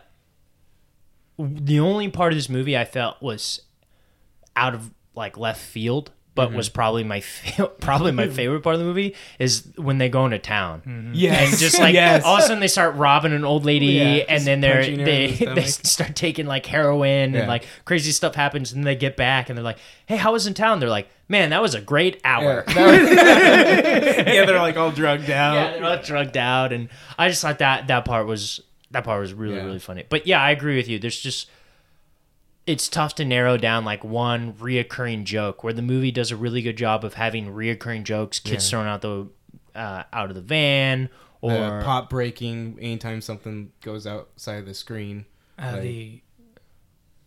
the 1.39 1.80
only 1.80 2.09
part 2.09 2.32
of 2.32 2.38
this 2.38 2.47
movie 2.47 2.78
I 2.78 2.86
felt 2.86 3.22
was 3.22 3.62
out 4.55 4.76
of 4.76 4.91
like 5.16 5.36
left 5.38 5.59
field, 5.59 6.12
but 6.34 6.48
Mm-hmm. 6.48 6.58
was 6.58 6.70
probably 6.70 7.04
my 7.04 7.20
fa- 7.20 7.68
probably 7.82 8.12
my 8.14 8.28
favorite 8.30 8.62
part 8.62 8.76
of 8.76 8.80
the 8.80 8.86
movie 8.86 9.16
is 9.38 9.68
when 9.76 9.98
they 9.98 10.08
go 10.08 10.24
into 10.26 10.40
town. 10.40 11.12
Yes, 11.14 11.52
And 11.52 11.60
just 11.60 11.78
like 11.80 11.94
yes. 11.94 12.24
all 12.24 12.38
of 12.38 12.40
a 12.40 12.44
sudden 12.44 12.62
they 12.62 12.70
start 12.70 12.96
robbing 12.96 13.34
an 13.34 13.44
old 13.44 13.66
lady, 13.66 13.88
Yeah, 13.88 14.24
and 14.30 14.44
then 14.46 14.62
they're 14.62 14.76
punching 14.78 14.96
her 14.96 15.02
in 15.02 15.06
they 15.06 15.28
the 15.34 15.54
they 15.56 15.64
start 15.66 16.16
taking 16.16 16.46
like 16.46 16.66
heroin 16.66 17.34
Yeah. 17.34 17.40
and 17.40 17.48
like 17.50 17.66
crazy 17.86 18.12
stuff 18.12 18.36
happens, 18.36 18.72
and 18.72 18.86
they 18.86 18.96
get 18.96 19.18
back 19.18 19.50
and 19.50 19.58
they're 19.58 19.64
like, 19.64 19.78
"Hey, 20.06 20.16
how 20.16 20.32
was 20.32 20.48
in 20.48 20.54
town?" 20.54 20.80
They're 20.80 20.90
like, 20.90 21.10
"Man, 21.28 21.50
that 21.50 21.62
was 21.62 21.76
a 21.76 21.82
great 21.82 22.22
hour." 22.24 22.64
Yeah, 22.68 22.86
was- 22.92 23.10
yeah, 23.10 24.46
they're 24.46 24.58
like 24.60 24.78
all 24.78 24.92
drugged 24.92 25.30
out. 25.30 25.54
yeah, 25.56 25.72
they're 25.74 25.86
all 25.86 26.02
drugged 26.02 26.38
out, 26.38 26.72
and 26.74 26.90
I 27.18 27.28
just 27.28 27.42
thought 27.42 27.60
that 27.60 27.88
that 27.88 28.06
part 28.06 28.26
was 28.26 28.62
that 28.92 29.04
part 29.04 29.20
was 29.22 29.34
really 29.34 29.56
Yeah. 29.56 29.66
really 29.66 29.80
funny. 29.80 30.06
But 30.10 30.28
yeah, 30.28 30.42
I 30.42 30.52
agree 30.52 30.78
with 30.78 30.88
you. 30.88 30.98
There's 31.00 31.20
just 31.20 31.50
it's 32.72 32.88
tough 32.88 33.15
to 33.15 33.26
narrow 33.26 33.57
down 33.57 33.86
like 33.86 34.03
one 34.03 34.53
reoccurring 34.53 35.24
joke 35.26 35.63
where 35.63 35.74
the 35.74 35.82
movie 35.82 36.11
does 36.11 36.32
a 36.32 36.36
really 36.36 36.61
good 36.61 36.78
job 36.78 37.03
of 37.03 37.13
having 37.15 37.47
reoccurring 37.47 38.03
jokes, 38.03 38.39
kids 38.39 38.69
thrown 38.69 38.88
out 38.88 39.01
the 39.01 39.28
uh, 39.76 40.03
out 40.11 40.30
of 40.30 40.36
the 40.36 40.41
van, 40.41 41.09
or 41.41 41.51
The 41.51 41.82
pop 41.84 42.09
breaking 42.09 42.78
anytime 42.82 43.22
something 43.22 43.72
goes 43.82 44.05
outside 44.07 44.55
of 44.59 44.65
the 44.65 44.74
screen. 44.74 45.26
Uh, 45.59 45.72
Like- 45.74 45.82
the 45.82 46.22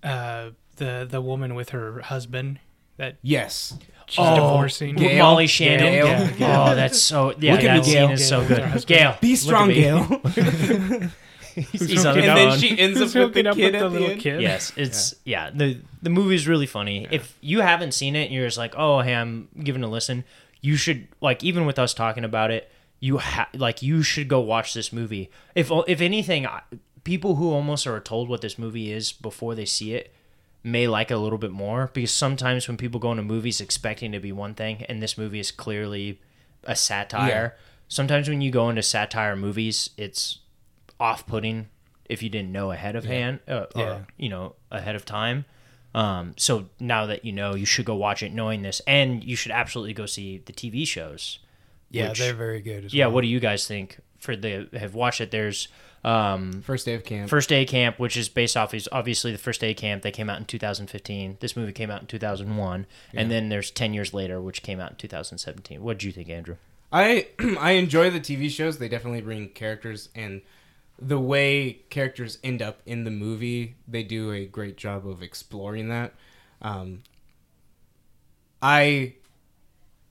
uh, 0.03 0.51
the 0.77 1.07
the 1.09 1.21
woman 1.21 1.55
with 1.55 1.71
her 1.71 2.01
husband 2.01 2.61
that 2.97 3.17
Yes. 3.23 3.77
she's 4.07 4.19
Oh, 4.25 4.35
divorcing. 4.37 4.95
Gail. 4.97 5.19
Molly 5.25 5.47
Shannon. 5.47 5.81
Gail. 5.93 6.07
Yeah. 6.39 6.63
Oh, 6.71 6.75
that's 6.75 7.01
so 7.01 7.35
yeah. 7.39 7.53
Look 7.55 7.65
at 7.65 7.67
that 7.67 7.77
me, 7.79 7.83
scene 7.85 7.93
Gail. 7.95 8.11
is 8.11 8.29
so 8.29 8.47
good. 8.47 8.87
Gail, 8.87 9.17
Be 9.21 9.35
strong. 9.37 9.69
Gail. 9.71 10.21
He's 11.73 12.05
on 12.05 12.15
the 12.17 12.23
and 12.25 12.27
phone. 12.27 12.37
then 12.51 12.59
she 12.59 12.79
ends 12.79 12.99
up 12.99 13.05
Who's 13.05 13.15
with 13.15 13.23
hooking 13.25 13.45
the 13.45 13.51
up 13.51 13.57
kid 13.57 13.73
with 13.73 13.75
at 13.75 13.79
the 13.81 13.89
the 13.89 13.93
little 13.95 14.11
end. 14.11 14.21
kid? 14.21 14.41
Yes, 14.43 14.73
it's 14.77 15.15
yeah. 15.25 15.51
the 15.51 15.79
the 16.03 16.11
movie's 16.11 16.49
really 16.49 16.67
funny. 16.67 17.07
If 17.11 17.37
you 17.41 17.61
haven't 17.61 17.93
seen 17.93 18.17
it 18.17 18.25
and 18.27 18.33
you're 18.35 18.47
just 18.47 18.59
like, 18.59 18.75
oh, 18.77 19.01
hey, 19.01 19.15
I'm 19.15 19.49
giving 19.63 19.83
a 19.85 19.89
listen, 19.89 20.25
you 20.61 20.77
should 20.77 21.09
like 21.21 21.45
even 21.45 21.65
with 21.67 21.79
us 21.79 21.95
talking 21.95 22.25
about 22.25 22.51
it, 22.51 22.71
you 23.01 23.19
ha- 23.19 23.49
like 23.55 23.83
you 23.83 24.03
should 24.03 24.29
go 24.29 24.41
watch 24.41 24.75
this 24.75 24.93
movie. 24.93 25.31
If 25.55 25.71
if 25.87 26.01
anything, 26.01 26.47
I- 26.47 26.63
people 27.05 27.37
who 27.37 27.51
almost 27.53 27.87
are 27.87 28.01
told 28.01 28.29
what 28.29 28.41
this 28.41 28.59
movie 28.59 28.91
is 28.91 29.13
before 29.13 29.55
they 29.55 29.67
see 29.67 29.95
it 29.95 30.13
may 30.63 30.89
like 30.89 31.11
it 31.11 31.15
a 31.15 31.19
little 31.19 31.37
bit 31.37 31.51
more 31.51 31.91
because 31.93 32.11
sometimes 32.11 32.67
when 32.67 32.79
people 32.79 32.99
go 32.99 33.11
into 33.11 33.23
movies 33.23 33.61
expecting 33.61 34.11
to 34.13 34.19
be 34.19 34.33
one 34.33 34.55
thing 34.55 34.83
and 34.85 35.03
this 35.03 35.19
movie 35.19 35.39
is 35.39 35.51
clearly 35.51 36.19
a 36.65 36.75
satire. 36.75 37.55
Sometimes 37.89 38.27
when 38.31 38.41
you 38.41 38.51
go 38.51 38.71
into 38.71 38.83
satire 38.83 39.37
movies, 39.37 39.91
it's 39.99 40.39
off-putting 41.01 41.69
if 42.09 42.23
you 42.23 42.29
didn't 42.29 42.53
know 42.53 42.71
ahead 42.71 42.97
of 42.97 43.05
hand 43.05 43.41
uh, 43.49 43.67
Yeah. 43.75 43.83
or 43.83 44.07
you 44.17 44.29
know 44.29 44.55
ahead 44.71 44.95
of 44.95 45.05
time 45.05 45.45
um, 45.95 46.35
so 46.37 46.67
now 46.81 47.07
that 47.07 47.25
you 47.25 47.33
know 47.33 47.55
you 47.55 47.65
should 47.67 47.85
go 47.85 47.95
watch 47.95 48.23
it 48.23 48.33
knowing 48.33 48.63
this 48.63 48.81
and 48.87 49.23
you 49.23 49.37
should 49.37 49.53
absolutely 49.53 49.95
go 49.95 50.07
see 50.07 50.39
the 50.45 50.53
tv 50.53 50.87
shows 50.87 51.39
Yeah, 51.91 52.09
which- 52.11 52.19
they're 52.19 52.35
very 52.35 52.61
good 52.61 52.87
as 52.87 52.95
yeah 52.95 53.07
well. 53.07 53.15
what 53.17 53.21
do 53.23 53.29
you 53.29 53.41
guys 53.41 53.67
think 53.67 53.99
for 54.19 54.37
the 54.37 54.69
have 54.75 54.95
watched 54.95 55.21
it 55.21 55.31
there's 55.31 55.69
um, 56.05 56.61
First 56.61 56.85
day 56.85 56.93
of 56.95 57.03
camp. 57.05 57.31
first 57.31 57.49
day 57.49 57.65
camp 57.65 57.99
which 57.99 58.15
is 58.19 58.29
based 58.29 58.59
off 58.59 58.75
is 58.75 58.87
obviously 58.93 59.33
the 59.33 59.39
first 59.39 59.59
day 59.61 59.73
camp 59.73 60.03
they 60.03 60.11
came 60.11 60.29
out 60.29 60.39
in 60.39 60.45
2015 60.45 61.39
this 61.41 61.57
movie 61.57 61.73
came 61.73 61.91
out 61.91 62.03
in 62.03 62.07
2001 62.07 62.87
and 63.15 63.31
then 63.31 63.49
there's 63.49 63.71
10 63.71 63.95
years 63.95 64.13
later 64.13 64.39
which 64.41 64.63
came 64.63 64.81
out 64.81 64.91
in 64.91 64.97
2017 64.99 65.83
what 65.83 65.99
do 65.99 66.07
you 66.07 66.13
think 66.13 66.29
andrew 66.29 66.57
I 66.93 67.29
I 67.59 67.73
enjoy 67.73 68.11
the 68.11 68.21
TV 68.21 68.49
shows. 68.49 68.79
They 68.79 68.89
definitely 68.89 69.23
bring 69.23 69.49
characters 69.49 70.11
and 70.15 70.43
the 70.99 71.19
way 71.19 71.83
characters 71.91 72.39
end 72.45 72.63
up 72.63 72.81
in 72.87 73.05
the 73.05 73.11
movie, 73.11 73.77
they 73.87 74.03
do 74.03 74.33
a 74.33 74.47
great 74.47 74.77
job 74.77 75.07
of 75.07 75.23
exploring 75.23 75.89
that. 75.89 76.15
Um, 76.63 77.03
I 78.63 79.15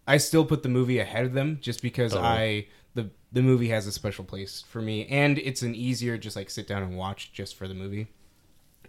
I 0.07 0.17
still 0.17 0.45
put 0.45 0.63
the 0.63 0.69
movie 0.69 0.99
ahead 0.99 1.25
of 1.25 1.33
them 1.33 1.57
just 1.61 1.81
because 1.81 2.13
Totally. 2.13 2.29
I 2.29 2.67
the 2.93 3.09
the 3.31 3.41
movie 3.41 3.69
has 3.69 3.87
a 3.87 3.91
special 3.91 4.23
place 4.23 4.63
for 4.67 4.81
me 4.81 5.07
and 5.07 5.39
it's 5.39 5.61
an 5.61 5.73
easier 5.73 6.17
just 6.17 6.35
like 6.35 6.49
sit 6.49 6.67
down 6.67 6.83
and 6.83 6.97
watch 6.97 7.33
just 7.33 7.55
for 7.55 7.67
the 7.67 7.73
movie. 7.73 8.07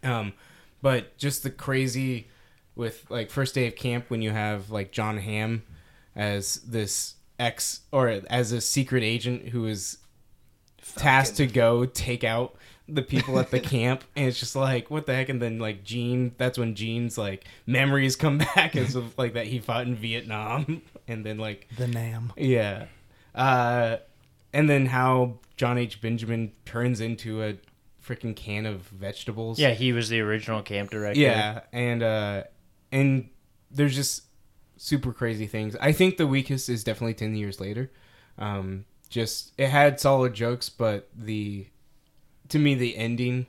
Um, 0.02 0.34
but 0.82 1.16
just 1.16 1.42
the 1.42 1.50
crazy 1.50 2.28
with 2.74 3.06
like 3.08 3.30
first 3.30 3.54
day 3.54 3.66
of 3.66 3.76
camp 3.76 4.10
when 4.10 4.20
you 4.20 4.30
have 4.30 4.70
like 4.70 4.92
John 4.92 5.18
Hamm 5.18 5.62
as 6.14 6.56
this 6.56 7.14
ex 7.38 7.80
or 7.90 8.08
as 8.08 8.52
a 8.52 8.60
secret 8.60 9.02
agent 9.02 9.48
who 9.48 9.66
is 9.66 9.98
tasked 10.96 11.36
to 11.38 11.46
go 11.46 11.84
take 11.86 12.24
out 12.24 12.54
the 12.88 13.02
people 13.02 13.38
at 13.38 13.50
the 13.50 13.60
camp 13.74 14.04
and 14.14 14.26
it's 14.26 14.38
just 14.38 14.54
like 14.54 14.90
what 14.90 15.06
the 15.06 15.14
heck 15.14 15.28
and 15.30 15.40
then 15.40 15.58
like 15.58 15.82
Gene 15.84 16.34
that's 16.36 16.58
when 16.58 16.74
Gene's 16.74 17.16
like 17.16 17.44
memories 17.66 18.14
come 18.16 18.38
back 18.54 18.76
as 18.76 18.94
of 18.94 19.16
like 19.16 19.32
that 19.34 19.46
he 19.46 19.58
fought 19.58 19.86
in 19.86 19.94
Vietnam 19.96 20.82
and 21.08 21.24
then 21.24 21.38
like 21.38 21.66
The 21.78 21.86
Nam. 21.88 22.32
yeah 22.36 22.86
uh 23.34 23.96
and 24.52 24.68
then 24.68 24.86
how 24.86 25.38
John 25.56 25.78
H 25.78 26.00
Benjamin 26.02 26.52
turns 26.66 27.00
into 27.00 27.42
a 27.42 27.56
freaking 28.06 28.36
can 28.36 28.66
of 28.66 28.82
vegetables 28.82 29.58
Yeah, 29.58 29.70
he 29.70 29.92
was 29.94 30.10
the 30.10 30.20
original 30.20 30.60
camp 30.62 30.90
director. 30.90 31.18
yeah, 31.20 31.60
and 31.72 32.02
uh 32.02 32.42
and 32.92 33.30
there's 33.70 33.94
just 33.96 34.24
super 34.76 35.12
crazy 35.14 35.46
things. 35.46 35.74
I 35.80 35.92
think 35.92 36.18
the 36.18 36.26
weakest 36.26 36.68
is 36.68 36.84
definitely 36.84 37.14
10 37.14 37.34
years 37.34 37.60
later. 37.60 37.90
Um 38.38 38.84
just 39.14 39.52
it 39.56 39.68
had 39.68 40.00
solid 40.00 40.34
jokes, 40.34 40.68
but 40.68 41.08
the 41.16 41.68
to 42.48 42.58
me 42.58 42.74
the 42.74 42.96
ending 42.96 43.46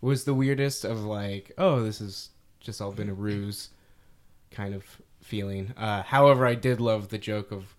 was 0.00 0.22
the 0.24 0.34
weirdest 0.34 0.84
of 0.84 1.02
like, 1.02 1.50
oh, 1.58 1.82
this 1.82 1.98
has 1.98 2.28
just 2.60 2.80
all 2.80 2.92
been 2.92 3.08
a 3.08 3.14
ruse 3.14 3.70
kind 4.52 4.72
of 4.72 4.84
feeling. 5.20 5.74
Uh 5.76 6.04
however, 6.04 6.46
I 6.46 6.54
did 6.54 6.80
love 6.80 7.08
the 7.08 7.18
joke 7.18 7.50
of 7.50 7.74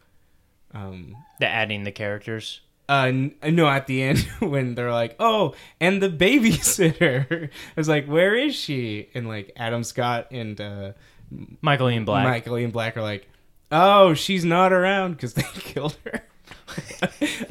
um 0.74 1.16
the 1.40 1.48
adding 1.48 1.84
the 1.84 1.92
characters. 1.94 2.60
uh, 2.90 3.06
n- 3.08 3.36
no, 3.44 3.66
at 3.70 3.88
the 3.88 4.04
end 4.04 4.20
when 4.40 4.76
they're 4.76 4.92
like, 4.92 5.16
"Oh, 5.18 5.56
and 5.80 6.02
the 6.02 6.10
babysitter," 6.10 7.46
I 7.78 7.80
was 7.80 7.88
like, 7.88 8.08
"Where 8.08 8.36
is 8.36 8.54
she?" 8.56 9.08
And 9.16 9.26
like 9.30 9.54
Adam 9.56 9.86
Scott 9.86 10.28
and 10.32 10.60
uh, 10.60 10.92
Michael 11.62 11.90
Ian 11.90 12.04
Black. 12.04 12.26
Michael 12.26 12.58
Ian 12.58 12.72
Black 12.72 12.98
are 12.98 13.02
like, 13.02 13.26
"Oh, 13.72 14.14
she's 14.16 14.44
not 14.44 14.74
around 14.74 15.14
because 15.14 15.34
they 15.36 15.44
killed 15.56 15.96
her." 16.04 16.24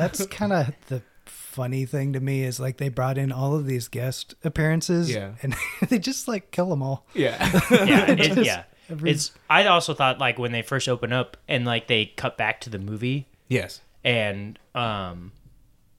That's 0.01 0.27
kind 0.31 0.53
of 0.53 0.73
the 0.89 1.03
funny 1.27 1.85
thing 1.85 2.13
to 2.13 2.21
me 2.21 2.43
is 2.45 2.59
like 2.61 2.77
they 2.77 2.89
brought 2.89 3.19
in 3.19 3.33
all 3.33 3.55
of 3.57 3.67
these 3.67 3.89
guest 3.89 4.35
appearances 4.45 5.11
Yeah. 5.13 5.33
and 5.43 5.55
they 5.89 5.99
just 5.99 6.29
like 6.29 6.51
kill 6.53 6.71
them 6.71 6.83
all. 6.83 7.07
yeah, 7.15 7.37
yeah, 7.71 8.11
it, 8.13 8.17
Just 8.19 8.41
yeah. 8.47 8.63
every- 8.89 9.11
It's. 9.11 9.33
I 9.49 9.67
also 9.67 9.93
thought 9.95 10.19
like 10.19 10.39
when 10.39 10.53
they 10.53 10.63
first 10.63 10.89
open 10.89 11.13
up 11.13 11.37
and 11.49 11.65
like 11.65 11.87
they 11.89 12.07
cut 12.07 12.37
back 12.39 12.61
to 12.63 12.71
the 12.71 12.79
movie 12.79 13.27
yes, 13.49 13.81
and 14.05 14.59
um, 14.77 15.33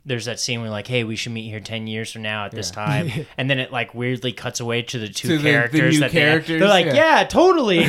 there's 0.05 0.25
that 0.25 0.39
scene 0.39 0.61
where 0.61 0.69
like, 0.69 0.87
hey, 0.87 1.03
we 1.03 1.15
should 1.17 1.33
meet 1.33 1.49
here 1.49 1.59
ten 1.59 1.85
years 1.85 2.11
from 2.13 2.21
now 2.21 2.45
at 2.45 2.51
this 2.51 2.69
Yeah. 2.73 2.85
time, 2.85 3.25
and 3.37 3.49
then 3.49 3.59
it 3.59 3.71
like 3.73 3.93
weirdly 3.93 4.31
cuts 4.31 4.59
away 4.61 4.81
to 4.83 4.99
the 4.99 5.09
two 5.09 5.27
To 5.27 5.37
the- 5.37 5.43
the 5.43 5.49
characters 5.51 5.93
new 5.95 5.99
that 5.99 6.11
characters, 6.11 6.59
they, 6.61 6.65
are 6.65 6.69
like, 6.69 6.85
yeah. 6.87 7.19
yeah, 7.19 7.23
totally. 7.25 7.83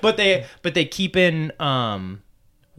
but 0.00 0.16
they 0.16 0.46
but 0.62 0.74
they 0.74 0.84
keep 0.84 1.16
in 1.16 1.52
um, 1.60 2.22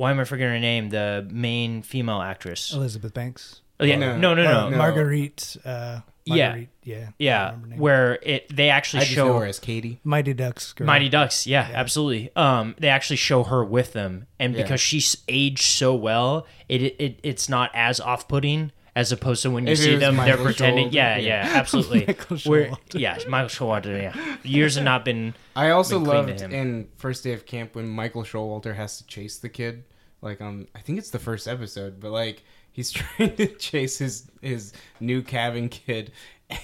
why 0.01 0.09
am 0.09 0.19
I 0.19 0.23
forgetting 0.23 0.53
her 0.53 0.59
name? 0.59 0.89
The 0.89 1.27
main 1.31 1.83
female 1.83 2.21
actress. 2.21 2.73
Elizabeth 2.73 3.13
Banks. 3.13 3.61
Oh 3.79 3.85
yeah, 3.85 3.97
no, 3.97 4.17
no, 4.17 4.33
no, 4.33 4.43
no, 4.43 4.69
no. 4.69 4.77
Marguerite. 4.77 5.57
Uh, 5.63 5.99
Yeah. 6.25 6.49
Marguerite, 6.49 6.69
yeah. 6.83 6.95
I 6.97 6.99
don't 7.01 7.13
yeah, 7.19 7.45
remember 7.45 7.65
her 7.65 7.69
name. 7.71 7.79
where 7.79 8.19
it 8.23 8.55
they 8.55 8.69
actually 8.69 9.01
I 9.01 9.03
just 9.03 9.13
show 9.15 9.27
know 9.27 9.39
her 9.39 9.45
as 9.45 9.59
Katie. 9.59 9.99
Mighty 10.03 10.33
Ducks. 10.33 10.73
Girl. 10.73 10.85
Mighty 10.87 11.07
Ducks, 11.09 11.45
yeah, 11.47 11.69
absolutely. 11.73 12.29
Um, 12.35 12.75
they 12.79 12.89
actually 12.89 13.17
show 13.17 13.43
her 13.43 13.63
with 13.63 13.93
them, 13.93 14.25
and 14.39 14.53
Yeah. 14.55 14.61
because 14.63 14.81
she's 14.81 15.17
aged 15.27 15.63
so 15.63 15.93
well, 15.95 16.45
it, 16.67 16.81
it 16.81 17.19
it's 17.23 17.47
not 17.49 17.69
as 17.75 17.99
off 17.99 18.27
putting 18.27 18.71
as 18.95 19.11
opposed 19.11 19.41
to 19.43 19.49
when 19.49 19.65
you 19.67 19.73
If 19.73 19.79
it 19.79 19.81
see 19.83 19.91
was 19.93 19.99
them, 20.01 20.17
they're 20.17 20.25
Michael 20.35 20.45
pretending. 20.45 20.89
Showalter, 20.89 20.93
Yeah, 20.93 21.17
yeah. 21.17 21.47
yeah, 21.47 21.57
absolutely. 21.59 22.05
Michael 22.07 22.37
Where- 22.51 22.71
yeah, 22.93 23.17
Michael 23.29 23.49
Showalter. 23.49 24.01
Yeah, 24.01 24.35
years 24.43 24.75
have 24.75 24.83
not 24.83 25.05
been. 25.05 25.33
I 25.55 25.69
also 25.69 25.97
Been 25.97 26.05
clean 26.05 26.23
to 26.25 26.31
loved 26.33 26.41
him. 26.41 26.51
in 26.51 26.87
first 26.97 27.23
day 27.23 27.33
of 27.33 27.45
camp 27.45 27.73
when 27.75 27.87
Michael 27.87 28.23
Showalter 28.23 28.75
has 28.75 28.97
to 28.97 29.05
chase 29.07 29.37
the 29.37 29.49
kid. 29.49 29.85
Like 30.21 30.41
um, 30.41 30.67
I 30.75 30.79
think 30.79 30.99
it's 30.99 31.09
the 31.09 31.19
first 31.19 31.47
episode, 31.47 31.99
but 31.99 32.11
like 32.11 32.43
he's 32.71 32.91
trying 32.91 33.35
to 33.37 33.47
chase 33.47 33.97
his 33.97 34.29
his 34.41 34.73
new 34.99 35.21
cabin 35.21 35.69
kid, 35.69 36.11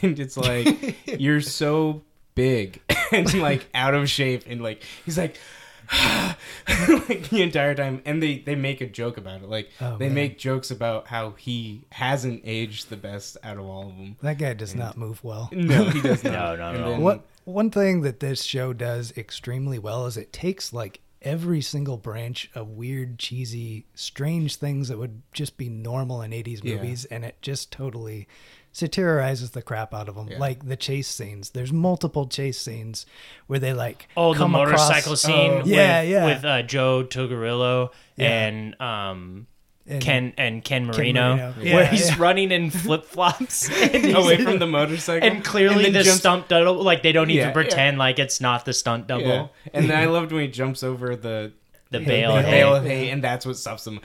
and 0.01 0.19
it's 0.19 0.37
like 0.37 0.95
you're 1.19 1.41
so 1.41 2.03
big 2.35 2.81
and 3.11 3.33
like 3.39 3.67
out 3.73 3.93
of 3.93 4.09
shape, 4.09 4.43
and 4.47 4.61
like 4.61 4.83
he's 5.05 5.17
like. 5.17 5.37
like 7.07 7.29
the 7.29 7.41
entire 7.41 7.73
time 7.73 8.01
and 8.05 8.21
they 8.21 8.39
they 8.39 8.55
make 8.55 8.81
a 8.81 8.85
joke 8.85 9.15
about 9.17 9.41
it 9.41 9.47
like 9.49 9.69
Oh, 9.79 9.95
they 9.97 10.07
man. 10.07 10.15
make 10.15 10.37
jokes 10.37 10.69
about 10.69 11.07
how 11.07 11.31
he 11.37 11.85
hasn't 11.93 12.41
aged 12.43 12.89
the 12.89 12.97
best 12.97 13.37
out 13.41 13.57
of 13.57 13.65
all 13.65 13.83
of 13.83 13.95
them 13.95 14.17
That 14.21 14.37
guy 14.37 14.53
does 14.53 14.75
not 14.75 14.97
move 14.97 15.23
well. 15.23 15.49
no 15.53 15.85
he 15.85 16.01
does 16.01 16.25
not 16.25 16.59
No, 16.59 16.73
no, 16.73 16.79
no. 16.79 16.89
then- 16.91 17.01
What 17.01 17.25
one 17.45 17.71
thing 17.71 18.01
that 18.01 18.19
this 18.19 18.43
show 18.43 18.73
does 18.73 19.13
extremely 19.15 19.79
well 19.79 20.05
is 20.07 20.17
it 20.17 20.33
takes 20.33 20.73
like 20.73 20.99
every 21.22 21.61
single 21.61 21.97
branch 21.97 22.49
of 22.55 22.70
weird, 22.70 23.18
cheesy, 23.20 23.86
strange 23.95 24.55
things 24.57 24.88
that 24.89 24.97
would 24.97 25.22
just 25.34 25.57
be 25.57 25.70
normal 25.70 26.22
in 26.22 26.32
80s 26.32 26.61
Yeah. 26.63 26.76
movies 26.76 27.05
and 27.05 27.26
it 27.26 27.41
just 27.41 27.72
totally 27.72 28.28
satirizes 28.72 29.51
the 29.51 29.61
crap 29.61 29.93
out 29.93 30.07
of 30.07 30.15
them. 30.15 30.28
Yeah. 30.30 30.38
Like 30.38 30.68
the 30.68 30.76
chase 30.76 31.07
scenes. 31.07 31.49
There's 31.49 31.74
multiple 31.74 32.28
chase 32.28 32.59
scenes 32.61 33.05
where 33.47 33.57
they 33.59 33.74
like 33.74 34.07
Oh, 34.15 34.34
the 34.34 34.39
come 34.39 34.53
across- 34.55 34.88
motorcycle 34.89 35.15
scene. 35.15 35.51
Oh. 35.51 35.57
with, 35.59 35.68
Yeah, 35.68 36.01
yeah. 36.01 36.26
With 36.26 36.45
uh, 36.45 36.61
Joe 36.63 37.03
Togarillo 37.03 37.89
Yeah. 38.15 38.47
and 38.47 38.82
um. 38.82 39.47
And- 39.89 40.01
Ken 40.01 40.33
and 40.38 40.63
Ken 40.63 40.85
Marino, 40.85 41.35
Marino. 41.55 41.75
where 41.75 41.85
he's 41.85 42.09
yeah. 42.09 42.15
running 42.19 42.51
in 42.51 42.69
flip 42.71 43.05
flops, 43.05 43.69
away 43.93 44.43
from 44.43 44.59
the 44.59 44.67
motorcycle 44.67 45.27
and 45.27 45.43
clearly 45.45 45.83
then 45.83 45.93
the 45.93 46.03
jumps- 46.03 46.19
stunt 46.19 46.49
double, 46.49 46.83
like 46.83 47.03
they 47.03 47.11
don't 47.13 47.29
even 47.29 47.38
Yeah, 47.41 47.47
yeah. 47.47 47.53
pretend 47.53 47.97
like 47.97 48.19
it's 48.19 48.41
not 48.41 48.65
the 48.65 48.73
stunt 48.73 49.07
double. 49.07 49.25
Yeah. 49.25 49.47
And 49.73 49.89
then 49.89 49.97
I 49.97 50.05
loved 50.05 50.31
when 50.33 50.41
he 50.41 50.47
jumps 50.49 50.83
over 50.83 51.15
the 51.15 51.53
The 51.91 52.01
Yeah, 52.01 52.05
bale, 52.07 52.31
the 52.33 52.38
of 52.39 52.43
the 52.43 52.49
hay. 52.51 52.57
bale 52.59 52.75
of 52.75 52.83
hay, 52.83 53.09
and 53.11 53.23
that's 53.23 53.45
what 53.45 53.55
stops 53.55 53.88
him. 53.88 54.01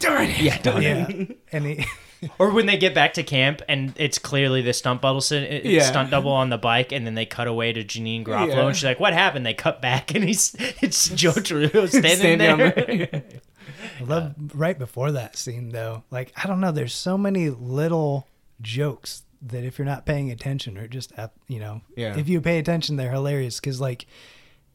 Darn 0.00 0.30
it! 0.30 0.40
Yeah, 0.40 0.58
darn 0.62 0.82
it. 0.82 1.18
yeah. 1.18 1.26
and 1.52 1.66
he 1.66 1.84
Or 2.38 2.50
when 2.50 2.66
they 2.66 2.76
get 2.78 2.94
back 2.94 3.12
to 3.14 3.22
camp 3.22 3.62
and 3.68 3.92
it's 3.96 4.18
clearly 4.18 4.60
the 4.62 4.72
stunt 4.72 5.02
double, 5.02 5.20
si- 5.20 5.36
uh, 5.46 5.60
Yeah. 5.62 5.82
stunt 5.82 6.10
double 6.10 6.32
on 6.32 6.48
the 6.50 6.58
bike, 6.58 6.90
and 6.90 7.06
then 7.06 7.14
they 7.14 7.26
cut 7.26 7.46
away 7.46 7.72
to 7.74 7.84
Janeane 7.84 8.24
Garofalo, 8.24 8.48
Yeah. 8.48 8.66
and 8.66 8.74
she's 8.76 8.84
like, 8.84 8.98
"What 8.98 9.12
happened?" 9.12 9.44
They 9.46 9.54
cut 9.54 9.80
back, 9.82 10.14
and 10.14 10.24
he's 10.24 10.56
it's 10.80 11.10
Joe 11.10 11.32
Trujillo 11.32 11.86
standing, 11.86 12.16
Standing 12.16 12.50
on 12.50 12.58
there. 12.58 13.22
I 14.00 14.04
love 14.04 14.34
right 14.54 14.78
before 14.78 15.12
that 15.12 15.36
scene 15.36 15.70
though. 15.70 16.04
Like 16.10 16.32
I 16.42 16.46
don't 16.46 16.60
know, 16.60 16.72
there's 16.72 16.94
so 16.94 17.16
many 17.18 17.50
little 17.50 18.26
jokes 18.60 19.22
that 19.42 19.62
if 19.64 19.78
you're 19.78 19.86
not 19.86 20.04
paying 20.04 20.30
attention 20.30 20.76
or 20.76 20.88
just 20.88 21.16
uh, 21.18 21.28
you 21.46 21.60
know, 21.60 21.80
Yeah. 21.96 22.16
if 22.18 22.28
you 22.28 22.40
pay 22.40 22.58
attention, 22.58 22.96
they're 22.96 23.10
hilarious. 23.12 23.60
Because 23.60 23.80
like 23.80 24.06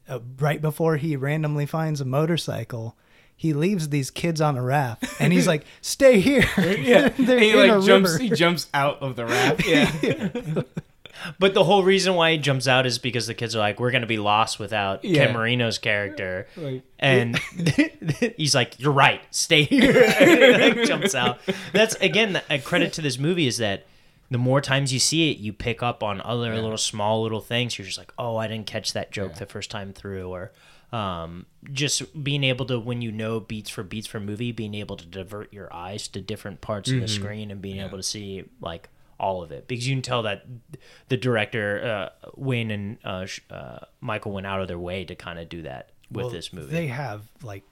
uh, 0.07 0.19
right 0.39 0.61
before 0.61 0.97
he 0.97 1.15
randomly 1.15 1.65
finds 1.65 2.01
a 2.01 2.05
motorcycle, 2.05 2.95
he 3.35 3.53
leaves 3.53 3.89
these 3.89 4.11
kids 4.11 4.39
on 4.41 4.57
a 4.57 4.61
raft, 4.61 5.05
and 5.19 5.33
he's 5.33 5.47
like, 5.47 5.65
"Stay 5.81 6.19
here." 6.19 6.45
Yeah, 6.57 7.09
he 7.09 7.53
like 7.55 7.83
jumps. 7.83 8.11
river. 8.13 8.17
He 8.23 8.29
jumps 8.29 8.67
out 8.73 9.01
of 9.01 9.15
the 9.15 9.25
raft. 9.25 9.65
Yeah, 9.67 10.61
But 11.39 11.53
the 11.53 11.63
whole 11.63 11.83
reason 11.83 12.15
why 12.15 12.31
he 12.33 12.37
jumps 12.37 12.67
out 12.67 12.85
is 12.85 12.97
because 12.99 13.27
the 13.27 13.33
kids 13.33 13.55
are 13.55 13.59
like, 13.59 13.79
"We're 13.79 13.91
gonna 13.91 14.05
be 14.05 14.17
lost 14.17 14.59
without 14.59 15.03
Yeah. 15.05 15.25
Ken 15.25 15.33
Marino's 15.35 15.77
character," 15.77 16.47
Like- 16.57 16.83
and 16.99 17.37
he's 18.37 18.55
like, 18.55 18.79
"You're 18.79 18.91
right, 18.91 19.21
stay 19.31 19.63
here." 19.63 20.03
and 20.19 20.29
he 20.41 20.51
like 20.51 20.87
jumps 20.87 21.15
out. 21.15 21.39
That's 21.71 21.95
again 21.95 22.41
a 22.49 22.59
credit 22.59 22.93
to 22.93 23.01
this 23.01 23.17
movie 23.17 23.47
is 23.47 23.57
that 23.57 23.85
the 24.31 24.37
more 24.37 24.61
times 24.61 24.91
you 24.91 24.99
see 24.99 25.29
it, 25.31 25.37
you 25.37 25.53
pick 25.53 25.83
up 25.83 26.01
on 26.01 26.19
other 26.21 26.55
little 26.55 26.77
small 26.77 27.21
little 27.21 27.41
things. 27.41 27.77
You're 27.77 27.85
just 27.85 27.97
like, 27.99 28.11
"Oh, 28.17 28.37
I 28.37 28.47
didn't 28.47 28.65
catch 28.67 28.93
that 28.93 29.11
joke 29.11 29.35
the 29.35 29.45
first 29.45 29.69
time 29.69 29.93
through," 29.93 30.27
or 30.29 30.51
um, 30.91 31.45
just 31.71 32.23
being 32.23 32.43
able 32.43 32.65
to 32.67 32.79
when 32.79 33.01
you 33.01 33.11
know 33.11 33.39
beats 33.39 33.69
for 33.69 33.83
beats 33.83 34.07
for 34.07 34.19
movie, 34.19 34.51
being 34.51 34.73
able 34.75 34.95
to 34.97 35.05
divert 35.05 35.51
your 35.53 35.71
eyes 35.73 36.07
to 36.09 36.21
different 36.21 36.61
parts 36.61 36.89
of 36.89 36.99
the 36.99 37.07
screen 37.07 37.51
and 37.51 37.61
being 37.61 37.79
able 37.79 37.97
to 37.97 38.03
see 38.03 38.43
like 38.61 38.89
all 39.23 39.41
of 39.43 39.51
it 39.51 39.67
because 39.67 39.87
you 39.87 39.95
can 39.95 40.01
tell 40.01 40.23
that 40.23 40.45
the 41.07 41.17
director 41.17 42.11
uh, 42.23 42.29
Wain 42.35 42.69
and 42.71 42.97
uh, 43.03 43.25
uh, 43.49 43.79
Michael 44.01 44.31
went 44.33 44.45
out 44.47 44.61
of 44.61 44.67
their 44.67 44.77
way 44.79 45.05
to 45.05 45.15
kind 45.15 45.39
of 45.39 45.47
do 45.49 45.61
that 45.61 45.91
with 46.11 46.25
Well, 46.25 46.29
this 46.29 46.51
movie. 46.51 46.71
They 46.71 46.87
have 46.87 47.21
like 47.41 47.63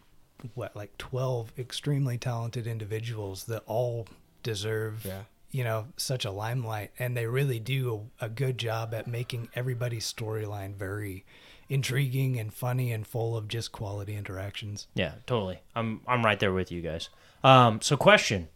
what, 0.55 0.75
like 0.75 0.97
twelve 0.97 1.51
extremely 1.57 2.17
talented 2.17 2.65
individuals 2.67 3.43
that 3.45 3.63
all 3.67 4.07
deserve, 4.43 5.05
Yeah. 5.05 5.23
you 5.51 5.63
know, 5.63 5.87
such 5.97 6.25
a 6.25 6.31
limelight, 6.31 6.91
and 6.97 7.15
they 7.15 7.27
really 7.27 7.59
do 7.59 8.07
a, 8.21 8.25
a 8.25 8.29
good 8.29 8.57
job 8.57 8.93
at 8.93 9.05
making 9.07 9.49
everybody's 9.53 10.11
storyline 10.11 10.73
very 10.75 11.25
intriguing 11.69 12.39
and 12.39 12.53
funny 12.53 12.91
and 12.91 13.05
full 13.07 13.35
of 13.37 13.47
just 13.47 13.71
quality 13.71 14.15
interactions. 14.15 14.87
yeah, 14.95 15.13
totally. 15.27 15.59
I'm 15.75 16.01
I'm 16.07 16.23
right 16.25 16.39
there 16.39 16.53
with 16.53 16.71
you 16.71 16.81
guys. 16.81 17.09
Um, 17.43 17.81
so 17.81 17.95
question: 17.97 18.47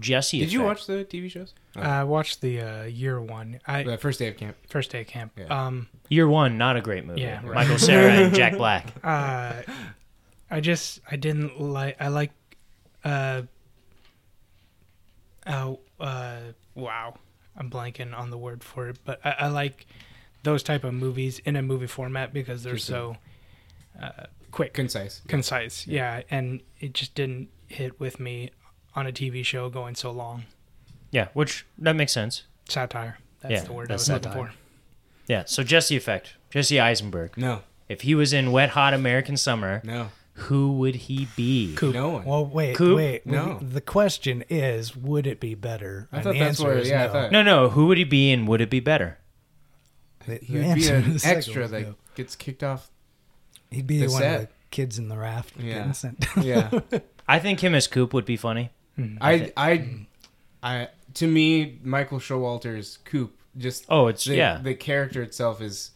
Jesse. 0.00 0.38
Did 0.40 0.52
you 0.52 0.62
watch 0.62 0.86
the 0.86 1.04
TV 1.04 1.30
shows? 1.30 1.54
Oh, 1.76 1.80
I 1.80 2.04
watched 2.04 2.40
the 2.40 2.60
uh, 2.60 2.84
year 2.84 3.20
one. 3.20 3.60
I 3.66 3.82
the 3.82 3.98
first 3.98 4.18
day 4.18 4.28
of 4.28 4.36
camp. 4.36 4.56
first 4.68 4.90
day 4.90 5.00
of 5.02 5.06
camp. 5.06 5.32
Yeah. 5.36 5.46
Um, 5.66 5.88
Year 6.08 6.28
One? 6.28 6.56
Not 6.56 6.76
a 6.76 6.80
great 6.80 7.04
movie. 7.04 7.20
Yeah, 7.20 7.44
right. 7.44 7.54
Michael 7.54 7.78
Cera 7.78 8.10
and 8.12 8.34
Jack 8.34 8.56
Black. 8.56 8.92
uh, 9.04 9.62
I 10.50 10.60
just 10.60 11.00
I 11.10 11.16
didn't 11.16 11.60
like. 11.60 11.96
I 12.00 12.08
like. 12.08 12.32
Uh, 13.04 13.42
oh, 15.46 15.80
uh, 16.00 16.38
wow. 16.74 17.14
I'm 17.56 17.70
blanking 17.70 18.16
on 18.16 18.30
the 18.30 18.38
word 18.38 18.62
for 18.62 18.88
it, 18.88 18.98
but 19.04 19.20
I, 19.24 19.30
I 19.40 19.48
like 19.48 19.86
those 20.44 20.62
type 20.62 20.84
of 20.84 20.94
movies 20.94 21.40
in 21.40 21.56
a 21.56 21.62
movie 21.62 21.88
format 21.88 22.32
because 22.32 22.62
they're 22.62 22.78
so 22.78 23.16
uh, 24.00 24.26
quick, 24.52 24.74
Concise. 24.74 25.22
concise. 25.26 25.86
Yeah, 25.86 26.22
and 26.30 26.60
it 26.78 26.92
just 26.94 27.14
didn't 27.16 27.48
hit 27.66 27.98
with 27.98 28.20
me 28.20 28.50
on 28.94 29.06
a 29.06 29.12
TV 29.12 29.44
show 29.44 29.68
going 29.68 29.94
so 29.94 30.10
long. 30.10 30.44
Yeah, 31.10 31.28
which 31.32 31.66
that 31.78 31.96
makes 31.96 32.12
sense. 32.12 32.44
Satire. 32.68 33.18
That's 33.40 33.52
Yeah, 33.52 33.60
the 33.64 33.72
word 33.72 33.88
that's 33.88 34.08
I 34.10 34.14
was 34.14 34.24
looking 34.24 34.38
for. 34.38 34.52
Yeah. 35.26 35.44
So 35.46 35.62
Jesse 35.62 35.96
effect. 35.96 36.34
Jesse 36.50 36.80
Eisenberg. 36.80 37.36
No, 37.36 37.62
If 37.88 38.02
he 38.02 38.14
was 38.14 38.32
in 38.32 38.52
Wet 38.52 38.70
Hot 38.70 38.92
American 38.94 39.36
Summer, 39.36 39.80
no, 39.84 40.08
who 40.34 40.72
would 40.78 40.94
he 40.96 41.28
be? 41.36 41.74
Coop. 41.76 41.94
no 41.94 42.08
one. 42.10 42.24
Well, 42.24 42.46
wait, 42.46 42.76
Coop? 42.76 42.96
wait. 42.96 43.26
No. 43.26 43.58
The 43.60 43.80
question 43.80 44.44
is, 44.48 44.96
would 44.96 45.26
it 45.26 45.40
be 45.40 45.54
better? 45.54 46.08
I 46.12 46.16
And 46.16 46.24
thought 46.24 46.32
the 46.34 46.38
that's 46.38 46.48
answer 46.60 46.68
where- 46.68 46.78
is 46.78 46.88
yeah, 46.88 47.06
no. 47.06 47.12
thought- 47.12 47.32
No, 47.32 47.42
no. 47.42 47.68
Who 47.70 47.86
would 47.86 47.98
he 47.98 48.04
be, 48.04 48.32
and 48.32 48.46
would 48.48 48.60
it 48.60 48.70
be 48.70 48.80
better? 48.80 49.18
The, 50.26 50.36
he 50.36 50.58
would 50.58 50.74
be 50.74 50.88
an 50.88 51.18
extra 51.24 51.68
that 51.68 51.82
no. 51.82 51.94
gets 52.14 52.36
kicked 52.36 52.62
off. 52.62 52.90
He'd 53.70 53.86
be 53.86 54.00
the 54.00 54.10
one 54.10 54.20
set. 54.22 54.34
of 54.34 54.46
the 54.46 54.52
kids 54.70 54.98
in 54.98 55.08
the 55.08 55.16
raft 55.18 55.54
Yeah. 55.58 55.74
getting 55.74 55.92
sent. 55.94 56.26
Yeah, 56.40 56.80
I 57.28 57.38
think 57.38 57.60
him 57.60 57.74
as 57.74 57.86
Coop 57.86 58.12
would 58.14 58.24
be 58.24 58.36
funny. 58.36 58.70
Mm, 58.98 59.18
I, 59.20 59.52
I, 59.56 59.78
mm. 59.78 60.06
I. 60.62 60.88
To 61.14 61.26
me, 61.26 61.78
Michael 61.82 62.18
Showalter's 62.18 62.98
Coop 63.04 63.36
just 63.56 63.84
Oh, 63.88 64.08
it's 64.08 64.24
the, 64.24 64.36
yeah. 64.36 64.58
the 64.62 64.74
character 64.74 65.22
itself 65.22 65.60
is 65.62 65.90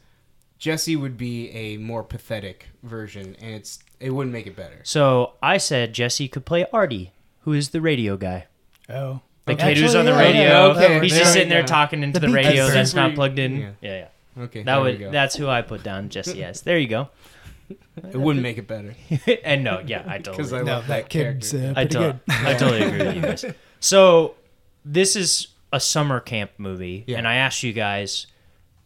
Jesse 0.59 0.97
would 0.97 1.17
be 1.17 1.51
a 1.51 1.77
more 1.77 2.03
pathetic 2.03 2.69
version, 2.83 3.37
and 3.41 3.55
it's 3.55 3.79
it 4.01 4.11
wouldn't 4.11 4.33
make 4.33 4.47
it 4.47 4.57
better. 4.57 4.81
So 4.85 5.35
I 5.43 5.59
said 5.59 5.93
Jesse 5.93 6.29
could 6.29 6.45
play 6.45 6.67
Artie, 6.73 7.13
who 7.41 7.53
is 7.53 7.71
the 7.71 7.81
radio 7.81 8.17
guy. 8.17 8.47
Oh, 8.89 9.21
The 9.47 9.53
Okay. 9.55 9.75
kid 9.75 9.83
who's 9.83 9.95
on 9.95 10.05
the 10.07 10.15
radio. 10.15 10.43
yeah, 10.43 10.63
okay. 10.67 11.01
He's 11.01 11.17
just 11.17 11.33
sitting 11.33 11.49
there 11.49 11.63
talking 11.65 12.03
into 12.03 12.19
The 12.21 12.27
the, 12.29 12.33
radio 12.33 12.65
keeper. 12.65 12.75
that's 12.75 12.95
not 12.95 13.15
plugged 13.15 13.39
in. 13.39 13.57
yeah. 13.57 13.71
Yeah, 13.81 13.97
yeah. 14.37 14.43
Okay, 14.45 14.63
That 14.63 14.75
there 14.77 14.85
we 14.85 14.91
would 14.93 15.01
go. 15.01 15.11
that's 15.11 15.37
who 15.37 15.47
I 15.49 15.63
put 15.63 15.83
down. 15.83 16.09
Jesse 16.09 16.43
S. 16.43 16.61
There 16.63 16.79
you 16.79 16.89
go. 16.89 17.11
It 17.97 18.17
wouldn't 18.17 18.43
make 18.43 18.59
it 18.59 18.67
better 18.67 18.95
and 19.45 19.63
no, 19.65 19.83
yeah, 19.87 20.05
I 20.07 20.19
totally. 20.19 20.37
because. 20.37 20.53
I 20.53 20.59
no, 20.63 20.73
love 20.75 20.87
that 20.89 21.03
that 21.05 21.09
kid's 21.09 21.53
character. 21.53 21.79
uh, 21.79 21.81
I, 21.81 21.85
to- 21.87 21.99
good. 21.99 22.21
I 22.29 22.55
totally 22.55 22.83
agree 22.83 22.99
with 23.07 23.17
you 23.17 23.23
guys. 23.23 23.45
So 23.81 24.37
this 24.85 25.17
is 25.17 25.49
a 25.73 25.81
summer 25.81 26.21
camp 26.21 26.53
movie, 26.59 27.03
Yeah. 27.09 27.19
and 27.19 27.27
I 27.27 27.35
asked 27.35 27.63
you 27.65 27.73
guys, 27.73 28.27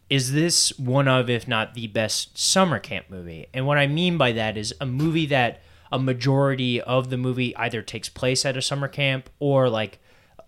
is 0.09 0.31
this 0.33 0.69
one 0.79 1.07
of, 1.07 1.29
if 1.29 1.47
not 1.47 1.73
the 1.75 1.85
best 1.87 2.37
summer 2.37 2.79
camp 2.79 3.05
movie? 3.09 3.45
And 3.53 3.67
what 3.67 3.77
I 3.77 3.85
mean 3.87 4.17
by 4.17 4.31
that 4.31 4.57
is 4.57 4.73
a 4.81 4.85
movie 4.87 5.25
that 5.27 5.61
a 5.91 5.99
majority 5.99 6.81
of 6.81 7.09
the 7.11 7.17
movie 7.17 7.55
either 7.57 7.81
takes 7.83 8.09
place 8.09 8.43
at 8.45 8.57
a 8.57 8.61
summer 8.61 8.87
camp 8.87 9.29
or 9.39 9.69
like 9.69 9.99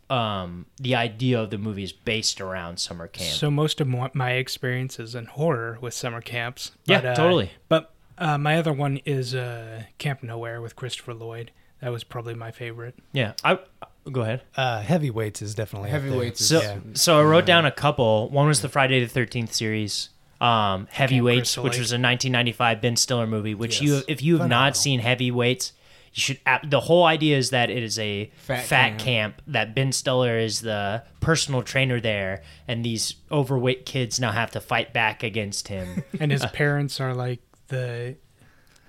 um, 0.09 0.65
the 0.81 0.95
idea 0.95 1.39
of 1.39 1.51
the 1.51 1.57
movie 1.59 1.83
is 1.83 1.91
based 1.93 2.41
around 2.41 2.77
summer 2.79 3.07
camp. 3.07 3.31
So 3.35 3.51
most 3.51 3.79
of 3.79 3.87
my- 3.87 4.09
my 4.13 4.31
experiences 4.31 5.13
in 5.13 5.25
horror 5.25 5.77
with 5.81 5.93
summer 5.93 6.21
camps. 6.21 6.71
Yeah, 6.85 7.01
but, 7.01 7.05
uh, 7.09 7.15
totally. 7.15 7.51
But 7.67 7.93
uh, 8.19 8.37
my 8.37 8.57
other 8.57 8.73
one 8.73 8.97
is 9.05 9.33
uh, 9.35 9.83
Camp 9.97 10.21
Nowhere 10.23 10.61
with 10.61 10.75
Christopher 10.75 11.13
Lloyd. 11.13 11.51
That 11.81 11.91
was 11.91 12.03
probably 12.03 12.33
my 12.35 12.51
favorite. 12.51 12.95
yeah, 13.13 13.33
I 13.43 13.59
go 14.11 14.21
ahead. 14.21 14.41
Uh, 14.55 14.81
heavyweights 14.81 15.41
is 15.41 15.55
definitely 15.55 15.89
up 15.89 15.93
there. 15.93 16.01
Heavyweights 16.01 16.41
is 16.41 16.47
So, 16.49 16.59
Yeah. 16.61 16.77
so 16.93 17.19
I 17.19 17.23
wrote 17.23 17.45
down 17.45 17.65
a 17.65 17.71
couple. 17.71 18.29
One 18.29 18.47
was 18.47 18.61
the 18.61 18.69
Friday 18.69 18.99
the 18.99 19.07
Thirteenth 19.07 19.53
series, 19.53 20.09
um, 20.41 20.87
Heavyweights, 20.91 21.39
Crystal 21.51 21.63
which 21.63 21.73
Lake. 21.73 21.79
was 21.79 21.91
a 21.91 21.95
1995 21.95 22.81
Ben 22.81 22.95
Stiller 22.97 23.27
movie. 23.27 23.53
Which 23.55 23.81
Yes. 23.81 23.89
you, 23.89 24.01
if 24.09 24.21
you 24.21 24.39
have 24.39 24.49
not 24.49 24.75
seen 24.75 24.99
Heavyweights, 24.99 25.71
you 26.13 26.21
should. 26.21 26.39
ab- 26.45 26.69
The 26.69 26.81
whole 26.81 27.05
idea 27.05 27.37
is 27.37 27.51
that 27.51 27.69
it 27.69 27.81
is 27.83 27.97
a 27.99 28.29
Fat 28.37 28.65
fat, 28.65 28.87
camp. 28.89 28.99
camp. 28.99 29.41
That 29.47 29.73
Ben 29.73 29.91
Stiller 29.93 30.37
is 30.37 30.59
the 30.61 31.03
personal 31.21 31.61
trainer 31.61 32.01
there, 32.01 32.41
and 32.67 32.83
these 32.83 33.15
overweight 33.31 33.85
kids 33.85 34.19
now 34.19 34.31
have 34.33 34.51
to 34.51 34.59
fight 34.59 34.91
back 34.91 35.23
against 35.23 35.69
him. 35.69 36.03
And 36.19 36.31
his 36.31 36.45
parents 36.47 36.99
are 36.99 37.13
like 37.13 37.39
the. 37.69 38.15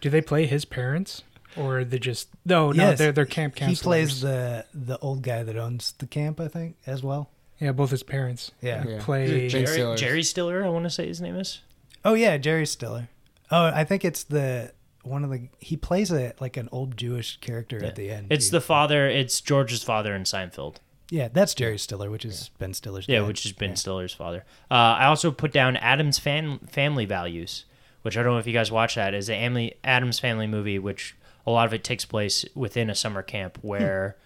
Do 0.01 0.11
they 0.11 0.20
play 0.23 0.47
his 0.47 0.65
parents, 0.65 1.23
or 1.57 1.85
they 1.85 1.98
just 1.98 2.28
no 2.44 2.73
no 2.73 2.90
Yes, 2.90 2.98
they're 2.98 3.12
they're 3.12 3.27
camp 3.27 3.55
camp. 3.55 3.70
He 3.70 3.77
plays 3.77 4.20
the 4.23 4.65
the 4.74 4.98
old 4.98 5.23
guy 5.23 5.43
that 5.43 5.57
owns 5.57 5.93
the 5.98 6.07
camp, 6.07 6.40
I 6.40 6.48
think, 6.48 6.77
as 6.86 7.02
well. 7.02 7.31
yeah 7.59 7.73
both 7.73 7.90
his 7.90 8.02
parents. 8.02 8.51
Yeah. 8.62 8.85
Yeah. 8.86 8.98
Play 9.01 9.48
Jerry, 9.48 9.66
Stiller's. 9.66 10.01
Jerry 10.01 10.23
Stiller, 10.23 10.65
I 10.65 10.69
want 10.69 10.85
to 10.85 10.90
say 10.90 11.07
his 11.07 11.20
name 11.20 11.36
is. 11.36 11.61
Oh 12.05 12.15
yeah, 12.15 12.39
Jerry 12.39 12.66
Stiller. 12.66 13.09
Oh, 13.51 13.66
I 13.66 13.85
think 13.85 14.05
it's 14.05 14.24
the 14.24 14.73
one 15.02 15.23
of 15.24 15.31
the 15.31 15.48
he 15.59 15.77
plays 15.77 16.11
a 16.11 16.32
like 16.40 16.57
an 16.57 16.69
old 16.73 16.97
Jewish 16.97 17.39
character 17.40 17.85
at 17.85 17.97
the 17.97 18.11
end. 18.11 18.28
It's 18.31 18.47
too. 18.48 18.52
the 18.52 18.61
father. 18.62 19.07
It's 19.07 19.40
George's 19.43 19.82
father 19.82 20.15
in 20.15 20.23
Seinfeld. 20.23 20.77
yeah, 21.11 21.28
that's 21.31 21.52
Jerry 21.52 21.77
Stiller, 21.78 22.11
which 22.11 22.24
is 22.24 22.51
Ben 22.59 22.73
Stiller's. 22.73 23.07
Yeah, 23.07 23.19
dad. 23.19 23.27
which 23.28 23.44
is 23.44 23.52
Ben 23.52 23.70
Yeah. 23.70 23.74
Stiller's 23.74 24.15
father. 24.15 24.44
Uh, 24.70 24.74
I 24.74 25.07
also 25.07 25.31
put 25.31 25.52
down 25.52 25.77
Addams 25.77 26.19
fan, 26.19 26.59
Family 26.70 27.05
Values, 27.05 27.66
which 28.02 28.16
I 28.16 28.22
don't 28.22 28.32
know 28.32 28.39
if 28.39 28.47
you 28.47 28.52
guys 28.52 28.70
watch 28.72 28.94
that. 28.97 29.14
Is 29.14 29.28
Amly, 29.28 29.74
Addams 29.85 30.18
Family 30.18 30.47
movie, 30.47 30.78
which 30.78 31.14
a 31.47 31.51
lot 31.51 31.66
of 31.66 31.72
it 31.74 31.82
takes 31.85 32.05
place 32.05 32.44
within 32.55 32.90
a 32.90 32.94
summer 32.94 33.22
camp 33.22 33.59
where 33.62 34.16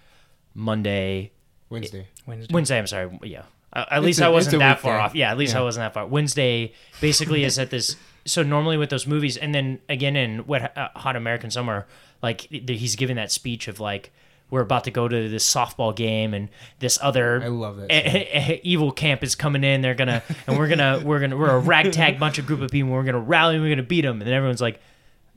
Monday, 0.54 1.32
Wednesday. 1.70 2.06
Wednesday. 2.26 2.52
Wednesday. 2.54 2.78
I'm 2.78 2.86
sorry, 2.86 3.18
yeah. 3.22 3.42
Uh, 3.72 3.84
at 3.90 3.98
It's 3.98 4.04
least 4.06 4.20
a- 4.20 4.26
I 4.26 4.28
wasn't 4.28 4.58
that 4.60 4.80
far 4.80 4.98
off. 5.00 5.14
Yeah, 5.14 5.30
at 5.30 5.38
least 5.38 5.56
I 5.56 5.60
wasn't 5.62 5.82
that 5.84 5.94
far. 5.94 6.06
Wednesday 6.06 6.72
basically 7.00 7.42
is 7.44 7.58
at 7.58 7.70
this. 7.70 7.96
So 8.24 8.42
normally 8.42 8.76
with 8.76 8.88
those 8.90 9.06
movies, 9.06 9.36
and 9.36 9.54
then 9.54 9.80
again 9.88 10.16
in 10.16 10.46
Wet 10.46 10.76
uh, 10.76 10.88
Hot 10.96 11.16
American 11.16 11.50
Summer, 11.50 11.86
like 12.22 12.42
he's 12.42 12.96
giving 12.96 13.16
that 13.16 13.32
speech 13.32 13.66
of 13.68 13.80
like 13.80 14.12
we're 14.50 14.60
about 14.60 14.84
to 14.84 14.90
go 14.90 15.08
to 15.08 15.28
this 15.28 15.50
softball 15.52 15.94
game, 15.94 16.32
and 16.34 16.48
this 16.78 16.98
other 17.02 17.42
I 17.42 17.48
love 17.48 17.76
that. 17.78 17.90
e- 17.90 18.54
e- 18.54 18.60
evil 18.62 18.92
camp 18.92 19.22
is 19.24 19.34
coming 19.34 19.64
in. 19.64 19.80
They're 19.80 19.94
gonna 19.94 20.22
and 20.46 20.58
we're 20.58 20.68
gonna 20.68 21.00
we're 21.04 21.20
gonna 21.20 21.36
we're 21.36 21.50
a 21.50 21.58
ragtag 21.58 22.18
bunch 22.20 22.38
of 22.38 22.46
group 22.46 22.60
of 22.60 22.70
people. 22.70 22.90
We're 22.92 23.04
gonna 23.04 23.18
rally. 23.20 23.54
and 23.56 23.64
We're 23.64 23.70
gonna 23.70 23.82
beat 23.82 24.02
them. 24.02 24.20
And 24.20 24.26
then 24.28 24.34
everyone's 24.34 24.60
like, 24.60 24.80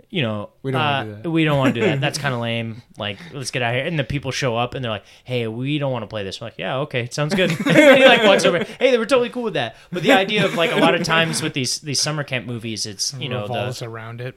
you 0.10 0.22
know, 0.22 0.50
We 0.62 0.72
don't 0.72 0.80
uh, 0.82 0.86
wanna 0.86 1.16
do 1.16 1.22
that. 1.24 1.30
We 1.32 1.46
don't 1.46 1.58
want 1.58 1.74
to 1.76 1.82
do 1.82 1.86
that. 1.88 2.00
That's 2.02 2.18
kind 2.18 2.34
of 2.34 2.42
lame. 2.42 2.82
Like, 2.98 3.18
let's 3.34 3.50
get 3.52 3.62
out 3.62 3.74
of 3.74 3.78
here. 3.80 3.86
And 3.88 3.98
the 3.98 4.04
people 4.04 4.32
show 4.32 4.56
up 4.56 4.74
and 4.76 4.84
they're 4.86 4.92
like, 4.92 5.06
hey, 5.24 5.48
we 5.48 5.80
don't 5.80 5.92
want 5.92 6.04
to 6.04 6.08
play 6.08 6.24
this. 6.24 6.40
We're 6.40 6.48
like, 6.48 6.58
yeah, 6.58 6.78
okay, 6.80 7.08
sounds 7.12 7.34
good. 7.34 7.50
and 7.66 7.98
he 7.98 8.06
like 8.06 8.24
walks 8.24 8.46
over. 8.46 8.64
Hey, 8.64 8.92
they 8.92 8.98
were 8.98 9.06
totally 9.06 9.30
cool 9.30 9.44
with 9.44 9.56
that. 9.56 9.76
But 9.92 10.04
the 10.04 10.12
idea 10.14 10.46
of 10.46 10.54
like 10.56 10.72
a 10.72 10.78
lot 10.78 10.96
of 10.96 11.04
times 11.04 11.42
with 11.42 11.54
these 11.54 11.80
these 11.80 12.00
summer 12.00 12.24
camp 12.24 12.46
movies, 12.46 12.86
it's 12.86 13.14
you 13.16 13.30
know 13.30 13.48
the 13.48 13.54
revolves 13.54 13.80
the 13.80 13.90
around 13.90 14.22
it. 14.22 14.36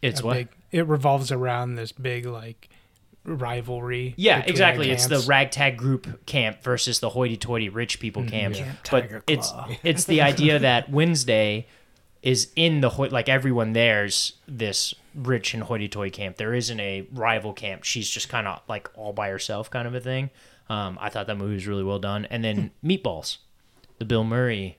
it's 0.00 0.22
what. 0.22 0.34
big- 0.36 0.48
it 0.72 0.86
revolves 0.86 1.30
around 1.30 1.74
this 1.74 1.92
big 1.92 2.24
like 2.24 2.70
rivalry. 3.24 4.14
Yeah, 4.16 4.42
exactly. 4.46 4.90
It's 4.90 5.06
the 5.06 5.20
ragtag 5.26 5.76
group 5.76 6.26
camp 6.26 6.62
versus 6.62 7.00
the 7.00 7.10
hoity-toity 7.10 7.68
rich 7.68 8.00
people 8.00 8.24
camp. 8.24 8.54
Camp 8.54 8.78
but 8.90 9.08
it's 9.26 9.52
it's 9.82 10.04
the 10.04 10.20
idea 10.22 10.58
that 10.58 10.90
Wednesday 10.90 11.66
is 12.22 12.50
in 12.56 12.80
the 12.80 12.88
hoi- 12.90 13.08
like 13.08 13.28
everyone 13.28 13.72
there's 13.72 14.34
this 14.46 14.94
rich 15.14 15.54
and 15.54 15.62
hoity-toity 15.64 16.10
camp. 16.10 16.36
There 16.36 16.54
isn't 16.54 16.78
a 16.80 17.06
rival 17.12 17.52
camp. 17.52 17.84
She's 17.84 18.08
just 18.08 18.28
kind 18.28 18.46
of 18.46 18.60
like 18.68 18.88
all 18.94 19.12
by 19.12 19.28
herself, 19.28 19.70
kind 19.70 19.86
of 19.88 19.94
a 19.94 20.00
thing. 20.00 20.30
Um, 20.68 20.96
I 21.00 21.08
thought 21.08 21.26
that 21.26 21.36
movie 21.36 21.54
was 21.54 21.66
really 21.66 21.82
well 21.84 21.98
done. 21.98 22.24
And 22.26 22.42
then 22.44 22.70
Meatballs, 22.84 23.38
the 23.98 24.04
Bill 24.04 24.24
Murray, 24.24 24.78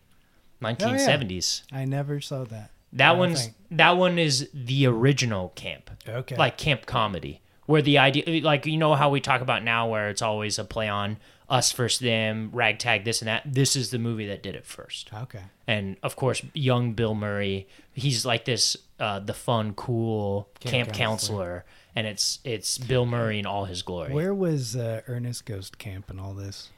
1970s. 0.61 1.63
I 1.71 1.85
never 1.85 2.19
saw 2.21 2.43
that. 2.45 2.71
That 2.93 3.17
one's 3.17 3.43
think. 3.45 3.55
that 3.71 3.97
one 3.97 4.19
is 4.19 4.49
the 4.53 4.85
original 4.87 5.49
camp 5.55 5.89
Okay. 6.07 6.35
like 6.35 6.57
camp 6.57 6.85
comedy 6.85 7.41
where 7.73 7.81
the 7.81 7.97
idea 7.97 8.23
like 8.43 8.65
you 8.65 8.77
know 8.77 8.93
how 8.95 9.09
we 9.09 9.19
talk 9.19 9.41
about 9.41 9.63
now 9.63 9.89
where 9.89 10.09
it's 10.09 10.21
always 10.21 10.59
a 10.59 10.63
play 10.63 10.87
on 10.87 11.17
us 11.49 11.71
versus 11.73 11.99
them 11.99 12.49
ragtag 12.53 13.03
this 13.03 13.21
and 13.21 13.27
that 13.27 13.41
this 13.45 13.75
is 13.75 13.89
the 13.91 13.99
movie 13.99 14.27
that 14.27 14.41
did 14.43 14.55
it 14.55 14.65
first 14.65 15.09
Okay. 15.13 15.41
and 15.67 15.97
of 16.03 16.15
course 16.15 16.41
young 16.53 16.93
bill 16.93 17.15
murray 17.15 17.67
he's 17.93 18.25
like 18.25 18.45
this 18.45 18.77
uh 18.99 19.19
the 19.19 19.33
fun 19.33 19.73
cool 19.73 20.47
camp, 20.59 20.71
Camp 20.87 20.93
counselor. 20.93 21.65
and 21.95 22.07
it's 22.07 22.39
it's 22.43 22.77
bill 22.77 23.05
murray 23.05 23.39
in 23.39 23.45
all 23.45 23.65
his 23.65 23.81
glory 23.81 24.13
Where 24.13 24.33
was 24.33 24.75
uh, 24.75 25.01
Ernest 25.07 25.45
Ghost 25.45 25.77
Camp 25.77 26.09
and 26.09 26.19
all 26.19 26.33
this? 26.33 26.69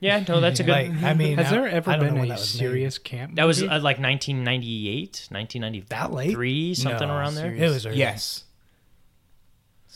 yeah 0.00 0.24
no 0.26 0.40
that's 0.40 0.60
a 0.60 0.64
good 0.64 0.72
Like, 0.72 1.02
I 1.02 1.12
mean, 1.14 1.36
Has 1.36 1.48
I- 1.48 1.50
there 1.56 1.68
ever 1.68 1.90
I 1.90 1.96
don't 1.96 2.14
know 2.14 2.22
been 2.22 2.24
a 2.24 2.28
that 2.28 2.38
was 2.38 2.54
made. 2.54 2.58
serious 2.66 2.96
camp? 2.98 3.34
that 3.36 3.44
was 3.44 3.62
uh, 3.62 3.66
like 3.66 3.98
1998 4.00 5.28
1993 5.30 5.86
That 5.90 6.12
late? 6.12 6.76
something 6.76 7.08
No, 7.08 7.14
around 7.14 7.34
there 7.34 7.52
It 7.54 7.68
was 7.68 7.84
early. 7.86 7.98
Yes. 7.98 8.43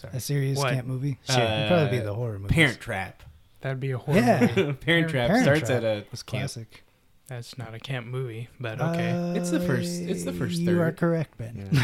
A 0.04 0.20
serious 0.20 0.58
What? 0.58 0.74
camp 0.74 0.86
movie. 0.86 1.18
Uh, 1.28 1.32
It'd 1.40 1.68
probably 1.68 1.98
be 1.98 2.04
the 2.04 2.14
horror 2.14 2.38
movie. 2.38 2.54
Parent 2.54 2.80
Trap. 2.80 3.22
That'd 3.60 3.80
be 3.80 3.90
a 3.92 3.98
horror 3.98 4.18
Yeah. 4.18 4.40
movie. 4.56 4.72
Parent 4.80 5.10
Trap 5.10 5.28
Parent 5.28 5.44
starts 5.44 5.60
Trap 5.68 5.82
at 5.82 5.84
a 5.84 6.04
was 6.10 6.22
camp. 6.22 6.40
classic. 6.42 6.84
That's 7.28 7.58
not 7.58 7.74
a 7.74 7.78
camp 7.78 8.06
movie, 8.06 8.48
but 8.58 8.80
okay. 8.80 9.34
It's 9.36 9.50
the 9.50 9.60
first- 9.60 10.00
it's 10.02 10.24
the 10.24 10.32
first 10.32 10.58
You 10.60 10.80
are 10.80 10.86
third. 10.86 10.96
correct, 10.96 11.36
Ben. 11.36 11.68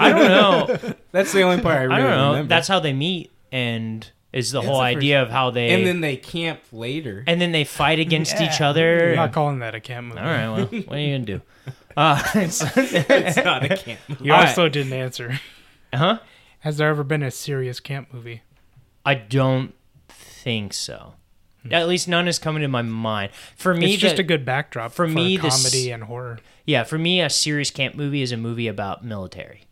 i 0.00 0.08
don't 0.10 0.28
know 0.28 0.94
That's 1.12 1.32
the 1.32 1.42
only 1.42 1.60
part 1.62 1.76
I 1.76 1.82
really 1.82 1.94
i 1.94 1.98
don't 1.98 2.10
know 2.10 2.30
remember. 2.30 2.48
that's 2.48 2.68
how 2.68 2.80
they 2.80 2.94
meet 2.94 3.30
and 3.52 4.10
Is 4.32 4.50
the 4.52 4.60
It's 4.60 4.66
whole 4.66 4.78
the 4.78 4.84
first- 4.84 4.96
idea 4.96 5.22
of 5.22 5.28
how 5.30 5.50
they 5.50 5.70
and 5.74 5.86
then 5.86 6.00
they 6.00 6.16
camp 6.16 6.60
later. 6.72 7.22
and 7.26 7.38
then 7.40 7.52
they 7.52 7.64
fight 7.64 7.98
against 7.98 8.40
each 8.40 8.60
Yeah. 8.60 8.70
other. 8.70 9.10
I'm 9.10 9.16
not 9.16 9.32
calling 9.34 9.58
that 9.58 9.74
a 9.74 9.80
camp 9.80 10.06
movie. 10.08 10.20
All 10.20 10.26
right, 10.26 10.48
well, 10.48 10.66
what 10.66 10.96
are 10.96 11.00
you 11.00 11.14
gonna 11.18 11.24
do? 11.26 11.40
Uh, 11.96 12.20
it's 12.34 12.62
not 13.44 13.64
a 13.64 13.76
camp. 13.76 14.00
Movie. 14.08 14.24
You 14.24 14.32
All 14.32 14.38
right. 14.40 14.48
also 14.48 14.68
didn't 14.70 14.92
answer. 14.94 15.38
huh? 15.94 16.18
Has 16.64 16.78
there 16.78 16.88
ever 16.88 17.04
been 17.04 17.22
a 17.22 17.30
serious 17.30 17.78
camp 17.80 18.12
movie? 18.12 18.42
I 19.04 19.14
don't 19.14 19.74
think 20.08 20.72
so. 20.72 21.14
Hmm. 21.62 21.74
At 21.74 21.88
least 21.88 22.08
none 22.08 22.26
is 22.26 22.38
coming 22.38 22.62
to 22.62 22.68
my 22.68 22.80
mind. 22.82 23.32
For 23.56 23.74
me, 23.74 23.92
it's 23.94 24.02
just 24.02 24.16
the- 24.16 24.22
a 24.22 24.24
good 24.24 24.44
backdrop 24.44 24.92
for 24.92 25.06
for, 25.06 25.12
me, 25.12 25.36
this- 25.36 25.62
comedy 25.62 25.90
and 25.90 26.04
horror. 26.04 26.38
yeah. 26.64 26.84
For 26.84 26.98
me, 26.98 27.20
a 27.20 27.28
serious 27.30 27.70
camp 27.70 27.94
movie 27.94 28.22
is 28.22 28.32
a 28.32 28.36
movie 28.36 28.66
about 28.68 29.04
military, 29.04 29.62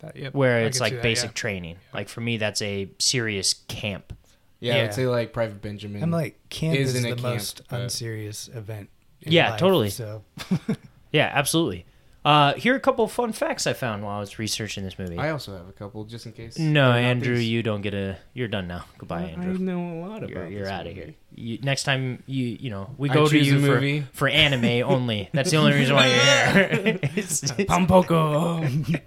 That, 0.00 0.16
yep, 0.16 0.34
where 0.34 0.58
I 0.58 0.62
it's 0.62 0.80
like 0.80 0.94
that, 0.94 1.02
basic 1.02 1.30
yeah. 1.30 1.34
training. 1.34 1.76
Like 1.92 2.08
for 2.08 2.20
me, 2.22 2.38
that's 2.38 2.62
a 2.62 2.88
serious 2.98 3.54
camp. 3.68 4.12
Yeah, 4.60 4.76
Yeah. 4.76 4.82
I'd 4.84 4.94
say 4.94 5.06
like 5.06 5.32
Private 5.34 5.60
Benjamin. 5.60 6.02
I'm 6.02 6.10
like, 6.10 6.38
camp 6.48 6.76
is 6.78 6.94
is, 6.94 7.04
in 7.04 7.12
a 7.12 7.14
the 7.14 7.20
camp, 7.20 7.34
most 7.34 7.62
but- 7.68 7.80
unserious 7.82 8.48
event. 8.48 8.88
in 9.20 9.32
Yeah, 9.32 9.50
life, 9.50 9.60
totally. 9.60 9.90
So 9.90 10.24
Yeah, 11.12 11.30
absolutely. 11.32 11.84
Uh, 12.24 12.54
here 12.54 12.72
are 12.72 12.76
a 12.76 12.80
couple 12.80 13.04
of 13.04 13.12
fun 13.12 13.32
facts 13.32 13.66
I 13.66 13.74
found 13.74 14.02
while 14.02 14.16
I 14.16 14.20
was 14.20 14.38
researching 14.38 14.82
this 14.82 14.98
movie. 14.98 15.18
I 15.18 15.28
also 15.30 15.54
have 15.56 15.68
a 15.68 15.72
couple 15.72 16.04
just 16.04 16.24
in 16.24 16.32
case. 16.32 16.58
no, 16.58 16.92
Andrew, 16.92 17.36
these. 17.36 17.48
you 17.48 17.62
don't 17.62 17.82
get 17.82 17.92
a. 17.92 18.16
You're 18.32 18.48
done 18.48 18.66
now. 18.66 18.86
Goodbye, 18.96 19.20
I 19.22 19.24
Andrew. 19.32 19.54
I 19.54 19.56
know 19.58 19.92
a 19.92 20.00
lot 20.00 20.16
about. 20.18 20.30
You're, 20.30 20.48
you're 20.48 20.68
out 20.68 20.86
of 20.86 20.94
here. 20.94 21.14
You, 21.34 21.58
next 21.62 21.82
time 21.82 22.22
you 22.26 22.44
you 22.60 22.70
know 22.70 22.94
we 22.96 23.08
go 23.10 23.26
to 23.28 23.38
you 23.38 23.58
a 23.58 24.02
for, 24.02 24.06
for 24.16 24.28
anime 24.28 24.88
only. 24.90 25.28
That's 25.34 25.50
the 25.50 25.58
only 25.58 25.72
reason 25.74 25.96
why 25.96 26.06
you're 26.06 26.16
here. 26.16 26.98
It's- 27.02 27.42
it's- 27.42 27.64
Pom 27.68 27.86
Poko. 27.86 29.00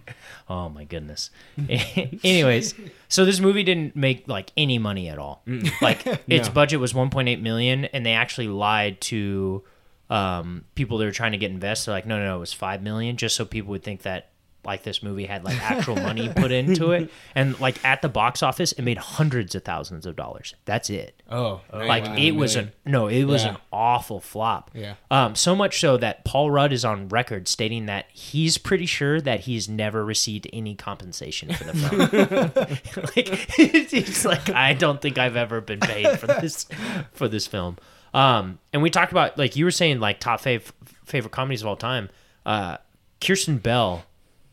oh 0.50 0.70
my 0.70 0.84
goodness. 0.84 1.32
Anyways, 2.24 2.74
so 3.08 3.26
this 3.26 3.40
movie 3.40 3.64
didn't 3.64 3.96
make 3.96 4.28
like 4.28 4.52
any 4.58 4.78
money 4.78 5.10
at 5.10 5.18
all. 5.20 5.42
Like 5.82 6.06
its 6.28 6.50
No. 6.50 6.54
budget 6.54 6.80
was 6.80 6.94
1.8 6.94 7.42
million, 7.42 7.86
and 7.86 8.06
they 8.06 8.14
actually 8.14 8.48
lied 8.48 9.02
to 9.02 9.64
um, 10.10 10.64
people 10.76 10.98
that 11.00 11.08
are 11.08 11.12
trying 11.12 11.34
to 11.34 11.38
get 11.38 11.52
invested. 11.52 11.92
Like, 11.92 12.06
no, 12.06 12.18
no, 12.18 12.26
no, 12.26 12.38
it 12.38 12.40
was 12.40 12.54
five 12.54 12.82
million, 12.82 13.18
just 13.18 13.36
so 13.36 13.46
people 13.46 13.72
would 13.72 13.84
think 13.84 14.04
that 14.04 14.30
like 14.66 14.84
this 14.84 15.02
movie 15.02 15.24
had 15.26 15.46
like 15.46 15.56
actual 15.62 15.96
money 15.96 16.28
put 16.36 16.52
into 16.52 16.92
it. 16.92 17.10
And 17.36 17.58
like 17.62 17.84
at 17.86 18.02
the 18.02 18.10
box 18.10 18.44
office, 18.44 18.74
it 18.74 18.82
made 18.82 18.98
hundreds 18.98 19.56
of 19.56 19.64
thousands 19.64 20.06
of 20.06 20.18
dollars. 20.18 20.56
That's 20.66 20.90
it. 20.90 21.22
Oh, 21.30 21.62
like 21.72 22.04
wow, 22.04 22.16
it 22.18 22.32
was 22.32 22.58
a 22.58 22.74
no, 22.86 23.08
it 23.08 23.24
was 23.24 23.44
Yeah. 23.44 23.52
an 23.52 23.58
awful 23.72 24.20
flop. 24.20 24.72
Yeah. 24.74 24.96
Um, 25.10 25.36
so 25.36 25.56
much 25.56 25.80
so 25.80 25.96
that 25.98 26.26
Paul 26.26 26.52
Rudd 26.52 26.74
is 26.74 26.84
on 26.84 27.08
record 27.08 27.48
stating 27.48 27.86
that 27.86 28.08
he's 28.12 28.58
pretty 28.58 28.88
sure 28.88 29.22
that 29.22 29.42
he's 29.42 29.70
never 29.70 30.04
received 30.04 30.50
any 30.52 30.76
compensation 30.76 31.54
for 31.54 31.64
the 31.64 31.74
film. 32.94 33.04
like 33.16 33.60
it's 33.60 34.26
like 34.26 34.50
I 34.50 34.74
don't 34.74 35.02
think 35.02 35.18
I've 35.18 35.38
ever 35.38 35.62
been 35.62 35.80
paid 35.80 36.20
for 36.20 36.28
this 36.28 36.66
for 37.14 37.30
this 37.30 37.48
film. 37.48 37.78
Um, 38.14 38.60
and 38.74 38.82
we 38.82 38.90
talked 38.90 39.12
about 39.12 39.38
like 39.38 39.56
you 39.56 39.66
were 39.66 39.72
saying 39.72 40.00
like 40.00 40.20
top 40.20 40.42
fav- 40.42 40.72
favorite 41.06 41.32
comedies 41.32 41.62
of 41.62 41.68
all 41.68 41.76
time. 41.76 42.10
Uh, 42.46 42.78
Kristen 43.22 43.58
Bell. 43.58 44.06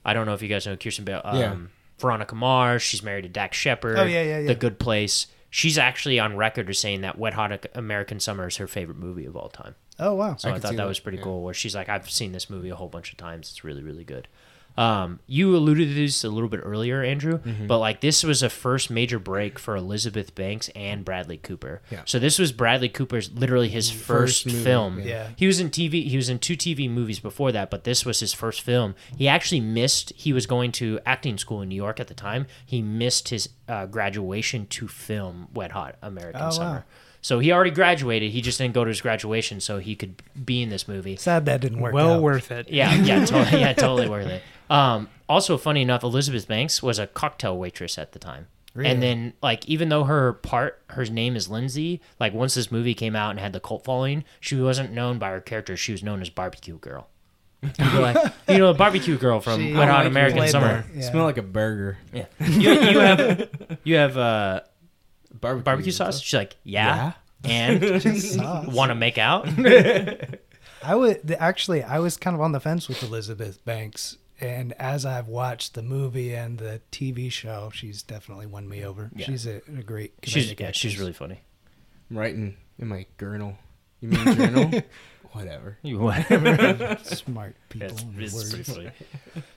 I 0.05 0.13
don't 0.13 0.27
know 0.27 0.35
if 0.35 0.43
you 0.43 0.49
guys 0.49 0.67
know 0.67 0.77
Kristen 0.77 1.05
Bell. 1.05 1.23
Um, 1.25 1.39
Yeah. 1.39 1.57
Veronica 1.99 2.35
Mars. 2.35 2.83
She's 2.83 3.03
married 3.03 3.23
to 3.23 3.29
Dax 3.29 3.57
Shepard. 3.57 3.99
Oh, 3.99 4.05
yeah, 4.05 4.23
yeah, 4.23 4.39
yeah. 4.41 4.47
The 4.49 4.55
Good 4.55 4.79
Place. 4.79 5.29
She's 5.49 5.79
actually 5.79 6.19
on 6.19 6.37
record 6.37 6.69
as 6.69 6.81
saying 6.81 7.03
that 7.03 7.17
Wet 7.17 7.35
Hot 7.35 7.67
American 7.75 8.19
Summer 8.19 8.49
is 8.49 8.57
her 8.57 8.67
favorite 8.67 8.99
movie 8.99 9.25
of 9.25 9.37
all 9.37 9.49
time. 9.49 9.77
oh 10.01 10.15
wow. 10.15 10.35
So 10.35 10.49
I, 10.49 10.53
could 10.55 10.63
thought 10.63 10.71
that, 10.73 10.79
that, 10.79 10.89
was 10.89 10.99
pretty 10.99 11.19
yeah. 11.19 11.25
cool. 11.25 11.43
Where 11.43 11.55
she's 11.55 11.77
like, 11.77 11.89
I've 11.89 12.11
seen 12.11 12.33
this 12.33 12.51
movie 12.51 12.71
a 12.71 12.75
whole 12.75 12.89
bunch 12.89 13.13
of 13.13 13.19
times. 13.19 13.51
It's 13.51 13.63
really, 13.63 13.83
really 13.83 14.03
good. 14.03 14.27
Um, 14.77 15.21
you 15.29 15.55
alluded 15.57 15.89
to 15.89 15.95
this 15.95 16.25
a 16.25 16.29
little 16.29 16.49
bit 16.49 16.61
earlier, 16.63 17.03
Andrew, 17.03 17.39
Mm-hmm. 17.39 17.67
but 17.69 17.79
like 17.79 18.01
this 18.01 18.25
was 18.25 18.43
a 18.43 18.51
first 18.51 18.91
major 18.91 19.19
break 19.21 19.59
for 19.59 19.77
Elizabeth 19.77 20.35
Banks 20.35 20.69
and 20.75 21.05
Bradley 21.05 21.37
Cooper. 21.37 21.81
Yeah. 21.91 22.01
So 22.07 22.19
this 22.19 22.39
was 22.41 22.51
Bradley 22.51 22.89
Cooper's 22.89 23.31
literally 23.33 23.69
his 23.69 23.91
first, 23.91 24.45
First 24.45 24.57
film. 24.57 24.99
yeah. 24.99 25.05
Yeah. 25.07 25.29
He 25.37 25.47
was 25.47 25.61
in 25.61 25.71
TV. 25.71 26.09
He 26.09 26.17
was 26.17 26.29
in 26.29 26.41
two 26.41 26.57
TV 26.57 26.91
movies 26.91 27.21
before 27.21 27.53
that, 27.53 27.71
but 27.71 27.85
this 27.85 28.05
was 28.05 28.19
his 28.21 28.33
first 28.33 28.63
film. 28.63 28.97
He 29.17 29.29
actually 29.29 29.61
missed. 29.61 30.13
He 30.17 30.33
was 30.33 30.47
going 30.47 30.73
to 30.73 30.99
acting 31.07 31.39
school 31.39 31.63
in 31.63 31.69
New 31.69 31.77
York 31.77 32.01
at 32.01 32.09
the 32.09 32.15
time. 32.15 32.47
He 32.67 32.83
missed 32.83 33.29
his 33.29 33.51
uh, 33.69 33.87
graduation 33.87 34.67
to 34.67 34.89
film 34.89 35.49
Wet 35.55 35.71
Hot 35.71 35.97
American 36.03 36.41
Oh, 36.41 36.45
wow. 36.47 36.51
Summer. 36.51 36.85
So 37.23 37.39
he 37.39 37.53
already 37.53 37.71
graduated. 37.71 38.33
He 38.33 38.43
just 38.43 38.59
didn't 38.59 38.75
go 38.75 38.85
to 38.85 38.89
his 38.89 39.01
graduation, 39.01 39.59
so 39.61 39.79
he 39.79 39.95
could 39.97 40.23
be 40.45 40.61
in 40.63 40.69
this 40.69 40.87
movie. 40.87 41.17
Sad 41.17 41.47
that 41.47 41.63
didn't 41.63 41.81
work. 41.81 41.95
Well 41.95 42.15
out. 42.15 42.23
worth 42.23 42.51
it. 42.51 42.69
Yeah, 42.69 42.93
yeah, 42.97 43.25
totally, 43.25 43.61
yeah, 43.63 43.73
totally 43.73 44.09
worth 44.11 44.27
it. 44.27 44.43
Um, 44.71 45.09
also, 45.29 45.57
funny 45.57 45.83
enough, 45.83 46.03
Elizabeth 46.03 46.47
Banks 46.49 46.83
was 46.83 46.99
a 46.99 47.07
cocktail 47.07 47.57
waitress 47.59 47.99
at 47.99 48.13
the 48.13 48.19
time. 48.19 48.47
Really? 48.75 48.91
And 48.91 49.03
then, 49.03 49.33
like, 49.43 49.67
even 49.69 49.89
though 49.89 50.05
her 50.05 50.33
part, 50.33 50.83
her 50.91 51.05
name 51.05 51.37
is 51.37 51.49
Lindsay, 51.49 52.01
like, 52.19 52.33
once 52.35 52.55
this 52.55 52.73
movie 52.73 52.95
came 52.95 53.15
out 53.15 53.31
and 53.31 53.39
had 53.39 53.53
the 53.53 53.61
cult 53.61 53.85
following, 53.85 54.25
she 54.41 54.57
wasn't 54.57 54.93
known 54.93 55.19
by 55.19 55.31
her 55.31 55.41
character. 55.41 55.77
She 55.77 55.93
was 55.93 56.03
known 56.03 56.21
as 56.21 56.29
Barbecue 56.29 56.79
Girl. 56.79 57.09
Like, 57.79 58.17
you 58.49 58.59
know, 58.59 58.73
the 58.73 58.79
Barbecue 58.79 59.17
Girl 59.17 59.41
from 59.41 59.61
She- 59.61 59.73
Wet 59.75 59.89
Hot 59.89 59.99
like 60.01 60.07
American 60.09 60.49
Summer. 60.49 60.85
the- 60.93 60.99
yeah. 61.01 61.11
Smell 61.11 61.25
like 61.25 61.39
a 61.39 61.43
burger. 61.43 61.99
Yeah. 62.13 62.27
You, 62.41 62.73
you 62.73 62.99
have, 62.99 63.49
you 63.85 63.95
have 63.97 64.17
uh, 64.19 64.61
Barbecue, 65.41 65.63
barbecue 65.65 65.93
sauce? 65.93 66.21
She's 66.21 66.35
like, 66.37 66.57
yeah. 66.65 67.13
And 67.45 67.81
want 68.73 68.91
to 68.91 68.95
make 68.95 69.19
out? 69.19 69.47
I 70.83 70.95
would 70.95 71.31
actually. 71.39 71.83
I 71.83 71.99
was 72.01 72.17
kind 72.17 72.35
of 72.35 72.41
on 72.41 72.53
the 72.53 72.61
fence 72.61 72.89
with 72.89 73.03
Elizabeth 73.03 73.65
Banks, 73.65 74.17
and 74.41 74.73
as 74.75 75.05
I've 75.07 75.29
watched 75.29 75.75
the 75.75 75.83
movie 75.83 76.35
and 76.35 76.59
the 76.59 76.81
TV 76.91 77.31
show, 77.31 77.71
she's 77.73 78.03
definitely 78.03 78.47
won 78.47 78.69
me 78.69 78.85
over. 78.85 79.11
Yeah. 79.15 79.27
She's 79.27 79.47
a, 79.47 79.57
a 79.69 79.83
great. 79.83 80.13
She's, 80.23 80.53
comedic 80.53 80.61
yeah, 80.61 80.71
she's 80.73 80.99
really 80.99 81.13
funny. 81.13 81.41
I'm 82.11 82.19
writing 82.19 82.57
in 82.79 82.89
my 82.89 83.07
journal. 83.19 83.57
You 84.01 84.09
mean 84.11 84.35
journal? 84.37 84.71
Whatever. 85.33 85.79
You 85.83 85.99
whatever. 85.99 86.97
smart 87.03 87.57
people. 87.69 87.89
It's, 87.89 88.03
and 88.03 88.23
it's 88.23 88.35
words. 88.35 88.51
pretty 88.55 88.65
funny. 88.73 88.91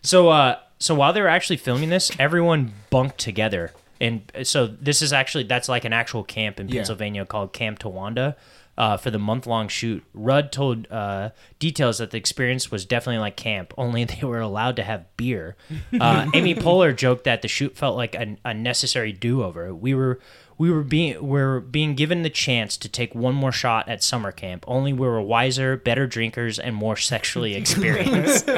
So, 0.02 0.30
uh, 0.30 0.58
so 0.80 0.96
while 0.96 1.14
they 1.14 1.22
were 1.22 1.28
actually 1.28 1.58
filming 1.58 1.90
this, 1.90 2.10
everyone 2.18 2.74
bunked 2.90 3.20
together, 3.20 3.72
and 4.02 4.24
so 4.42 4.66
this 4.66 5.04
is 5.04 5.14
actually 5.14 5.44
that's 5.44 5.70
like 5.70 5.86
an 5.86 5.94
actual 5.94 6.24
camp 6.24 6.60
in 6.60 6.68
Yeah. 6.68 6.76
Pennsylvania 6.76 7.26
called 7.28 7.54
Camp 7.54 7.78
Towanda. 7.78 8.36
Uh, 8.78 8.96
for 8.96 9.10
the 9.10 9.18
month 9.18 9.48
long 9.48 9.68
shoot, 9.68 10.04
Rudd 10.14 10.52
told 10.52 10.86
uh, 10.92 11.32
details 11.58 11.98
that 11.98 12.12
the 12.12 12.18
experience 12.18 12.70
was 12.70 12.86
definitely 12.86 13.20
like 13.20 13.36
camp, 13.36 13.74
only 13.76 14.04
they 14.06 14.26
were 14.26 14.40
allowed 14.40 14.76
to 14.76 14.84
have 14.84 15.06
beer. 15.18 15.56
Uh, 16.00 16.30
Amy 16.36 16.54
Poehler 16.54 16.96
joked 16.96 17.24
that 17.24 17.42
the 17.42 17.48
shoot 17.48 17.76
felt 17.76 17.98
like 17.98 18.14
a, 18.14 18.38
a 18.46 18.54
necessary 18.54 19.12
do 19.12 19.44
over. 19.44 19.74
We 19.74 19.96
were 19.96 20.20
we 20.58 20.72
were 20.72 20.84
being 20.84 21.16
we 21.22 21.42
were 21.42 21.60
being 21.60 21.96
given 21.96 22.24
the 22.24 22.30
chance 22.30 22.78
to 22.78 22.90
take 22.90 23.14
one 23.14 23.36
more 23.36 23.52
shot 23.52 23.88
at 23.88 24.04
summer 24.04 24.32
camp. 24.32 24.64
Only 24.68 24.94
we 24.94 25.08
were 25.08 25.22
wiser, 25.22 25.78
better 25.78 26.08
drinkers, 26.08 26.60
and 26.60 26.76
more 26.76 26.98
sexually 26.98 27.56
experienced. 27.62 28.50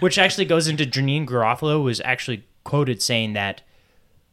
Which 0.00 0.18
actually 0.18 0.44
goes 0.46 0.68
into 0.68 0.84
Janeane 0.84 1.26
Garofalo 1.26 1.82
was 1.82 2.00
actually 2.00 2.44
quoted 2.64 3.02
saying 3.02 3.32
that 3.34 3.62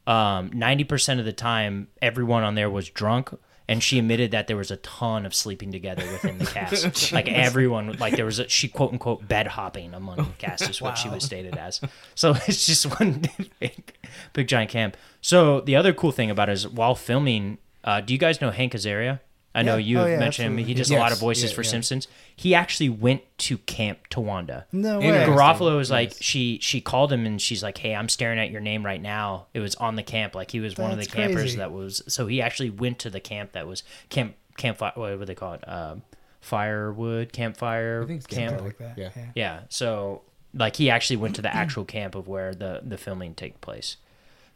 um, 0.05 0.51
90% 0.51 1.19
of 1.19 1.25
the 1.25 1.33
time 1.33 1.87
everyone 2.01 2.43
on 2.43 2.55
there 2.55 2.69
was 2.69 2.89
drunk 2.89 3.33
and 3.67 3.83
she 3.83 3.99
admitted 3.99 4.31
that 4.31 4.47
there 4.47 4.57
was 4.57 4.71
a 4.71 4.77
ton 4.77 5.25
of 5.25 5.35
sleeping 5.35 5.71
together 5.71 6.03
within 6.11 6.37
the 6.37 6.45
cast. 6.53 7.11
Like 7.11 7.27
everyone 7.27 7.97
like 7.99 8.15
there 8.15 8.25
was 8.25 8.39
a 8.39 8.47
she 8.47 8.67
quote 8.67 8.93
unquote 8.93 9.27
bed 9.27 9.47
hopping 9.47 9.93
among 9.93 10.17
the 10.17 10.25
cast 10.37 10.69
is 10.69 10.81
what 10.81 10.97
she 10.97 11.09
was 11.09 11.23
stated 11.23 11.57
as. 11.57 11.81
So 12.15 12.31
it's 12.47 12.65
just 12.65 12.99
one 12.99 13.23
big, 13.59 13.93
big 14.33 14.47
giant 14.47 14.71
camp. 14.71 14.95
So 15.21 15.61
the 15.61 15.75
other 15.75 15.93
cool 15.93 16.11
thing 16.11 16.31
about 16.31 16.49
it 16.49 16.53
is 16.53 16.67
while 16.67 16.95
filming 16.95 17.57
uh, 17.83 18.01
do 18.01 18.13
you 18.13 18.19
guys 18.19 18.41
know 18.41 18.51
hank 18.51 18.73
azaria 18.73 19.19
I 19.57 19.63
know 19.63 19.75
Yeah. 19.77 19.85
you 19.85 19.99
Oh, 19.99 20.05
yeah, 20.05 20.19
mentioned 20.19 20.45
him. 20.45 20.57
He 20.57 20.61
absolutely. 20.63 20.81
does 20.81 20.91
a 20.91 20.97
lot 20.97 21.11
of 21.11 21.19
voices 21.19 21.49
Yeah, 21.51 21.55
for 21.55 21.63
yeah. 21.63 21.69
Simpsons. 21.69 22.07
He 22.35 22.53
actually 22.55 22.89
went 22.89 23.21
to 23.39 23.57
Camp 23.57 23.99
Towanda. 24.09 24.65
No 24.71 24.99
way. 24.99 25.07
Interesting. 25.07 25.33
Garofalo 25.35 25.75
was 25.77 25.89
like 25.91 26.09
Nice. 26.09 26.21
she 26.23 26.59
she 26.61 26.79
called 26.81 27.11
him 27.11 27.25
and 27.25 27.41
she's 27.41 27.61
like, 27.63 27.77
"Hey, 27.79 27.93
I'm 27.95 28.07
staring 28.09 28.39
at 28.39 28.51
your 28.51 28.61
name 28.61 28.85
right 28.85 29.01
now." 29.01 29.47
It 29.53 29.59
was 29.59 29.75
on 29.75 29.95
the 29.95 30.03
camp, 30.03 30.35
like 30.35 30.51
he 30.51 30.59
was 30.59 30.77
one 30.77 30.91
of 30.91 30.97
the 30.97 31.03
That's 31.05 31.13
campers 31.13 31.41
crazy. 31.41 31.57
that 31.57 31.71
was. 31.71 32.01
So 32.07 32.27
he 32.27 32.41
actually 32.41 32.69
went 32.69 32.99
to 32.99 33.09
the 33.09 33.19
camp 33.19 33.51
that 33.53 33.67
was 33.67 33.83
camp 34.09 34.35
campfire. 34.57 34.91
What 34.95 35.17
would 35.19 35.27
they 35.27 35.35
call 35.35 35.53
it? 35.53 35.67
Um, 35.67 36.03
firewood 36.41 37.33
campfire 37.33 38.03
I 38.03 38.07
think 38.07 38.17
it's 38.23 38.27
camp. 38.27 38.61
like 38.61 38.77
that. 38.77 38.97
Yeah. 38.97 39.09
Yeah. 39.15 39.25
Yeah. 39.35 39.59
So 39.69 40.21
like 40.53 40.75
he 40.77 40.89
actually 40.89 41.17
went 41.17 41.35
to 41.35 41.41
the 41.41 41.53
actual 41.53 41.85
camp 41.85 42.15
of 42.15 42.27
where 42.27 42.53
the 42.53 42.81
the 42.83 42.97
filming 42.97 43.33
take 43.35 43.59
place. 43.61 43.97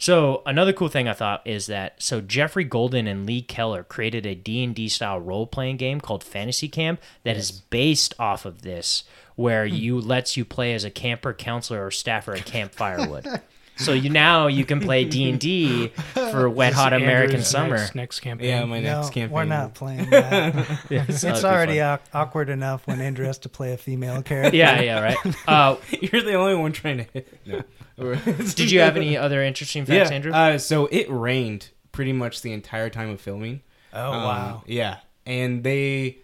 So 0.02 0.42
another 0.48 0.74
cool 0.74 0.88
thing 0.88 1.08
I 1.08 1.14
thought 1.14 1.44
is 1.46 1.68
that 1.68 2.02
so 2.02 2.22
Jeffrey 2.22 2.64
Golden 2.64 3.06
and 3.06 3.28
Lee 3.28 3.44
Keller 3.44 3.84
created 3.84 4.26
a 4.26 4.34
D&D 4.34 4.90
style 4.90 5.20
role 5.20 5.46
playing 5.46 5.78
game 5.78 6.02
called 6.02 6.24
Fantasy 6.24 6.68
Camp 6.68 7.00
that 7.24 7.38
is 7.38 7.52
based 7.52 8.16
off 8.18 8.44
of 8.44 8.64
this 8.64 9.04
where 9.36 9.64
you 9.64 10.02
lets 10.02 10.36
you 10.36 10.44
play 10.44 10.74
as 10.74 10.84
a 10.84 10.90
camper 10.90 11.34
counselor 11.36 11.86
or 11.86 11.92
staffer 11.92 12.34
at 12.34 12.46
Camp 12.46 12.72
Firewood. 12.74 13.28
so 13.76 13.94
you 13.94 14.10
now 14.10 14.48
you 14.48 14.66
can 14.66 14.80
play 14.80 15.06
D&D 15.06 15.90
for 16.14 16.50
Wet 16.50 16.74
Hot 16.74 16.94
American 16.94 17.36
Andrew's 17.36 17.48
Summer. 17.48 17.78
Next, 17.78 17.94
next 17.96 18.20
campaign. 18.22 18.50
Yeah, 18.50 18.66
my 18.66 18.80
No, 18.80 19.02
next 19.02 19.12
campaign. 19.12 19.36
we're 19.36 19.46
not 19.46 19.74
playing 19.76 20.10
that. 20.10 20.80
It's 20.90 21.24
it's 21.24 21.44
already 21.44 21.80
au- 21.80 22.00
awkward 22.12 22.50
enough 22.50 22.88
when 22.88 23.00
Andrew 23.02 23.28
has 23.28 23.38
to 23.40 23.50
play 23.50 23.74
a 23.74 23.78
female 23.78 24.24
character. 24.24 24.58
Yeah, 24.58 24.82
yeah, 24.82 25.00
right. 25.00 25.18
Uh, 25.48 25.76
You're 25.92 26.24
the 26.24 26.34
only 26.34 26.56
one 26.56 26.72
trying 26.72 26.98
to 26.98 27.04
hit. 27.14 27.28
No. 27.46 27.62
did 28.56 28.72
you 28.72 28.80
have 28.82 28.98
any 28.98 29.18
other 29.18 29.42
interesting 29.44 29.86
facts, 29.86 30.10
yeah. 30.10 30.16
Andrew? 30.16 30.32
Uh, 30.32 30.58
so 30.58 30.88
it 30.88 31.08
rained 31.10 31.70
pretty 31.92 32.14
much 32.14 32.42
the 32.42 32.52
entire 32.54 32.90
time 32.90 33.10
of 33.10 33.22
filming. 33.22 33.62
Oh 33.94 34.12
Um, 34.12 34.24
wow. 34.24 34.64
Yeah, 34.66 34.98
and 35.26 35.64
they. 35.64 36.20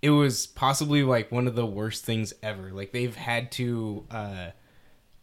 It 0.00 0.10
was 0.10 0.48
possibly 0.48 1.04
like 1.04 1.30
one 1.30 1.46
of 1.46 1.54
the 1.54 1.64
worst 1.66 2.04
things 2.04 2.32
ever. 2.42 2.70
Like 2.72 2.92
they've 2.92 3.14
had 3.16 3.52
to. 3.52 4.06
uh 4.10 4.50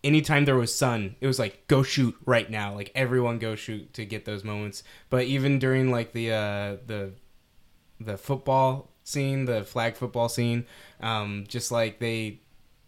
Anytime 0.01 0.45
there 0.45 0.55
was 0.55 0.73
sun, 0.73 1.17
it 1.19 1.27
was 1.27 1.39
like 1.39 1.67
go 1.67 1.83
shoot 1.83 2.15
right 2.25 2.49
now. 2.49 2.73
Like 2.73 2.89
everyone 2.95 3.37
go 3.37 3.55
shoot 3.55 3.93
to 3.95 4.05
get 4.05 4.23
those 4.23 4.45
moments. 4.45 4.81
But 5.09 5.25
even 5.25 5.59
during 5.59 5.91
like 5.91 6.13
the 6.13 6.31
uh 6.31 6.77
the 6.87 7.11
the 7.99 8.15
football 8.17 8.93
scene, 9.03 9.43
the 9.43 9.65
flag 9.65 9.97
football 9.97 10.29
scene, 10.29 10.65
um, 11.01 11.43
just 11.49 11.69
like 11.69 11.99
they 11.99 12.39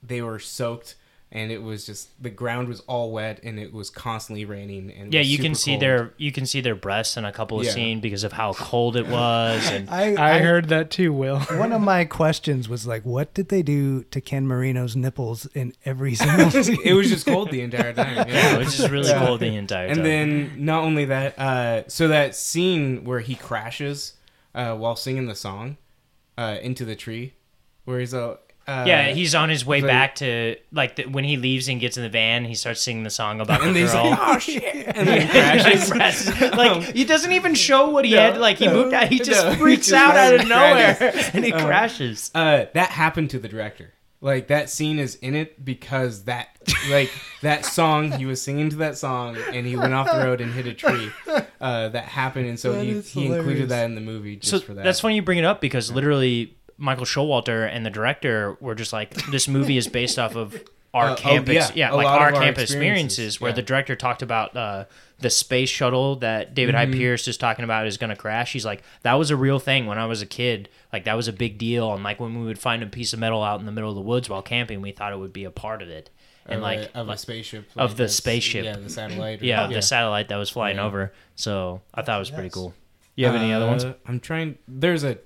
they 0.02 0.22
were 0.22 0.40
soaked 0.40 0.96
and 1.34 1.50
it 1.50 1.64
was 1.64 1.86
just 1.86 2.10
the 2.22 2.30
ground 2.30 2.68
was 2.68 2.82
all 2.82 3.10
wet 3.12 3.40
and 3.44 3.58
it 3.58 3.72
was 3.74 3.90
constantly 3.90 4.44
raining 4.44 4.92
and 4.92 5.14
Yeah, 5.14 5.22
you 5.22 5.38
can 5.38 5.56
see 5.56 5.72
cold. 5.72 5.82
their 5.82 6.14
you 6.18 6.32
can 6.34 6.46
see 6.46 6.60
their 6.60 6.76
breasts 6.76 7.16
in 7.16 7.24
a 7.24 7.32
couple 7.32 7.58
of 7.60 7.66
Yeah. 7.66 7.72
scenes 7.72 8.02
because 8.02 8.24
of 8.26 8.34
how 8.34 8.52
cold 8.54 8.98
it 8.98 9.08
was, 9.08 9.70
and 9.72 9.90
I, 10.02 10.36
I 10.36 10.40
heard 10.40 10.68
that 10.70 10.92
too, 10.92 11.14
Will. 11.14 11.40
one 11.52 11.72
of 11.72 11.82
my 11.82 12.04
questions 12.06 12.68
was 12.68 12.86
like, 12.86 13.04
what 13.06 13.34
did 13.34 13.48
they 13.50 13.62
do 13.64 14.04
to 14.06 14.20
Ken 14.20 14.46
Marino's 14.46 14.96
nipples 14.96 15.46
in 15.54 15.74
every 15.86 16.16
single 16.22 16.52
scene? 16.52 16.78
it 16.84 16.94
was 16.94 17.10
just 17.10 17.26
cold 17.26 17.50
the 17.52 17.62
entire 17.62 17.94
time. 17.94 18.16
yeah, 18.18 18.26
Yeah. 18.28 18.56
it 18.56 18.58
was 18.60 18.76
just 18.78 18.90
really 18.90 19.08
Yeah. 19.10 19.26
cold 19.26 19.40
the 19.40 19.56
entire 19.56 19.88
time. 19.88 19.98
and 19.98 20.06
then 20.06 20.52
not 20.58 20.84
only 20.84 21.06
that, 21.06 21.40
uh, 21.40 21.88
so 21.88 22.08
that 22.10 22.36
scene 22.36 23.06
where 23.06 23.22
he 23.22 23.36
crashes 23.36 24.14
uh, 24.54 24.76
while 24.76 24.98
singing 24.98 25.28
the 25.28 25.36
song 25.36 25.78
uh, 26.38 26.58
into 26.62 26.84
the 26.84 26.96
tree, 26.96 27.34
where 27.86 28.00
he's 28.02 28.14
a 28.14 28.38
uh, 28.72 28.86
yeah, 28.86 29.08
he's 29.10 29.36
on 29.36 29.50
his 29.50 29.66
way 29.66 29.82
the- 29.82 29.88
back 29.88 30.16
to 30.16 30.56
like 30.72 30.96
the, 30.96 31.06
when 31.06 31.24
he 31.24 31.38
leaves 31.38 31.68
and 31.68 31.80
gets 31.80 31.98
in 31.98 32.04
the 32.04 32.10
van. 32.10 32.46
He 32.46 32.56
starts 32.56 32.82
singing 32.82 33.04
the 33.04 33.10
song 33.10 33.42
about 33.42 33.62
and 33.66 33.76
the 33.76 33.80
he's 33.82 33.92
girl. 33.92 34.10
like, 34.12 34.20
oh 34.22 34.40
shit, 34.40 34.64
and 34.96 35.08
then 35.08 35.22
he 35.22 35.28
crashes. 35.28 35.92
crashes. 35.92 36.42
like 36.42 36.84
he 36.96 37.04
doesn't 37.06 37.32
even 37.32 37.54
show 37.56 37.90
what 37.90 38.06
he 38.06 38.12
No, 38.12 38.18
had. 38.22 38.38
Like 38.38 38.58
he 38.58 38.66
no, 38.68 38.74
moved 38.74 38.94
out. 38.94 39.08
He 39.10 39.20
just 39.20 39.44
no, 39.46 39.52
he 39.56 39.58
freaks 39.58 39.88
just 39.88 39.94
out 39.94 40.16
out 40.16 40.34
of 40.36 40.42
crashes. 40.46 41.00
nowhere 41.02 41.30
and 41.34 41.46
he 41.46 41.52
Uh, 41.54 41.66
crashes. 41.66 42.32
Uh, 42.34 42.66
that 42.74 42.90
happened 42.92 43.30
to 43.32 43.40
the 43.40 43.48
director. 43.48 43.94
Like 44.24 44.48
that 44.50 44.70
scene 44.70 45.00
is 45.00 45.16
in 45.16 45.34
it 45.34 45.66
because 45.66 46.26
that 46.26 46.50
like 46.92 47.10
that 47.42 47.66
song 47.66 48.12
he 48.12 48.28
was 48.28 48.40
singing 48.40 48.70
to 48.70 48.76
that 48.76 48.96
song 48.96 49.36
and 49.52 49.66
he 49.66 49.76
went 49.76 49.96
off 49.96 50.12
the 50.12 50.20
road 50.20 50.42
and 50.42 50.54
hit 50.54 50.68
a 50.68 50.74
tree. 50.76 51.10
Uh, 51.60 51.90
that 51.90 52.06
happened 52.06 52.46
and 52.48 52.60
so 52.60 52.74
That 52.74 52.84
he, 52.84 53.02
he 53.02 53.26
included 53.26 53.70
that 53.70 53.86
in 53.86 53.96
the 53.96 54.02
movie 54.02 54.36
just 54.36 54.52
So 54.52 54.60
for 54.60 54.76
that. 54.76 54.84
that's 54.84 55.00
funny 55.00 55.16
you 55.16 55.24
bring 55.24 55.40
it 55.40 55.44
up 55.46 55.60
because 55.60 55.92
literally 55.92 56.56
Michael 56.82 57.06
Showalter 57.06 57.70
and 57.72 57.86
the 57.86 57.90
director 57.90 58.58
were 58.60 58.76
just 58.76 58.92
like, 58.92 59.14
this 59.32 59.48
movie 59.48 59.78
is 59.78 59.88
based 59.88 60.18
off 60.20 60.36
of 60.36 60.62
our 60.94 61.12
Uh, 61.12 61.16
oh, 61.26 61.44
yeah, 61.48 61.70
yeah, 61.74 61.92
like 61.94 62.06
our 62.08 62.30
of 62.30 62.36
our 62.36 62.42
campus 62.42 62.64
experiences, 62.64 62.72
experiences, 62.72 63.42
where 63.42 63.52
yeah. 63.52 63.56
the 63.56 63.62
director 63.62 63.96
talked 63.96 64.22
about 64.22 64.58
uh, 64.58 64.86
the 65.20 65.30
space 65.30 65.70
shuttle 65.70 66.18
that 66.18 66.54
David 66.54 66.76
Mm-hmm. 66.76 66.92
Hyde 66.92 67.00
Pierce 67.00 67.28
is 67.30 67.38
talking 67.38 67.64
about 67.64 67.88
is 67.88 67.98
going 67.98 68.10
to 68.10 68.16
crash. 68.16 68.52
He's 68.52 68.66
like, 68.66 68.84
that 69.04 69.14
was 69.14 69.30
a 69.32 69.36
real 69.38 69.60
thing 69.60 69.86
when 69.86 69.98
I 69.98 70.06
was 70.06 70.22
a 70.22 70.26
kid. 70.26 70.68
Like 70.92 71.06
that 71.06 71.14
was 71.16 71.28
a 71.30 71.34
big 71.34 71.58
deal, 71.58 71.94
and 71.94 72.04
like 72.04 72.20
when 72.20 72.38
we 72.40 72.46
would 72.46 72.60
find 72.60 72.84
a 72.84 72.88
piece 72.88 73.14
of 73.14 73.20
metal 73.20 73.42
out 73.44 73.60
in 73.62 73.66
the 73.66 73.72
middle 73.72 73.90
of 73.90 73.96
the 73.96 74.02
woods 74.02 74.28
while 74.30 74.42
camping, 74.42 74.82
we 74.82 74.92
thought 74.92 75.14
it 75.14 75.20
would 75.20 75.32
be 75.34 75.46
a 75.46 75.52
part 75.52 75.82
of 75.82 75.88
it. 75.90 76.10
And 76.46 76.56
Of 76.56 76.60
a- 76.60 76.64
like, 76.64 76.92
of 76.96 77.08
like- 77.08 77.16
a 77.16 77.20
spaceship 77.20 77.70
of 77.78 77.96
the 77.96 78.10
spaceship. 78.10 78.66
yeah 78.66 78.76
the 78.76 78.90
satellite 79.00 79.42
or- 79.42 79.46
yeah, 79.46 79.68
the 79.68 79.82
satellite 79.82 80.28
that 80.30 80.38
was 80.38 80.50
flying 80.50 80.78
Yeah. 80.78 80.86
over. 80.86 81.14
So 81.36 81.82
I 81.94 82.02
thought 82.02 82.16
it 82.18 82.20
was 82.20 82.32
pretty 82.32 82.50
cool. 82.50 82.74
You 83.16 83.28
have 83.28 83.36
any 83.36 83.54
other 83.54 83.68
ones? 83.68 83.86
Uh, 83.86 83.94
I'm 84.08 84.20
trying. 84.20 84.58
There's 84.68 85.04
a. 85.04 85.20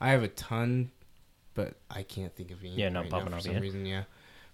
I 0.00 0.10
have 0.10 0.22
a 0.22 0.28
ton, 0.28 0.90
but 1.54 1.74
I 1.90 2.02
can't 2.02 2.34
think 2.34 2.50
of 2.50 2.60
any. 2.60 2.74
Yeah, 2.74 2.88
not 2.88 3.00
right 3.02 3.10
now 3.10 3.18
popping 3.18 3.30
for 3.32 3.36
up 3.36 3.42
some 3.42 3.52
yet. 3.52 3.62
reason. 3.62 3.84
Yeah, 3.86 4.04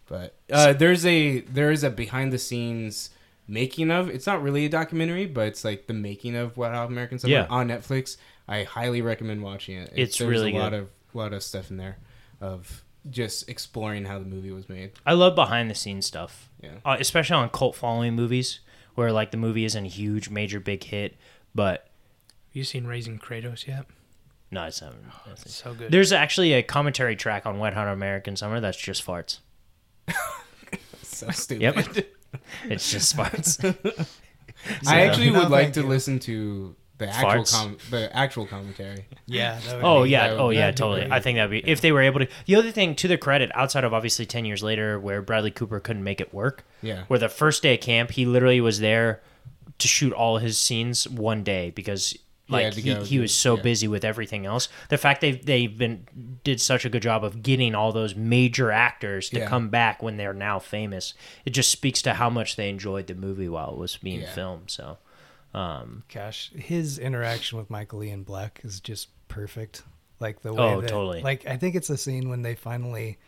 but 0.09 0.35
uh, 0.53 0.73
there's 0.73 1.05
a 1.07 1.41
there 1.41 1.71
is 1.71 1.85
a 1.85 1.91
behind 1.91 2.33
the 2.33 2.39
scenes 2.39 3.11
making 3.49 3.91
of. 3.91 4.09
It's 4.11 4.27
not 4.27 4.43
really 4.43 4.65
a 4.67 4.69
documentary, 4.69 5.27
but 5.27 5.47
it's 5.47 5.65
like 5.65 5.87
the 5.87 5.95
making 5.95 6.35
of 6.37 6.57
Wet 6.57 6.73
Hot 6.73 6.89
American 6.89 7.19
Summer 7.19 7.33
Yeah. 7.33 7.47
on 7.49 7.69
Netflix. 7.69 8.17
I 8.49 8.63
highly 8.65 9.03
recommend 9.03 9.43
watching 9.43 9.77
it. 9.79 9.93
It's 9.95 10.19
there's 10.19 10.29
really 10.31 10.55
a 10.55 10.59
lot 10.59 10.71
good. 10.71 10.81
of 10.83 10.89
lot 11.15 11.33
of 11.33 11.43
stuff 11.43 11.71
in 11.71 11.77
there 11.77 11.97
of 12.41 12.83
just 13.09 13.49
exploring 13.49 14.05
how 14.05 14.19
the 14.19 14.25
movie 14.25 14.51
was 14.51 14.69
made. 14.69 14.93
I 15.07 15.13
love 15.15 15.35
behind 15.35 15.71
the 15.71 15.75
scenes 15.75 16.07
stuff. 16.07 16.49
Yeah. 16.63 16.71
uh, 16.85 16.97
especially 16.99 17.37
on 17.37 17.49
cult 17.51 17.77
following 17.77 18.15
movies 18.15 18.61
where 18.97 19.13
like 19.13 19.31
the 19.31 19.37
movie 19.37 19.65
isn't 19.65 19.85
a 19.85 19.89
huge 19.89 20.29
major 20.31 20.59
big 20.59 20.83
hit 20.83 21.17
but 21.55 21.89
You 22.53 22.65
seen 22.65 22.87
Raising 22.87 23.19
Kratos 23.19 23.67
yet? 23.67 23.87
No 24.57 24.65
it's 24.65 24.81
not 24.83 24.93
It's 25.31 25.55
so 25.63 25.75
good. 25.75 25.91
there's 25.93 26.13
actually 26.13 26.53
a 26.55 26.63
commentary 26.63 27.15
track 27.17 27.47
on 27.47 27.59
wet 27.59 27.75
hot 27.75 27.89
american 27.89 28.37
summer 28.37 28.59
that's 28.61 28.77
just 28.79 29.07
farts 29.07 29.39
So 31.03 31.31
stupid. 31.31 31.63
Yep. 31.63 32.07
it's 32.65 32.91
just 32.91 33.17
farts 33.17 33.63
I 34.87 35.03
actually 35.03 35.31
No, 35.31 35.41
would 35.41 35.51
like 35.51 35.73
to 35.75 35.81
you. 35.81 35.87
listen 35.87 36.19
to 36.21 36.75
the 36.99 37.09
actual 37.09 37.31
Farts? 37.43 37.53
com- 37.55 37.77
the 37.91 38.15
actual 38.17 38.47
commentary. 38.47 39.05
yeah. 39.27 39.59
that 39.67 39.77
would 39.77 39.85
oh 39.85 40.05
be- 40.05 40.11
yeah 40.11 40.29
that 40.29 40.33
would 40.35 40.41
oh 40.41 40.51
yeah 40.51 40.61
that'd 40.61 40.75
be 40.75 40.79
totally 40.79 41.01
great. 41.03 41.13
i 41.13 41.21
think 41.21 41.37
that'd 41.37 41.51
be 41.51 41.71
if 41.71 41.81
they 41.83 41.93
were 41.93 42.01
able 42.03 42.21
to 42.21 42.29
the 42.47 42.55
other 42.57 42.71
thing 42.71 42.95
to 42.97 43.09
their 43.09 43.19
credit 43.19 43.51
outside 43.55 43.85
of 43.85 43.93
obviously 43.95 44.25
10 44.27 44.45
years 44.47 44.63
later 44.63 44.99
where 44.99 45.21
bradley 45.23 45.51
cooper 45.51 45.79
couldn't 45.81 46.03
make 46.05 46.21
it 46.21 46.33
work 46.35 46.65
Yeah. 46.83 47.05
where 47.09 47.19
the 47.19 47.29
first 47.29 47.63
day 47.63 47.75
of 47.75 47.81
camp 47.81 48.11
he 48.13 48.25
literally 48.27 48.61
was 48.61 48.81
there 48.81 49.23
to 49.79 49.89
shoot 49.89 50.13
all 50.13 50.39
his 50.39 50.57
scenes 50.59 51.07
one 51.09 51.43
day 51.45 51.71
because 51.71 52.17
like 52.49 52.73
to 52.75 52.81
he, 52.81 52.95
he 53.05 53.19
was 53.19 53.35
so 53.35 53.57
yeah. 53.57 53.63
busy 53.63 53.89
with 53.89 54.05
everything 54.05 54.47
else 54.47 54.69
the 54.89 54.97
fact 54.99 55.21
they've 55.21 55.45
they've 55.47 55.77
been 55.77 56.07
did 56.45 56.61
such 56.61 56.85
a 56.85 56.89
good 56.89 57.03
job 57.03 57.25
of 57.25 57.43
getting 57.43 57.75
all 57.75 57.91
those 57.93 58.15
major 58.15 58.71
actors 58.71 59.29
to 59.31 59.39
Yeah. 59.41 59.49
come 59.49 59.69
back 59.69 60.03
when 60.03 60.17
they're 60.17 60.33
now 60.33 60.59
famous 60.61 61.13
it 61.45 61.51
just 61.51 61.71
speaks 61.71 62.01
to 62.03 62.15
how 62.15 62.31
much 62.31 62.55
they 62.57 62.69
enjoyed 62.69 63.07
the 63.09 63.15
movie 63.15 63.49
while 63.49 63.71
it 63.73 63.79
was 63.79 63.97
being 63.97 64.21
Yeah. 64.21 64.33
filmed 64.33 64.71
so 64.71 64.99
um 65.55 66.05
Gosh, 66.13 66.51
his 66.55 66.99
interaction 66.99 67.59
with 67.59 67.71
Michael 67.71 68.05
Ian 68.05 68.23
Black 68.23 68.61
is 68.63 68.79
just 68.81 69.09
perfect. 69.29 69.83
Like 70.21 70.43
the 70.43 70.53
way 70.53 70.63
Oh, 70.63 70.81
that, 70.83 70.89
totally. 70.89 71.23
Like 71.23 71.47
I 71.47 71.57
think 71.57 71.75
it's 71.75 71.89
the 71.89 71.97
scene 71.97 72.29
when 72.29 72.43
they 72.43 72.55
finally 72.55 73.19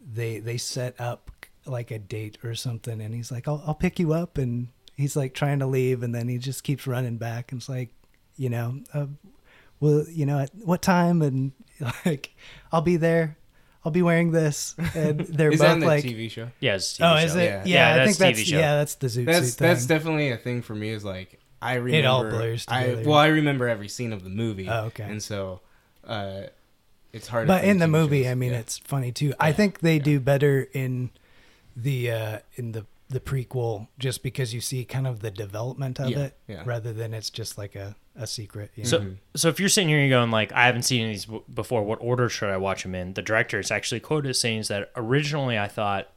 they 0.00 0.38
they 0.38 0.56
set 0.56 0.98
up 1.00 1.30
like 1.66 1.90
a 1.90 1.98
date 1.98 2.38
or 2.44 2.54
something, 2.54 3.00
and 3.00 3.14
he's 3.14 3.30
like, 3.32 3.48
"I'll 3.48 3.62
I'll 3.66 3.74
pick 3.74 3.98
you 3.98 4.12
up," 4.12 4.36
and 4.38 4.68
he's 4.96 5.16
like 5.16 5.32
trying 5.34 5.60
to 5.60 5.66
leave, 5.66 6.02
and 6.02 6.14
then 6.14 6.28
he 6.28 6.36
just 6.38 6.62
keeps 6.62 6.86
running 6.86 7.16
back, 7.16 7.52
and 7.52 7.60
it's 7.60 7.68
like, 7.70 7.90
you 8.36 8.48
know, 8.50 8.80
uh, 8.92 9.06
well, 9.80 10.04
you 10.10 10.26
know, 10.26 10.38
at 10.40 10.50
what 10.54 10.82
time, 10.82 11.22
and 11.22 11.52
like, 12.06 12.34
I'll 12.72 12.80
be 12.82 12.96
there. 12.96 13.36
I'll 13.84 13.92
be 13.92 14.00
wearing 14.02 14.30
this, 14.30 14.74
and 14.94 15.20
they're 15.28 15.50
Is 15.52 15.60
that 15.60 15.66
both 15.66 15.74
in 15.74 15.80
the 15.80 15.86
like, 15.86 16.04
TV 16.04 16.30
show? 16.30 16.48
yeah 16.58 16.76
it's 16.76 16.98
a 16.98 17.02
TV 17.02 17.12
"Oh, 17.12 17.16
is 17.24 17.32
show. 17.32 17.38
it? 17.38 17.44
Yeah. 17.44 17.50
Yeah, 17.50 17.64
Yeah, 17.66 17.92
I 17.92 17.96
that's 18.06 18.06
think 18.06 18.18
that's 18.18 18.40
TV 18.40 18.50
show. 18.50 18.58
yeah, 18.58 18.74
that's 18.76 18.94
the 18.94 19.06
zoot 19.08 19.24
That's 19.26 19.48
suit 19.50 19.58
that's 19.58 19.80
thing." 19.80 19.88
definitely 19.88 20.30
a 20.30 20.36
thing 20.38 20.62
for 20.62 20.74
me. 20.74 20.88
Is 20.88 21.04
like 21.04 21.38
I 21.60 21.74
remember 21.74 21.98
It 21.98 22.04
all 22.06 22.24
blurs 22.24 22.64
I 22.66 22.84
together. 22.86 23.08
well, 23.10 23.18
I 23.18 23.26
remember 23.26 23.68
every 23.68 23.88
scene 23.88 24.12
of 24.14 24.24
the 24.24 24.30
movie. 24.30 24.68
Oh, 24.70 24.84
okay. 24.86 25.04
And 25.04 25.22
so, 25.22 25.60
uh, 26.06 26.42
it's 27.12 27.28
hard. 27.28 27.46
but 27.46 27.58
find 27.60 27.70
in 27.72 27.78
the 27.78 27.86
TV 27.86 27.90
movie 27.90 28.22
shows. 28.24 28.30
i 28.32 28.34
mean 28.34 28.52
Yeah. 28.52 28.58
it's 28.58 28.78
funny 28.78 29.12
too 29.12 29.34
i 29.38 29.52
think 29.52 29.80
they 29.80 29.96
yeah. 29.98 30.02
do 30.02 30.18
better 30.20 30.66
in 30.72 31.10
the 31.76 32.10
uh 32.10 32.38
in 32.56 32.72
the 32.72 32.86
the 33.10 33.20
prequel 33.20 33.88
just 33.98 34.22
because 34.22 34.54
you 34.54 34.60
see 34.60 34.84
kind 34.84 35.06
of 35.06 35.20
the 35.20 35.30
development 35.30 36.00
of 36.00 36.08
Yeah, 36.10 36.18
it 36.20 36.38
yeah. 36.48 36.62
rather 36.64 36.92
than 36.92 37.12
it's 37.14 37.30
just 37.30 37.58
like 37.58 37.74
a 37.76 37.96
a 38.16 38.26
secret 38.28 38.70
you 38.76 38.84
know? 38.84 38.88
So, 38.88 39.00
Mhm. 39.00 39.16
so 39.34 39.48
if 39.48 39.58
you're 39.58 39.68
sitting 39.68 39.88
here 39.88 39.98
and 39.98 40.08
you're 40.08 40.18
going 40.20 40.30
like, 40.30 40.52
I 40.52 40.66
haven't 40.66 40.82
seen 40.84 41.08
these 41.08 41.26
before. 41.52 41.82
What 41.82 41.98
order 42.00 42.28
should 42.28 42.48
I 42.48 42.56
watch 42.58 42.84
them 42.84 42.94
in? 42.94 43.14
The 43.14 43.22
director 43.22 43.58
is 43.58 43.72
actually 43.72 43.98
quoted 44.00 44.28
as 44.30 44.38
saying 44.38 44.62
that 44.68 44.90
originally 44.94 45.58
I 45.58 45.66
thought 45.66 46.08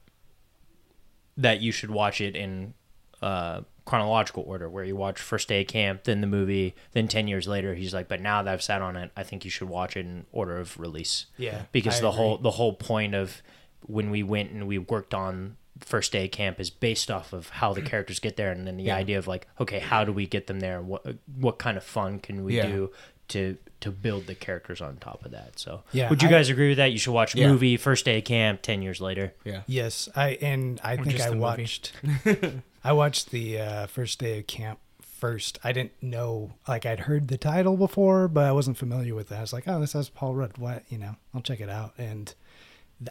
that 1.35 1.59
you 1.61 1.71
should 1.71 1.89
watch 1.91 2.21
it 2.21 2.35
in 2.35 2.73
uh, 3.21 3.61
chronological 3.85 4.43
order, 4.45 4.69
where 4.69 4.83
you 4.83 4.95
watch 4.95 5.19
first 5.19 5.47
day 5.47 5.61
of 5.61 5.67
camp, 5.67 6.03
then 6.03 6.21
the 6.21 6.27
movie, 6.27 6.75
then 6.91 7.07
ten 7.07 7.27
years 7.27 7.47
later. 7.47 7.73
He's 7.73 7.93
like, 7.93 8.07
but 8.07 8.21
now 8.21 8.43
that 8.43 8.53
I've 8.53 8.61
sat 8.63 8.81
on 8.81 8.95
it, 8.95 9.11
I 9.15 9.23
think 9.23 9.43
you 9.43 9.49
should 9.51 9.69
watch 9.69 9.97
it 9.97 10.01
in 10.01 10.25
order 10.31 10.57
of 10.59 10.79
release 10.79 11.25
yeah 11.37 11.63
because 11.71 11.97
I 11.97 12.01
the 12.01 12.07
agree. 12.09 12.17
whole 12.17 12.37
the 12.37 12.51
whole 12.51 12.73
point 12.73 13.15
of 13.15 13.41
when 13.81 14.11
we 14.11 14.21
went 14.23 14.51
and 14.51 14.67
we 14.67 14.77
worked 14.77 15.13
on 15.15 15.57
first 15.79 16.11
day 16.11 16.25
of 16.25 16.31
camp 16.31 16.59
is 16.59 16.69
based 16.69 17.09
off 17.11 17.33
of 17.33 17.49
how 17.49 17.73
the 17.73 17.81
characters 17.91 18.19
get 18.19 18.37
there 18.37 18.51
and 18.51 18.65
then 18.67 18.77
the 18.77 18.83
Yeah. 18.83 18.95
idea 18.95 19.17
of 19.17 19.27
like 19.27 19.47
okay 19.59 19.79
how 19.79 20.03
do 20.03 20.11
we 20.11 20.25
get 20.27 20.47
them 20.47 20.59
there? 20.59 20.81
What 20.81 21.05
what 21.35 21.57
kind 21.57 21.77
of 21.77 21.83
fun 21.83 22.19
can 22.19 22.43
we 22.43 22.57
Yeah. 22.57 22.67
do 22.67 22.91
to 23.29 23.57
to 23.79 23.91
build 23.91 24.25
the 24.25 24.33
characters 24.33 24.81
on 24.81 24.97
top 24.97 25.23
of 25.25 25.31
that? 25.31 25.59
So 25.59 25.83
Yeah, 25.91 26.09
would 26.09 26.21
you 26.23 26.29
I- 26.29 26.31
guys 26.31 26.49
agree 26.49 26.69
with 26.69 26.77
that? 26.77 26.91
You 26.91 26.97
should 26.97 27.11
watch 27.13 27.35
Yeah. 27.35 27.47
movie 27.49 27.77
first 27.77 28.05
day 28.05 28.17
of 28.19 28.23
camp 28.23 28.61
10 28.61 28.81
years 28.81 28.99
later. 29.01 29.33
Yeah. 29.43 29.61
yes 29.67 30.09
i 30.15 30.29
and 30.41 30.79
i 30.83 30.93
Or 30.95 31.03
think 31.03 31.21
i 31.21 31.29
watched 31.31 31.91
i 32.83 32.91
watched 32.93 33.31
the 33.31 33.59
uh 33.59 33.87
first 33.87 34.19
day 34.19 34.39
of 34.39 34.47
camp 34.47 34.79
first. 35.01 35.57
I 35.63 35.71
didn't 35.71 35.93
know 36.01 36.53
like 36.67 36.85
i'd 36.85 37.01
heard 37.01 37.27
the 37.27 37.37
title 37.39 37.75
before 37.75 38.27
but 38.27 38.45
i 38.45 38.51
wasn't 38.51 38.77
familiar 38.77 39.15
with 39.15 39.31
it. 39.31 39.35
I 39.35 39.41
was 39.41 39.51
like 39.53 39.67
oh 39.67 39.79
this 39.79 39.93
has 39.93 40.09
paul 40.09 40.35
rudd. 40.35 40.57
What? 40.57 40.83
You 40.89 40.97
know 40.99 41.15
i'll 41.33 41.41
check 41.41 41.59
it 41.59 41.69
out. 41.69 41.93
And 41.97 42.33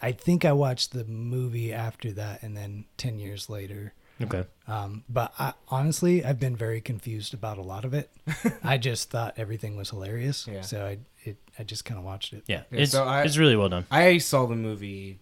i 0.03 0.13
think 0.13 0.45
i 0.45 0.53
watched 0.53 0.93
the 0.93 1.05
movie 1.05 1.73
after 1.73 2.11
that 2.13 2.43
and 2.43 2.57
then 2.57 2.85
10 2.97 3.19
years 3.19 3.49
later 3.49 3.93
okay 4.23 4.45
Um, 4.67 5.05
but 5.09 5.33
I, 5.39 5.53
honestly, 5.69 6.25
I've 6.25 6.41
been 6.41 6.57
very 6.57 6.81
confused 6.81 7.35
about 7.35 7.59
a 7.59 7.63
lot 7.63 7.85
of 7.85 7.93
it. 7.95 8.11
I 8.65 8.79
just 8.79 9.11
thought 9.11 9.35
everything 9.37 9.77
was 9.77 9.91
hilarious, 9.91 10.49
Yeah. 10.49 10.63
so 10.63 10.85
I 10.87 10.99
it 11.23 11.37
I 11.59 11.63
just 11.65 11.85
kind 11.85 11.99
of 11.99 12.05
watched 12.05 12.33
it. 12.33 12.43
yeah, 12.49 12.63
Yeah, 12.73 12.81
it's 12.81 12.93
so 12.93 13.05
I- 13.05 13.23
it's 13.25 13.37
really 13.37 13.57
well 13.57 13.69
done 13.69 13.85
I 13.91 14.19
saw 14.19 14.47
the 14.47 14.57
movie 14.57 15.21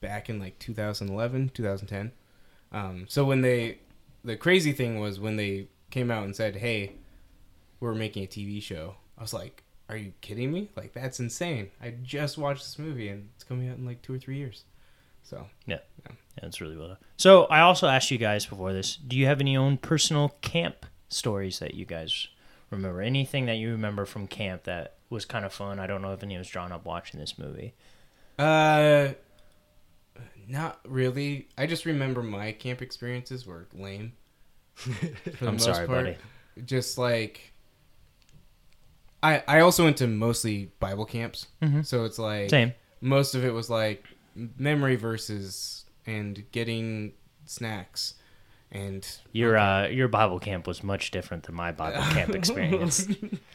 back 0.00 0.28
in 0.30 0.38
like 0.38 0.58
2011, 0.60 1.50
2010. 1.54 2.12
Um, 2.70 3.06
so 3.08 3.24
when 3.24 3.40
they, 3.40 3.78
the 4.22 4.36
crazy 4.36 4.72
thing 4.72 5.00
was 5.00 5.18
when 5.18 5.36
they 5.36 5.68
came 5.90 6.10
out 6.10 6.22
and 6.24 6.36
said, 6.36 6.56
"Hey, 6.56 6.92
we're 7.80 7.94
making 7.94 8.22
a 8.24 8.26
TV 8.28 8.60
show," 8.62 8.96
I 9.16 9.22
was 9.22 9.32
like, 9.32 9.64
"Are 9.88 9.96
you 9.96 10.12
kidding 10.20 10.52
me? 10.52 10.70
Like 10.76 10.92
that's 10.92 11.20
insane! 11.20 11.70
I 11.82 11.94
just 12.02 12.38
watched 12.38 12.62
this 12.62 12.78
movie 12.78 13.08
and 13.08 13.28
it's 13.34 13.44
coming 13.44 13.68
out 13.68 13.78
in 13.78 13.86
like 13.86 14.02
two 14.02 14.14
or 14.14 14.18
three 14.18 14.36
years." 14.36 14.64
So 15.22 15.46
Yeah, 15.66 15.78
yeah, 16.06 16.12
that's 16.40 16.60
really 16.60 16.76
well 16.76 16.88
done. 16.88 16.96
So 17.16 17.44
I 17.44 17.60
also 17.60 17.86
asked 17.86 18.10
you 18.10 18.18
guys 18.18 18.46
before 18.46 18.72
this: 18.72 18.96
Do 18.96 19.16
you 19.16 19.26
have 19.26 19.40
any 19.40 19.56
own 19.56 19.76
personal 19.76 20.30
camp 20.40 20.86
stories 21.08 21.58
that 21.58 21.74
you 21.74 21.84
guys 21.84 22.28
remember? 22.70 23.00
Anything 23.02 23.46
that 23.46 23.56
you 23.56 23.70
remember 23.70 24.04
from 24.06 24.26
camp 24.26 24.64
that 24.64 24.96
was 25.10 25.24
kind 25.24 25.44
of 25.44 25.52
fun? 25.52 25.78
I 25.78 25.86
don't 25.86 26.02
know 26.02 26.12
if 26.12 26.22
any 26.22 26.38
was 26.38 26.48
drawn 26.48 26.72
up 26.72 26.84
watching 26.86 27.20
this 27.20 27.38
movie. 27.38 27.74
Uh, 28.38 29.08
not 30.46 30.80
really. 30.86 31.48
I 31.58 31.66
just 31.66 31.84
remember 31.84 32.22
my 32.22 32.52
camp 32.52 32.80
experiences 32.82 33.46
were 33.46 33.68
lame. 33.74 34.12
for 34.74 34.90
the 34.92 35.36
I'm 35.40 35.54
most 35.54 35.64
sorry, 35.64 35.86
part. 35.86 36.04
buddy. 36.04 36.16
Just 36.64 36.98
like 36.98 37.52
I, 39.22 39.42
I 39.48 39.60
also 39.60 39.84
went 39.84 39.96
to 39.98 40.06
mostly 40.06 40.70
Bible 40.80 41.04
camps, 41.04 41.46
Mhm. 41.62 41.84
so 41.84 42.04
it's 42.04 42.18
like 42.18 42.50
Same. 42.50 42.72
most 43.00 43.34
of 43.34 43.44
it 43.44 43.52
was 43.52 43.68
like 43.68 44.04
memory 44.34 44.96
verses 44.96 45.84
and 46.06 46.44
getting 46.52 47.12
snacks, 47.44 48.14
and 48.70 49.06
Your 49.32 49.56
uh, 49.56 49.88
your 49.88 50.08
Bible 50.08 50.38
camp 50.38 50.66
was 50.66 50.82
much 50.84 51.10
different 51.10 51.44
than 51.44 51.54
my 51.54 51.72
Bible 51.72 52.02
camp 52.14 52.34
experience. 52.34 53.08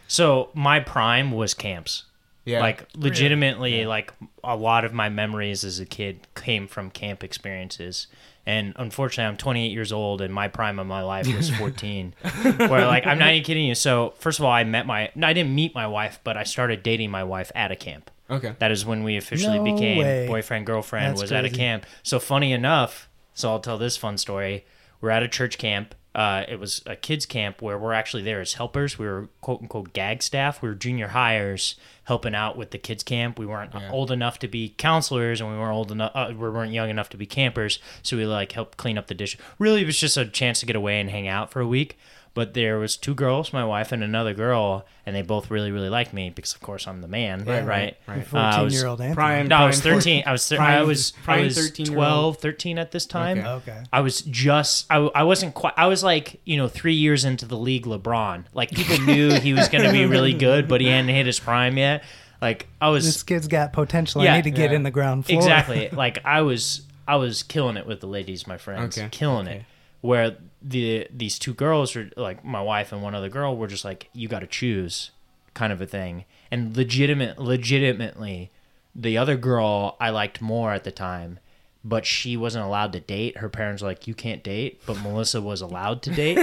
so 0.07 0.49
my 0.53 0.79
prime 0.79 1.31
was 1.31 1.53
camps. 1.53 2.03
yeah, 2.45 2.59
Like 2.59 2.85
legitimately, 2.97 3.85
like 3.85 4.11
a 4.43 4.55
lot 4.57 4.83
of 4.83 4.93
my 4.93 5.07
memories 5.09 5.63
as 5.63 5.79
a 5.79 5.85
kid 5.85 6.27
came 6.35 6.67
from 6.67 6.89
camp 6.89 7.23
experiences. 7.23 8.07
And 8.45 8.73
unfortunately, 8.75 9.29
I'm 9.29 9.37
28 9.37 9.71
years 9.71 9.93
old, 9.93 10.19
and 10.21 10.33
my 10.33 10.47
prime 10.49 10.77
of 10.79 10.85
my 10.87 11.01
life 11.01 11.33
was 11.33 11.49
14. 11.57 12.13
where 12.57 12.85
like 12.87 13.05
I'm 13.07 13.17
not 13.17 13.29
even 13.31 13.43
kidding 13.43 13.65
you. 13.65 13.75
So 13.75 14.13
first 14.17 14.39
of 14.39 14.45
all, 14.45 14.51
I 14.51 14.63
met 14.65 14.85
my 14.85 15.11
no, 15.15 15.27
I 15.27 15.33
didn't 15.33 15.55
meet 15.55 15.73
my 15.73 15.87
wife, 15.87 16.19
but 16.23 16.35
I 16.37 16.43
started 16.43 16.83
dating 16.83 17.09
my 17.11 17.23
wife 17.23 17.51
at 17.55 17.71
a 17.71 17.75
camp. 17.75 18.11
okay, 18.29 18.55
That 18.59 18.71
is 18.71 18.85
when 18.85 19.03
we 19.03 19.15
officially 19.17 19.59
No 19.59 19.63
became 19.63 19.99
way. 19.99 20.27
boyfriend 20.27 20.65
girlfriend. 20.65 21.11
That's 21.11 21.21
was 21.21 21.31
at 21.31 21.45
a 21.45 21.49
camp. 21.49 21.85
So 22.03 22.19
funny 22.19 22.51
enough, 22.51 23.07
so 23.33 23.49
I'll 23.49 23.59
tell 23.61 23.77
this 23.77 23.95
fun 23.97 24.17
story. 24.17 24.65
We're 24.99 25.09
at 25.11 25.23
a 25.23 25.27
church 25.27 25.57
camp. 25.57 25.95
Uh, 26.15 26.43
it 26.47 26.59
was 26.59 26.83
a 26.85 26.95
kids 26.95 27.25
camp 27.25 27.61
where 27.61 27.77
we're 27.77 27.93
actually 27.93 28.21
there 28.21 28.39
as 28.39 28.53
helpers. 28.53 28.99
We 28.99 29.05
were 29.07 29.29
quote 29.41 29.61
unquote 29.61 29.93
gag 29.93 30.21
staff. 30.21 30.61
We 30.61 30.69
were 30.69 30.75
junior 30.75 31.07
hires 31.09 31.75
helping 32.03 32.35
out 32.35 32.55
with 32.57 32.71
the 32.71 32.77
kids 32.77 33.03
camp. 33.03 33.39
We 33.39 33.45
weren't 33.45 33.73
Yeah. 33.73 33.89
old 33.91 34.11
enough 34.11 34.37
to 34.39 34.47
be 34.47 34.73
counselors, 34.77 35.41
and 35.41 35.49
we 35.51 35.57
weren't 35.57 35.73
old 35.73 35.91
enough. 35.91 36.11
Uh, 36.13 36.27
we 36.29 36.35
weren't 36.49 36.71
young 36.73 36.89
enough 36.89 37.09
to 37.09 37.17
be 37.17 37.25
campers. 37.25 37.79
So 38.03 38.15
we 38.17 38.25
like 38.25 38.51
helped 38.51 38.77
clean 38.77 38.97
up 38.97 39.07
the 39.07 39.15
dish. 39.15 39.37
Really, 39.57 39.81
it 39.81 39.85
was 39.85 39.99
just 39.99 40.17
a 40.17 40.25
chance 40.25 40.59
to 40.59 40.65
get 40.65 40.75
away 40.75 40.99
and 40.99 41.09
hang 41.09 41.27
out 41.27 41.49
for 41.51 41.61
a 41.61 41.67
week. 41.67 41.97
But 42.35 42.55
there 42.55 42.79
was 42.79 42.97
two 42.97 43.13
girls, 43.13 43.53
my 43.53 43.63
wife 43.63 43.91
and 43.91 44.03
another 44.03 44.33
girl, 44.33 44.87
and 45.05 45.15
they 45.15 45.21
both 45.21 45.51
really, 45.51 45.69
really 45.71 45.89
liked 45.89 46.13
me 46.13 46.31
because, 46.31 46.55
of 46.55 46.61
course, 46.61 46.87
I'm 46.87 47.01
the 47.01 47.07
man, 47.07 47.43
Yeah, 47.45 47.63
right? 47.63 47.95
right, 48.07 48.25
Uh, 48.33 48.37
I 48.39 48.51
14 48.53 48.63
was- 48.63 48.73
year 48.73 48.87
old 48.87 49.01
Anthony. 49.01 49.13
prime. 49.15 49.47
no, 49.49 49.55
I 49.57 49.65
was 49.67 49.79
13. 49.81 50.23
I 50.25 50.31
was 50.31 50.47
thir- 50.47 50.55
I 50.55 50.57
prime- 50.77 50.87
was 50.87 51.13
I 51.27 51.41
was 51.41 51.55
13-year-old. 51.55 51.95
12, 51.95 52.37
13 52.37 52.79
at 52.79 52.91
this 52.91 53.05
time. 53.05 53.37
Okay. 53.37 53.47
Okay. 53.71 53.83
I 53.93 53.99
was 54.01 54.21
just 54.23 54.87
I, 54.89 54.97
I 55.13 55.21
wasn't 55.23 55.53
quite 55.53 55.73
I 55.77 55.85
was 55.85 56.03
like, 56.03 56.41
you 56.43 56.57
know, 56.57 56.67
3 56.67 56.95
years 56.95 57.23
into 57.23 57.45
the 57.45 57.55
league 57.57 57.85
LeBron. 57.85 58.45
Like 58.55 58.71
people 58.71 58.97
knew 59.05 59.33
he 59.39 59.53
was 59.53 59.69
going 59.69 59.83
to 59.83 59.91
be 59.91 60.05
really 60.07 60.33
good, 60.33 60.67
but 60.67 60.81
he 60.81 60.87
hadn't 60.87 61.09
hit 61.09 61.27
his 61.27 61.39
prime 61.39 61.77
yet. 61.77 62.03
Like 62.41 62.65
I 62.81 62.89
was 62.89 63.05
This 63.05 63.21
kid's 63.21 63.47
got 63.47 63.73
potential. 63.73 64.23
Yeah. 64.23 64.33
I 64.33 64.37
need 64.37 64.45
to 64.45 64.49
get 64.51 64.71
Yeah. 64.71 64.77
in 64.77 64.81
the 64.83 64.91
ground 64.91 65.27
floor. 65.27 65.37
exactly 65.39 65.89
like 65.93 66.17
I 66.25 66.41
was 66.41 66.81
I 67.07 67.17
was 67.17 67.43
killing 67.43 67.77
it 67.77 67.85
with 67.85 67.99
the 67.99 68.07
ladies, 68.07 68.47
my 68.47 68.57
friends. 68.57 68.97
Okay. 68.97 69.07
Killing 69.11 69.45
it. 69.45 69.65
Okay. 70.03 70.07
Where 70.07 70.37
the 70.61 71.07
these 71.13 71.37
two 71.39 71.53
girls 71.53 71.95
are 71.95 72.09
like 72.17 72.43
my 72.45 72.61
wife 72.61 72.91
and 72.91 73.01
one 73.01 73.13
other 73.15 73.29
girl 73.29 73.55
were 73.57 73.67
just 73.67 73.83
like 73.85 74.09
you 74.13 74.27
got 74.27 74.39
to 74.39 74.47
choose 74.47 75.11
kind 75.53 75.71
of 75.73 75.81
a 75.81 75.85
thing. 75.85 76.25
And 76.51 76.75
legitimate 76.75 77.39
legitimately 77.39 78.51
the 78.95 79.17
other 79.17 79.35
girl 79.35 79.97
I 79.99 80.09
liked 80.11 80.39
more 80.41 80.71
at 80.71 80.83
the 80.83 80.91
time, 80.91 81.39
but 81.83 82.05
she 82.05 82.37
wasn't 82.37 82.63
allowed 82.65 82.93
to 82.93 82.99
date. 82.99 83.37
Her 83.37 83.49
parents 83.49 83.81
were 83.81 83.89
like 83.89 84.07
you 84.07 84.13
can't 84.13 84.43
date, 84.43 84.81
but 84.85 85.01
Melissa 85.01 85.41
was 85.41 85.61
allowed 85.61 86.01
to 86.03 86.11
date. 86.11 86.37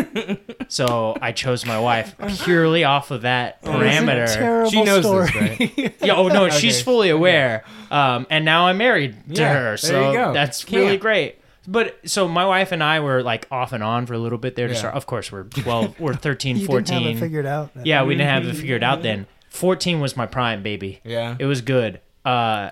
so 0.68 1.16
I 1.22 1.32
chose 1.32 1.64
my 1.64 1.78
wife 1.78 2.14
purely 2.44 2.84
off 2.84 3.10
of 3.10 3.22
that 3.22 3.58
It's 3.62 3.68
a 3.68 3.72
parameter. 3.72 4.34
terrible 4.34 4.70
She 4.70 4.82
knows 4.82 5.04
story. 5.04 5.26
this, 5.26 5.38
right? 5.78 5.94
Yeah, 6.02 6.14
oh 6.16 6.28
no, 6.28 6.48
she's 6.50 6.82
fully 6.82 7.10
aware. 7.10 7.64
Um, 7.90 8.26
and 8.30 8.44
now 8.44 8.66
I'm 8.66 8.78
married 8.78 9.16
to 9.34 9.40
Yeah, 9.40 9.52
her, 9.54 9.76
so 9.76 10.10
you 10.12 10.16
go. 10.18 10.32
that's 10.32 10.70
really 10.70 10.96
great. 10.96 11.36
But 11.70 11.98
so 12.04 12.26
my 12.26 12.44
wife 12.44 12.72
and 12.72 12.82
I 12.82 12.98
were 12.98 13.22
like 13.22 13.46
off 13.50 13.72
and 13.72 13.82
on 13.82 14.04
for 14.06 14.14
a 14.14 14.18
little 14.18 14.38
bit 14.38 14.56
there 14.56 14.66
to 14.66 14.72
Yeah. 14.74 14.78
start. 14.80 14.94
Of 14.96 15.06
course, 15.06 15.30
we're 15.30 15.44
12, 15.44 16.00
we're 16.00 16.14
13, 16.28 16.56
You 16.56 16.66
14. 16.66 16.84
didn't 16.84 17.02
have 17.06 17.16
it 17.16 17.20
figured 17.20 17.46
out. 17.46 17.70
yeah, 17.84 18.02
we 18.02 18.14
didn't 18.14 18.28
have 18.28 18.46
it 18.46 18.54
figured 18.60 18.82
out 18.82 19.02
then. 19.02 19.26
14 19.50 20.00
was 20.00 20.16
my 20.16 20.26
prime, 20.26 20.62
baby. 20.64 21.00
Yeah. 21.04 21.36
It 21.38 21.44
was 21.44 21.60
good. 21.60 22.00
Uh, 22.24 22.70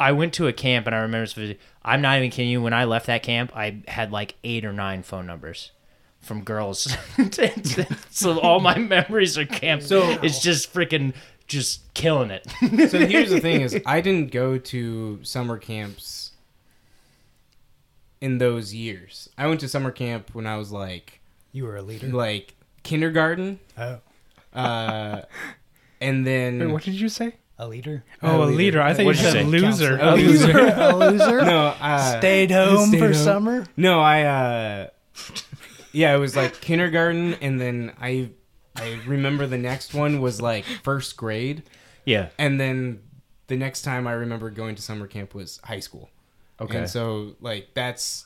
I 0.00 0.12
went 0.12 0.32
to 0.34 0.46
a 0.48 0.52
camp 0.52 0.86
and 0.86 0.94
I 0.94 1.00
remember, 1.00 1.54
I'm 1.82 2.00
not 2.00 2.16
even 2.18 2.30
kidding 2.30 2.50
you. 2.50 2.62
When 2.62 2.72
I 2.72 2.84
left 2.84 3.06
that 3.06 3.22
camp, 3.22 3.52
I 3.54 3.82
had 3.88 4.10
like 4.10 4.36
eight 4.42 4.64
or 4.64 4.72
nine 4.72 5.02
phone 5.02 5.26
numbers 5.26 5.70
from 6.20 6.44
girls. 6.44 6.96
so 8.10 8.38
all 8.40 8.60
my 8.60 8.78
memories 8.78 9.36
are 9.36 9.44
camp. 9.46 9.82
So- 9.82 10.18
it's 10.22 10.40
just 10.40 10.72
freaking 10.72 11.12
just 11.46 11.92
killing 11.92 12.30
it. 12.30 12.46
so 12.90 13.06
here's 13.06 13.28
the 13.28 13.38
thing: 13.38 13.60
is 13.60 13.78
I 13.84 14.00
didn't 14.00 14.32
go 14.32 14.56
to 14.56 15.20
summer 15.22 15.58
camps 15.58 16.23
in 18.24 18.38
those 18.38 18.72
years. 18.74 19.28
I 19.36 19.46
went 19.46 19.60
to 19.60 19.68
summer 19.68 19.90
camp 19.90 20.30
when 20.34 20.46
I 20.46 20.56
was 20.56 20.72
like 20.72 21.20
You 21.52 21.64
were 21.64 21.76
a 21.76 21.82
leader. 21.82 22.08
like 22.08 22.54
kindergarten, 22.82 23.58
Oh, 23.78 23.98
uh, 24.54 25.22
and 26.00 26.26
then 26.26 26.58
Wait, 26.60 26.66
what 26.72 26.82
did 26.82 26.94
you 26.94 27.08
say? 27.08 27.34
a 27.58 27.68
leader. 27.68 28.02
Oh, 28.22 28.42
a 28.42 28.46
leader. 28.46 28.56
leader. 28.56 28.82
I 28.82 28.94
thought 28.94 29.02
you 29.02 29.06
What'd 29.06 29.22
you 29.22 29.30
said 29.30 29.44
say? 29.44 29.44
loser. 29.44 29.96
A 29.98 30.12
A 30.12 30.14
loser. 30.16 30.46
loser. 30.52 30.74
a 30.76 30.96
loser. 30.96 31.40
no, 31.44 31.66
uh, 31.80 32.18
Stayed 32.18 32.50
home 32.50 32.88
stayed 32.88 32.98
for 32.98 33.04
home. 33.06 33.14
summer. 33.14 33.66
No, 33.76 34.00
I 34.00 34.22
uh 34.22 34.86
yeah, 35.92 36.14
it 36.14 36.18
was 36.18 36.34
like 36.34 36.60
kindergarten 36.60 37.34
and 37.34 37.60
then 37.60 37.92
I 38.00 38.30
I 38.76 38.98
remember 39.06 39.46
the 39.46 39.58
next 39.58 39.94
one 39.94 40.20
was 40.20 40.40
like 40.42 40.64
first 40.82 41.16
grade 41.16 41.62
yeah. 42.04 42.30
and 42.38 42.58
then 42.60 43.00
the 43.46 43.56
next 43.56 43.82
time 43.82 44.06
I 44.08 44.12
remember 44.12 44.50
going 44.50 44.74
to 44.74 44.82
summer 44.82 45.06
camp 45.06 45.32
was 45.34 45.60
high 45.64 45.80
school. 45.80 46.10
Okay. 46.60 46.78
And 46.78 46.90
so 46.90 47.34
like 47.40 47.68
that's 47.74 48.24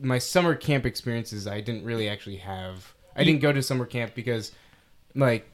my 0.00 0.18
summer 0.18 0.54
camp 0.54 0.84
experiences 0.84 1.46
I 1.46 1.60
didn't 1.60 1.84
really 1.84 2.08
actually 2.08 2.36
have. 2.36 2.92
I 3.16 3.24
didn't 3.24 3.40
go 3.40 3.52
to 3.52 3.62
summer 3.62 3.86
camp 3.86 4.14
because 4.14 4.52
like 5.14 5.48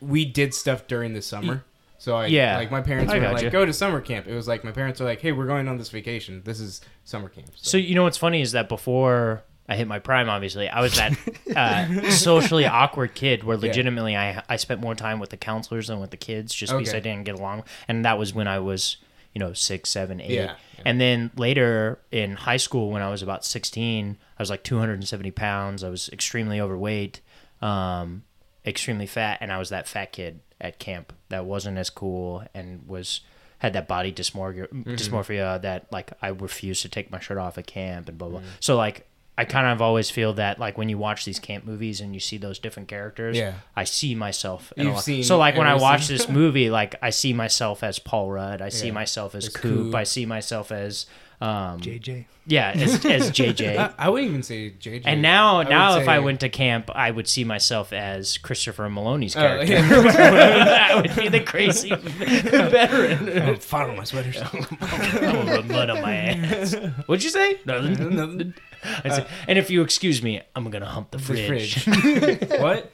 we 0.00 0.24
did 0.24 0.54
stuff 0.54 0.86
during 0.86 1.14
the 1.14 1.22
summer. 1.22 1.64
So 1.98 2.16
I 2.16 2.26
Yeah. 2.26 2.56
like 2.58 2.70
my 2.70 2.82
parents 2.82 3.12
I 3.12 3.18
were 3.18 3.30
like 3.32 3.50
go 3.50 3.64
to 3.64 3.72
summer 3.72 4.00
camp. 4.00 4.26
It 4.26 4.34
was 4.34 4.46
like 4.46 4.64
my 4.64 4.72
parents 4.72 5.00
were 5.00 5.06
like, 5.06 5.20
"Hey, 5.20 5.32
we're 5.32 5.46
going 5.46 5.68
on 5.68 5.78
this 5.78 5.88
vacation. 5.88 6.42
This 6.44 6.60
is 6.60 6.82
summer 7.04 7.28
camp." 7.28 7.48
So 7.56 7.76
you 7.78 7.94
know 7.94 8.02
what's 8.02 8.18
funny 8.18 8.42
is 8.42 8.52
that 8.52 8.68
before 8.68 9.42
I 9.66 9.76
hit 9.76 9.88
my 9.88 9.98
prime, 9.98 10.28
obviously, 10.28 10.68
I 10.68 10.82
was 10.82 10.94
that 10.96 11.16
uh, 11.56 12.10
socially 12.10 12.66
awkward 12.66 13.14
kid 13.14 13.44
where 13.44 13.56
legitimately 13.56 14.14
I 14.16 14.42
I 14.48 14.56
spent 14.56 14.82
more 14.82 14.94
time 14.94 15.18
with 15.20 15.30
the 15.30 15.38
counselors 15.38 15.86
than 15.88 16.00
with 16.00 16.10
the 16.10 16.18
kids 16.18 16.54
just 16.54 16.72
because 16.72 16.90
Okay. 16.90 16.98
I 16.98 17.00
didn't 17.00 17.24
get 17.24 17.36
along, 17.36 17.64
and 17.88 18.04
that 18.04 18.18
was 18.18 18.34
when 18.34 18.46
I 18.48 18.58
was 18.58 18.98
you 19.34 19.40
know 19.40 19.52
six, 19.52 19.90
seven, 19.90 20.20
eight, 20.20 20.30
Yeah, 20.30 20.42
yeah. 20.76 20.82
and 20.86 21.00
then 21.00 21.30
later 21.36 21.98
in 22.10 22.36
high 22.36 22.56
school 22.56 22.90
when 22.90 23.02
I 23.02 23.10
was 23.10 23.22
about 23.22 23.44
sixteen, 23.44 24.16
I 24.38 24.42
was 24.42 24.48
like 24.50 24.62
two 24.62 24.78
hundred 24.78 24.94
and 24.94 25.06
seventy 25.08 25.30
pounds. 25.32 25.82
I 25.84 25.90
was 25.90 26.08
extremely 26.10 26.60
overweight, 26.60 27.20
um, 27.60 28.22
extremely 28.64 29.06
fat, 29.06 29.38
and 29.40 29.52
I 29.52 29.58
was 29.58 29.70
that 29.70 29.86
fat 29.88 30.12
kid 30.12 30.40
at 30.60 30.78
camp 30.78 31.12
that 31.28 31.44
wasn't 31.44 31.76
as 31.78 31.90
cool 31.90 32.44
and 32.54 32.86
was 32.86 33.20
had 33.58 33.72
that 33.72 33.88
body 33.88 34.12
dysmorphia, 34.12 34.68
dysmorphia 34.84 35.60
that 35.62 35.90
like 35.90 36.12
I 36.22 36.28
refused 36.28 36.82
to 36.82 36.88
take 36.88 37.10
my 37.10 37.18
shirt 37.18 37.38
off 37.38 37.58
at 37.58 37.66
camp 37.66 38.08
and 38.08 38.16
blah 38.18 38.28
blah. 38.28 38.42
So 38.60 38.76
like 38.76 39.06
I 39.36 39.44
kind 39.44 39.66
of 39.66 39.82
always 39.82 40.10
feel 40.10 40.34
that 40.34 40.60
like 40.60 40.78
when 40.78 40.88
you 40.88 40.96
watch 40.96 41.24
these 41.24 41.40
camp 41.40 41.64
movies 41.64 42.00
and 42.00 42.14
you 42.14 42.20
see 42.20 42.38
those 42.38 42.58
different 42.60 42.88
characters, 42.88 43.36
Yeah. 43.36 43.54
I 43.74 43.82
see 43.84 44.14
myself. 44.14 44.72
In 44.76 44.86
You've 44.86 44.94
lot. 44.94 45.04
seen 45.04 45.24
so 45.24 45.38
like 45.38 45.56
when 45.56 45.66
I 45.66 45.74
watch 45.74 46.06
this 46.06 46.28
movie, 46.28 46.70
like 46.70 46.94
I 47.02 47.10
see 47.10 47.32
myself 47.32 47.82
as 47.82 47.98
Paul 47.98 48.30
Rudd, 48.30 48.62
I 48.62 48.68
see 48.68 48.90
myself 48.92 49.34
as 49.34 49.46
As 49.48 49.52
Coop, 49.52 49.62
Coop. 49.86 49.94
I 49.94 50.04
see 50.04 50.24
myself 50.24 50.70
as 50.70 51.06
um 51.44 51.80
JJ. 51.80 52.24
yeah 52.46 52.72
as, 52.74 53.04
as 53.04 53.30
JJ. 53.30 53.76
I, 53.98 54.06
I 54.06 54.08
wouldn't 54.08 54.30
even 54.30 54.42
say 54.42 54.70
JJ. 54.80 55.02
And 55.04 55.20
now, 55.20 55.58
would 55.58 55.68
now, 55.68 55.98
if 55.98 56.04
say- 56.06 56.12
I 56.12 56.18
went 56.20 56.40
to 56.40 56.48
camp, 56.48 56.90
I 56.94 57.10
would 57.10 57.28
see 57.28 57.44
myself 57.44 57.92
as 57.92 58.38
Christopher 58.38 58.88
Meloni's 58.88 59.36
Oh, 59.36 59.40
character. 59.40 59.72
yeah. 59.74 59.88
that 60.12 60.96
would 60.96 61.14
be 61.16 61.28
the 61.28 61.40
crazy 61.40 61.94
veteran. 61.94 63.48
Oh, 63.50 63.56
follow 63.56 63.94
my 63.96 64.04
sweaters. 64.04 64.36
I'm 64.40 64.60
gonna 64.60 65.56
put 65.56 65.66
mud 65.68 65.90
on 65.90 66.02
my 66.02 66.14
ass. 66.16 66.74
What'd 67.06 67.24
you 67.24 67.30
say? 67.30 67.58
Nothing. 67.64 68.54
I 68.82 69.08
said, 69.08 69.26
and 69.48 69.58
if 69.58 69.70
you 69.70 69.82
excuse 69.82 70.22
me, 70.22 70.40
I'm 70.54 70.70
gonna 70.70 70.86
hump 70.86 71.10
the 71.10 71.18
The 71.18 71.24
fridge. 71.46 71.84
fridge. 71.84 72.48
what? 72.60 72.92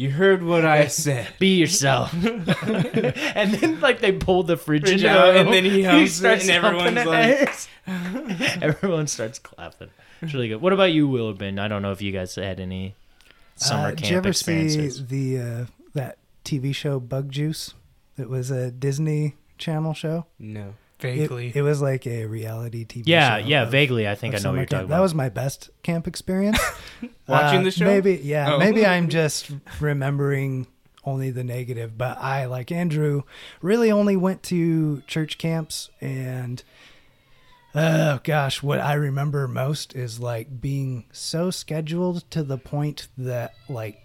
You 0.00 0.10
heard 0.10 0.42
what 0.42 0.64
I 0.64 0.86
said. 0.86 1.28
Be 1.38 1.56
yourself. 1.58 2.10
and 2.14 3.52
then, 3.52 3.80
like, 3.80 4.00
they 4.00 4.12
pull 4.12 4.44
the 4.44 4.56
fridge, 4.56 4.84
Fridge 4.88 5.04
out, 5.04 5.28
out, 5.28 5.36
and 5.36 5.52
then 5.52 5.62
he 5.64 5.82
humps 5.82 6.12
it, 6.12 6.14
starts 6.14 6.48
and 6.48 6.52
everyone's 6.52 7.04
like- 7.04 7.68
everyone 8.62 9.06
starts 9.08 9.38
clapping. 9.38 9.90
It's 10.22 10.32
really 10.32 10.48
good. 10.48 10.62
What 10.62 10.72
about 10.72 10.92
you, 10.92 11.06
Willowbin? 11.06 11.58
I 11.60 11.68
don't 11.68 11.82
know 11.82 11.92
if 11.92 12.00
you 12.00 12.12
guys 12.12 12.34
had 12.34 12.60
any 12.60 12.94
summer 13.56 13.88
Uh, 13.88 13.90
camp 13.90 13.96
did 13.98 14.10
you 14.10 14.16
ever 14.16 14.28
experiences. 14.30 14.96
see 14.96 15.02
the 15.34 15.38
uh, 15.42 15.66
that 15.92 16.16
TV 16.46 16.74
show 16.74 16.98
Bug 16.98 17.30
Juice? 17.30 17.74
It 18.16 18.30
was 18.30 18.50
a 18.50 18.70
Disney 18.70 19.34
Channel 19.58 19.92
show. 19.92 20.24
No. 20.38 20.76
It, 21.04 21.18
Vaguely. 21.18 21.52
it 21.54 21.62
was 21.62 21.80
like 21.82 22.06
a 22.06 22.26
reality 22.26 22.84
TV 22.84 23.02
yeah, 23.06 23.40
show. 23.40 23.46
yeah, 23.46 23.62
of- 23.62 23.70
vaguely. 23.70 24.08
I 24.08 24.14
think 24.14 24.34
I 24.34 24.38
know 24.38 24.50
what 24.50 24.56
you're 24.56 24.66
talking 24.66 24.78
camp. 24.78 24.84
about. 24.88 24.96
That 24.96 25.02
was 25.02 25.14
my 25.14 25.28
best 25.28 25.70
camp 25.82 26.06
experience. 26.06 26.58
Watching 27.26 27.60
Uh, 27.60 27.64
the 27.64 27.70
show? 27.70 27.84
Maybe, 27.84 28.20
yeah. 28.22 28.54
Oh. 28.54 28.58
Maybe 28.58 28.84
I'm 28.86 29.08
just 29.20 29.50
remembering 29.80 30.66
only 31.04 31.30
the 31.30 31.42
negative, 31.44 31.96
but 31.96 32.18
I, 32.18 32.44
like 32.46 32.70
Andrew, 32.70 33.22
really 33.62 33.90
only 33.90 34.16
went 34.16 34.42
to 34.44 35.02
church 35.06 35.38
camps 35.38 35.90
and. 36.00 36.62
Oh 37.72 38.18
gosh, 38.24 38.64
what 38.64 38.80
I 38.80 38.94
remember 38.94 39.46
most 39.46 39.94
is 39.94 40.18
like 40.18 40.60
being 40.60 41.04
so 41.12 41.52
scheduled 41.52 42.28
to 42.32 42.42
the 42.42 42.58
point 42.58 43.06
that 43.16 43.54
like 43.68 44.02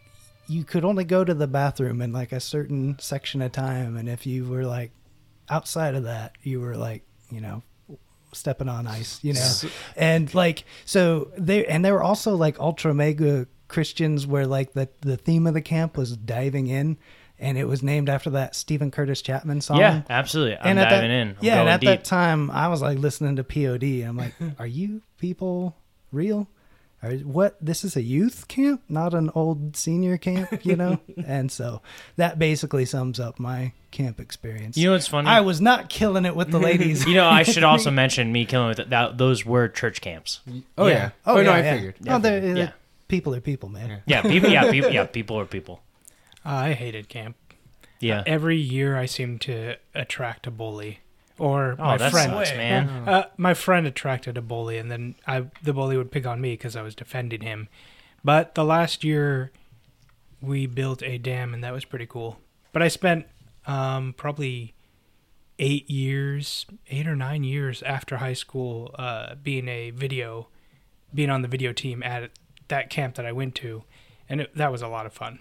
you 0.47 0.63
could 0.63 0.85
only 0.85 1.03
go 1.03 1.23
to 1.23 1.33
the 1.33 1.47
bathroom 1.47 1.99
in 1.99 2.13
like 2.13 2.31
a 2.31 2.39
certain 2.39 2.95
section 2.99 3.41
of 3.41 3.51
time 3.53 3.97
and 3.97 4.07
if 4.07 4.27
you 4.27 4.45
were 4.45 4.65
like 4.65 4.91
outside 5.49 5.95
of 5.95 6.03
that, 6.03 6.33
you 6.41 6.59
were 6.59 6.75
like, 6.75 7.03
you 7.31 7.41
know, 7.41 7.63
stepping 8.33 8.69
on 8.69 8.87
ice, 8.87 9.19
you 9.23 9.33
know. 9.33 9.51
and 9.95 10.33
like 10.33 10.65
so 10.85 11.31
they 11.37 11.65
and 11.65 11.83
they 11.83 11.91
were 11.91 12.03
also 12.03 12.35
like 12.35 12.59
ultra 12.59 12.93
mega 12.93 13.47
Christians 13.67 14.27
where 14.27 14.45
like 14.45 14.73
the 14.73 14.89
the 15.01 15.17
theme 15.17 15.47
of 15.47 15.53
the 15.53 15.61
camp 15.61 15.97
was 15.97 16.15
diving 16.15 16.67
in 16.67 16.97
and 17.37 17.57
it 17.57 17.65
was 17.65 17.83
named 17.83 18.09
after 18.09 18.29
that 18.31 18.55
Steven 18.55 18.91
Curtis 18.91 19.21
Chapman 19.21 19.61
song. 19.61 19.77
yeah, 19.77 20.03
absolutely. 20.09 20.57
I'm 20.57 20.77
at 20.77 20.89
diving 20.89 21.09
that, 21.09 21.15
in. 21.15 21.29
I'm 21.29 21.37
yeah, 21.41 21.59
and 21.61 21.69
at 21.69 21.81
deep. 21.81 21.87
that 21.87 22.05
time 22.05 22.49
I 22.51 22.67
was 22.67 22.81
like 22.81 22.97
listening 22.97 23.35
to 23.37 23.43
POD 23.43 23.83
and 23.83 24.07
I'm 24.09 24.17
like, 24.17 24.33
are 24.59 24.67
you 24.67 25.01
people 25.17 25.75
real? 26.11 26.47
Are, 27.05 27.15
what 27.17 27.55
this 27.61 27.83
is 27.83 27.95
a 27.95 28.01
youth 28.01 28.47
camp, 28.47 28.81
not 28.89 29.13
an 29.13 29.29
old 29.35 29.77
senior 29.77 30.17
camp, 30.17 30.65
you 30.65 30.75
know? 30.75 30.99
and 31.25 31.51
so 31.51 31.81
that 32.15 32.39
basically 32.39 32.85
sums 32.85 33.19
up 33.19 33.39
my 33.39 33.73
camp 33.91 34.19
experience. 34.19 34.75
You 34.77 34.87
know 34.87 34.91
what's 34.93 35.07
funny? 35.07 35.27
I 35.29 35.41
was 35.41 35.61
not 35.61 35.89
killing 35.89 36.25
it 36.25 36.35
with 36.35 36.51
the 36.51 36.59
ladies. 36.59 37.05
you 37.07 37.13
know, 37.15 37.27
I 37.27 37.43
should 37.43 37.63
also 37.71 37.91
mention 37.91 38.31
me 38.31 38.45
killing 38.45 38.69
with 38.69 38.89
that. 38.89 39.17
Those 39.17 39.45
were 39.45 39.67
church 39.67 40.01
camps. 40.01 40.41
Oh 40.77 40.87
yeah. 40.87 41.11
Oh, 41.25 41.37
oh, 41.37 41.43
no, 41.43 41.51
I 41.51 41.61
figured. 41.61 41.95
Oh, 42.07 42.19
they're, 42.19 42.57
Yeah. 42.57 42.71
people 43.07 43.35
are 43.35 43.41
people, 43.41 43.69
man. 43.69 44.01
Yeah, 44.05 44.21
people. 44.21 44.49
Yeah, 44.49 44.71
people. 44.71 44.91
Yeah, 44.91 45.05
people 45.05 45.39
are 45.39 45.45
people. 45.45 45.81
I 46.43 46.73
hated 46.73 47.09
camp. 47.09 47.37
Yeah. 47.99 48.23
Every 48.27 48.57
year 48.57 48.97
I 48.97 49.05
seem 49.05 49.39
to 49.39 49.75
attract 49.93 50.47
a 50.47 50.51
bully. 50.51 50.99
Or 51.37 51.75
Oh, 51.77 51.83
my 51.83 51.97
that 51.97 52.11
friend. 52.11 52.31
sucks, 52.31 52.51
man. 52.51 52.87
Uh, 53.07 53.27
my 53.37 53.53
friend 53.53 53.85
attracted 53.85 54.37
a 54.37 54.41
bully, 54.41 54.77
and 54.77 54.89
then 54.89 55.15
I 55.27 55.45
the 55.61 55.73
bully 55.73 55.97
would 55.97 56.11
pick 56.11 56.25
on 56.25 56.39
me 56.39 56.53
because 56.53 56.75
I 56.75 56.81
was 56.81 56.95
defending 56.95 57.41
him. 57.41 57.67
But 58.23 58.55
the 58.55 58.63
last 58.63 59.03
year, 59.03 59.51
we 60.41 60.65
built 60.65 61.03
a 61.03 61.17
dam, 61.17 61.53
and 61.53 61.63
that 61.63 61.73
was 61.73 61.83
pretty 61.85 62.05
cool. 62.05 62.39
But 62.71 62.81
I 62.81 62.87
spent 62.87 63.25
um, 63.67 64.13
probably 64.17 64.73
eight 65.59 65.89
years, 65.89 66.65
eight 66.89 67.07
or 67.07 67.15
nine 67.15 67.43
years 67.43 67.83
after 67.83 68.17
high 68.17 68.33
school, 68.33 68.93
uh, 68.97 69.35
being 69.35 69.67
a 69.67 69.91
video, 69.91 70.47
being 71.13 71.29
on 71.29 71.41
the 71.41 71.47
video 71.47 71.71
team 71.73 72.01
at 72.03 72.31
that 72.67 72.89
camp 72.89 73.15
that 73.15 73.25
I 73.25 73.31
went 73.31 73.55
to, 73.55 73.83
and 74.29 74.41
it, 74.41 74.55
that 74.55 74.71
was 74.71 74.81
a 74.81 74.87
lot 74.87 75.05
of 75.05 75.13
fun. 75.13 75.39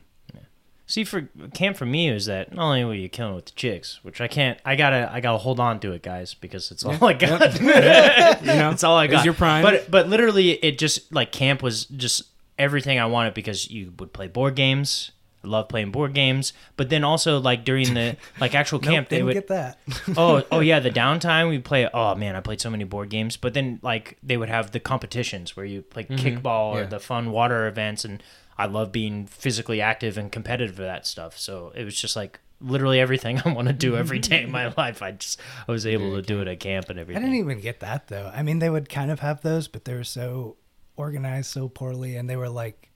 See, 0.86 1.02
for 1.04 1.28
camp 1.54 1.76
for 1.78 1.86
me 1.86 2.10
is 2.10 2.26
that 2.26 2.52
not 2.52 2.64
only 2.66 2.84
were 2.84 2.94
you 2.94 3.08
killing 3.08 3.34
with 3.34 3.46
the 3.46 3.52
chicks, 3.52 4.00
which 4.02 4.20
I 4.20 4.28
can't, 4.28 4.58
I 4.66 4.76
gotta, 4.76 5.10
I 5.10 5.20
gotta 5.20 5.38
hold 5.38 5.58
on 5.58 5.80
to 5.80 5.92
it, 5.92 6.02
guys, 6.02 6.34
because 6.34 6.70
it's 6.70 6.84
all 6.84 7.02
I 7.02 7.14
got. 7.14 7.58
You 7.60 8.54
know, 8.54 8.70
it's 8.70 8.84
all 8.84 8.96
I 8.98 9.06
got. 9.06 9.24
your 9.24 9.32
prime. 9.34 9.62
But 9.62 9.90
but 9.90 10.08
literally, 10.08 10.52
it 10.52 10.78
just 10.78 11.12
like 11.12 11.32
camp 11.32 11.62
was 11.62 11.86
just 11.86 12.24
everything 12.58 12.98
I 12.98 13.06
wanted 13.06 13.32
because 13.34 13.70
you 13.70 13.92
would 13.98 14.12
play 14.12 14.28
board 14.28 14.54
games. 14.56 15.10
I 15.42 15.46
love 15.46 15.68
playing 15.68 15.90
board 15.90 16.14
games, 16.14 16.52
but 16.76 16.88
then 16.88 17.04
also 17.04 17.38
like 17.38 17.64
during 17.64 17.92
the 17.94 18.16
like 18.40 18.54
actual 18.54 18.78
Nope, 18.80 18.90
camp, 18.90 19.08
they 19.08 19.16
didn't 19.16 19.26
would 19.26 19.34
get 19.34 19.48
that. 19.48 19.78
oh 20.16 20.42
oh 20.50 20.60
yeah 20.60 20.80
the 20.80 20.90
downtime 20.90 21.50
we 21.50 21.58
play 21.58 21.86
oh 21.92 22.14
man 22.14 22.34
i 22.34 22.40
played 22.40 22.62
so 22.62 22.70
many 22.70 22.84
board 22.84 23.10
games 23.10 23.36
but 23.36 23.52
then 23.52 23.78
like 23.82 24.16
they 24.22 24.38
would 24.38 24.48
have 24.48 24.70
the 24.70 24.80
competitions 24.80 25.54
where 25.54 25.66
you 25.66 25.82
play 25.82 26.04
mm-hmm. 26.04 26.14
kickball 26.16 26.72
or 26.72 26.80
Yeah. 26.80 26.86
the 26.86 26.98
fun 26.98 27.30
water 27.30 27.66
events 27.66 28.06
and 28.06 28.22
i 28.58 28.66
love 28.66 28.92
being 28.92 29.26
physically 29.26 29.80
active 29.80 30.16
and 30.18 30.32
competitive 30.32 30.76
for 30.76 30.82
that 30.82 31.06
stuff 31.06 31.38
so 31.38 31.72
it 31.74 31.84
was 31.84 31.98
just 32.00 32.16
like 32.16 32.40
literally 32.60 33.00
everything 33.00 33.40
i 33.44 33.52
want 33.52 33.68
to 33.68 33.74
do 33.74 33.96
every 33.96 34.18
day 34.18 34.42
in 34.42 34.50
my 34.50 34.72
life 34.76 35.02
i 35.02 35.10
just 35.10 35.40
i 35.68 35.72
was 35.72 35.86
able 35.86 36.14
to 36.14 36.22
do 36.22 36.40
it 36.40 36.48
at 36.48 36.60
camp 36.60 36.88
and 36.88 36.98
everything. 36.98 37.22
I 37.22 37.26
didn't 37.26 37.40
even 37.40 37.60
get 37.60 37.80
that 37.80 38.08
though. 38.08 38.30
I 38.34 38.42
mean, 38.42 38.58
they 38.58 38.70
would 38.70 38.88
kind 38.88 39.10
of 39.10 39.20
have 39.20 39.42
those, 39.42 39.68
but 39.68 39.84
they 39.84 39.94
were 39.94 40.04
so 40.04 40.56
organized 40.96 41.50
so 41.50 41.68
poorly, 41.68 42.16
and 42.16 42.28
they 42.28 42.36
were 42.36 42.48
like, 42.48 42.90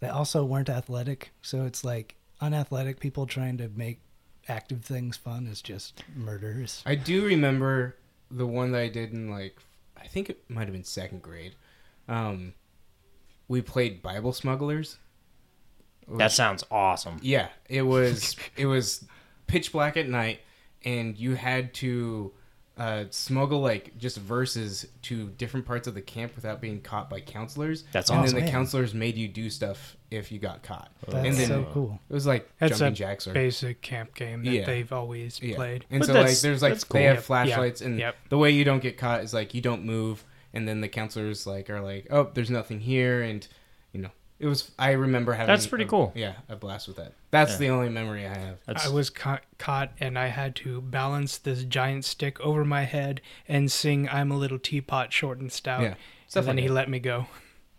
they 0.00 0.08
also 0.08 0.44
weren't 0.44 0.68
athletic. 0.68 1.32
So 1.42 1.64
it's 1.64 1.84
like 1.84 2.16
unathletic 2.40 3.00
people 3.00 3.26
trying 3.26 3.58
to 3.58 3.68
make 3.68 4.00
active 4.48 4.84
things 4.84 5.16
fun 5.16 5.46
is 5.46 5.60
just 5.60 6.02
murders. 6.14 6.82
I 6.86 6.94
do 6.94 7.24
remember 7.24 7.96
the 8.30 8.46
one 8.46 8.72
that 8.72 8.80
I 8.80 8.88
did 8.88 9.12
in 9.12 9.30
like 9.30 9.56
I 10.00 10.06
think 10.06 10.30
it 10.30 10.42
might 10.48 10.64
have 10.64 10.72
been 10.72 10.84
second 10.84 11.22
grade. 11.22 11.54
Um, 12.08 12.54
we 13.48 13.60
played 13.60 14.02
Bible 14.02 14.32
Smugglers. 14.32 14.96
That 16.18 16.32
sounds 16.32 16.64
awesome 16.70 17.18
Yeah, 17.22 17.48
it 17.68 17.82
was 17.82 18.36
it 18.56 18.66
was 18.66 19.04
pitch 19.46 19.72
black 19.72 19.96
at 19.96 20.08
night, 20.08 20.40
and 20.84 21.16
you 21.16 21.34
had 21.34 21.74
to 21.74 22.32
uh, 22.76 23.04
smuggle 23.10 23.60
like 23.60 23.98
just 23.98 24.16
verses 24.16 24.86
to 25.02 25.28
different 25.30 25.66
parts 25.66 25.86
of 25.86 25.92
the 25.94 26.00
camp 26.00 26.34
without 26.34 26.62
being 26.62 26.80
caught 26.80 27.10
by 27.10 27.20
counselors. 27.20 27.84
That's 27.92 28.08
and 28.08 28.20
awesome. 28.20 28.26
then 28.32 28.34
the 28.36 28.44
Man. 28.46 28.50
counselors 28.52 28.94
made 28.94 29.16
you 29.18 29.28
do 29.28 29.50
stuff 29.50 29.96
if 30.10 30.32
you 30.32 30.38
got 30.38 30.62
caught. 30.62 30.90
That's 31.06 31.14
and 31.26 31.36
then 31.36 31.48
so 31.48 31.66
cool. 31.74 32.00
it 32.08 32.14
was 32.14 32.26
like 32.26 32.50
That's 32.58 32.78
jumping 32.78 32.92
a 32.94 32.96
jacks 32.96 33.26
or 33.26 33.34
basic 33.34 33.82
camp 33.82 34.14
game 34.14 34.44
that 34.44 34.50
Yeah. 34.50 34.64
they've 34.64 34.90
always 34.92 35.38
Yeah. 35.42 35.56
played. 35.56 35.84
And 35.90 36.00
But 36.00 36.06
so 36.06 36.12
like 36.14 36.38
there's 36.38 36.62
like 36.62 36.72
that's 36.74 36.84
they 36.84 37.02
have 37.02 37.16
Yep. 37.16 37.24
flashlights 37.24 37.80
and 37.82 37.98
Yep. 37.98 38.16
the 38.30 38.38
way 38.38 38.50
you 38.50 38.64
don't 38.64 38.80
get 38.82 38.96
caught 38.96 39.22
is 39.24 39.34
like 39.34 39.52
you 39.52 39.60
don't 39.60 39.84
move 39.84 40.24
and 40.54 40.66
then 40.66 40.80
the 40.80 40.88
counselors 40.88 41.46
like 41.46 41.68
are 41.68 41.80
like, 41.82 42.06
"Oh, 42.10 42.30
there's 42.32 42.50
nothing 42.50 42.80
here." 42.80 43.20
And 43.20 43.46
you 43.92 44.00
know, 44.00 44.10
it 44.40 44.46
was 44.46 44.70
I 44.78 44.92
remember 44.92 45.32
having 45.34 45.46
That's 45.46 45.66
pretty 45.68 45.84
a- 45.84 45.88
cool. 45.88 46.12
Yeah, 46.16 46.32
a 46.48 46.56
blast 46.56 46.88
with 46.88 46.96
that. 46.96 47.12
That's 47.30 47.52
Yeah. 47.52 47.58
the 47.58 47.68
only 47.68 47.88
memory 47.90 48.26
I 48.26 48.34
have. 48.36 48.56
that's 48.66 48.86
I 48.86 48.88
was 48.88 49.08
ca- 49.10 49.40
caught 49.58 49.92
and 50.00 50.18
I 50.18 50.26
had 50.28 50.56
to 50.56 50.80
balance 50.80 51.38
this 51.38 51.62
giant 51.64 52.04
stick 52.04 52.40
over 52.40 52.64
my 52.64 52.82
head 52.84 53.20
and 53.46 53.70
sing 53.70 54.08
"I'm 54.08 54.32
a 54.32 54.36
little 54.36 54.58
teapot, 54.58 55.12
short 55.12 55.38
and 55.38 55.52
stout." 55.52 55.82
Yeah. 55.82 55.94
And 56.34 56.46
then 56.46 56.56
like 56.56 56.62
he 56.62 56.68
that. 56.68 56.74
let 56.74 56.88
me 56.90 56.98
go. 56.98 57.26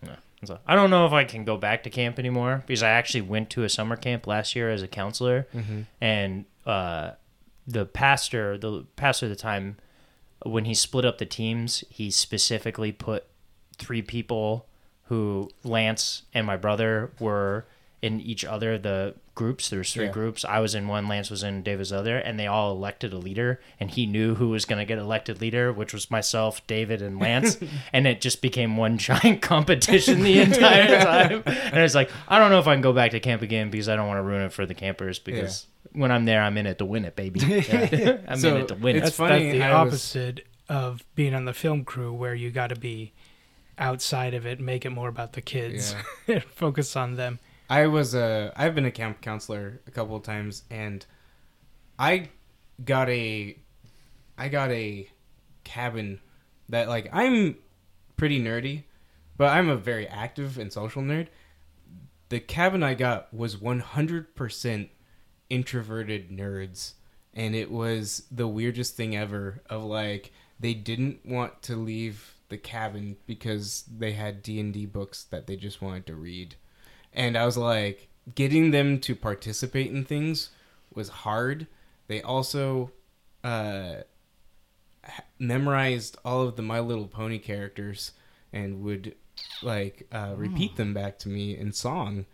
Yeah. 0.06 0.16
So, 0.46 0.60
I 0.66 0.76
don't 0.76 0.90
know 0.90 1.06
if 1.06 1.14
I 1.14 1.24
can 1.24 1.44
go 1.46 1.58
back 1.58 1.84
to 1.84 1.90
camp 1.90 2.18
anymore 2.20 2.64
because 2.66 2.82
I 2.84 2.90
actually 2.90 3.22
went 3.22 3.50
to 3.52 3.64
a 3.64 3.70
summer 3.70 3.96
camp 3.96 4.26
last 4.28 4.56
year 4.56 4.70
as 4.70 4.82
a 4.82 4.88
counselor, 4.88 5.48
Mm-hmm. 5.56 5.82
and 6.00 6.46
uh, 6.66 7.12
the 7.68 7.86
pastor, 7.86 8.58
the 8.58 8.86
pastor 8.96 9.28
at 9.28 9.30
the 9.30 9.36
time, 9.36 9.78
when 10.44 10.66
he 10.66 10.74
split 10.74 11.06
up 11.06 11.18
the 11.20 11.26
teams, 11.26 11.84
he 11.90 12.10
specifically 12.12 12.92
put 12.92 13.26
three 13.78 14.02
people 14.02 14.68
who 15.12 15.50
Lance 15.66 16.24
and 16.34 16.48
my 16.48 16.56
brother 16.56 17.12
were 17.20 17.66
in 18.02 18.22
each 18.22 18.46
other 18.46 18.78
the 18.78 19.14
groups. 19.36 19.70
There 19.70 19.80
was 19.80 19.92
three 19.94 20.06
Yeah. 20.06 20.12
groups. 20.12 20.46
I 20.46 20.60
was 20.60 20.74
in 20.74 20.88
one, 20.88 21.08
Lance 21.10 21.30
was 21.30 21.44
in, 21.44 21.64
Dave 21.64 21.80
was 21.80 21.92
other, 21.92 22.18
and 22.18 22.40
they 22.40 22.48
all 22.48 22.72
elected 22.72 23.12
a 23.12 23.18
leader. 23.18 23.60
And 23.80 23.92
he 23.92 24.06
knew 24.06 24.36
who 24.36 24.48
was 24.50 24.64
going 24.66 24.80
to 24.80 24.86
get 24.86 24.98
elected 24.98 25.42
leader, 25.42 25.72
which 25.74 25.94
was 25.94 26.10
myself, 26.10 26.66
David, 26.66 27.02
and 27.02 27.20
Lance. 27.20 27.58
and 27.94 28.08
it 28.08 28.22
just 28.22 28.42
became 28.42 28.78
one 28.78 28.98
giant 28.98 29.42
competition 29.42 30.22
the 30.24 30.40
entire 30.40 31.00
time. 31.04 31.44
And 31.46 31.78
it's 31.84 31.94
like 31.96 32.10
I 32.28 32.40
don't 32.40 32.50
know 32.52 32.60
if 32.60 32.68
I 32.68 32.74
can 32.74 32.82
go 32.82 32.94
back 32.94 33.12
to 33.12 33.20
camp 33.20 33.42
again 33.42 33.70
because 33.70 33.90
I 33.90 33.96
don't 33.98 34.08
want 34.08 34.18
to 34.20 34.24
ruin 34.24 34.44
it 34.44 34.54
for 34.54 34.66
the 34.66 34.74
campers 34.76 35.20
because. 35.20 35.68
When 35.94 36.10
I'm 36.10 36.24
there, 36.24 36.42
I'm 36.42 36.58
in 36.58 36.68
it 36.68 36.78
to 36.78 36.86
win 36.86 37.04
it, 37.04 37.18
baby. 37.18 37.42
I'm 38.26 38.40
So, 38.40 38.56
in 38.56 38.62
it 38.62 38.68
to 38.70 38.76
win 38.76 38.96
it. 38.96 39.00
It's 39.00 39.08
That's, 39.08 39.16
funny 39.18 39.44
that's 39.48 39.58
the 39.58 39.60
how 39.64 39.72
I 39.82 39.84
was- 39.84 39.92
opposite 39.94 40.46
of 40.70 41.04
being 41.16 41.34
on 41.36 41.44
the 41.44 41.54
film 41.54 41.84
crew, 41.84 42.14
where 42.14 42.34
you 42.34 42.50
got 42.50 42.68
to 42.68 42.78
be 42.78 43.12
outside 43.78 44.34
of 44.34 44.46
it, 44.46 44.60
make 44.60 44.86
it 44.86 44.90
more 44.92 45.10
about 45.10 45.34
the 45.34 45.42
kids, 45.42 45.96
and 46.28 46.44
focus 46.44 46.96
on 46.96 47.16
them. 47.16 47.40
I 47.70 47.88
was 47.88 48.14
a 48.14 48.52
I've 48.56 48.76
been 48.76 48.86
a 48.86 48.92
camp 48.92 49.22
counselor 49.22 49.80
a 49.88 49.92
couple 49.92 50.18
of 50.18 50.24
times 50.24 50.64
and 50.70 51.06
I 51.98 52.30
got 52.84 53.08
a 53.08 53.58
I 54.38 54.50
got 54.50 54.72
a 54.72 55.10
cabin 55.64 56.20
that 56.68 56.90
like 56.90 57.08
I'm 57.14 57.56
pretty 58.18 58.42
nerdy, 58.42 58.84
but 59.38 59.56
I'm 59.56 59.70
a 59.70 59.78
very 59.78 60.06
active 60.06 60.58
and 60.58 60.74
social 60.74 61.02
nerd. 61.02 61.28
The 62.28 62.42
cabin 62.42 62.84
I 62.84 62.94
got 62.94 63.34
was 63.34 63.56
100% 63.56 64.90
introverted 65.50 66.30
nerds 66.30 66.94
and 67.34 67.56
it 67.56 67.72
was 67.72 68.24
the 68.30 68.48
weirdest 68.48 68.98
thing 68.98 69.16
ever 69.16 69.62
of 69.70 69.84
like 69.84 70.34
they 70.60 70.74
didn't 70.74 71.26
want 71.26 71.62
to 71.64 71.76
leave 71.78 72.36
the 72.52 72.58
cabin 72.58 73.18
because 73.26 73.84
they 73.98 74.12
had 74.12 74.44
D&D 74.44 74.86
books 74.86 75.24
that 75.24 75.48
they 75.48 75.56
just 75.56 75.82
wanted 75.82 76.06
to 76.06 76.16
read 76.16 76.56
and 77.14 77.38
I 77.38 77.46
was 77.46 77.58
like, 77.58 78.10
getting 78.36 78.72
them 78.72 79.00
to 79.00 79.16
participate 79.16 79.92
in 79.92 80.06
things 80.06 80.50
was 80.94 81.10
hard. 81.10 81.68
They 82.08 82.22
also 82.22 82.92
uh, 83.44 83.96
memorized 85.40 86.18
all 86.24 86.42
of 86.48 86.56
the 86.56 86.62
My 86.62 86.80
Little 86.80 87.08
Pony 87.08 87.40
characters 87.40 88.12
and 88.54 88.84
would 88.84 89.16
like 89.64 90.08
uh, 90.12 90.34
repeat 90.36 90.76
them 90.76 90.94
back 90.94 91.18
to 91.20 91.30
me 91.30 91.58
in 91.58 91.72
song, 91.72 92.26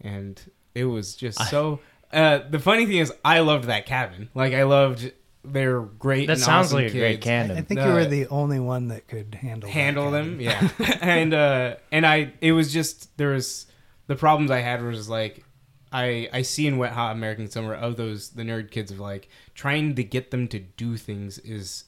and 0.00 0.40
it 0.74 0.84
was 0.84 1.14
just 1.14 1.38
so. 1.50 1.80
Uh, 2.12 2.38
the 2.48 2.60
funny 2.60 2.86
thing 2.86 2.98
is, 2.98 3.12
I 3.24 3.40
loved 3.40 3.64
that 3.64 3.86
cabin. 3.86 4.30
Like 4.34 4.54
I 4.54 4.62
loved. 4.62 5.12
They're 5.44 5.80
great. 5.82 6.26
That 6.28 6.34
and 6.34 6.40
sounds 6.42 6.68
awesome 6.68 6.84
like 6.84 6.94
a 6.94 6.98
great 6.98 7.12
kids. 7.20 7.24
canon. 7.24 7.58
I 7.58 7.60
think 7.62 7.80
Uh, 7.80 7.86
you 7.86 7.92
were 7.92 8.04
the 8.06 8.26
only 8.28 8.58
one 8.60 8.88
that 8.88 9.06
could 9.08 9.34
handle 9.34 9.68
handle 9.68 10.10
them 10.10 10.40
yeah 10.40 10.68
and 11.02 11.34
uh 11.34 11.76
and 11.92 12.06
i 12.06 12.32
it 12.40 12.52
was 12.52 12.72
just 12.72 13.16
there 13.18 13.30
was 13.30 13.66
the 14.06 14.16
problems 14.16 14.50
i 14.50 14.60
had 14.60 14.82
was 14.82 15.08
like 15.08 15.44
i 15.92 16.28
i 16.32 16.40
see 16.42 16.66
in 16.66 16.78
wet 16.78 16.92
hot 16.92 17.12
american 17.12 17.50
summer 17.50 17.74
of 17.74 17.96
those 17.96 18.30
the 18.30 18.42
nerd 18.42 18.70
kids 18.70 18.90
of 18.90 18.98
like 18.98 19.28
trying 19.54 19.94
to 19.94 20.02
get 20.02 20.30
them 20.30 20.48
to 20.48 20.58
do 20.58 20.96
things 20.96 21.38
is 21.40 21.84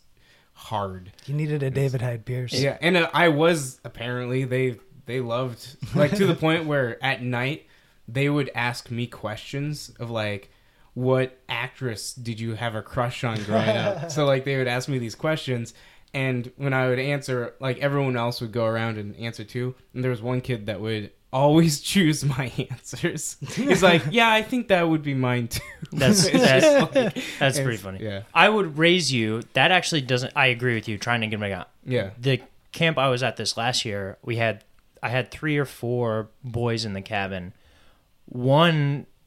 hard 0.52 1.12
You 1.26 1.34
needed 1.34 1.62
a 1.62 1.70
David 1.70 2.02
Hyde 2.02 2.24
Pierce. 2.24 2.52
yeah 2.54 2.76
and 2.80 2.96
uh, 2.96 3.10
i 3.14 3.28
was 3.28 3.80
apparently 3.84 4.44
they 4.44 4.76
they 5.06 5.20
loved 5.20 5.76
like 5.94 6.14
to 6.16 6.26
the 6.26 6.34
point 6.44 6.66
where 6.66 7.02
at 7.04 7.22
night 7.22 7.66
they 8.08 8.28
would 8.28 8.50
ask 8.54 8.90
me 8.90 9.06
questions 9.06 9.90
of 10.00 10.10
like 10.10 10.50
what 10.96 11.38
actress 11.46 12.14
did 12.14 12.40
you 12.40 12.54
have 12.54 12.74
a 12.74 12.80
crush 12.80 13.22
on 13.22 13.36
growing 13.44 13.68
up 13.68 14.10
so 14.16 14.24
like 14.24 14.44
they 14.46 14.56
would 14.56 14.66
ask 14.66 14.88
me 14.88 14.96
these 14.98 15.14
questions 15.14 15.74
and 16.14 16.50
when 16.56 16.72
i 16.72 16.88
would 16.88 16.98
answer 16.98 17.54
like 17.60 17.76
everyone 17.80 18.16
else 18.16 18.40
would 18.40 18.50
go 18.50 18.64
around 18.64 18.96
and 18.96 19.14
answer 19.16 19.44
too 19.44 19.74
and 19.92 20.02
there 20.02 20.10
was 20.10 20.22
one 20.22 20.40
kid 20.40 20.64
that 20.66 20.80
would 20.80 21.10
always 21.34 21.80
choose 21.92 22.24
my 22.24 22.50
answers 22.70 23.36
he's 23.50 23.82
like 23.82 24.02
yeah 24.10 24.32
i 24.32 24.40
think 24.40 24.68
that 24.68 24.88
would 24.88 25.02
be 25.02 25.12
mine 25.12 25.48
too 25.48 25.60
That's 25.92 26.30
that's, 26.30 26.94
like- 26.94 27.24
that's 27.38 27.60
pretty 27.60 27.76
funny. 27.76 28.02
yeah 28.02 28.22
I 28.32 28.48
would 28.48 28.78
raise 28.78 29.12
you. 29.12 29.42
That 29.52 29.70
actually 29.72 30.00
doesn't. 30.00 30.32
I 30.34 30.46
agree 30.46 30.74
with 30.74 30.88
you. 30.88 30.96
Trying 30.98 31.20
to 31.20 31.26
get 31.26 31.38
my 31.38 31.52
out. 31.52 31.68
yeah 31.84 32.10
The 32.18 32.40
camp 32.72 32.96
I 32.98 33.08
was 33.08 33.22
at 33.22 33.36
this 33.36 33.56
last 33.56 33.84
year, 33.84 34.16
we 34.22 34.36
had 34.36 34.64
I 35.02 35.10
had 35.10 35.30
three 35.30 35.56
or 35.58 35.64
four 35.66 36.30
boys 36.42 36.84
in 36.86 36.92
the 36.94 37.02
cabin. 37.02 37.52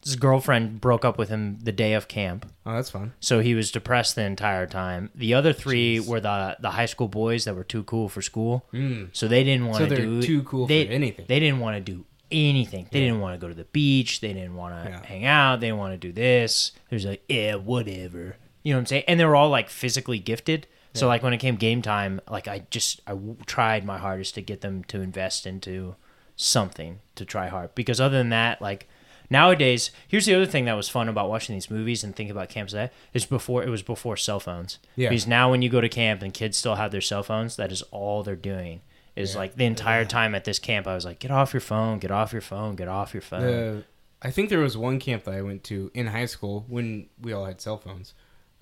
One's 0.09 0.15
girlfriend 0.15 0.81
broke 0.81 1.05
up 1.05 1.17
with 1.17 1.29
him 1.29 1.59
the 1.61 1.71
day 1.71 1.93
of 1.93 2.07
camp, 2.07 2.51
oh 2.65 2.73
that's 2.73 2.89
fun 2.89 3.13
so 3.19 3.39
he 3.39 3.55
was 3.55 3.71
depressed 3.71 4.15
the 4.15 4.23
entire 4.23 4.65
time. 4.67 5.09
The 5.15 5.33
other 5.33 5.53
three 5.53 5.99
were 5.99 6.19
the 6.19 6.57
the 6.59 6.71
high 6.71 6.87
school 6.87 7.07
boys 7.07 7.45
that 7.45 7.55
were 7.55 7.63
too 7.63 7.83
cool 7.83 8.09
for 8.09 8.21
school, 8.21 8.65
mm. 8.73 9.09
so 9.13 9.27
they 9.27 9.43
didn't 9.43 9.67
want 9.67 9.83
to 9.83 9.85
they're 9.87 10.05
do 10.05 10.21
too 10.21 10.43
cool 10.43 10.67
they, 10.67 10.85
for 10.85 10.91
anything 10.91 11.25
They 11.27 11.39
didn't 11.39 11.59
want 11.59 11.75
to 11.77 11.81
do 11.81 12.05
anything. 12.31 12.87
They 12.91 12.99
didn't 13.01 13.21
want 13.21 13.39
to 13.39 13.43
go 13.43 13.49
to 13.49 13.55
the 13.55 13.65
beach. 13.65 14.21
They 14.21 14.33
didn't 14.33 14.55
want 14.55 14.83
to 14.83 14.91
Yeah. 14.91 15.05
hang 15.05 15.25
out. 15.25 15.59
They 15.59 15.67
didn't 15.67 15.79
want 15.79 15.93
to 15.93 15.97
do 15.97 16.11
this. 16.11 16.73
There's 16.89 17.05
like, 17.05 17.23
yeah, 17.27 17.55
whatever. 17.55 18.37
You 18.63 18.73
know 18.73 18.77
what 18.77 18.81
I'm 18.81 18.85
saying? 18.85 19.03
And 19.07 19.19
they 19.19 19.25
were 19.25 19.35
all 19.35 19.49
like 19.49 19.69
physically 19.69 20.19
gifted. 20.19 20.67
So 20.93 21.07
like 21.07 21.23
when 21.23 21.33
it 21.33 21.37
came 21.37 21.55
game 21.55 21.81
time, 21.81 22.19
like 22.29 22.47
I 22.47 22.63
just 22.71 22.99
I 23.07 23.11
w- 23.11 23.37
tried 23.45 23.85
my 23.85 23.97
hardest 23.97 24.35
to 24.35 24.41
get 24.41 24.61
them 24.61 24.83
to 24.85 25.01
invest 25.01 25.45
into 25.45 25.95
something 26.35 26.99
to 27.15 27.25
try 27.25 27.47
hard. 27.47 27.73
Because 27.75 28.01
other 28.01 28.17
than 28.17 28.29
that, 28.29 28.61
like 28.61 28.87
nowadays, 29.29 29.91
here's 30.07 30.25
the 30.25 30.35
other 30.35 30.45
thing 30.45 30.65
that 30.65 30.73
was 30.73 30.89
fun 30.89 31.09
about 31.09 31.29
watching 31.29 31.55
these 31.55 31.69
movies 31.71 32.03
and 32.03 32.15
thinking 32.15 32.31
about 32.31 32.49
camps 32.49 32.73
that 32.73 32.93
is 33.13 33.25
before 33.25 33.63
it 33.63 33.69
was 33.69 33.81
before 33.81 34.17
cell 34.17 34.39
phones. 34.39 34.79
Yeah. 34.95 35.09
Because 35.09 35.27
now 35.27 35.51
when 35.51 35.61
you 35.61 35.69
go 35.69 35.81
to 35.81 35.89
camp 35.89 36.21
and 36.21 36.33
kids 36.33 36.57
still 36.57 36.75
have 36.75 36.91
their 36.91 37.01
cell 37.01 37.23
phones, 37.23 37.55
that 37.55 37.71
is 37.71 37.81
all 37.91 38.23
they're 38.23 38.35
doing. 38.35 38.81
Is 39.15 39.35
like 39.35 39.55
the 39.55 39.65
entire 39.65 40.05
time 40.05 40.33
at 40.33 40.45
this 40.45 40.59
camp, 40.59 40.87
I 40.87 40.95
was 40.95 41.03
like, 41.03 41.19
get 41.19 41.29
off 41.29 41.53
your 41.53 41.59
phone, 41.59 41.99
get 41.99 42.09
off 42.09 42.31
your 42.31 42.41
phone, 42.41 42.75
get 42.77 42.87
off 42.87 43.13
your 43.13 43.19
phone. 43.21 43.41
The, 43.41 43.83
I 44.21 44.31
think 44.31 44.49
there 44.49 44.59
was 44.59 44.77
one 44.77 44.97
camp 44.97 45.25
that 45.25 45.33
I 45.33 45.41
went 45.41 45.65
to 45.65 45.91
in 45.93 46.07
high 46.07 46.25
school 46.25 46.63
when 46.69 47.07
we 47.21 47.33
all 47.33 47.43
had 47.43 47.59
cell 47.59 47.77
phones. 47.77 48.13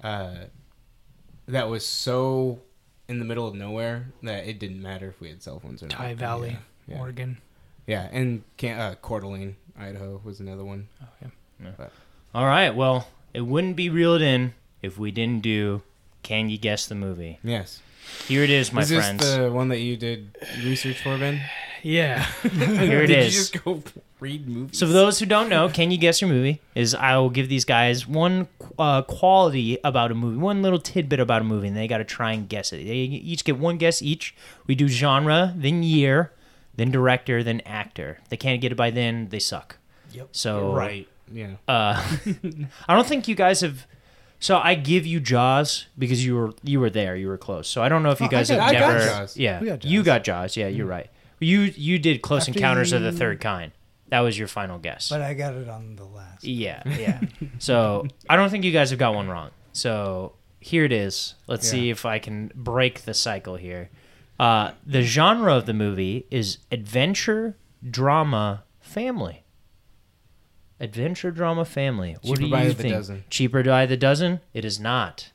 Uh, 0.04 0.46
that 1.48 1.70
was 1.70 1.86
so 1.86 2.60
in 3.08 3.20
the 3.20 3.26
middle 3.26 3.48
of 3.48 3.54
nowhere 3.54 4.08
that 4.24 4.48
it 4.48 4.58
didn't 4.58 4.82
matter 4.82 5.08
if 5.10 5.20
we 5.22 5.30
had 5.30 5.44
cell 5.44 5.60
phones 5.60 5.84
or 5.84 5.88
not. 5.88 6.00
Tygh 6.00 6.18
Valley, 6.18 6.58
Yeah, 6.88 6.96
yeah. 6.96 7.00
Oregon. 7.02 7.38
Yeah, 7.86 8.10
and 8.12 8.44
can, 8.58 8.80
uh, 8.80 8.96
Coeur 8.96 9.22
d'Alene, 9.22 9.56
Idaho 9.80 10.22
was 10.24 10.40
another 10.40 10.64
one. 10.64 10.88
Oh, 11.02 11.08
yeah. 11.22 11.72
All 12.34 12.46
right, 12.46 12.76
well, 12.76 13.08
it 13.34 13.42
wouldn't 13.42 13.76
be 13.76 13.90
reeled 13.90 14.22
in 14.22 14.54
if 14.82 14.98
we 14.98 15.12
didn't 15.12 15.42
do 15.44 15.82
Can 16.24 16.50
You 16.50 16.58
Guess 16.58 16.88
the 16.88 16.96
Movie? 16.96 17.40
Yes. 17.44 17.82
Here 18.28 18.44
it 18.44 18.50
is, 18.50 18.72
my 18.72 18.82
is 18.82 18.90
this 18.90 19.00
friends. 19.06 19.36
the 19.36 19.52
one 19.52 19.68
that 19.70 19.80
you 19.80 19.98
did 19.98 20.36
research 20.64 21.02
for, 21.02 21.18
Ben? 21.18 21.42
Yeah. 21.84 22.24
Here 22.42 23.04
it 23.04 23.08
did 23.08 23.20
is. 23.20 23.34
you 23.34 23.40
just 23.42 23.64
go 23.64 23.84
read 24.20 24.48
movies? 24.48 24.78
So 24.80 24.88
for 24.88 24.94
those 24.94 25.20
who 25.20 25.26
don't 25.26 25.50
know, 25.50 25.70
can 25.70 25.92
you 25.92 25.98
guess 25.98 26.22
your 26.22 26.30
movie? 26.30 26.62
Is 26.74 26.96
I 26.96 27.18
will 27.18 27.30
give 27.30 27.50
these 27.50 27.66
guys 27.66 28.08
one 28.08 28.48
uh, 28.80 29.02
quality 29.04 29.78
about 29.84 30.12
a 30.12 30.16
movie, 30.16 30.38
one 30.38 30.62
little 30.62 30.80
tidbit 30.80 31.20
about 31.20 31.42
a 31.42 31.46
movie, 31.46 31.68
and 31.68 31.78
they 31.78 31.88
got 31.88 31.98
to 32.00 32.04
try 32.04 32.32
and 32.32 32.48
guess 32.48 32.72
it. 32.74 32.78
They 32.78 32.94
each 32.96 33.44
get 33.44 33.58
one 33.58 33.78
guess 33.78 34.02
each. 34.02 34.36
We 34.68 34.76
do 34.76 34.88
genre, 34.88 35.54
then 35.56 35.84
year, 35.84 36.32
then 36.78 36.90
director, 36.92 37.44
then 37.44 37.62
actor. 37.66 38.20
They 38.30 38.38
can't 38.38 38.62
get 38.62 38.72
it 38.72 38.76
by 38.76 38.90
then, 38.92 39.28
they 39.30 39.40
suck. 39.40 39.78
Yep. 40.14 40.30
So 40.32 40.74
right. 40.74 41.08
Yeah. 41.32 41.56
Uh, 41.68 42.02
I 42.88 42.96
don't 42.96 43.06
think 43.08 43.28
you 43.28 43.36
guys 43.36 43.62
have. 43.62 43.86
So 44.40 44.58
I 44.58 44.76
give 44.76 45.06
you 45.06 45.20
Jaws 45.20 45.88
because 45.98 46.24
you 46.26 46.36
were 46.36 46.54
you 46.64 46.80
were 46.80 46.90
there, 46.90 47.16
you 47.16 47.28
were 47.28 47.38
close. 47.38 47.68
So 47.68 47.82
I 47.84 47.90
don't 47.90 48.04
know 48.04 48.12
if 48.12 48.20
you 48.22 48.28
Oh, 48.28 48.30
I 48.30 48.32
guys 48.32 48.50
got- 48.50 48.60
have 48.60 48.70
I 48.70 48.74
got 48.80 48.94
never. 48.94 49.06
Jaws. 49.06 49.38
Yeah, 49.38 49.64
got 49.64 49.84
you 49.86 50.04
got 50.04 50.24
Jaws. 50.24 50.56
Yeah, 50.56 50.68
you're 50.68 50.86
right. 50.88 51.10
You 51.40 51.62
you 51.62 52.00
did 52.00 52.22
Close 52.22 52.48
After 52.48 52.58
Encounters 52.60 52.94
of 52.94 53.02
the 53.02 53.12
Third 53.12 53.42
Kind. 53.42 53.72
That 54.10 54.22
was 54.22 54.40
your 54.40 54.48
final 54.48 54.80
guess. 54.80 55.10
But 55.10 55.22
I 55.22 55.34
got 55.34 55.54
it 55.56 55.68
on 55.68 55.98
the 55.98 56.06
last. 56.06 56.44
Yeah, 56.46 56.82
yeah. 56.98 57.20
so 57.60 58.08
I 58.30 58.38
don't 58.38 58.50
think 58.50 58.64
you 58.64 58.72
guys 58.72 58.90
have 58.92 59.00
got 59.00 59.14
one 59.14 59.28
wrong. 59.28 59.50
So 59.74 60.34
here 60.62 60.86
it 60.86 60.94
is. 60.94 61.36
Let's 61.48 61.68
see 61.70 61.90
if 61.90 62.06
I 62.06 62.18
can 62.20 62.52
break 62.56 63.02
the 63.02 63.14
cycle 63.14 63.56
here. 63.58 63.90
Uh, 64.40 64.72
the 64.86 65.02
genre 65.02 65.56
of 65.56 65.66
the 65.66 65.74
movie 65.74 66.26
is 66.30 66.60
adventure, 66.72 67.58
drama, 67.90 68.64
family. 68.80 69.44
Adventure, 70.80 71.32
drama, 71.32 71.66
family. 71.66 72.18
what 72.22 72.38
Cheaper 72.38 72.40
do 72.40 72.46
you 72.46 72.52
by 72.52 72.66
the 72.68 72.74
think? 72.76 72.94
dozen. 72.94 73.24
Cheaper 73.30 73.64
by 73.64 73.86
the 73.88 73.98
dozen? 73.98 74.42
It 74.54 74.64
is 74.64 74.80
not. 74.80 75.32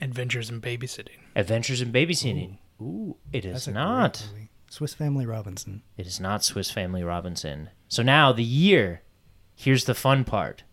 Adventures 0.00 0.48
in 0.48 0.60
Babysitting. 0.60 1.18
Adventures 1.34 1.82
in 1.82 1.92
Babysitting. 1.92 2.58
Ooh, 2.80 3.16
it 3.32 3.44
is 3.44 3.52
That's 3.52 3.66
a 3.68 3.70
great 3.72 3.80
not. 3.82 4.28
Swiss 4.70 4.94
Family 4.94 5.26
Robinson. 5.26 5.82
It 5.98 6.06
is 6.06 6.18
not 6.18 6.44
Swiss 6.44 6.70
Family 6.70 7.02
Robinson. 7.02 7.70
So 7.88 8.02
now 8.02 8.32
the 8.32 8.42
year. 8.42 9.02
Here's 9.54 9.84
the 9.84 9.94
fun 9.94 10.24
part. 10.24 10.64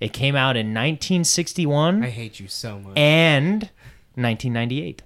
It 0.00 0.12
came 0.12 0.36
out 0.36 0.56
in 0.56 0.66
1961 0.68 2.04
I 2.04 2.10
hate 2.10 2.38
you 2.40 2.46
so 2.48 2.78
much. 2.78 2.96
and 2.96 3.62
1998. 4.14 5.02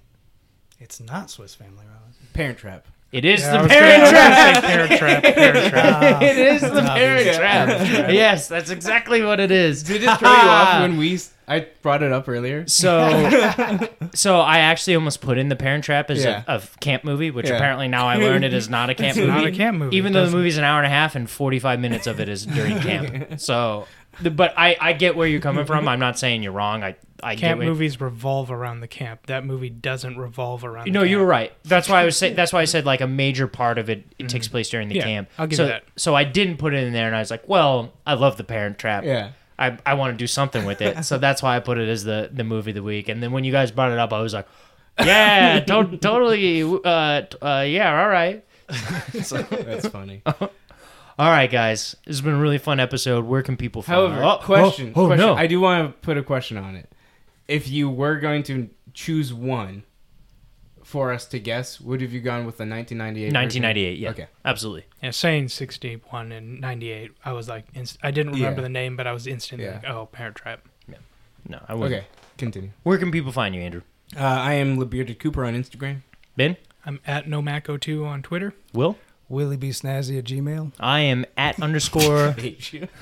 It's 0.79 0.99
not 0.99 1.29
Swiss 1.29 1.55
Family 1.55 1.85
Robinson. 1.85 2.02
Parent 2.33 2.57
Trap. 2.57 2.85
It 3.11 3.25
is 3.25 3.41
Yeah, 3.41 3.61
the 3.61 3.67
Parent 3.69 4.09
Trap. 4.09 4.33
I 4.33 4.49
was 4.49 4.61
gonna 4.61 4.87
say 4.87 4.97
Parent 4.97 4.97
Trap. 4.99 5.23
Parent 5.35 5.69
Trap. 5.69 5.95
Ah, 6.01 6.21
It 6.23 6.37
is 6.37 6.61
the 6.61 6.77
It's 6.79 6.89
Parent. 6.89 7.35
Trap. 7.37 8.11
Yes, 8.11 8.47
that's 8.47 8.69
exactly 8.71 9.21
what 9.23 9.39
it 9.39 9.51
is. 9.51 9.83
Did 9.83 10.03
it 10.03 10.17
throw 10.17 10.31
you 10.31 10.35
off 10.49 10.81
when 10.81 10.97
we? 10.97 11.19
I 11.47 11.67
brought 11.83 12.01
it 12.01 12.11
up 12.11 12.27
earlier. 12.29 12.65
So, 12.67 13.79
so 14.15 14.39
I 14.39 14.59
actually 14.59 14.95
almost 14.95 15.21
put 15.21 15.37
in 15.37 15.49
the 15.49 15.55
Parent 15.57 15.83
Trap 15.83 16.09
as 16.09 16.23
Yeah. 16.23 16.43
a, 16.47 16.55
a 16.55 16.61
camp 16.79 17.03
movie, 17.03 17.29
which 17.31 17.49
Yeah. 17.49 17.55
apparently 17.57 17.87
now 17.87 18.07
I 18.07 18.15
learned 18.15 18.45
it 18.45 18.53
is 18.53 18.69
not 18.69 18.89
a 18.89 18.95
camp 18.95 19.09
It's 19.09 19.17
movie. 19.17 19.31
not 19.31 19.45
a 19.45 19.51
camp 19.51 19.77
movie. 19.77 19.97
Even 19.97 20.13
though 20.13 20.21
the 20.21 20.25
doesn't- 20.27 20.39
movie's 20.39 20.57
an 20.57 20.63
hour 20.63 20.79
and 20.79 20.87
a 20.87 20.89
half 20.89 21.15
and 21.15 21.29
45 21.29 21.79
minutes 21.81 22.07
of 22.07 22.19
it 22.19 22.29
is 22.29 22.45
during 22.45 22.79
camp. 22.79 23.39
So, 23.41 23.85
the- 24.21 24.31
but 24.31 24.53
I, 24.57 24.75
I 24.79 24.93
get 24.93 25.15
where 25.15 25.27
you're 25.27 25.41
coming 25.41 25.65
from. 25.65 25.87
I'm 25.87 25.99
not 25.99 26.17
saying 26.17 26.41
you're 26.43 26.53
wrong. 26.53 26.81
I, 26.83 26.95
I 27.23 27.35
Camp 27.35 27.59
get 27.61 27.65
movies 27.67 27.99
revolve 28.01 28.51
around 28.51 28.79
the 28.81 28.87
camp. 28.87 29.27
That 29.27 29.45
movie 29.45 29.69
doesn't 29.69 30.17
revolve 30.17 30.63
around. 30.65 30.91
No, 30.91 31.01
the 31.01 31.07
you 31.07 31.15
camp. 31.17 31.21
were 31.21 31.27
right. 31.31 31.53
That's 31.63 31.87
why 31.89 32.01
I 32.01 32.05
was 32.05 32.17
saying. 32.17 32.35
That's 32.37 32.51
why 32.53 32.61
I 32.61 32.65
said 32.65 32.85
like 32.85 33.01
a 33.01 33.07
major 33.07 33.47
part 33.47 33.77
of 33.77 33.89
it, 33.89 34.03
it 34.19 34.29
takes 34.29 34.47
place 34.47 34.69
during 34.69 34.87
the 34.89 34.95
Yeah, 34.95 35.03
camp. 35.03 35.29
I'll 35.37 35.47
give 35.47 35.57
so, 35.57 35.63
you 35.63 35.69
that. 35.69 35.83
So 35.95 36.15
I 36.15 36.23
didn't 36.23 36.57
put 36.57 36.73
it 36.73 36.83
in 36.83 36.93
there, 36.93 37.07
and 37.07 37.15
I 37.15 37.19
was 37.19 37.31
like, 37.31 37.47
well, 37.47 37.93
I 38.05 38.13
love 38.15 38.37
the 38.37 38.43
Parent 38.43 38.77
Trap. 38.77 39.03
Yeah. 39.05 39.31
I, 39.59 39.77
I 39.85 39.93
want 39.93 40.13
to 40.13 40.17
do 40.17 40.25
something 40.27 40.65
with 40.65 40.81
it. 40.81 40.97
So 41.05 41.17
that's 41.19 41.43
why 41.43 41.55
I 41.55 41.59
put 41.59 41.77
it 41.77 41.87
as 41.87 42.03
the, 42.03 42.29
the 42.33 42.43
movie 42.43 42.71
of 42.71 42.75
the 42.75 42.83
week. 42.83 43.07
And 43.07 43.21
then 43.21 43.31
when 43.31 43.43
you 43.43 43.51
guys 43.51 43.71
brought 43.71 43.91
it 43.91 43.99
up, 43.99 44.11
I 44.11 44.19
was 44.19 44.33
like, 44.33 44.47
yeah, 44.99 45.59
to- 45.67 45.97
totally. 45.97 46.63
Uh, 46.63 47.21
t- 47.21 47.37
uh, 47.39 47.61
yeah, 47.61 48.01
all 48.01 48.09
right. 48.09 48.43
That's 49.13 49.87
funny. 49.87 50.21
All 51.19 51.29
right, 51.29 51.49
guys. 51.51 51.95
This 52.05 52.15
has 52.17 52.21
been 52.21 52.33
a 52.33 52.39
really 52.39 52.57
fun 52.57 52.79
episode. 52.79 53.25
Where 53.25 53.43
can 53.43 53.55
people 53.55 53.83
find 53.83 53.95
However, 53.95 54.23
Oh, 54.23 54.37
question. 54.43 54.93
Oh, 54.95 55.03
oh, 55.03 55.07
question. 55.07 55.27
no. 55.27 55.35
I 55.35 55.45
do 55.47 55.59
want 55.59 55.85
to 55.87 55.93
put 56.05 56.17
a 56.17 56.23
question 56.23 56.57
on 56.57 56.75
it. 56.75 56.89
If 57.47 57.67
you 57.69 57.89
were 57.89 58.17
going 58.17 58.43
to 58.43 58.69
choose 58.93 59.33
one 59.33 59.83
for 60.83 61.11
us 61.11 61.25
to 61.27 61.39
guess, 61.39 61.79
would 61.81 62.01
have 62.01 62.11
you 62.13 62.19
gone 62.21 62.45
with 62.45 62.57
the 62.57 62.65
1998? 62.65 63.25
version? 63.27 63.33
1998, 63.63 63.99
yeah. 63.99 64.09
Okay. 64.11 64.27
Absolutely. 64.45 64.85
Yeah, 65.01 65.11
saying 65.11 65.49
61 65.49 66.31
and 66.31 66.59
98, 66.61 67.11
I 67.25 67.31
was 67.33 67.47
like, 67.49 67.65
inst- 67.73 67.97
I 68.03 68.11
didn't 68.11 68.33
remember 68.33 68.61
Yeah. 68.61 68.63
the 68.67 68.69
name, 68.69 68.95
but 68.97 69.07
I 69.07 69.11
was 69.13 69.25
instantly 69.27 69.65
Yeah. 69.65 69.75
like, 69.75 69.89
oh, 69.89 70.05
Parent 70.07 70.35
Trap. 70.35 70.67
Yeah. 70.87 70.95
No, 71.47 71.59
I 71.67 71.73
wouldn't. 71.73 71.93
Okay. 72.01 72.07
Continue. 72.37 72.69
Where 72.83 72.97
can 72.97 73.11
people 73.11 73.31
find 73.31 73.53
you, 73.55 73.61
Andrew? 73.61 73.81
Uh, 74.15 74.19
I 74.23 74.53
am 74.53 74.77
LeBearded 74.77 75.19
Cooper 75.19 75.45
on 75.45 75.53
Instagram. 75.55 76.01
Ben? 76.35 76.57
I'm 76.85 76.99
at 77.07 77.25
nomac02 77.27 78.05
on 78.05 78.21
Twitter. 78.21 78.53
Will? 78.73 78.97
Willie 79.29 79.57
B. 79.57 79.69
Snazzy 79.69 80.19
at 80.19 80.25
Gmail. 80.25 80.73
I 80.79 80.99
am 80.99 81.25
at 81.37 81.59
underscore 81.61 82.31
hate 82.37 82.73
you. 82.73 82.87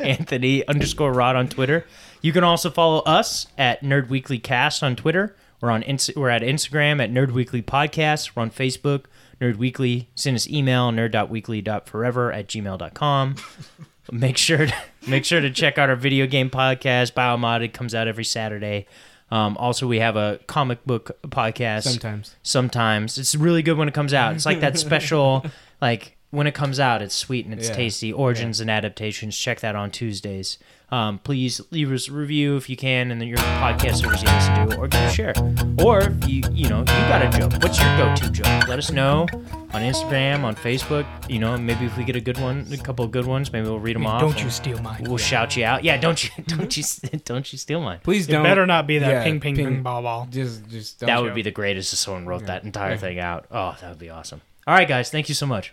Anthony 0.00 0.66
underscore 0.66 1.12
Rod 1.12 1.36
on 1.36 1.48
Twitter. 1.48 1.86
You 2.22 2.32
can 2.32 2.44
also 2.44 2.70
follow 2.70 3.00
us 3.00 3.46
at 3.58 3.82
Nerd 3.82 4.08
Weekly 4.08 4.38
Cast 4.38 4.82
on 4.82 4.94
Twitter. 4.96 5.36
We're 5.60 5.70
on 5.70 5.84
we're 6.16 6.28
at 6.28 6.42
Instagram 6.42 7.02
at 7.02 7.10
Nerd 7.10 7.32
Weekly 7.32 7.62
Podcast. 7.62 8.34
We're 8.34 8.42
on 8.42 8.50
Facebook, 8.50 9.04
Nerd 9.40 9.56
Weekly. 9.56 10.08
Send 10.14 10.36
us 10.36 10.48
email 10.48 10.90
nerd.weekly.forever 10.90 12.32
at 12.32 12.48
gmail.com. 12.48 13.34
make 14.12 14.36
sure 14.36 14.66
to, 14.66 14.74
make 15.06 15.24
sure 15.24 15.40
to 15.40 15.50
check 15.50 15.78
out 15.78 15.88
our 15.88 15.96
video 15.96 16.26
game 16.26 16.50
podcast. 16.50 17.12
Biomodded 17.12 17.72
comes 17.72 17.94
out 17.94 18.08
every 18.08 18.24
Saturday. 18.24 18.86
Um, 19.30 19.56
also, 19.56 19.86
we 19.86 19.98
have 19.98 20.16
a 20.16 20.38
comic 20.46 20.84
book 20.84 21.10
podcast. 21.28 21.84
Sometimes. 21.84 22.36
Sometimes 22.42 23.18
it's 23.18 23.34
really 23.34 23.62
good 23.62 23.76
when 23.78 23.88
it 23.88 23.94
comes 23.94 24.12
out. 24.12 24.34
It's 24.34 24.46
like 24.46 24.60
that 24.60 24.78
special, 24.78 25.44
like 25.80 26.16
when 26.30 26.46
it 26.46 26.54
comes 26.54 26.78
out, 26.78 27.02
it's 27.02 27.14
sweet 27.14 27.46
and 27.46 27.54
it's 27.54 27.68
Yeah. 27.68 27.74
tasty. 27.74 28.12
Origins 28.12 28.60
and 28.60 28.70
adaptations. 28.70 29.36
Check 29.36 29.60
that 29.60 29.74
on 29.74 29.90
Tuesdays. 29.90 30.58
Um, 30.92 31.18
please 31.20 31.58
leave 31.70 31.90
us 31.90 32.08
a 32.08 32.12
review 32.12 32.56
if 32.58 32.68
you 32.68 32.76
can, 32.76 33.10
and 33.10 33.18
then 33.18 33.26
your 33.26 33.38
podcast 33.38 33.96
service 34.02 34.22
you 34.22 34.28
listen 34.28 34.68
to, 34.68 34.76
or 34.76 34.88
give 34.88 35.00
a 35.00 35.10
share. 35.10 35.32
Or 35.82 36.00
if 36.02 36.28
you 36.28 36.42
you 36.52 36.68
know 36.68 36.80
you 36.80 36.84
got 36.84 37.22
a 37.22 37.38
joke. 37.38 37.52
What's 37.62 37.80
your 37.80 37.96
go-to 37.96 38.30
joke? 38.30 38.68
Let 38.68 38.78
us 38.78 38.92
know 38.92 39.26
on 39.72 39.80
Instagram, 39.80 40.44
on 40.44 40.54
Facebook. 40.54 41.06
You 41.30 41.38
know, 41.38 41.56
maybe 41.56 41.86
if 41.86 41.96
we 41.96 42.04
get 42.04 42.14
a 42.14 42.20
good 42.20 42.38
one, 42.38 42.66
a 42.70 42.76
couple 42.76 43.06
of 43.06 43.10
good 43.10 43.24
ones, 43.24 43.50
maybe 43.50 43.66
we'll 43.68 43.78
read 43.78 43.96
them 43.96 44.06
off. 44.06 44.20
Don't 44.20 44.44
you 44.44 44.50
steal 44.50 44.78
mine. 44.82 45.02
We'll 45.04 45.16
shout 45.16 45.56
you 45.56 45.64
out. 45.64 45.82
Yeah, 45.82 45.96
don't 45.96 46.22
you 46.22 46.30
don't 46.46 46.76
you 46.76 46.84
don't 47.24 47.50
you 47.50 47.58
steal 47.58 47.80
mine. 47.80 48.00
Please 48.02 48.26
don't. 48.26 48.42
better 48.42 48.66
not 48.66 48.86
be 48.86 48.98
that 48.98 49.10
yeah, 49.10 49.24
ping, 49.24 49.40
ping, 49.40 49.56
ping, 49.56 49.82
ball, 49.82 50.02
ball. 50.02 50.28
Just, 50.30 50.68
just 50.68 51.00
don't 51.00 51.06
That 51.06 51.16
show. 51.16 51.22
would 51.22 51.34
be 51.34 51.42
the 51.42 51.50
greatest 51.50 51.92
if 51.94 52.00
someone 52.00 52.26
wrote 52.26 52.44
that 52.46 52.64
entire 52.64 52.98
thing 52.98 53.18
out. 53.18 53.46
Oh, 53.50 53.74
that 53.80 53.88
would 53.88 53.98
be 53.98 54.10
awesome. 54.10 54.42
All 54.66 54.74
right, 54.74 54.86
guys, 54.86 55.10
thank 55.10 55.30
you 55.30 55.34
so 55.34 55.46
much. 55.46 55.72